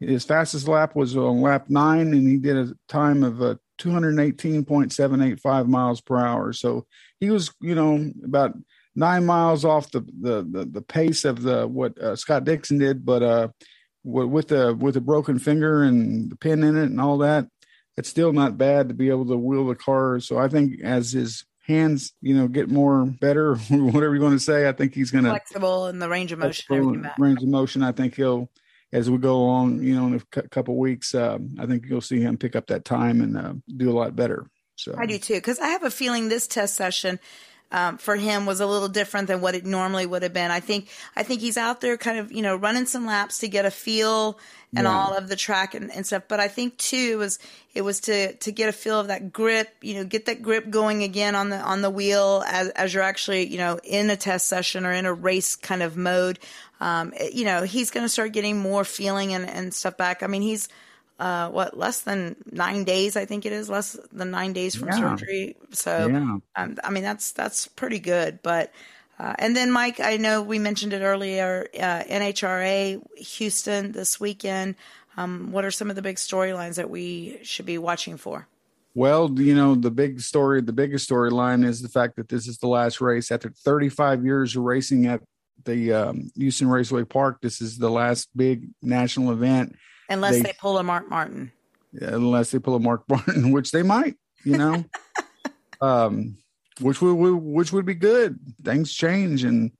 His 0.00 0.24
fastest 0.24 0.66
lap 0.68 0.96
was 0.96 1.16
on 1.16 1.40
lap 1.40 1.66
nine, 1.68 2.12
and 2.12 2.28
he 2.28 2.36
did 2.36 2.56
a 2.56 2.74
time 2.88 3.22
of 3.22 3.40
uh, 3.40 3.54
218.785 3.80 5.68
miles 5.68 6.00
per 6.00 6.18
hour. 6.18 6.52
So 6.52 6.86
he 7.20 7.30
was, 7.30 7.52
you 7.60 7.74
know, 7.74 8.10
about 8.24 8.54
nine 8.94 9.24
miles 9.24 9.64
off 9.64 9.90
the 9.90 10.00
the 10.20 10.46
the, 10.50 10.64
the 10.64 10.82
pace 10.82 11.24
of 11.24 11.42
the 11.42 11.66
what 11.66 11.98
uh, 11.98 12.16
Scott 12.16 12.44
Dixon 12.44 12.78
did, 12.78 13.04
but 13.04 13.22
uh, 13.22 13.48
with 14.04 14.48
the 14.48 14.74
with 14.74 14.96
a 14.96 15.00
broken 15.00 15.38
finger 15.38 15.82
and 15.82 16.30
the 16.30 16.36
pin 16.36 16.62
in 16.62 16.76
it 16.76 16.84
and 16.84 17.00
all 17.00 17.18
that, 17.18 17.46
it's 17.96 18.08
still 18.08 18.32
not 18.32 18.58
bad 18.58 18.88
to 18.88 18.94
be 18.94 19.10
able 19.10 19.26
to 19.26 19.36
wheel 19.36 19.66
the 19.66 19.74
car. 19.74 20.20
So 20.20 20.38
I 20.38 20.48
think 20.48 20.80
as 20.82 21.12
his 21.12 21.44
hands, 21.66 22.12
you 22.20 22.34
know, 22.34 22.48
get 22.48 22.70
more 22.70 23.06
better, 23.06 23.54
whatever 23.70 24.14
you 24.14 24.20
want 24.20 24.34
to 24.34 24.44
say, 24.44 24.68
I 24.68 24.72
think 24.72 24.94
he's 24.94 25.10
going 25.10 25.24
to 25.24 25.30
flexible 25.30 25.88
in 25.88 25.98
the 25.98 26.08
range 26.08 26.32
of 26.32 26.38
motion. 26.38 27.08
Range 27.18 27.42
of 27.42 27.48
motion. 27.48 27.82
I 27.82 27.92
think 27.92 28.14
he'll, 28.16 28.50
as 28.92 29.10
we 29.10 29.18
go 29.18 29.36
along, 29.36 29.82
you 29.82 29.94
know, 29.94 30.06
in 30.06 30.22
a 30.36 30.42
couple 30.48 30.76
weeks, 30.76 31.14
uh, 31.14 31.38
I 31.58 31.66
think 31.66 31.86
you'll 31.88 32.00
see 32.00 32.20
him 32.20 32.36
pick 32.36 32.56
up 32.56 32.66
that 32.68 32.84
time 32.84 33.20
and 33.20 33.36
uh, 33.36 33.54
do 33.74 33.90
a 33.90 33.96
lot 33.96 34.16
better. 34.16 34.46
So 34.76 34.94
I 34.98 35.06
do 35.06 35.18
too, 35.18 35.34
because 35.34 35.58
I 35.60 35.68
have 35.68 35.82
a 35.82 35.90
feeling 35.90 36.28
this 36.28 36.46
test 36.46 36.74
session 36.74 37.20
um, 37.72 37.96
for 37.96 38.16
him 38.16 38.44
was 38.44 38.60
a 38.60 38.66
little 38.66 38.88
different 38.88 39.26
than 39.26 39.40
what 39.40 39.54
it 39.54 39.64
normally 39.64 40.04
would 40.04 40.22
have 40.22 40.34
been. 40.34 40.50
I 40.50 40.60
think 40.60 40.88
I 41.16 41.22
think 41.22 41.40
he's 41.40 41.56
out 41.56 41.80
there 41.80 41.96
kind 41.96 42.18
of 42.18 42.30
you 42.30 42.42
know 42.42 42.54
running 42.54 42.86
some 42.86 43.06
laps 43.06 43.38
to 43.38 43.48
get 43.48 43.64
a 43.64 43.70
feel 43.70 44.38
and 44.76 44.84
yeah. 44.84 44.94
all 44.94 45.16
of 45.16 45.28
the 45.28 45.36
track 45.36 45.74
and, 45.74 45.90
and, 45.92 46.06
stuff. 46.06 46.24
But 46.28 46.40
I 46.40 46.48
think 46.48 46.78
too 46.78 47.10
it 47.12 47.16
was 47.16 47.38
it 47.74 47.82
was 47.82 48.00
to 48.00 48.34
to 48.34 48.52
get 48.52 48.68
a 48.68 48.72
feel 48.72 49.00
of 49.00 49.08
that 49.08 49.32
grip, 49.32 49.74
you 49.80 49.94
know, 49.94 50.04
get 50.04 50.26
that 50.26 50.42
grip 50.42 50.70
going 50.70 51.02
again 51.02 51.34
on 51.34 51.48
the 51.48 51.56
on 51.56 51.80
the 51.80 51.90
wheel 51.90 52.44
as 52.46 52.68
as 52.70 52.92
you're 52.92 53.02
actually 53.02 53.46
you 53.46 53.58
know 53.58 53.80
in 53.82 54.10
a 54.10 54.16
test 54.16 54.48
session 54.48 54.84
or 54.84 54.92
in 54.92 55.06
a 55.06 55.12
race 55.12 55.56
kind 55.56 55.82
of 55.82 55.96
mode. 55.96 56.38
Um, 56.80 57.14
you 57.32 57.44
know, 57.44 57.62
he's 57.62 57.90
going 57.90 58.04
to 58.04 58.08
start 58.08 58.32
getting 58.32 58.58
more 58.58 58.84
feeling 58.84 59.32
and, 59.32 59.48
and 59.48 59.72
stuff 59.72 59.96
back. 59.96 60.22
I 60.22 60.26
mean, 60.26 60.42
he's 60.42 60.68
uh, 61.22 61.48
what 61.50 61.78
less 61.78 62.00
than 62.00 62.34
nine 62.50 62.82
days 62.82 63.16
i 63.16 63.24
think 63.24 63.46
it 63.46 63.52
is 63.52 63.70
less 63.70 63.96
than 64.12 64.32
nine 64.32 64.52
days 64.52 64.74
from 64.74 64.88
yeah. 64.88 64.96
surgery 64.96 65.56
so 65.70 66.08
yeah. 66.08 66.38
um, 66.56 66.76
i 66.82 66.90
mean 66.90 67.04
that's 67.04 67.30
that's 67.30 67.68
pretty 67.68 68.00
good 68.00 68.40
but 68.42 68.72
uh, 69.20 69.32
and 69.38 69.54
then 69.54 69.70
mike 69.70 70.00
i 70.00 70.16
know 70.16 70.42
we 70.42 70.58
mentioned 70.58 70.92
it 70.92 71.00
earlier 71.00 71.68
uh, 71.76 72.02
nhra 72.08 73.00
houston 73.16 73.92
this 73.92 74.18
weekend 74.18 74.74
um, 75.16 75.52
what 75.52 75.64
are 75.64 75.70
some 75.70 75.90
of 75.90 75.96
the 75.96 76.02
big 76.02 76.16
storylines 76.16 76.74
that 76.74 76.90
we 76.90 77.38
should 77.44 77.66
be 77.66 77.78
watching 77.78 78.16
for 78.16 78.48
well, 78.94 79.32
you 79.40 79.54
know, 79.54 79.74
the 79.74 79.90
big 79.90 80.20
story, 80.20 80.60
the 80.60 80.74
biggest 80.74 81.08
storyline 81.08 81.64
is 81.64 81.80
the 81.80 81.88
fact 81.88 82.16
that 82.16 82.28
this 82.28 82.46
is 82.46 82.58
the 82.58 82.68
last 82.68 83.00
race 83.00 83.30
after 83.30 83.48
35 83.48 84.22
years 84.22 84.54
of 84.54 84.64
racing 84.64 85.06
at 85.06 85.22
the 85.64 85.94
um, 85.94 86.30
Houston 86.36 86.68
Raceway 86.68 87.04
Park. 87.04 87.38
This 87.40 87.62
is 87.62 87.78
the 87.78 87.88
last 87.88 88.28
big 88.36 88.68
national 88.82 89.32
event 89.32 89.76
Unless 90.12 90.36
they, 90.36 90.42
they 90.42 90.52
pull 90.60 90.78
a 90.78 90.82
Mark 90.82 91.08
Martin. 91.08 91.52
Yeah, 91.92 92.14
unless 92.14 92.50
they 92.50 92.58
pull 92.58 92.74
a 92.74 92.80
Mark 92.80 93.04
Martin, 93.08 93.50
which 93.52 93.70
they 93.70 93.82
might, 93.82 94.16
you 94.44 94.58
know. 94.58 94.84
um, 95.80 96.38
which 96.80 97.00
would, 97.02 97.14
which 97.14 97.72
would 97.72 97.84
be 97.84 97.94
good. 97.94 98.38
Things 98.64 98.92
change 98.92 99.44
and 99.44 99.72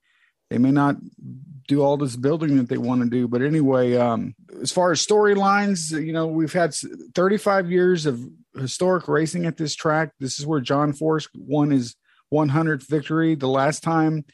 they 0.50 0.58
may 0.58 0.70
not 0.70 0.96
do 1.66 1.82
all 1.82 1.96
this 1.96 2.16
building 2.16 2.56
that 2.58 2.68
they 2.68 2.76
want 2.76 3.02
to 3.02 3.08
do. 3.08 3.26
But 3.26 3.40
anyway, 3.40 3.96
um, 3.96 4.34
as 4.60 4.70
far 4.70 4.92
as 4.92 5.04
storylines, 5.04 5.90
you 5.90 6.12
know, 6.12 6.26
we've 6.26 6.52
had 6.52 6.74
35 7.14 7.70
years 7.70 8.04
of 8.04 8.20
historic 8.54 9.08
racing 9.08 9.46
at 9.46 9.56
this 9.56 9.74
track. 9.74 10.10
This 10.20 10.38
is 10.38 10.46
where 10.46 10.60
John 10.60 10.92
Force 10.92 11.28
won 11.34 11.70
his 11.70 11.96
100th 12.32 12.86
victory. 12.86 13.34
The 13.34 13.48
last 13.48 13.82
time 13.82 14.24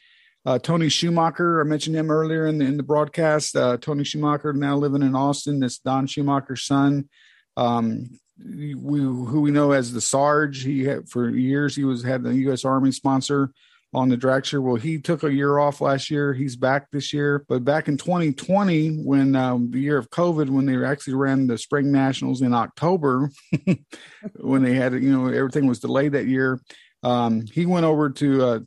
uh, 0.45 0.59
Tony 0.59 0.89
Schumacher, 0.89 1.61
I 1.61 1.63
mentioned 1.63 1.95
him 1.95 2.09
earlier 2.09 2.47
in 2.47 2.57
the, 2.57 2.65
in 2.65 2.77
the 2.77 2.83
broadcast. 2.83 3.55
Uh, 3.55 3.77
Tony 3.77 4.03
Schumacher 4.03 4.53
now 4.53 4.77
living 4.77 5.03
in 5.03 5.15
Austin. 5.15 5.59
That's 5.59 5.79
Don 5.79 6.07
Schumacher's 6.07 6.63
son. 6.63 7.09
Um, 7.57 8.09
we, 8.41 8.99
who 8.99 9.41
we 9.41 9.51
know 9.51 9.71
as 9.71 9.91
the 9.91 10.01
Sarge. 10.01 10.63
He 10.63 10.85
had, 10.85 11.09
for 11.09 11.29
years 11.29 11.75
he 11.75 11.83
was 11.83 12.03
had 12.03 12.23
the 12.23 12.33
U.S. 12.35 12.63
Army 12.63 12.91
sponsor 12.91 13.51
on 13.93 14.09
the 14.09 14.17
dragster. 14.17 14.61
Well, 14.61 14.75
he 14.75 14.99
took 14.99 15.23
a 15.23 15.33
year 15.33 15.57
off 15.57 15.81
last 15.81 16.09
year. 16.09 16.33
He's 16.33 16.55
back 16.55 16.91
this 16.91 17.11
year. 17.11 17.43
But 17.49 17.65
back 17.65 17.87
in 17.87 17.97
2020, 17.97 19.03
when 19.03 19.35
um, 19.35 19.71
the 19.71 19.79
year 19.79 19.97
of 19.97 20.09
COVID, 20.09 20.49
when 20.49 20.65
they 20.65 20.83
actually 20.83 21.15
ran 21.15 21.47
the 21.47 21.57
Spring 21.57 21.91
Nationals 21.91 22.41
in 22.41 22.53
October, 22.53 23.29
when 24.35 24.63
they 24.63 24.75
had 24.75 24.93
you 24.93 25.11
know 25.11 25.27
everything 25.27 25.67
was 25.67 25.79
delayed 25.79 26.13
that 26.13 26.27
year. 26.27 26.59
Um, 27.03 27.45
he 27.47 27.65
went 27.65 27.85
over 27.85 28.09
to 28.09 28.45
uh, 28.45 28.59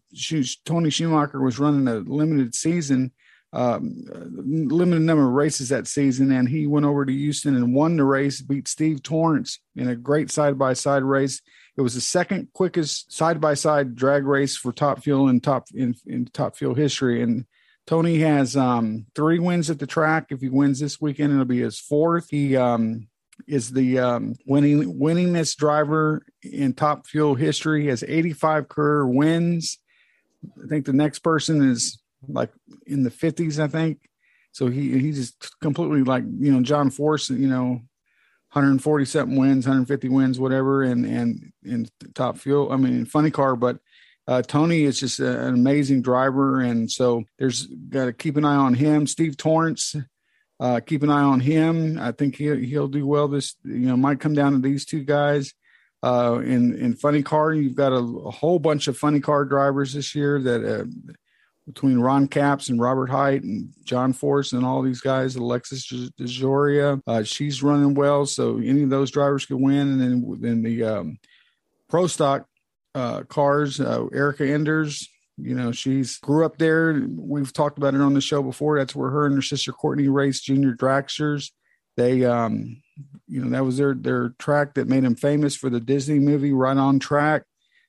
Tony 0.65 0.91
Schumacher 0.91 1.41
was 1.41 1.59
running 1.59 1.87
a 1.89 1.97
limited 1.97 2.55
season, 2.55 3.13
um, 3.53 4.05
limited 4.09 5.03
number 5.03 5.27
of 5.27 5.35
races 5.35 5.69
that 5.69 5.87
season, 5.87 6.33
and 6.33 6.49
he 6.49 6.67
went 6.67 6.87
over 6.87 7.05
to 7.05 7.13
Houston 7.13 7.55
and 7.57 7.75
won 7.75 7.97
the 7.97 8.05
race, 8.05 8.41
beat 8.41 8.69
Steve 8.69 9.03
Torrence 9.03 9.61
in 9.77 9.89
a 9.89 9.97
great 9.97 10.31
side 10.31 10.59
by 10.59 10.73
side 10.73 11.03
race. 11.03 11.43
It 11.77 11.83
was 11.83 11.95
the 11.95 12.01
second 12.01 12.49
quickest 12.55 13.13
side 13.13 13.41
by 13.41 13.55
side 13.55 13.95
drag 13.95 14.25
race 14.25 14.57
for 14.57 14.73
Top 14.73 15.03
Fuel 15.03 15.29
in 15.29 15.41
top 15.41 15.67
in, 15.75 15.95
in 16.07 16.27
Top 16.27 16.57
Fuel 16.57 16.75
history, 16.75 17.23
and 17.23 17.45
Tony 17.87 18.19
has 18.21 18.57
um, 18.57 19.07
three 19.15 19.39
wins 19.39 19.69
at 19.69 19.79
the 19.79 19.87
track. 19.87 20.27
If 20.31 20.41
he 20.41 20.49
wins 20.49 20.81
this 20.81 21.01
weekend, 21.01 21.33
it'll 21.33 21.45
be 21.45 21.61
his 21.61 21.79
fourth. 21.79 22.29
He 22.31 22.57
um, 22.57 23.09
is 23.47 23.71
the 23.71 23.99
um, 23.99 24.35
winning 24.47 24.99
winningest 24.99 25.57
driver 25.57 26.25
in 26.43 26.73
Top 26.73 27.07
Fuel 27.07 27.35
history. 27.35 27.83
He 27.83 27.89
has 27.89 28.03
85 28.03 28.69
career 28.69 29.07
wins. 29.07 29.79
I 30.63 30.67
think 30.69 30.87
the 30.87 30.93
next 30.93 31.21
person 31.21 31.71
is 31.71 32.01
like 32.29 32.51
in 32.87 33.03
the 33.03 33.11
50s. 33.11 33.59
I 33.59 33.69
think 33.69 33.99
so. 34.53 34.69
He 34.69 34.99
he's 34.99 35.17
just 35.17 35.61
completely 35.61 36.03
like 36.03 36.25
you 36.39 36.53
know 36.53 36.63
John 36.63 36.91
Force. 36.91 37.31
You 37.31 37.49
know, 37.49 37.81
140 38.53 39.05
something 39.05 39.37
wins, 39.37 39.67
150 39.67 40.09
wins, 40.09 40.41
whatever, 40.41 40.83
and 40.83 41.05
and 41.05 41.53
in 41.65 41.89
Top 42.15 42.39
Fuel. 42.39 42.73
I 42.73 42.77
mean, 42.77 43.05
funny 43.07 43.31
car, 43.31 43.57
but. 43.57 43.79
Uh, 44.29 44.41
Tony 44.41 44.85
is 44.85 45.01
just 45.01 45.19
a, 45.19 45.49
an 45.49 45.55
amazing 45.55 46.01
driver, 46.01 46.61
and 46.61 46.89
so 46.89 47.25
there's 47.41 47.67
got 47.67 48.05
to 48.05 48.13
keep 48.13 48.37
an 48.37 48.45
eye 48.45 48.55
on 48.55 48.73
him. 48.73 49.05
Steve 49.09 49.37
Torrence, 49.37 49.97
uh, 50.63 50.79
keep 50.79 51.03
an 51.03 51.11
eye 51.11 51.23
on 51.23 51.41
him. 51.41 51.99
I 51.99 52.13
think 52.13 52.37
he'll 52.37 52.57
he'll 52.57 52.87
do 52.87 53.05
well. 53.05 53.27
This 53.27 53.57
you 53.65 53.89
know 53.89 53.97
might 53.97 54.21
come 54.21 54.33
down 54.33 54.53
to 54.53 54.59
these 54.61 54.85
two 54.85 55.03
guys. 55.03 55.53
Uh, 56.05 56.41
in 56.45 56.77
in 56.77 56.95
funny 56.95 57.21
car, 57.21 57.53
you've 57.53 57.75
got 57.75 57.93
a, 57.93 57.99
a, 57.99 58.31
whole 58.31 58.61
bunch 58.61 58.87
of 58.87 58.97
funny 58.97 59.19
car 59.19 59.45
drivers 59.45 59.93
this 59.93 60.15
year 60.15 60.41
that 60.41 60.65
uh, 60.65 60.85
between 61.67 61.99
Ron 61.99 62.29
Capps 62.29 62.69
and 62.69 62.81
Robert 62.81 63.11
Hight 63.11 63.43
and 63.43 63.73
John 63.83 64.13
Force 64.13 64.53
and 64.53 64.65
all 64.65 64.83
these 64.83 65.01
guys, 65.01 65.35
Alexis 65.35 65.85
DeJoria, 66.19 67.01
uh, 67.09 67.25
she's 67.25 67.63
running 67.63 67.95
well. 67.95 68.25
So 68.25 68.59
any 68.59 68.85
of 68.85 68.91
those 68.91 69.11
drivers 69.11 69.47
could 69.47 69.61
win. 69.61 69.89
And 69.89 70.01
then 70.01 70.37
then 70.41 70.63
the 70.63 70.85
um, 70.85 71.19
pro 71.89 72.07
stock 72.07 72.47
uh, 72.95 73.23
cars, 73.25 73.81
uh, 73.81 74.07
Erica 74.13 74.49
Enders, 74.49 75.09
you 75.43 75.55
know, 75.55 75.73
she's 75.73 76.19
grew 76.19 76.47
up 76.47 76.59
there. 76.59 77.05
We've 77.17 77.53
talked 77.53 77.77
about 77.77 77.95
it 77.95 78.01
on 78.01 78.15
the 78.15 78.21
show 78.21 78.43
before. 78.43 78.79
That's 78.79 78.95
where 78.95 79.11
her 79.11 79.27
and 79.27 79.35
her 79.35 79.43
sister 79.43 79.73
Courtney 79.73 80.09
raced 80.09 80.45
junior 80.45 80.73
dragsters. 80.73 81.51
They, 81.97 82.25
um, 82.25 82.83
you 83.27 83.45
know, 83.45 83.51
that 83.51 83.65
was 83.65 83.77
their 83.77 83.95
their 83.95 84.31
track 84.39 84.75
that 84.75 84.89
made 84.89 85.05
them 85.05 85.17
famous 85.17 85.57
for 85.57 85.69
the 85.69 85.81
Disney 85.81 86.19
movie 86.19 86.53
Right 86.53 86.77
on 86.77 86.99
Track. 86.99 87.43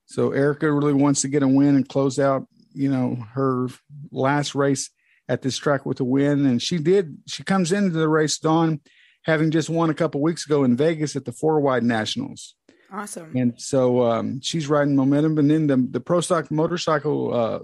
So 0.06 0.32
Erica 0.32 0.72
really 0.72 0.94
wants 0.94 1.22
to 1.22 1.28
get 1.28 1.44
a 1.44 1.48
win 1.48 1.76
and 1.76 1.88
close 1.88 2.20
out, 2.20 2.48
you 2.74 2.90
know, 2.90 3.16
her 3.34 3.68
last 4.12 4.56
race 4.56 4.90
at 5.30 5.42
this 5.42 5.58
track 5.58 5.86
with 5.86 6.00
a 6.00 6.04
win. 6.04 6.46
And 6.46 6.62
she 6.62 6.80
did. 6.80 7.18
She 7.28 7.44
comes 7.44 7.72
into 7.72 7.92
the 7.92 8.10
race, 8.10 8.38
Dawn, 8.38 8.82
having 9.24 9.52
just 9.52 9.70
won 9.70 9.90
a 9.90 9.96
couple 9.96 10.22
weeks 10.22 10.46
ago 10.46 10.64
in 10.64 10.76
Vegas 10.76 11.16
at 11.16 11.26
the 11.26 11.32
Four 11.32 11.60
Wide 11.62 11.84
Nationals. 11.84 12.56
Awesome. 12.94 13.36
And 13.36 13.60
so 13.60 14.04
um, 14.04 14.40
she's 14.40 14.68
riding 14.68 14.96
momentum. 14.96 15.40
And 15.40 15.50
then 15.50 15.68
the, 15.68 15.78
the 15.78 16.00
pro 16.00 16.22
stock 16.22 16.52
motorcycle 16.52 17.34
uh, 17.34 17.60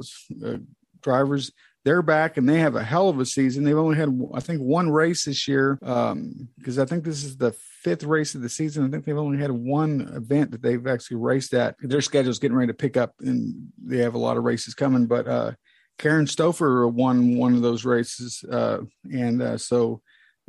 uh, 0.45 0.57
drivers, 1.03 1.51
they're 1.85 2.01
back 2.01 2.37
and 2.37 2.49
they 2.49 2.59
have 2.59 2.75
a 2.75 2.83
hell 2.83 3.09
of 3.09 3.19
a 3.19 3.25
season. 3.25 3.63
They've 3.63 3.77
only 3.77 3.95
had, 3.95 4.09
I 4.33 4.39
think, 4.39 4.59
one 4.61 4.89
race 4.89 5.25
this 5.25 5.47
year 5.47 5.77
because 5.79 6.09
um, 6.11 6.81
I 6.81 6.85
think 6.85 7.03
this 7.03 7.23
is 7.23 7.37
the 7.37 7.51
fifth 7.51 8.03
race 8.03 8.33
of 8.33 8.41
the 8.41 8.49
season. 8.49 8.85
I 8.85 8.89
think 8.89 9.05
they've 9.05 9.15
only 9.15 9.37
had 9.37 9.51
one 9.51 10.11
event 10.15 10.49
that 10.51 10.63
they've 10.63 10.87
actually 10.87 11.17
raced 11.17 11.53
at. 11.53 11.75
Their 11.79 12.01
schedule's 12.01 12.39
getting 12.39 12.57
ready 12.57 12.71
to 12.71 12.77
pick 12.77 12.97
up 12.97 13.13
and 13.19 13.69
they 13.77 13.99
have 13.99 14.15
a 14.15 14.19
lot 14.19 14.35
of 14.35 14.43
races 14.43 14.73
coming. 14.73 15.05
But 15.05 15.27
uh, 15.27 15.51
Karen 15.99 16.25
Stoffer 16.25 16.91
won 16.91 17.37
one 17.37 17.53
of 17.53 17.61
those 17.61 17.85
races. 17.85 18.43
Uh, 18.43 18.79
and 19.13 19.43
uh, 19.43 19.57
so 19.59 20.01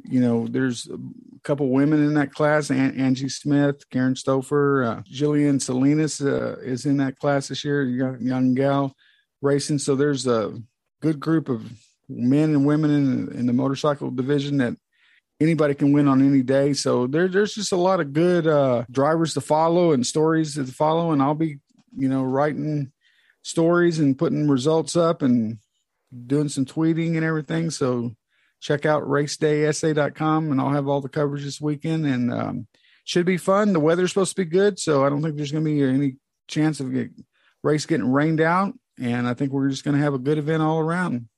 you 0.04 0.20
know, 0.20 0.46
there's 0.46 0.88
a 0.88 0.98
couple 1.42 1.68
women 1.70 2.04
in 2.04 2.14
that 2.14 2.32
class: 2.32 2.70
Angie 2.70 3.28
Smith, 3.28 3.88
Karen 3.90 4.14
Stoffer, 4.14 4.86
uh, 4.86 5.02
Jillian 5.02 5.60
Salinas 5.60 6.20
uh, 6.20 6.56
is 6.62 6.86
in 6.86 6.96
that 6.98 7.18
class 7.18 7.48
this 7.48 7.64
year. 7.64 7.82
Young, 7.84 8.20
young 8.20 8.54
gal 8.54 8.94
racing. 9.42 9.78
So 9.78 9.94
there's 9.96 10.26
a 10.26 10.60
good 11.00 11.18
group 11.18 11.48
of 11.48 11.62
men 12.08 12.50
and 12.50 12.66
women 12.66 12.90
in, 12.90 13.38
in 13.38 13.46
the 13.46 13.52
motorcycle 13.52 14.10
division 14.10 14.58
that 14.58 14.74
anybody 15.40 15.74
can 15.74 15.92
win 15.92 16.08
on 16.08 16.22
any 16.22 16.42
day. 16.42 16.72
So 16.72 17.06
there, 17.06 17.28
there's 17.28 17.54
just 17.54 17.72
a 17.72 17.76
lot 17.76 18.00
of 18.00 18.12
good 18.12 18.46
uh, 18.46 18.84
drivers 18.90 19.34
to 19.34 19.40
follow 19.40 19.92
and 19.92 20.06
stories 20.06 20.54
to 20.54 20.66
follow. 20.66 21.12
And 21.12 21.22
I'll 21.22 21.34
be, 21.34 21.58
you 21.96 22.08
know, 22.08 22.22
writing 22.22 22.92
stories 23.42 23.98
and 23.98 24.18
putting 24.18 24.48
results 24.48 24.96
up 24.96 25.22
and 25.22 25.58
doing 26.26 26.48
some 26.48 26.66
tweeting 26.66 27.16
and 27.16 27.24
everything. 27.24 27.70
So 27.70 28.14
check 28.60 28.86
out 28.86 29.02
raceday.sa.com 29.04 30.52
and 30.52 30.60
I'll 30.60 30.70
have 30.70 30.86
all 30.86 31.00
the 31.00 31.08
coverage 31.08 31.44
this 31.44 31.60
weekend 31.60 32.06
and 32.06 32.32
um, 32.32 32.66
should 33.04 33.26
be 33.26 33.38
fun. 33.38 33.72
The 33.72 33.80
weather's 33.80 34.10
supposed 34.10 34.36
to 34.36 34.44
be 34.44 34.50
good, 34.50 34.78
so 34.78 35.04
I 35.04 35.08
don't 35.08 35.22
think 35.22 35.36
there's 35.36 35.52
going 35.52 35.64
to 35.64 35.70
be 35.70 35.82
any 35.82 36.16
chance 36.46 36.80
of 36.80 36.92
get, 36.92 37.10
race 37.62 37.86
getting 37.86 38.12
rained 38.12 38.40
out. 38.40 38.74
And 39.00 39.26
I 39.26 39.34
think 39.34 39.52
we're 39.52 39.70
just 39.70 39.84
going 39.84 39.96
to 39.96 40.02
have 40.02 40.14
a 40.14 40.18
good 40.18 40.38
event 40.38 40.62
all 40.62 40.78
around. 40.78 41.28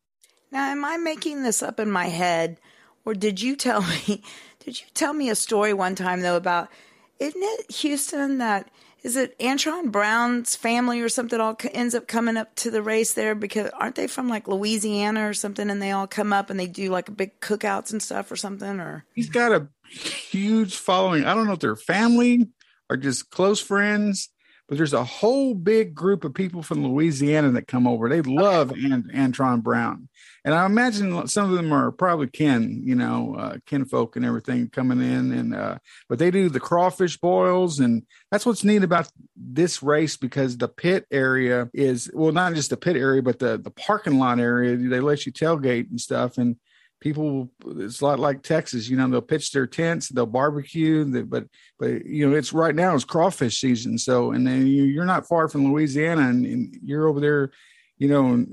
Now, 0.51 0.71
am 0.71 0.85
I 0.85 0.97
making 0.97 1.45
this 1.45 1.63
up 1.63 1.81
in 1.81 1.91
my 1.91 2.07
head, 2.07 2.59
or 3.05 3.15
did 3.15 3.41
you 3.41 3.57
tell 3.57 3.83
me? 4.09 4.23
Did 4.65 4.81
you 4.81 4.87
tell 4.95 5.15
me 5.15 5.31
a 5.31 5.35
story 5.35 5.73
one 5.73 5.95
time 5.95 6.21
though 6.21 6.37
about? 6.37 6.69
Isn't 7.19 7.43
it 7.43 7.71
Houston 7.77 8.39
that 8.39 8.69
is 9.03 9.17
it 9.17 9.39
Antron 9.39 9.91
Brown's 9.91 10.55
family 10.55 11.01
or 11.01 11.09
something 11.09 11.41
all 11.41 11.57
ends 11.73 11.95
up 11.95 12.07
coming 12.07 12.37
up 12.37 12.55
to 12.57 12.71
the 12.71 12.83
race 12.83 13.15
there 13.15 13.35
because 13.35 13.71
aren't 13.71 13.97
they 13.97 14.07
from 14.07 14.29
like 14.29 14.47
Louisiana 14.47 15.29
or 15.29 15.35
something 15.35 15.71
and 15.71 15.83
they 15.83 15.91
all 15.91 16.07
come 16.07 16.33
up 16.33 16.51
and 16.51 16.59
they 16.59 16.67
do 16.67 16.91
like 16.91 17.17
big 17.17 17.41
cookouts 17.41 17.93
and 17.93 18.03
stuff 18.03 18.31
or 18.31 18.37
something 18.37 18.81
or 18.81 19.05
he's 19.15 19.31
got 19.31 19.53
a 19.53 19.69
huge 19.93 20.77
following. 20.77 21.25
I 21.25 21.35
don't 21.35 21.47
know 21.47 21.53
if 21.53 21.59
they're 21.59 21.77
family 21.77 22.49
or 22.89 22.97
just 22.97 23.31
close 23.31 23.61
friends, 23.61 24.29
but 24.69 24.79
there's 24.79 24.93
a 24.93 25.05
whole 25.05 25.55
big 25.55 25.95
group 25.95 26.25
of 26.25 26.35
people 26.35 26.63
from 26.63 26.87
Louisiana 26.87 27.51
that 27.53 27.67
come 27.67 27.87
over. 27.87 28.09
They 28.09 28.23
love 28.23 28.73
Ant- 28.73 29.13
Antron 29.13 29.63
Brown. 29.63 30.09
And 30.45 30.55
I 30.55 30.67
imagine 30.67 31.29
some 31.29 31.51
of 31.51 31.57
them 31.57 31.73
are 31.73 31.93
probably 31.93 32.27
kin, 32.27 32.83
you 32.85 32.97
know, 32.97 33.37
uh, 33.39 33.57
kinfolk 33.65 34.17
and 34.17 34.25
everything 34.25 34.69
coming 34.69 35.01
in. 35.01 35.33
And, 35.33 35.55
uh, 35.55 35.79
but 36.09 36.19
they 36.19 36.33
do 36.33 36.49
the 36.49 36.59
crawfish 36.59 37.17
boils. 37.17 37.79
And 37.79 38.03
that's 38.31 38.45
what's 38.45 38.65
neat 38.65 38.83
about 38.83 39.09
this 39.37 39.83
race 39.83 40.17
because 40.17 40.57
the 40.57 40.69
pit 40.69 41.07
area 41.13 41.71
is, 41.73 42.11
well, 42.13 42.33
not 42.33 42.55
just 42.55 42.71
the 42.71 42.77
pit 42.77 42.97
area, 42.97 43.23
but 43.23 43.39
the, 43.39 43.57
the 43.57 43.71
parking 43.71 44.19
lot 44.19 44.41
area. 44.41 44.77
They 44.77 45.01
let 45.01 45.27
you 45.27 45.33
tailgate 45.33 45.91
and 45.91 46.01
stuff. 46.01 46.39
And, 46.39 46.57
people 47.01 47.51
it's 47.67 48.01
a 48.01 48.05
lot 48.05 48.21
like 48.21 48.43
texas 48.45 48.89
you 48.89 48.97
know 48.97 49.09
they'll 49.09 49.21
pitch 49.21 49.51
their 49.51 49.67
tents 49.67 50.09
they'll 50.09 50.25
barbecue 50.25 51.03
they, 51.03 51.23
but 51.23 51.45
but 51.77 52.07
you 52.07 52.25
know 52.25 52.37
it's 52.37 52.53
right 52.53 52.77
now 52.77 52.95
it's 52.95 53.03
crawfish 53.03 53.61
season 53.61 53.99
so 53.99 54.31
and 54.31 54.47
then 54.47 54.69
you, 54.69 55.01
are 55.01 55.05
not 55.05 55.27
far 55.27 55.49
from 55.49 55.73
louisiana 55.73 56.29
and, 56.29 56.47
and, 56.47 56.79
you're 56.81 57.09
over 57.09 57.19
there 57.19 57.51
you 57.99 58.07
know 58.07 58.47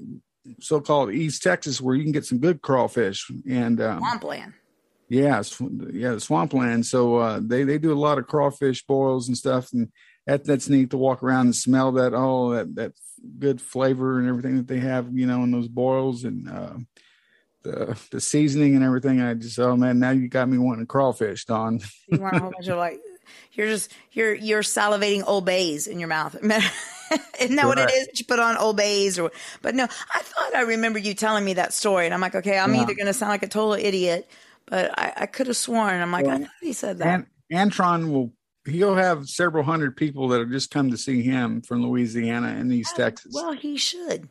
so-called 0.60 1.12
east 1.12 1.44
texas 1.44 1.82
where 1.82 1.96
you 1.96 2.04
can 2.04 2.12
get 2.12 2.26
some 2.26 2.40
good 2.40 2.62
crawfish 2.62 3.30
and 3.50 3.82
um, 3.82 4.00
swampland 4.00 4.54
yeah 5.10 5.42
yeah 5.92 6.12
the 6.12 6.20
swampland 6.20 6.86
so 6.86 7.18
uh, 7.18 7.40
they 7.42 7.64
they 7.64 7.78
do 7.78 7.92
a 7.92 7.96
lot 7.96 8.18
of 8.18 8.28
crawfish 8.28 8.86
boils 8.86 9.28
and 9.28 9.38
stuff 9.38 9.72
and 9.74 9.92
that 10.26 10.44
that's 10.44 10.70
neat 10.70 10.92
to 10.92 10.98
walk 10.98 11.24
around 11.24 11.48
and 11.48 11.56
smell 11.56 11.92
that 11.92 12.14
all 12.14 12.52
oh, 12.52 12.56
that 12.56 12.76
that 12.76 12.94
good 13.38 13.60
flavor 13.60 14.20
and 14.20 14.30
everything 14.30 14.58
that 14.58 14.68
they 14.68 14.80
have 14.80 15.10
you 15.18 15.26
know 15.26 15.44
in 15.44 15.52
those 15.52 15.68
boils 15.68 16.24
and 16.24 16.50
uh, 16.50 16.76
the 17.64 18.00
the 18.12 18.22
seasoning 18.22 18.76
and 18.76 18.84
everything. 18.84 19.22
I 19.22 19.34
just 19.34 19.60
oh 19.60 19.76
man, 19.76 20.00
now 20.00 20.12
you 20.12 20.28
got 20.28 20.50
me 20.50 20.58
wanting 20.58 20.86
crawfish, 20.86 21.46
Don. 21.46 21.80
you 22.08 22.20
want 22.20 22.36
a 22.36 22.40
whole 22.40 22.52
bunch 22.52 22.68
of 22.68 22.78
like 22.78 23.00
you're 23.54 23.68
just 23.68 23.92
you're 24.12 24.34
you're 24.34 24.62
salivating 24.62 25.24
Old 25.26 25.46
Bays 25.46 25.88
in 25.88 26.00
your 26.00 26.10
mouth. 26.10 26.36
Isn't 27.40 27.56
that 27.56 27.66
what 27.66 27.80
it 27.80 27.90
is? 27.90 28.20
You 28.20 28.26
put 28.26 28.40
on 28.40 28.58
Old 28.58 28.78
Bays 28.78 29.18
or 29.18 29.32
but 29.62 29.76
no, 29.76 29.84
I 29.84 30.20
thought 30.20 30.56
I 30.56 30.62
remember 30.62 31.00
you 31.00 31.14
telling 31.14 31.44
me 31.44 31.54
that 31.54 31.74
story, 31.74 32.06
and 32.06 32.14
I'm 32.14 32.22
like, 32.22 32.36
okay, 32.36 32.58
I'm 32.58 32.74
yeah. 32.74 32.82
either 32.82 32.94
gonna 32.94 33.14
sound 33.14 33.32
like 33.32 33.44
a 33.44 33.48
total 33.48 33.74
idiot, 33.74 34.30
but 34.66 34.98
I, 34.98 35.14
I 35.18 35.26
could 35.26 35.48
have 35.48 35.58
sworn. 35.58 36.02
I'm 36.02 36.12
like, 36.12 36.26
well, 36.26 36.36
I 36.36 36.40
thought 36.40 36.50
he 36.62 36.74
said 36.74 37.00
that. 37.00 37.26
An- 37.52 37.70
Antron 37.70 38.12
will 38.12 38.32
he'll 38.66 38.96
have 38.96 39.28
several 39.28 39.64
hundred 39.64 39.98
people 39.98 40.28
that 40.30 40.40
have 40.40 40.52
just 40.52 40.72
come 40.72 40.92
to 40.92 40.98
see 40.98 41.22
him 41.22 41.62
from 41.62 41.84
Louisiana 41.84 42.50
and 42.50 42.72
East 42.72 42.94
oh, 42.96 42.98
Texas. 42.98 43.32
Well, 43.34 43.54
he 43.54 43.78
should. 43.78 44.30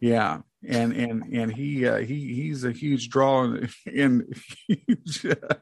Yeah, 0.00 0.40
and 0.66 0.92
and 0.92 1.22
and 1.32 1.52
he 1.52 1.86
uh, 1.86 1.98
he 1.98 2.34
he's 2.34 2.64
a 2.64 2.72
huge 2.72 3.08
draw 3.08 3.44
and, 3.44 3.70
and 3.86 4.34
huge. 4.66 5.26
Uh, 5.26 5.54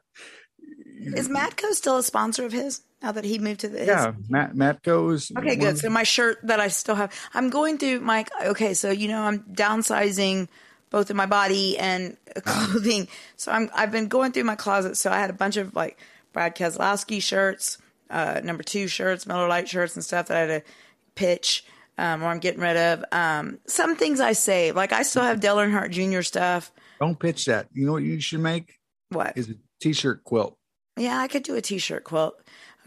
is 1.06 1.28
Matco 1.28 1.72
still 1.72 1.98
a 1.98 2.02
sponsor 2.02 2.44
of 2.44 2.52
his 2.52 2.82
now 3.02 3.12
that 3.12 3.24
he 3.24 3.38
moved 3.38 3.60
to 3.60 3.68
the? 3.68 3.84
Yeah, 3.84 4.12
Matt 4.28 4.54
Matco 4.54 5.12
is 5.12 5.30
okay. 5.36 5.56
Good. 5.56 5.78
So 5.78 5.90
my 5.90 6.02
shirt 6.02 6.38
that 6.44 6.60
I 6.60 6.68
still 6.68 6.94
have, 6.94 7.12
I'm 7.34 7.50
going 7.50 7.78
through 7.78 8.00
my. 8.00 8.24
Okay, 8.44 8.74
so 8.74 8.90
you 8.90 9.08
know 9.08 9.22
I'm 9.22 9.40
downsizing 9.40 10.48
both 10.90 11.10
in 11.10 11.16
my 11.16 11.26
body 11.26 11.78
and 11.78 12.16
clothing. 12.44 13.08
So 13.36 13.52
I'm 13.52 13.70
I've 13.74 13.90
been 13.90 14.08
going 14.08 14.32
through 14.32 14.44
my 14.44 14.56
closet. 14.56 14.96
So 14.96 15.10
I 15.10 15.18
had 15.18 15.30
a 15.30 15.34
bunch 15.34 15.56
of 15.56 15.74
like 15.74 15.98
Brad 16.32 16.56
Keselowski 16.56 17.22
shirts, 17.22 17.78
uh, 18.10 18.40
number 18.42 18.62
two 18.62 18.88
shirts, 18.88 19.26
Miller 19.26 19.48
Lite 19.48 19.68
shirts, 19.68 19.94
and 19.94 20.04
stuff 20.04 20.28
that 20.28 20.36
I 20.36 20.40
had 20.40 20.64
to 20.64 20.70
pitch 21.14 21.64
um, 21.98 22.22
or 22.22 22.26
I'm 22.26 22.38
getting 22.38 22.60
rid 22.60 22.76
of. 22.76 23.04
Um, 23.12 23.58
some 23.66 23.96
things 23.96 24.20
I 24.20 24.32
save, 24.32 24.76
like 24.76 24.92
I 24.92 25.02
still 25.02 25.22
have 25.22 25.40
Dale 25.40 25.56
Earnhardt 25.56 25.90
Jr. 25.90 26.22
stuff. 26.22 26.72
Don't 27.00 27.18
pitch 27.18 27.46
that. 27.46 27.68
You 27.72 27.86
know 27.86 27.92
what 27.92 28.02
you 28.02 28.20
should 28.20 28.40
make? 28.40 28.78
What 29.10 29.36
is 29.36 29.50
a 29.50 29.54
t-shirt 29.80 30.24
quilt? 30.24 30.56
Yeah, 30.96 31.18
I 31.18 31.28
could 31.28 31.42
do 31.42 31.56
a 31.56 31.60
t-shirt 31.60 32.04
quilt. 32.04 32.40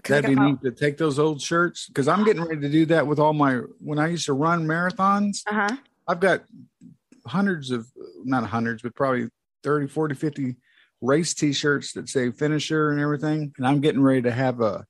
That'd 0.04 0.30
be 0.30 0.36
neat 0.36 0.62
to 0.62 0.72
take 0.72 0.98
those 0.98 1.20
old 1.20 1.42
shirts 1.42 1.88
because 1.88 2.08
I'm 2.08 2.24
getting 2.24 2.44
ready 2.44 2.62
to 2.62 2.70
do 2.70 2.86
that 2.88 3.08
with 3.08 3.20
all 3.20 3.34
my. 3.34 3.56
When 3.80 4.00
I 4.00 4.08
used 4.08 4.26
to 4.28 4.34
run 4.34 4.66
marathons, 4.66 5.42
uh-huh. 5.48 5.76
I've 6.08 6.20
got 6.20 6.44
hundreds 7.26 7.72
of, 7.72 7.88
not 8.24 8.46
hundreds, 8.46 8.84
but 8.84 8.96
probably 8.96 9.28
30, 9.64 9.88
40, 9.88 10.16
50 10.16 10.56
race 11.02 11.34
t-shirts 11.34 11.94
that 11.94 12.10
say 12.10 12.32
finisher 12.32 12.92
and 12.92 13.02
everything. 13.02 13.54
And 13.58 13.68
I'm 13.68 13.82
getting 13.82 14.02
ready 14.02 14.22
to 14.24 14.32
have 14.32 14.62
a 14.62 14.86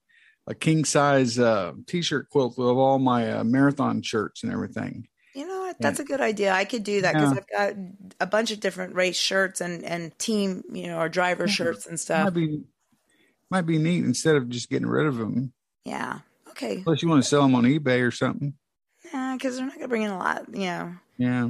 a 0.47 0.55
king 0.55 0.85
size 0.85 1.37
uh, 1.37 1.73
t-shirt 1.87 2.29
quilt 2.29 2.57
of 2.57 2.77
all 2.77 2.99
my 2.99 3.33
uh, 3.33 3.43
marathon 3.43 4.01
shirts 4.01 4.43
and 4.43 4.51
everything. 4.51 5.07
You 5.35 5.45
know 5.45 5.59
what? 5.59 5.79
That's 5.79 5.99
a 5.99 6.05
good 6.05 6.21
idea. 6.21 6.53
I 6.53 6.65
could 6.65 6.83
do 6.83 7.01
that 7.01 7.13
because 7.13 7.33
yeah. 7.33 7.37
I've 7.37 7.75
got 7.75 7.83
a 8.21 8.25
bunch 8.25 8.51
of 8.51 8.59
different 8.59 8.95
race 8.95 9.17
shirts 9.17 9.61
and 9.61 9.83
and 9.83 10.17
team, 10.17 10.63
you 10.71 10.87
know, 10.87 10.99
or 10.99 11.09
driver 11.09 11.45
yeah. 11.45 11.51
shirts 11.51 11.85
and 11.85 11.99
stuff. 11.99 12.33
Be 12.33 12.61
might 13.49 13.65
be 13.65 13.77
neat 13.77 14.03
instead 14.03 14.35
of 14.35 14.49
just 14.49 14.69
getting 14.69 14.87
rid 14.87 15.05
of 15.05 15.17
them. 15.17 15.53
Yeah. 15.85 16.19
Okay. 16.49 16.81
Plus, 16.83 17.01
you 17.01 17.09
want 17.09 17.23
to 17.23 17.29
sell 17.29 17.43
them 17.43 17.55
on 17.55 17.63
eBay 17.63 18.05
or 18.05 18.11
something. 18.11 18.53
Yeah, 19.13 19.35
because 19.37 19.55
they're 19.55 19.65
not 19.65 19.75
going 19.75 19.83
to 19.83 19.87
bring 19.87 20.01
in 20.03 20.11
a 20.11 20.17
lot. 20.17 20.45
You 20.53 20.65
know. 20.65 20.95
Yeah. 21.17 21.49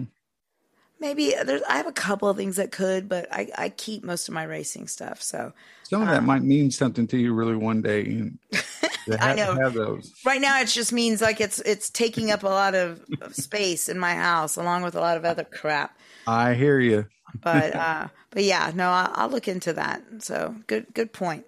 Maybe 0.99 1.33
there's. 1.43 1.61
I 1.63 1.77
have 1.77 1.87
a 1.87 1.91
couple 1.91 2.27
of 2.27 2.37
things 2.37 2.55
that 2.55 2.71
could, 2.71 3.07
but 3.07 3.31
I 3.31 3.49
I 3.57 3.69
keep 3.69 4.03
most 4.03 4.27
of 4.27 4.33
my 4.33 4.43
racing 4.43 4.87
stuff. 4.87 5.21
So 5.21 5.53
some 5.83 6.01
of 6.01 6.07
that 6.07 6.19
um, 6.19 6.25
might 6.25 6.41
mean 6.41 6.71
something 6.71 7.07
to 7.07 7.17
you 7.17 7.33
really 7.33 7.55
one 7.55 7.81
day. 7.81 8.03
And 8.03 8.39
I 9.19 9.35
know. 9.35 9.99
Right 10.25 10.41
now, 10.41 10.59
it 10.59 10.67
just 10.67 10.91
means 10.91 11.21
like 11.21 11.39
it's 11.39 11.59
it's 11.59 11.89
taking 11.89 12.31
up 12.31 12.43
a 12.43 12.47
lot 12.47 12.75
of, 12.75 13.05
of 13.21 13.35
space 13.35 13.89
in 13.89 13.99
my 13.99 14.15
house, 14.15 14.55
along 14.57 14.83
with 14.83 14.95
a 14.95 14.99
lot 14.99 15.17
of 15.17 15.25
other 15.25 15.43
crap. 15.43 15.97
I 16.25 16.55
hear 16.55 16.79
you. 16.79 17.05
but 17.41 17.75
uh, 17.75 18.07
but 18.31 18.43
yeah, 18.43 18.71
no, 18.73 18.89
I'll, 18.89 19.11
I'll, 19.13 19.29
look 19.29 19.47
into 19.47 19.73
that. 19.73 20.01
So 20.19 20.55
good 20.67 20.87
good 20.93 21.13
point. 21.13 21.45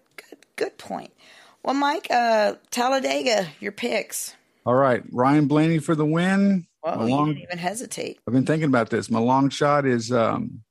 Good 0.59 0.77
point. 0.77 1.13
Well, 1.63 1.73
Mike, 1.73 2.07
uh, 2.11 2.55
Talladega, 2.69 3.47
your 3.61 3.71
picks. 3.71 4.35
All 4.65 4.73
right, 4.73 5.01
Ryan 5.09 5.47
Blaney 5.47 5.79
for 5.79 5.95
the 5.95 6.05
win. 6.05 6.67
Well, 6.83 7.07
you 7.07 7.25
didn't 7.27 7.43
even 7.43 7.57
hesitate. 7.57 8.19
I've 8.27 8.33
been 8.33 8.45
thinking 8.45 8.67
about 8.67 8.89
this. 8.89 9.09
My 9.09 9.19
long 9.19 9.49
shot 9.51 9.85
is 9.85 10.11
um, 10.11 10.63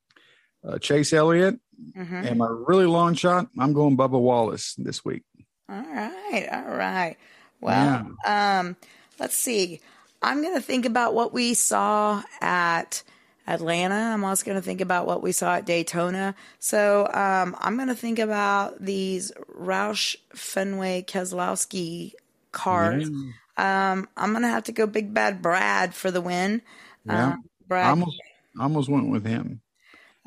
uh, 0.62 0.78
Chase 0.78 1.14
Elliott, 1.14 1.58
mm-hmm. 1.96 2.14
and 2.14 2.38
my 2.38 2.48
really 2.48 2.84
long 2.84 3.14
shot, 3.14 3.48
I'm 3.58 3.72
going 3.72 3.96
Bubba 3.96 4.20
Wallace 4.20 4.74
this 4.74 5.06
week. 5.06 5.22
All 5.70 5.80
right, 5.80 6.46
all 6.52 6.76
right. 6.76 7.16
Well, 7.62 8.12
yeah. 8.26 8.58
um, 8.60 8.76
let's 9.18 9.38
see. 9.38 9.80
I'm 10.20 10.42
going 10.42 10.54
to 10.54 10.60
think 10.60 10.84
about 10.84 11.14
what 11.14 11.32
we 11.32 11.54
saw 11.54 12.22
at 12.42 13.02
Atlanta. 13.48 13.94
I'm 13.94 14.24
also 14.24 14.44
going 14.44 14.58
to 14.58 14.62
think 14.62 14.80
about 14.82 15.06
what 15.06 15.22
we 15.22 15.32
saw 15.32 15.54
at 15.54 15.64
Daytona. 15.64 16.34
So 16.58 17.06
um, 17.06 17.56
I'm 17.58 17.76
going 17.76 17.88
to 17.88 17.94
think 17.94 18.18
about 18.18 18.80
these 18.80 19.32
Roush 19.58 20.16
Fenway 20.34 21.02
Keselowski 21.02 22.12
cars. 22.52 23.08
Um, 23.56 24.08
I'm 24.16 24.32
going 24.32 24.42
to 24.42 24.48
have 24.48 24.64
to 24.64 24.72
go 24.72 24.86
Big 24.86 25.14
Bad 25.14 25.40
Brad 25.40 25.94
for 25.94 26.10
the 26.10 26.20
win. 26.20 26.60
Yeah. 27.06 27.32
Um, 27.32 27.44
Brad. 27.66 27.86
I 27.86 27.90
almost, 27.90 28.20
almost 28.60 28.88
went 28.90 29.10
with 29.10 29.26
him. 29.26 29.62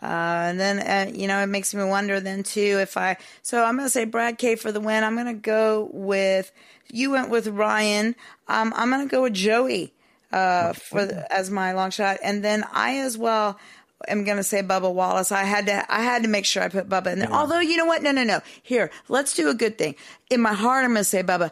Uh, 0.02 0.50
and 0.50 0.60
then, 0.60 0.80
uh, 0.80 1.12
you 1.16 1.28
know, 1.28 1.44
it 1.44 1.48
makes 1.48 1.76
me 1.76 1.84
wonder 1.84 2.20
then 2.20 2.42
too 2.42 2.80
if 2.82 2.98
I. 2.98 3.18
So 3.44 3.64
I'm 3.64 3.76
going 3.76 3.86
to 3.86 3.92
say 3.92 4.06
Brad 4.06 4.40
K 4.40 4.56
for 4.56 4.72
the 4.72 4.80
win. 4.80 5.04
I'm 5.04 5.14
going 5.14 5.28
to 5.28 5.34
go 5.34 5.90
with. 5.94 6.52
You 6.92 7.12
went 7.12 7.30
with 7.30 7.48
Ryan. 7.48 8.16
Um, 8.48 8.74
I'm 8.76 8.90
going 8.90 9.08
to 9.08 9.12
go 9.12 9.22
with 9.22 9.34
Joey 9.34 9.94
uh, 10.32 10.74
for 10.74 11.06
the, 11.06 11.32
as 11.32 11.50
my 11.50 11.74
long 11.74 11.92
shot, 11.92 12.18
and 12.24 12.44
then 12.44 12.64
I 12.72 13.00
as 13.00 13.18
well 13.18 13.60
am 14.08 14.24
going 14.24 14.38
to 14.38 14.44
say 14.44 14.62
Bubba 14.62 14.94
Wallace. 14.94 15.32
I 15.32 15.44
had 15.44 15.68
to. 15.68 15.94
I 15.94 16.02
had 16.02 16.24
to 16.24 16.30
make 16.30 16.46
sure 16.46 16.64
I 16.64 16.70
put 16.70 16.90
Bubba 16.90 17.14
in 17.14 17.20
there. 17.20 17.30
Yeah. 17.30 17.38
Although 17.38 17.60
you 17.60 17.78
know 17.78 17.86
what? 17.86 18.02
No, 18.02 18.12
no, 18.12 18.24
no. 18.24 18.42
Here, 18.64 18.92
let's 19.10 19.36
do 19.36 19.50
a 19.50 19.54
good 19.54 19.78
thing. 19.78 19.96
In 20.30 20.42
my 20.42 20.54
heart, 20.54 20.84
I'm 20.84 20.92
going 20.92 21.02
to 21.02 21.04
say 21.04 21.24
Bubba. 21.24 21.52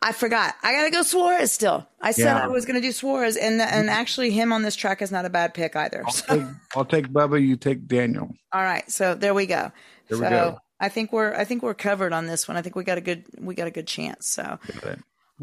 I 0.00 0.12
forgot. 0.12 0.54
I 0.62 0.74
gotta 0.74 0.90
go 0.90 1.02
Suarez 1.02 1.50
still. 1.50 1.84
I 2.00 2.12
said 2.12 2.26
yeah. 2.26 2.44
I 2.44 2.46
was 2.46 2.64
gonna 2.64 2.80
do 2.80 2.92
Suarez, 2.92 3.36
and 3.36 3.60
and 3.60 3.90
actually 3.90 4.30
him 4.30 4.52
on 4.52 4.62
this 4.62 4.76
track 4.76 5.02
is 5.02 5.10
not 5.10 5.24
a 5.24 5.28
bad 5.28 5.54
pick 5.54 5.74
either. 5.74 6.04
I'll, 6.06 6.12
so. 6.12 6.36
take, 6.36 6.46
I'll 6.76 6.84
take 6.84 7.08
Bubba. 7.08 7.44
You 7.44 7.56
take 7.56 7.88
Daniel. 7.88 8.32
All 8.52 8.62
right, 8.62 8.88
so 8.88 9.16
there 9.16 9.34
we 9.34 9.46
go. 9.46 9.72
There 10.08 10.18
so 10.18 10.22
we 10.22 10.30
go. 10.30 10.60
I 10.78 10.88
think 10.88 11.12
we're 11.12 11.34
I 11.34 11.42
think 11.42 11.64
we're 11.64 11.74
covered 11.74 12.12
on 12.12 12.26
this 12.26 12.46
one. 12.46 12.56
I 12.56 12.62
think 12.62 12.76
we 12.76 12.84
got 12.84 12.98
a 12.98 13.00
good 13.00 13.24
we 13.40 13.56
got 13.56 13.66
a 13.66 13.72
good 13.72 13.88
chance. 13.88 14.28
So. 14.28 14.60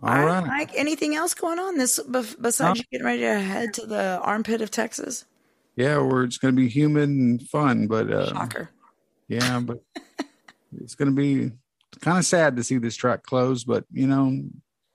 All 0.03 0.25
right. 0.25 0.45
Mike, 0.45 0.71
anything 0.75 1.15
else 1.15 1.33
going 1.33 1.59
on 1.59 1.77
this 1.77 1.99
besides 1.99 2.83
getting 2.91 3.05
ready 3.05 3.21
to 3.21 3.39
head 3.39 3.73
to 3.75 3.85
the 3.85 4.19
armpit 4.21 4.61
of 4.61 4.69
Texas? 4.71 5.25
Yeah, 5.75 5.97
where 5.97 6.23
it's 6.23 6.37
going 6.37 6.55
to 6.55 6.61
be 6.61 6.69
humid 6.69 7.09
and 7.09 7.41
fun, 7.49 7.87
but 7.87 8.11
uh, 8.11 8.33
Shocker. 8.33 8.69
yeah, 9.27 9.59
but 9.63 9.79
it's 10.81 10.95
going 10.95 11.13
to 11.13 11.15
be 11.15 11.51
kind 12.01 12.17
of 12.17 12.25
sad 12.25 12.55
to 12.57 12.63
see 12.63 12.77
this 12.77 12.95
track 12.95 13.23
close. 13.23 13.63
But 13.63 13.85
you 13.91 14.07
know, 14.07 14.41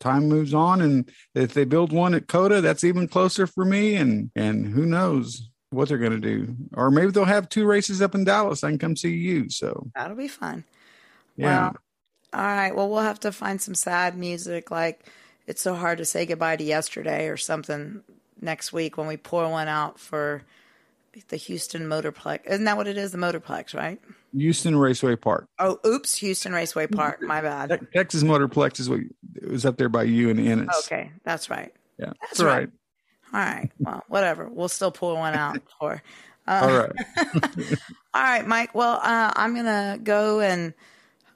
time 0.00 0.28
moves 0.28 0.54
on, 0.54 0.80
and 0.82 1.10
if 1.34 1.54
they 1.54 1.64
build 1.64 1.92
one 1.92 2.14
at 2.14 2.28
Coda, 2.28 2.60
that's 2.60 2.84
even 2.84 3.08
closer 3.08 3.46
for 3.46 3.64
me. 3.64 3.96
And 3.96 4.30
and 4.36 4.66
who 4.66 4.86
knows 4.86 5.48
what 5.70 5.88
they're 5.88 5.98
going 5.98 6.12
to 6.12 6.18
do, 6.18 6.56
or 6.74 6.90
maybe 6.90 7.10
they'll 7.12 7.24
have 7.24 7.48
two 7.48 7.64
races 7.64 8.02
up 8.02 8.14
in 8.14 8.24
Dallas. 8.24 8.64
I 8.64 8.70
can 8.70 8.78
come 8.78 8.96
see 8.96 9.14
you. 9.14 9.48
So 9.48 9.88
That'll 9.94 10.16
be 10.16 10.28
fun. 10.28 10.64
yeah, 11.36 11.62
Well, 11.62 11.76
all 12.32 12.40
right. 12.42 12.74
Well, 12.74 12.88
we'll 12.88 13.00
have 13.00 13.20
to 13.20 13.32
find 13.32 13.60
some 13.60 13.74
sad 13.74 14.16
music 14.16 14.70
like 14.70 15.04
It's 15.46 15.62
So 15.62 15.74
Hard 15.74 15.98
to 15.98 16.04
Say 16.04 16.26
Goodbye 16.26 16.56
to 16.56 16.64
Yesterday 16.64 17.28
or 17.28 17.36
something 17.36 18.02
next 18.40 18.72
week 18.72 18.96
when 18.96 19.06
we 19.06 19.16
pour 19.16 19.48
one 19.48 19.68
out 19.68 19.98
for 19.98 20.42
the 21.28 21.36
Houston 21.36 21.82
Motorplex. 21.88 22.46
Isn't 22.46 22.64
that 22.64 22.76
what 22.76 22.86
it 22.86 22.96
is? 22.96 23.12
The 23.12 23.18
Motorplex, 23.18 23.74
right? 23.74 24.00
Houston 24.32 24.76
Raceway 24.76 25.16
Park, 25.16 25.48
Oh, 25.58 25.78
oops. 25.84 26.14
Houston 26.18 26.52
Raceway 26.52 26.86
Park. 26.86 27.20
My 27.20 27.40
bad. 27.40 27.88
Texas 27.92 28.22
Motorplex 28.22 28.78
is 28.78 28.88
what 28.88 29.00
it 29.34 29.48
was 29.50 29.66
up 29.66 29.76
there 29.76 29.88
by 29.88 30.04
you 30.04 30.30
and 30.30 30.38
Ennis. 30.38 30.84
Okay. 30.86 31.10
That's 31.24 31.50
right. 31.50 31.74
Yeah, 31.98 32.12
That's 32.22 32.40
right. 32.40 32.68
All 33.32 33.40
right. 33.40 33.70
Well, 33.80 34.04
whatever. 34.08 34.48
We'll 34.48 34.68
still 34.68 34.92
pour 34.92 35.14
one 35.14 35.34
out 35.34 35.58
for. 35.80 36.00
Uh, 36.46 36.60
All 36.62 36.78
right. 36.78 36.92
all 38.14 38.22
right, 38.22 38.46
Mike. 38.46 38.74
Well, 38.74 39.00
uh, 39.02 39.32
I'm 39.36 39.54
gonna 39.54 39.98
go 40.02 40.40
and 40.40 40.72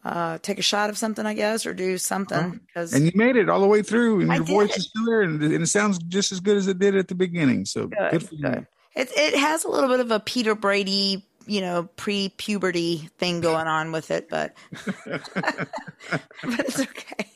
uh, 0.05 0.39
take 0.43 0.59
a 0.59 0.63
shot 0.63 0.91
of 0.91 0.99
something, 0.99 1.25
I 1.25 1.33
guess, 1.35 1.65
or 1.65 1.73
do 1.73 1.97
something 1.99 2.61
because 2.67 2.93
And 2.93 3.07
you 3.07 3.13
made 3.15 3.37
it 3.37 3.49
all 3.49 3.61
the 3.61 3.67
way 3.67 3.83
through, 3.83 4.21
and 4.21 4.31
I 4.33 4.37
your 4.37 4.45
voice 4.45 4.77
is 4.77 4.87
still 4.89 5.07
there, 5.07 5.23
and, 5.23 5.43
and 5.43 5.63
it 5.63 5.67
sounds 5.69 5.99
just 5.99 6.31
as 6.33 6.41
good 6.41 6.57
as 6.57 6.67
it 6.67 6.79
did 6.79 6.95
at 6.97 7.09
the 7.09 7.15
beginning. 7.15 7.65
So 7.65 7.87
good, 7.87 8.11
Good, 8.11 8.29
for 8.29 8.35
you. 8.35 8.67
it 8.95 9.11
it 9.17 9.35
has 9.39 9.65
a 9.65 9.69
little 9.69 9.89
bit 9.89 10.01
of 10.01 10.11
a 10.11 10.21
Peter 10.21 10.55
Brady, 10.55 11.25
you 11.47 11.61
know, 11.63 11.89
pre-puberty 11.97 13.09
thing 13.19 13.41
going 13.41 13.67
on 13.67 13.93
with 13.93 14.11
it, 14.11 14.29
but 14.29 14.55
but 15.07 15.69
it's 16.43 16.81
okay. 16.81 17.31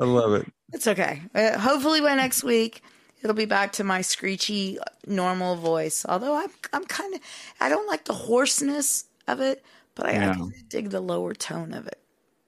I 0.00 0.04
love 0.04 0.34
it. 0.34 0.46
It's 0.72 0.86
okay. 0.86 1.22
Uh, 1.34 1.58
hopefully 1.58 2.00
by 2.00 2.14
next 2.14 2.44
week 2.44 2.82
it'll 3.22 3.34
be 3.34 3.44
back 3.44 3.72
to 3.72 3.84
my 3.84 4.02
screechy 4.02 4.78
normal 5.06 5.56
voice. 5.56 6.06
Although 6.08 6.36
I'm 6.36 6.50
I'm 6.72 6.84
kind 6.84 7.14
of 7.14 7.20
I 7.60 7.68
don't 7.68 7.88
like 7.88 8.04
the 8.04 8.14
hoarseness 8.14 9.04
of 9.26 9.40
it, 9.40 9.64
but 10.00 10.08
I, 10.08 10.12
I 10.12 10.14
Yeah. 10.14 10.30
of 10.42 10.68
dig 10.68 10.90
the 10.90 11.00
lower 11.00 11.34
tone 11.34 11.72
of 11.74 11.86
it. 11.86 11.98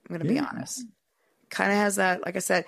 I'm 0.09 0.17
gonna 0.17 0.29
be 0.29 0.39
honest. 0.39 0.85
Kind 1.51 1.71
of 1.71 1.77
has 1.77 1.97
that, 1.97 2.25
like 2.25 2.37
I 2.37 2.41
said, 2.41 2.65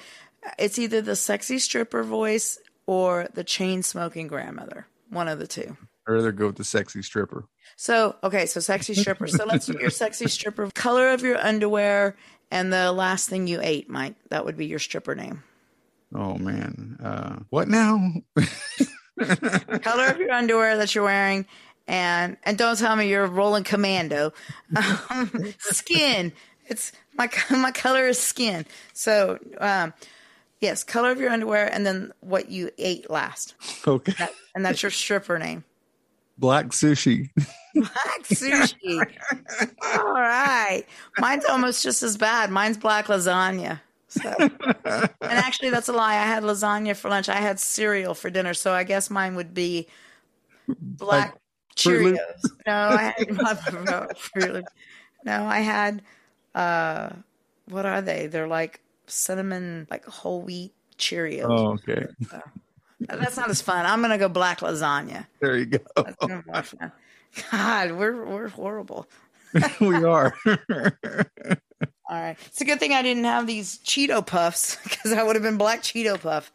it's 0.58 0.78
either 0.78 1.00
the 1.00 1.16
sexy 1.16 1.58
stripper 1.58 2.02
voice 2.02 2.58
or 2.86 3.28
the 3.32 3.44
chain 3.44 3.82
smoking 3.82 4.28
grandmother. 4.28 4.86
One 5.08 5.28
of 5.28 5.38
the 5.38 5.46
two. 5.46 5.76
I'd 6.06 6.12
rather 6.12 6.32
go 6.32 6.48
with 6.48 6.56
the 6.56 6.64
sexy 6.64 7.00
stripper. 7.02 7.46
So, 7.76 8.16
okay, 8.22 8.44
so 8.44 8.60
sexy 8.60 8.94
stripper. 8.94 9.26
So 9.26 9.46
let's 9.46 9.66
do 9.66 9.78
your 9.80 9.90
sexy 10.02 10.28
stripper 10.28 10.70
color 10.74 11.10
of 11.10 11.22
your 11.22 11.38
underwear 11.38 12.14
and 12.50 12.70
the 12.72 12.92
last 12.92 13.28
thing 13.30 13.46
you 13.46 13.60
ate, 13.62 13.88
Mike. 13.88 14.14
That 14.28 14.44
would 14.44 14.56
be 14.56 14.66
your 14.66 14.78
stripper 14.78 15.14
name. 15.14 15.42
Oh 16.14 16.36
man, 16.36 16.98
uh, 17.02 17.36
what 17.48 17.68
now? 17.68 18.12
color 19.80 20.06
of 20.06 20.18
your 20.18 20.30
underwear 20.32 20.76
that 20.76 20.94
you're 20.94 21.04
wearing, 21.04 21.46
and 21.86 22.36
and 22.44 22.56
don't 22.58 22.78
tell 22.78 22.96
me 22.96 23.08
you're 23.08 23.26
rolling 23.26 23.64
commando. 23.64 24.32
Um, 25.10 25.30
skin. 25.58 26.32
It's 26.66 26.92
my 27.16 27.28
my 27.50 27.70
color 27.70 28.06
is 28.08 28.18
skin. 28.18 28.64
So 28.92 29.38
um, 29.58 29.92
yes, 30.60 30.82
color 30.84 31.10
of 31.10 31.20
your 31.20 31.30
underwear, 31.30 31.72
and 31.72 31.84
then 31.86 32.12
what 32.20 32.48
you 32.48 32.70
ate 32.78 33.10
last, 33.10 33.54
okay, 33.86 34.12
That- 34.18 34.32
and 34.54 34.64
that's 34.64 34.82
your 34.82 34.90
stripper 34.90 35.38
name. 35.38 35.64
black 36.38 36.66
sushi. 36.68 37.30
Black 37.74 38.22
sushi. 38.24 38.98
All 39.82 40.12
right, 40.14 40.84
mine's 41.18 41.44
almost 41.44 41.82
just 41.82 42.02
as 42.02 42.16
bad. 42.16 42.50
Mine's 42.50 42.78
black 42.78 43.06
lasagna. 43.06 43.80
So, 44.08 44.32
and 44.38 45.10
actually, 45.22 45.70
that's 45.70 45.88
a 45.88 45.92
lie. 45.92 46.14
I 46.14 46.24
had 46.26 46.44
lasagna 46.44 46.94
for 46.96 47.08
lunch. 47.10 47.28
I 47.28 47.36
had 47.40 47.58
cereal 47.60 48.14
for 48.14 48.30
dinner, 48.30 48.54
so 48.54 48.72
I 48.72 48.84
guess 48.84 49.10
mine 49.10 49.34
would 49.34 49.52
be 49.54 49.86
black 50.68 51.36
Cheerios. 51.76 52.18
No, 52.66 52.72
I 52.72 53.14
had 53.16 53.84
no, 54.36 54.60
no, 55.24 55.46
I 55.46 55.60
had 55.60 56.02
uh, 56.54 57.10
what 57.68 57.86
are 57.86 58.00
they? 58.00 58.26
They're 58.26 58.48
like 58.48 58.80
cinnamon, 59.06 59.86
like 59.90 60.04
whole 60.04 60.42
wheat 60.42 60.72
Cheerios. 60.98 61.46
Oh, 61.48 61.72
okay. 61.72 62.06
That's 63.00 63.36
not 63.36 63.50
as 63.50 63.60
fun. 63.60 63.84
I'm 63.86 64.00
gonna 64.00 64.18
go 64.18 64.28
black 64.28 64.60
lasagna. 64.60 65.26
There 65.40 65.56
you 65.56 65.66
go. 65.66 65.78
That's 65.96 66.16
gonna 66.16 66.42
be 66.42 66.50
more 66.50 66.62
fun. 66.62 66.92
God, 67.50 67.92
we're 67.92 68.24
we're 68.24 68.48
horrible. 68.48 69.06
we 69.80 70.04
are. 70.04 70.34
All 72.06 72.20
right, 72.20 72.36
it's 72.46 72.60
a 72.60 72.64
good 72.64 72.78
thing 72.78 72.92
I 72.92 73.02
didn't 73.02 73.24
have 73.24 73.46
these 73.46 73.78
Cheeto 73.78 74.24
puffs 74.24 74.76
because 74.84 75.12
I 75.12 75.22
would 75.22 75.36
have 75.36 75.42
been 75.42 75.56
black 75.56 75.82
Cheeto 75.82 76.20
puff. 76.20 76.52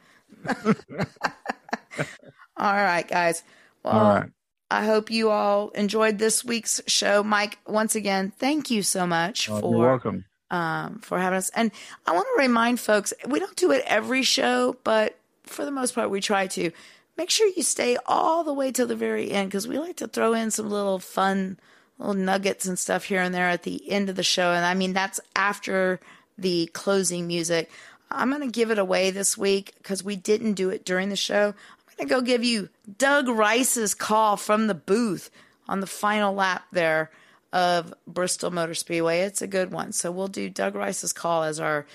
all 2.56 2.74
right, 2.74 3.08
guys. 3.08 3.44
Well, 3.84 3.94
All 3.94 4.16
right. 4.16 4.30
I 4.72 4.86
hope 4.86 5.10
you 5.10 5.30
all 5.32 5.70
enjoyed 5.70 6.20
this 6.20 6.46
week's 6.46 6.80
show. 6.88 7.24
Mike, 7.24 7.58
once 7.68 7.96
again, 7.96 8.32
thank 8.38 8.70
you 8.70 8.84
so 8.84 9.08
much 9.08 9.50
Oh, 9.50 9.60
for 9.62 9.78
welcome. 9.78 10.26
um, 10.52 11.00
for 11.00 11.20
having 11.20 11.38
us. 11.38 11.50
And 11.56 11.72
I 12.06 12.12
want 12.14 12.28
to 12.36 12.42
remind 12.42 12.80
folks, 12.80 13.14
we 13.28 13.40
don't 13.40 13.56
do 13.56 13.72
it 13.72 13.84
every 13.88 14.22
show, 14.24 14.78
but 14.84 15.18
for 15.44 15.66
the 15.66 15.72
most 15.72 15.96
part, 15.96 16.10
we 16.10 16.22
try 16.22 16.48
to. 16.48 16.72
Make 17.18 17.30
sure 17.32 17.50
you 17.58 17.64
stay 17.64 17.98
all 18.06 18.46
the 18.46 18.54
way 18.54 18.72
till 18.72 18.88
the 18.88 18.96
very 18.96 19.30
end 19.32 19.50
because 19.50 19.68
we 19.68 19.78
like 19.78 19.98
to 19.98 20.08
throw 20.08 20.32
in 20.34 20.52
some 20.52 20.70
little 20.70 21.00
fun 21.00 21.60
little 21.98 22.14
nuggets 22.14 22.66
and 22.66 22.80
stuff 22.80 23.04
here 23.04 23.22
and 23.22 23.36
there 23.36 23.50
at 23.50 23.64
the 23.64 23.92
end 23.92 24.10
of 24.10 24.16
the 24.16 24.24
show. 24.24 24.54
And 24.54 24.64
I 24.64 24.74
mean, 24.74 24.94
that's 24.94 25.20
after 25.36 26.00
the 26.38 26.68
closing 26.72 27.28
music. 27.28 27.70
I'm 28.10 28.30
going 28.30 28.42
to 28.42 28.48
give 28.48 28.72
it 28.72 28.80
away 28.80 29.12
this 29.12 29.38
week 29.38 29.74
because 29.80 30.02
we 30.02 30.16
didn't 30.16 30.54
do 30.54 30.70
it 30.70 30.86
during 30.86 31.10
the 31.10 31.18
show. 31.18 31.54
To 32.00 32.06
go 32.06 32.22
give 32.22 32.43
you 32.45 32.70
Doug 32.97 33.28
Rice's 33.28 33.93
call 33.93 34.38
from 34.38 34.68
the 34.68 34.74
booth 34.74 35.30
on 35.68 35.82
the 35.82 35.88
final 35.88 36.34
lap 36.34 36.64
there 36.72 37.12
of 37.52 37.93
Bristol 38.08 38.52
Motor 38.52 38.74
Speedway. 38.74 39.20
It's 39.22 39.41
a 39.41 39.47
good 39.47 39.72
one. 39.72 39.91
So 39.91 40.10
we'll 40.12 40.28
do 40.30 40.50
Doug 40.50 40.76
Rice's 40.76 41.12
call 41.12 41.43
as 41.43 41.60
our 41.60 41.86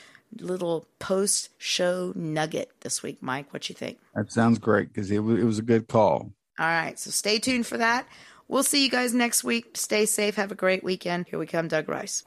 little 0.41 0.87
post 0.99 1.51
show 1.59 2.13
nugget 2.15 2.71
this 2.81 3.03
week. 3.03 3.19
Mike, 3.23 3.53
what 3.53 3.69
you 3.69 3.75
think? 3.75 3.99
That 4.15 4.31
sounds 4.31 4.59
great 4.59 4.93
because 4.93 5.11
it, 5.11 5.21
wa- 5.21 5.35
it 5.37 5.45
was 5.45 5.59
a 5.59 5.63
good 5.63 5.89
call. 5.89 6.33
All 6.59 6.67
right. 6.67 6.99
So 6.99 7.11
stay 7.11 7.39
tuned 7.39 7.67
for 7.67 7.79
that. 7.79 8.07
We'll 8.47 8.63
see 8.63 8.85
you 8.85 8.91
guys 8.91 9.15
next 9.15 9.43
week. 9.43 9.71
Stay 9.75 10.05
safe. 10.05 10.35
Have 10.37 10.53
a 10.53 10.57
great 10.57 10.85
weekend. 10.85 11.27
Here 11.29 11.39
we 11.39 11.47
come, 11.47 11.67
Doug 11.69 11.89
Rice. 11.89 12.25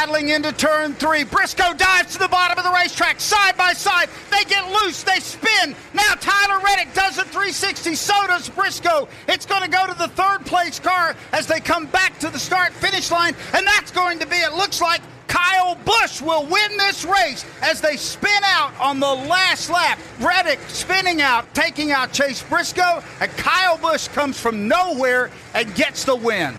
Battling 0.00 0.30
into 0.30 0.50
turn 0.52 0.94
three. 0.94 1.24
Briscoe 1.24 1.74
dives 1.74 2.14
to 2.14 2.20
the 2.20 2.28
bottom 2.28 2.56
of 2.56 2.64
the 2.64 2.72
racetrack, 2.72 3.20
side 3.20 3.54
by 3.58 3.74
side. 3.74 4.08
They 4.30 4.44
get 4.44 4.66
loose, 4.72 5.02
they 5.02 5.20
spin. 5.20 5.76
Now 5.92 6.14
Tyler 6.14 6.58
Reddick 6.64 6.94
does 6.94 7.18
a 7.18 7.24
360. 7.24 7.94
So 7.96 8.14
does 8.26 8.48
Briscoe. 8.48 9.08
It's 9.28 9.44
going 9.44 9.60
to 9.60 9.68
go 9.68 9.86
to 9.86 9.92
the 9.92 10.08
third 10.08 10.46
place 10.46 10.80
car 10.80 11.14
as 11.32 11.46
they 11.46 11.60
come 11.60 11.84
back 11.84 12.18
to 12.20 12.30
the 12.30 12.38
start 12.38 12.72
finish 12.72 13.10
line. 13.10 13.34
And 13.52 13.66
that's 13.66 13.90
going 13.90 14.18
to 14.20 14.26
be, 14.26 14.36
it 14.36 14.54
looks 14.54 14.80
like 14.80 15.02
Kyle 15.28 15.74
Busch 15.84 16.22
will 16.22 16.46
win 16.46 16.78
this 16.78 17.04
race 17.04 17.44
as 17.60 17.82
they 17.82 17.98
spin 17.98 18.42
out 18.42 18.72
on 18.80 19.00
the 19.00 19.06
last 19.06 19.68
lap. 19.68 19.98
Reddick 20.18 20.60
spinning 20.68 21.20
out, 21.20 21.52
taking 21.52 21.90
out 21.90 22.10
Chase 22.14 22.42
Briscoe, 22.42 23.02
and 23.20 23.30
Kyle 23.32 23.76
Busch 23.76 24.08
comes 24.08 24.40
from 24.40 24.66
nowhere 24.66 25.30
and 25.52 25.74
gets 25.74 26.04
the 26.04 26.16
win. 26.16 26.58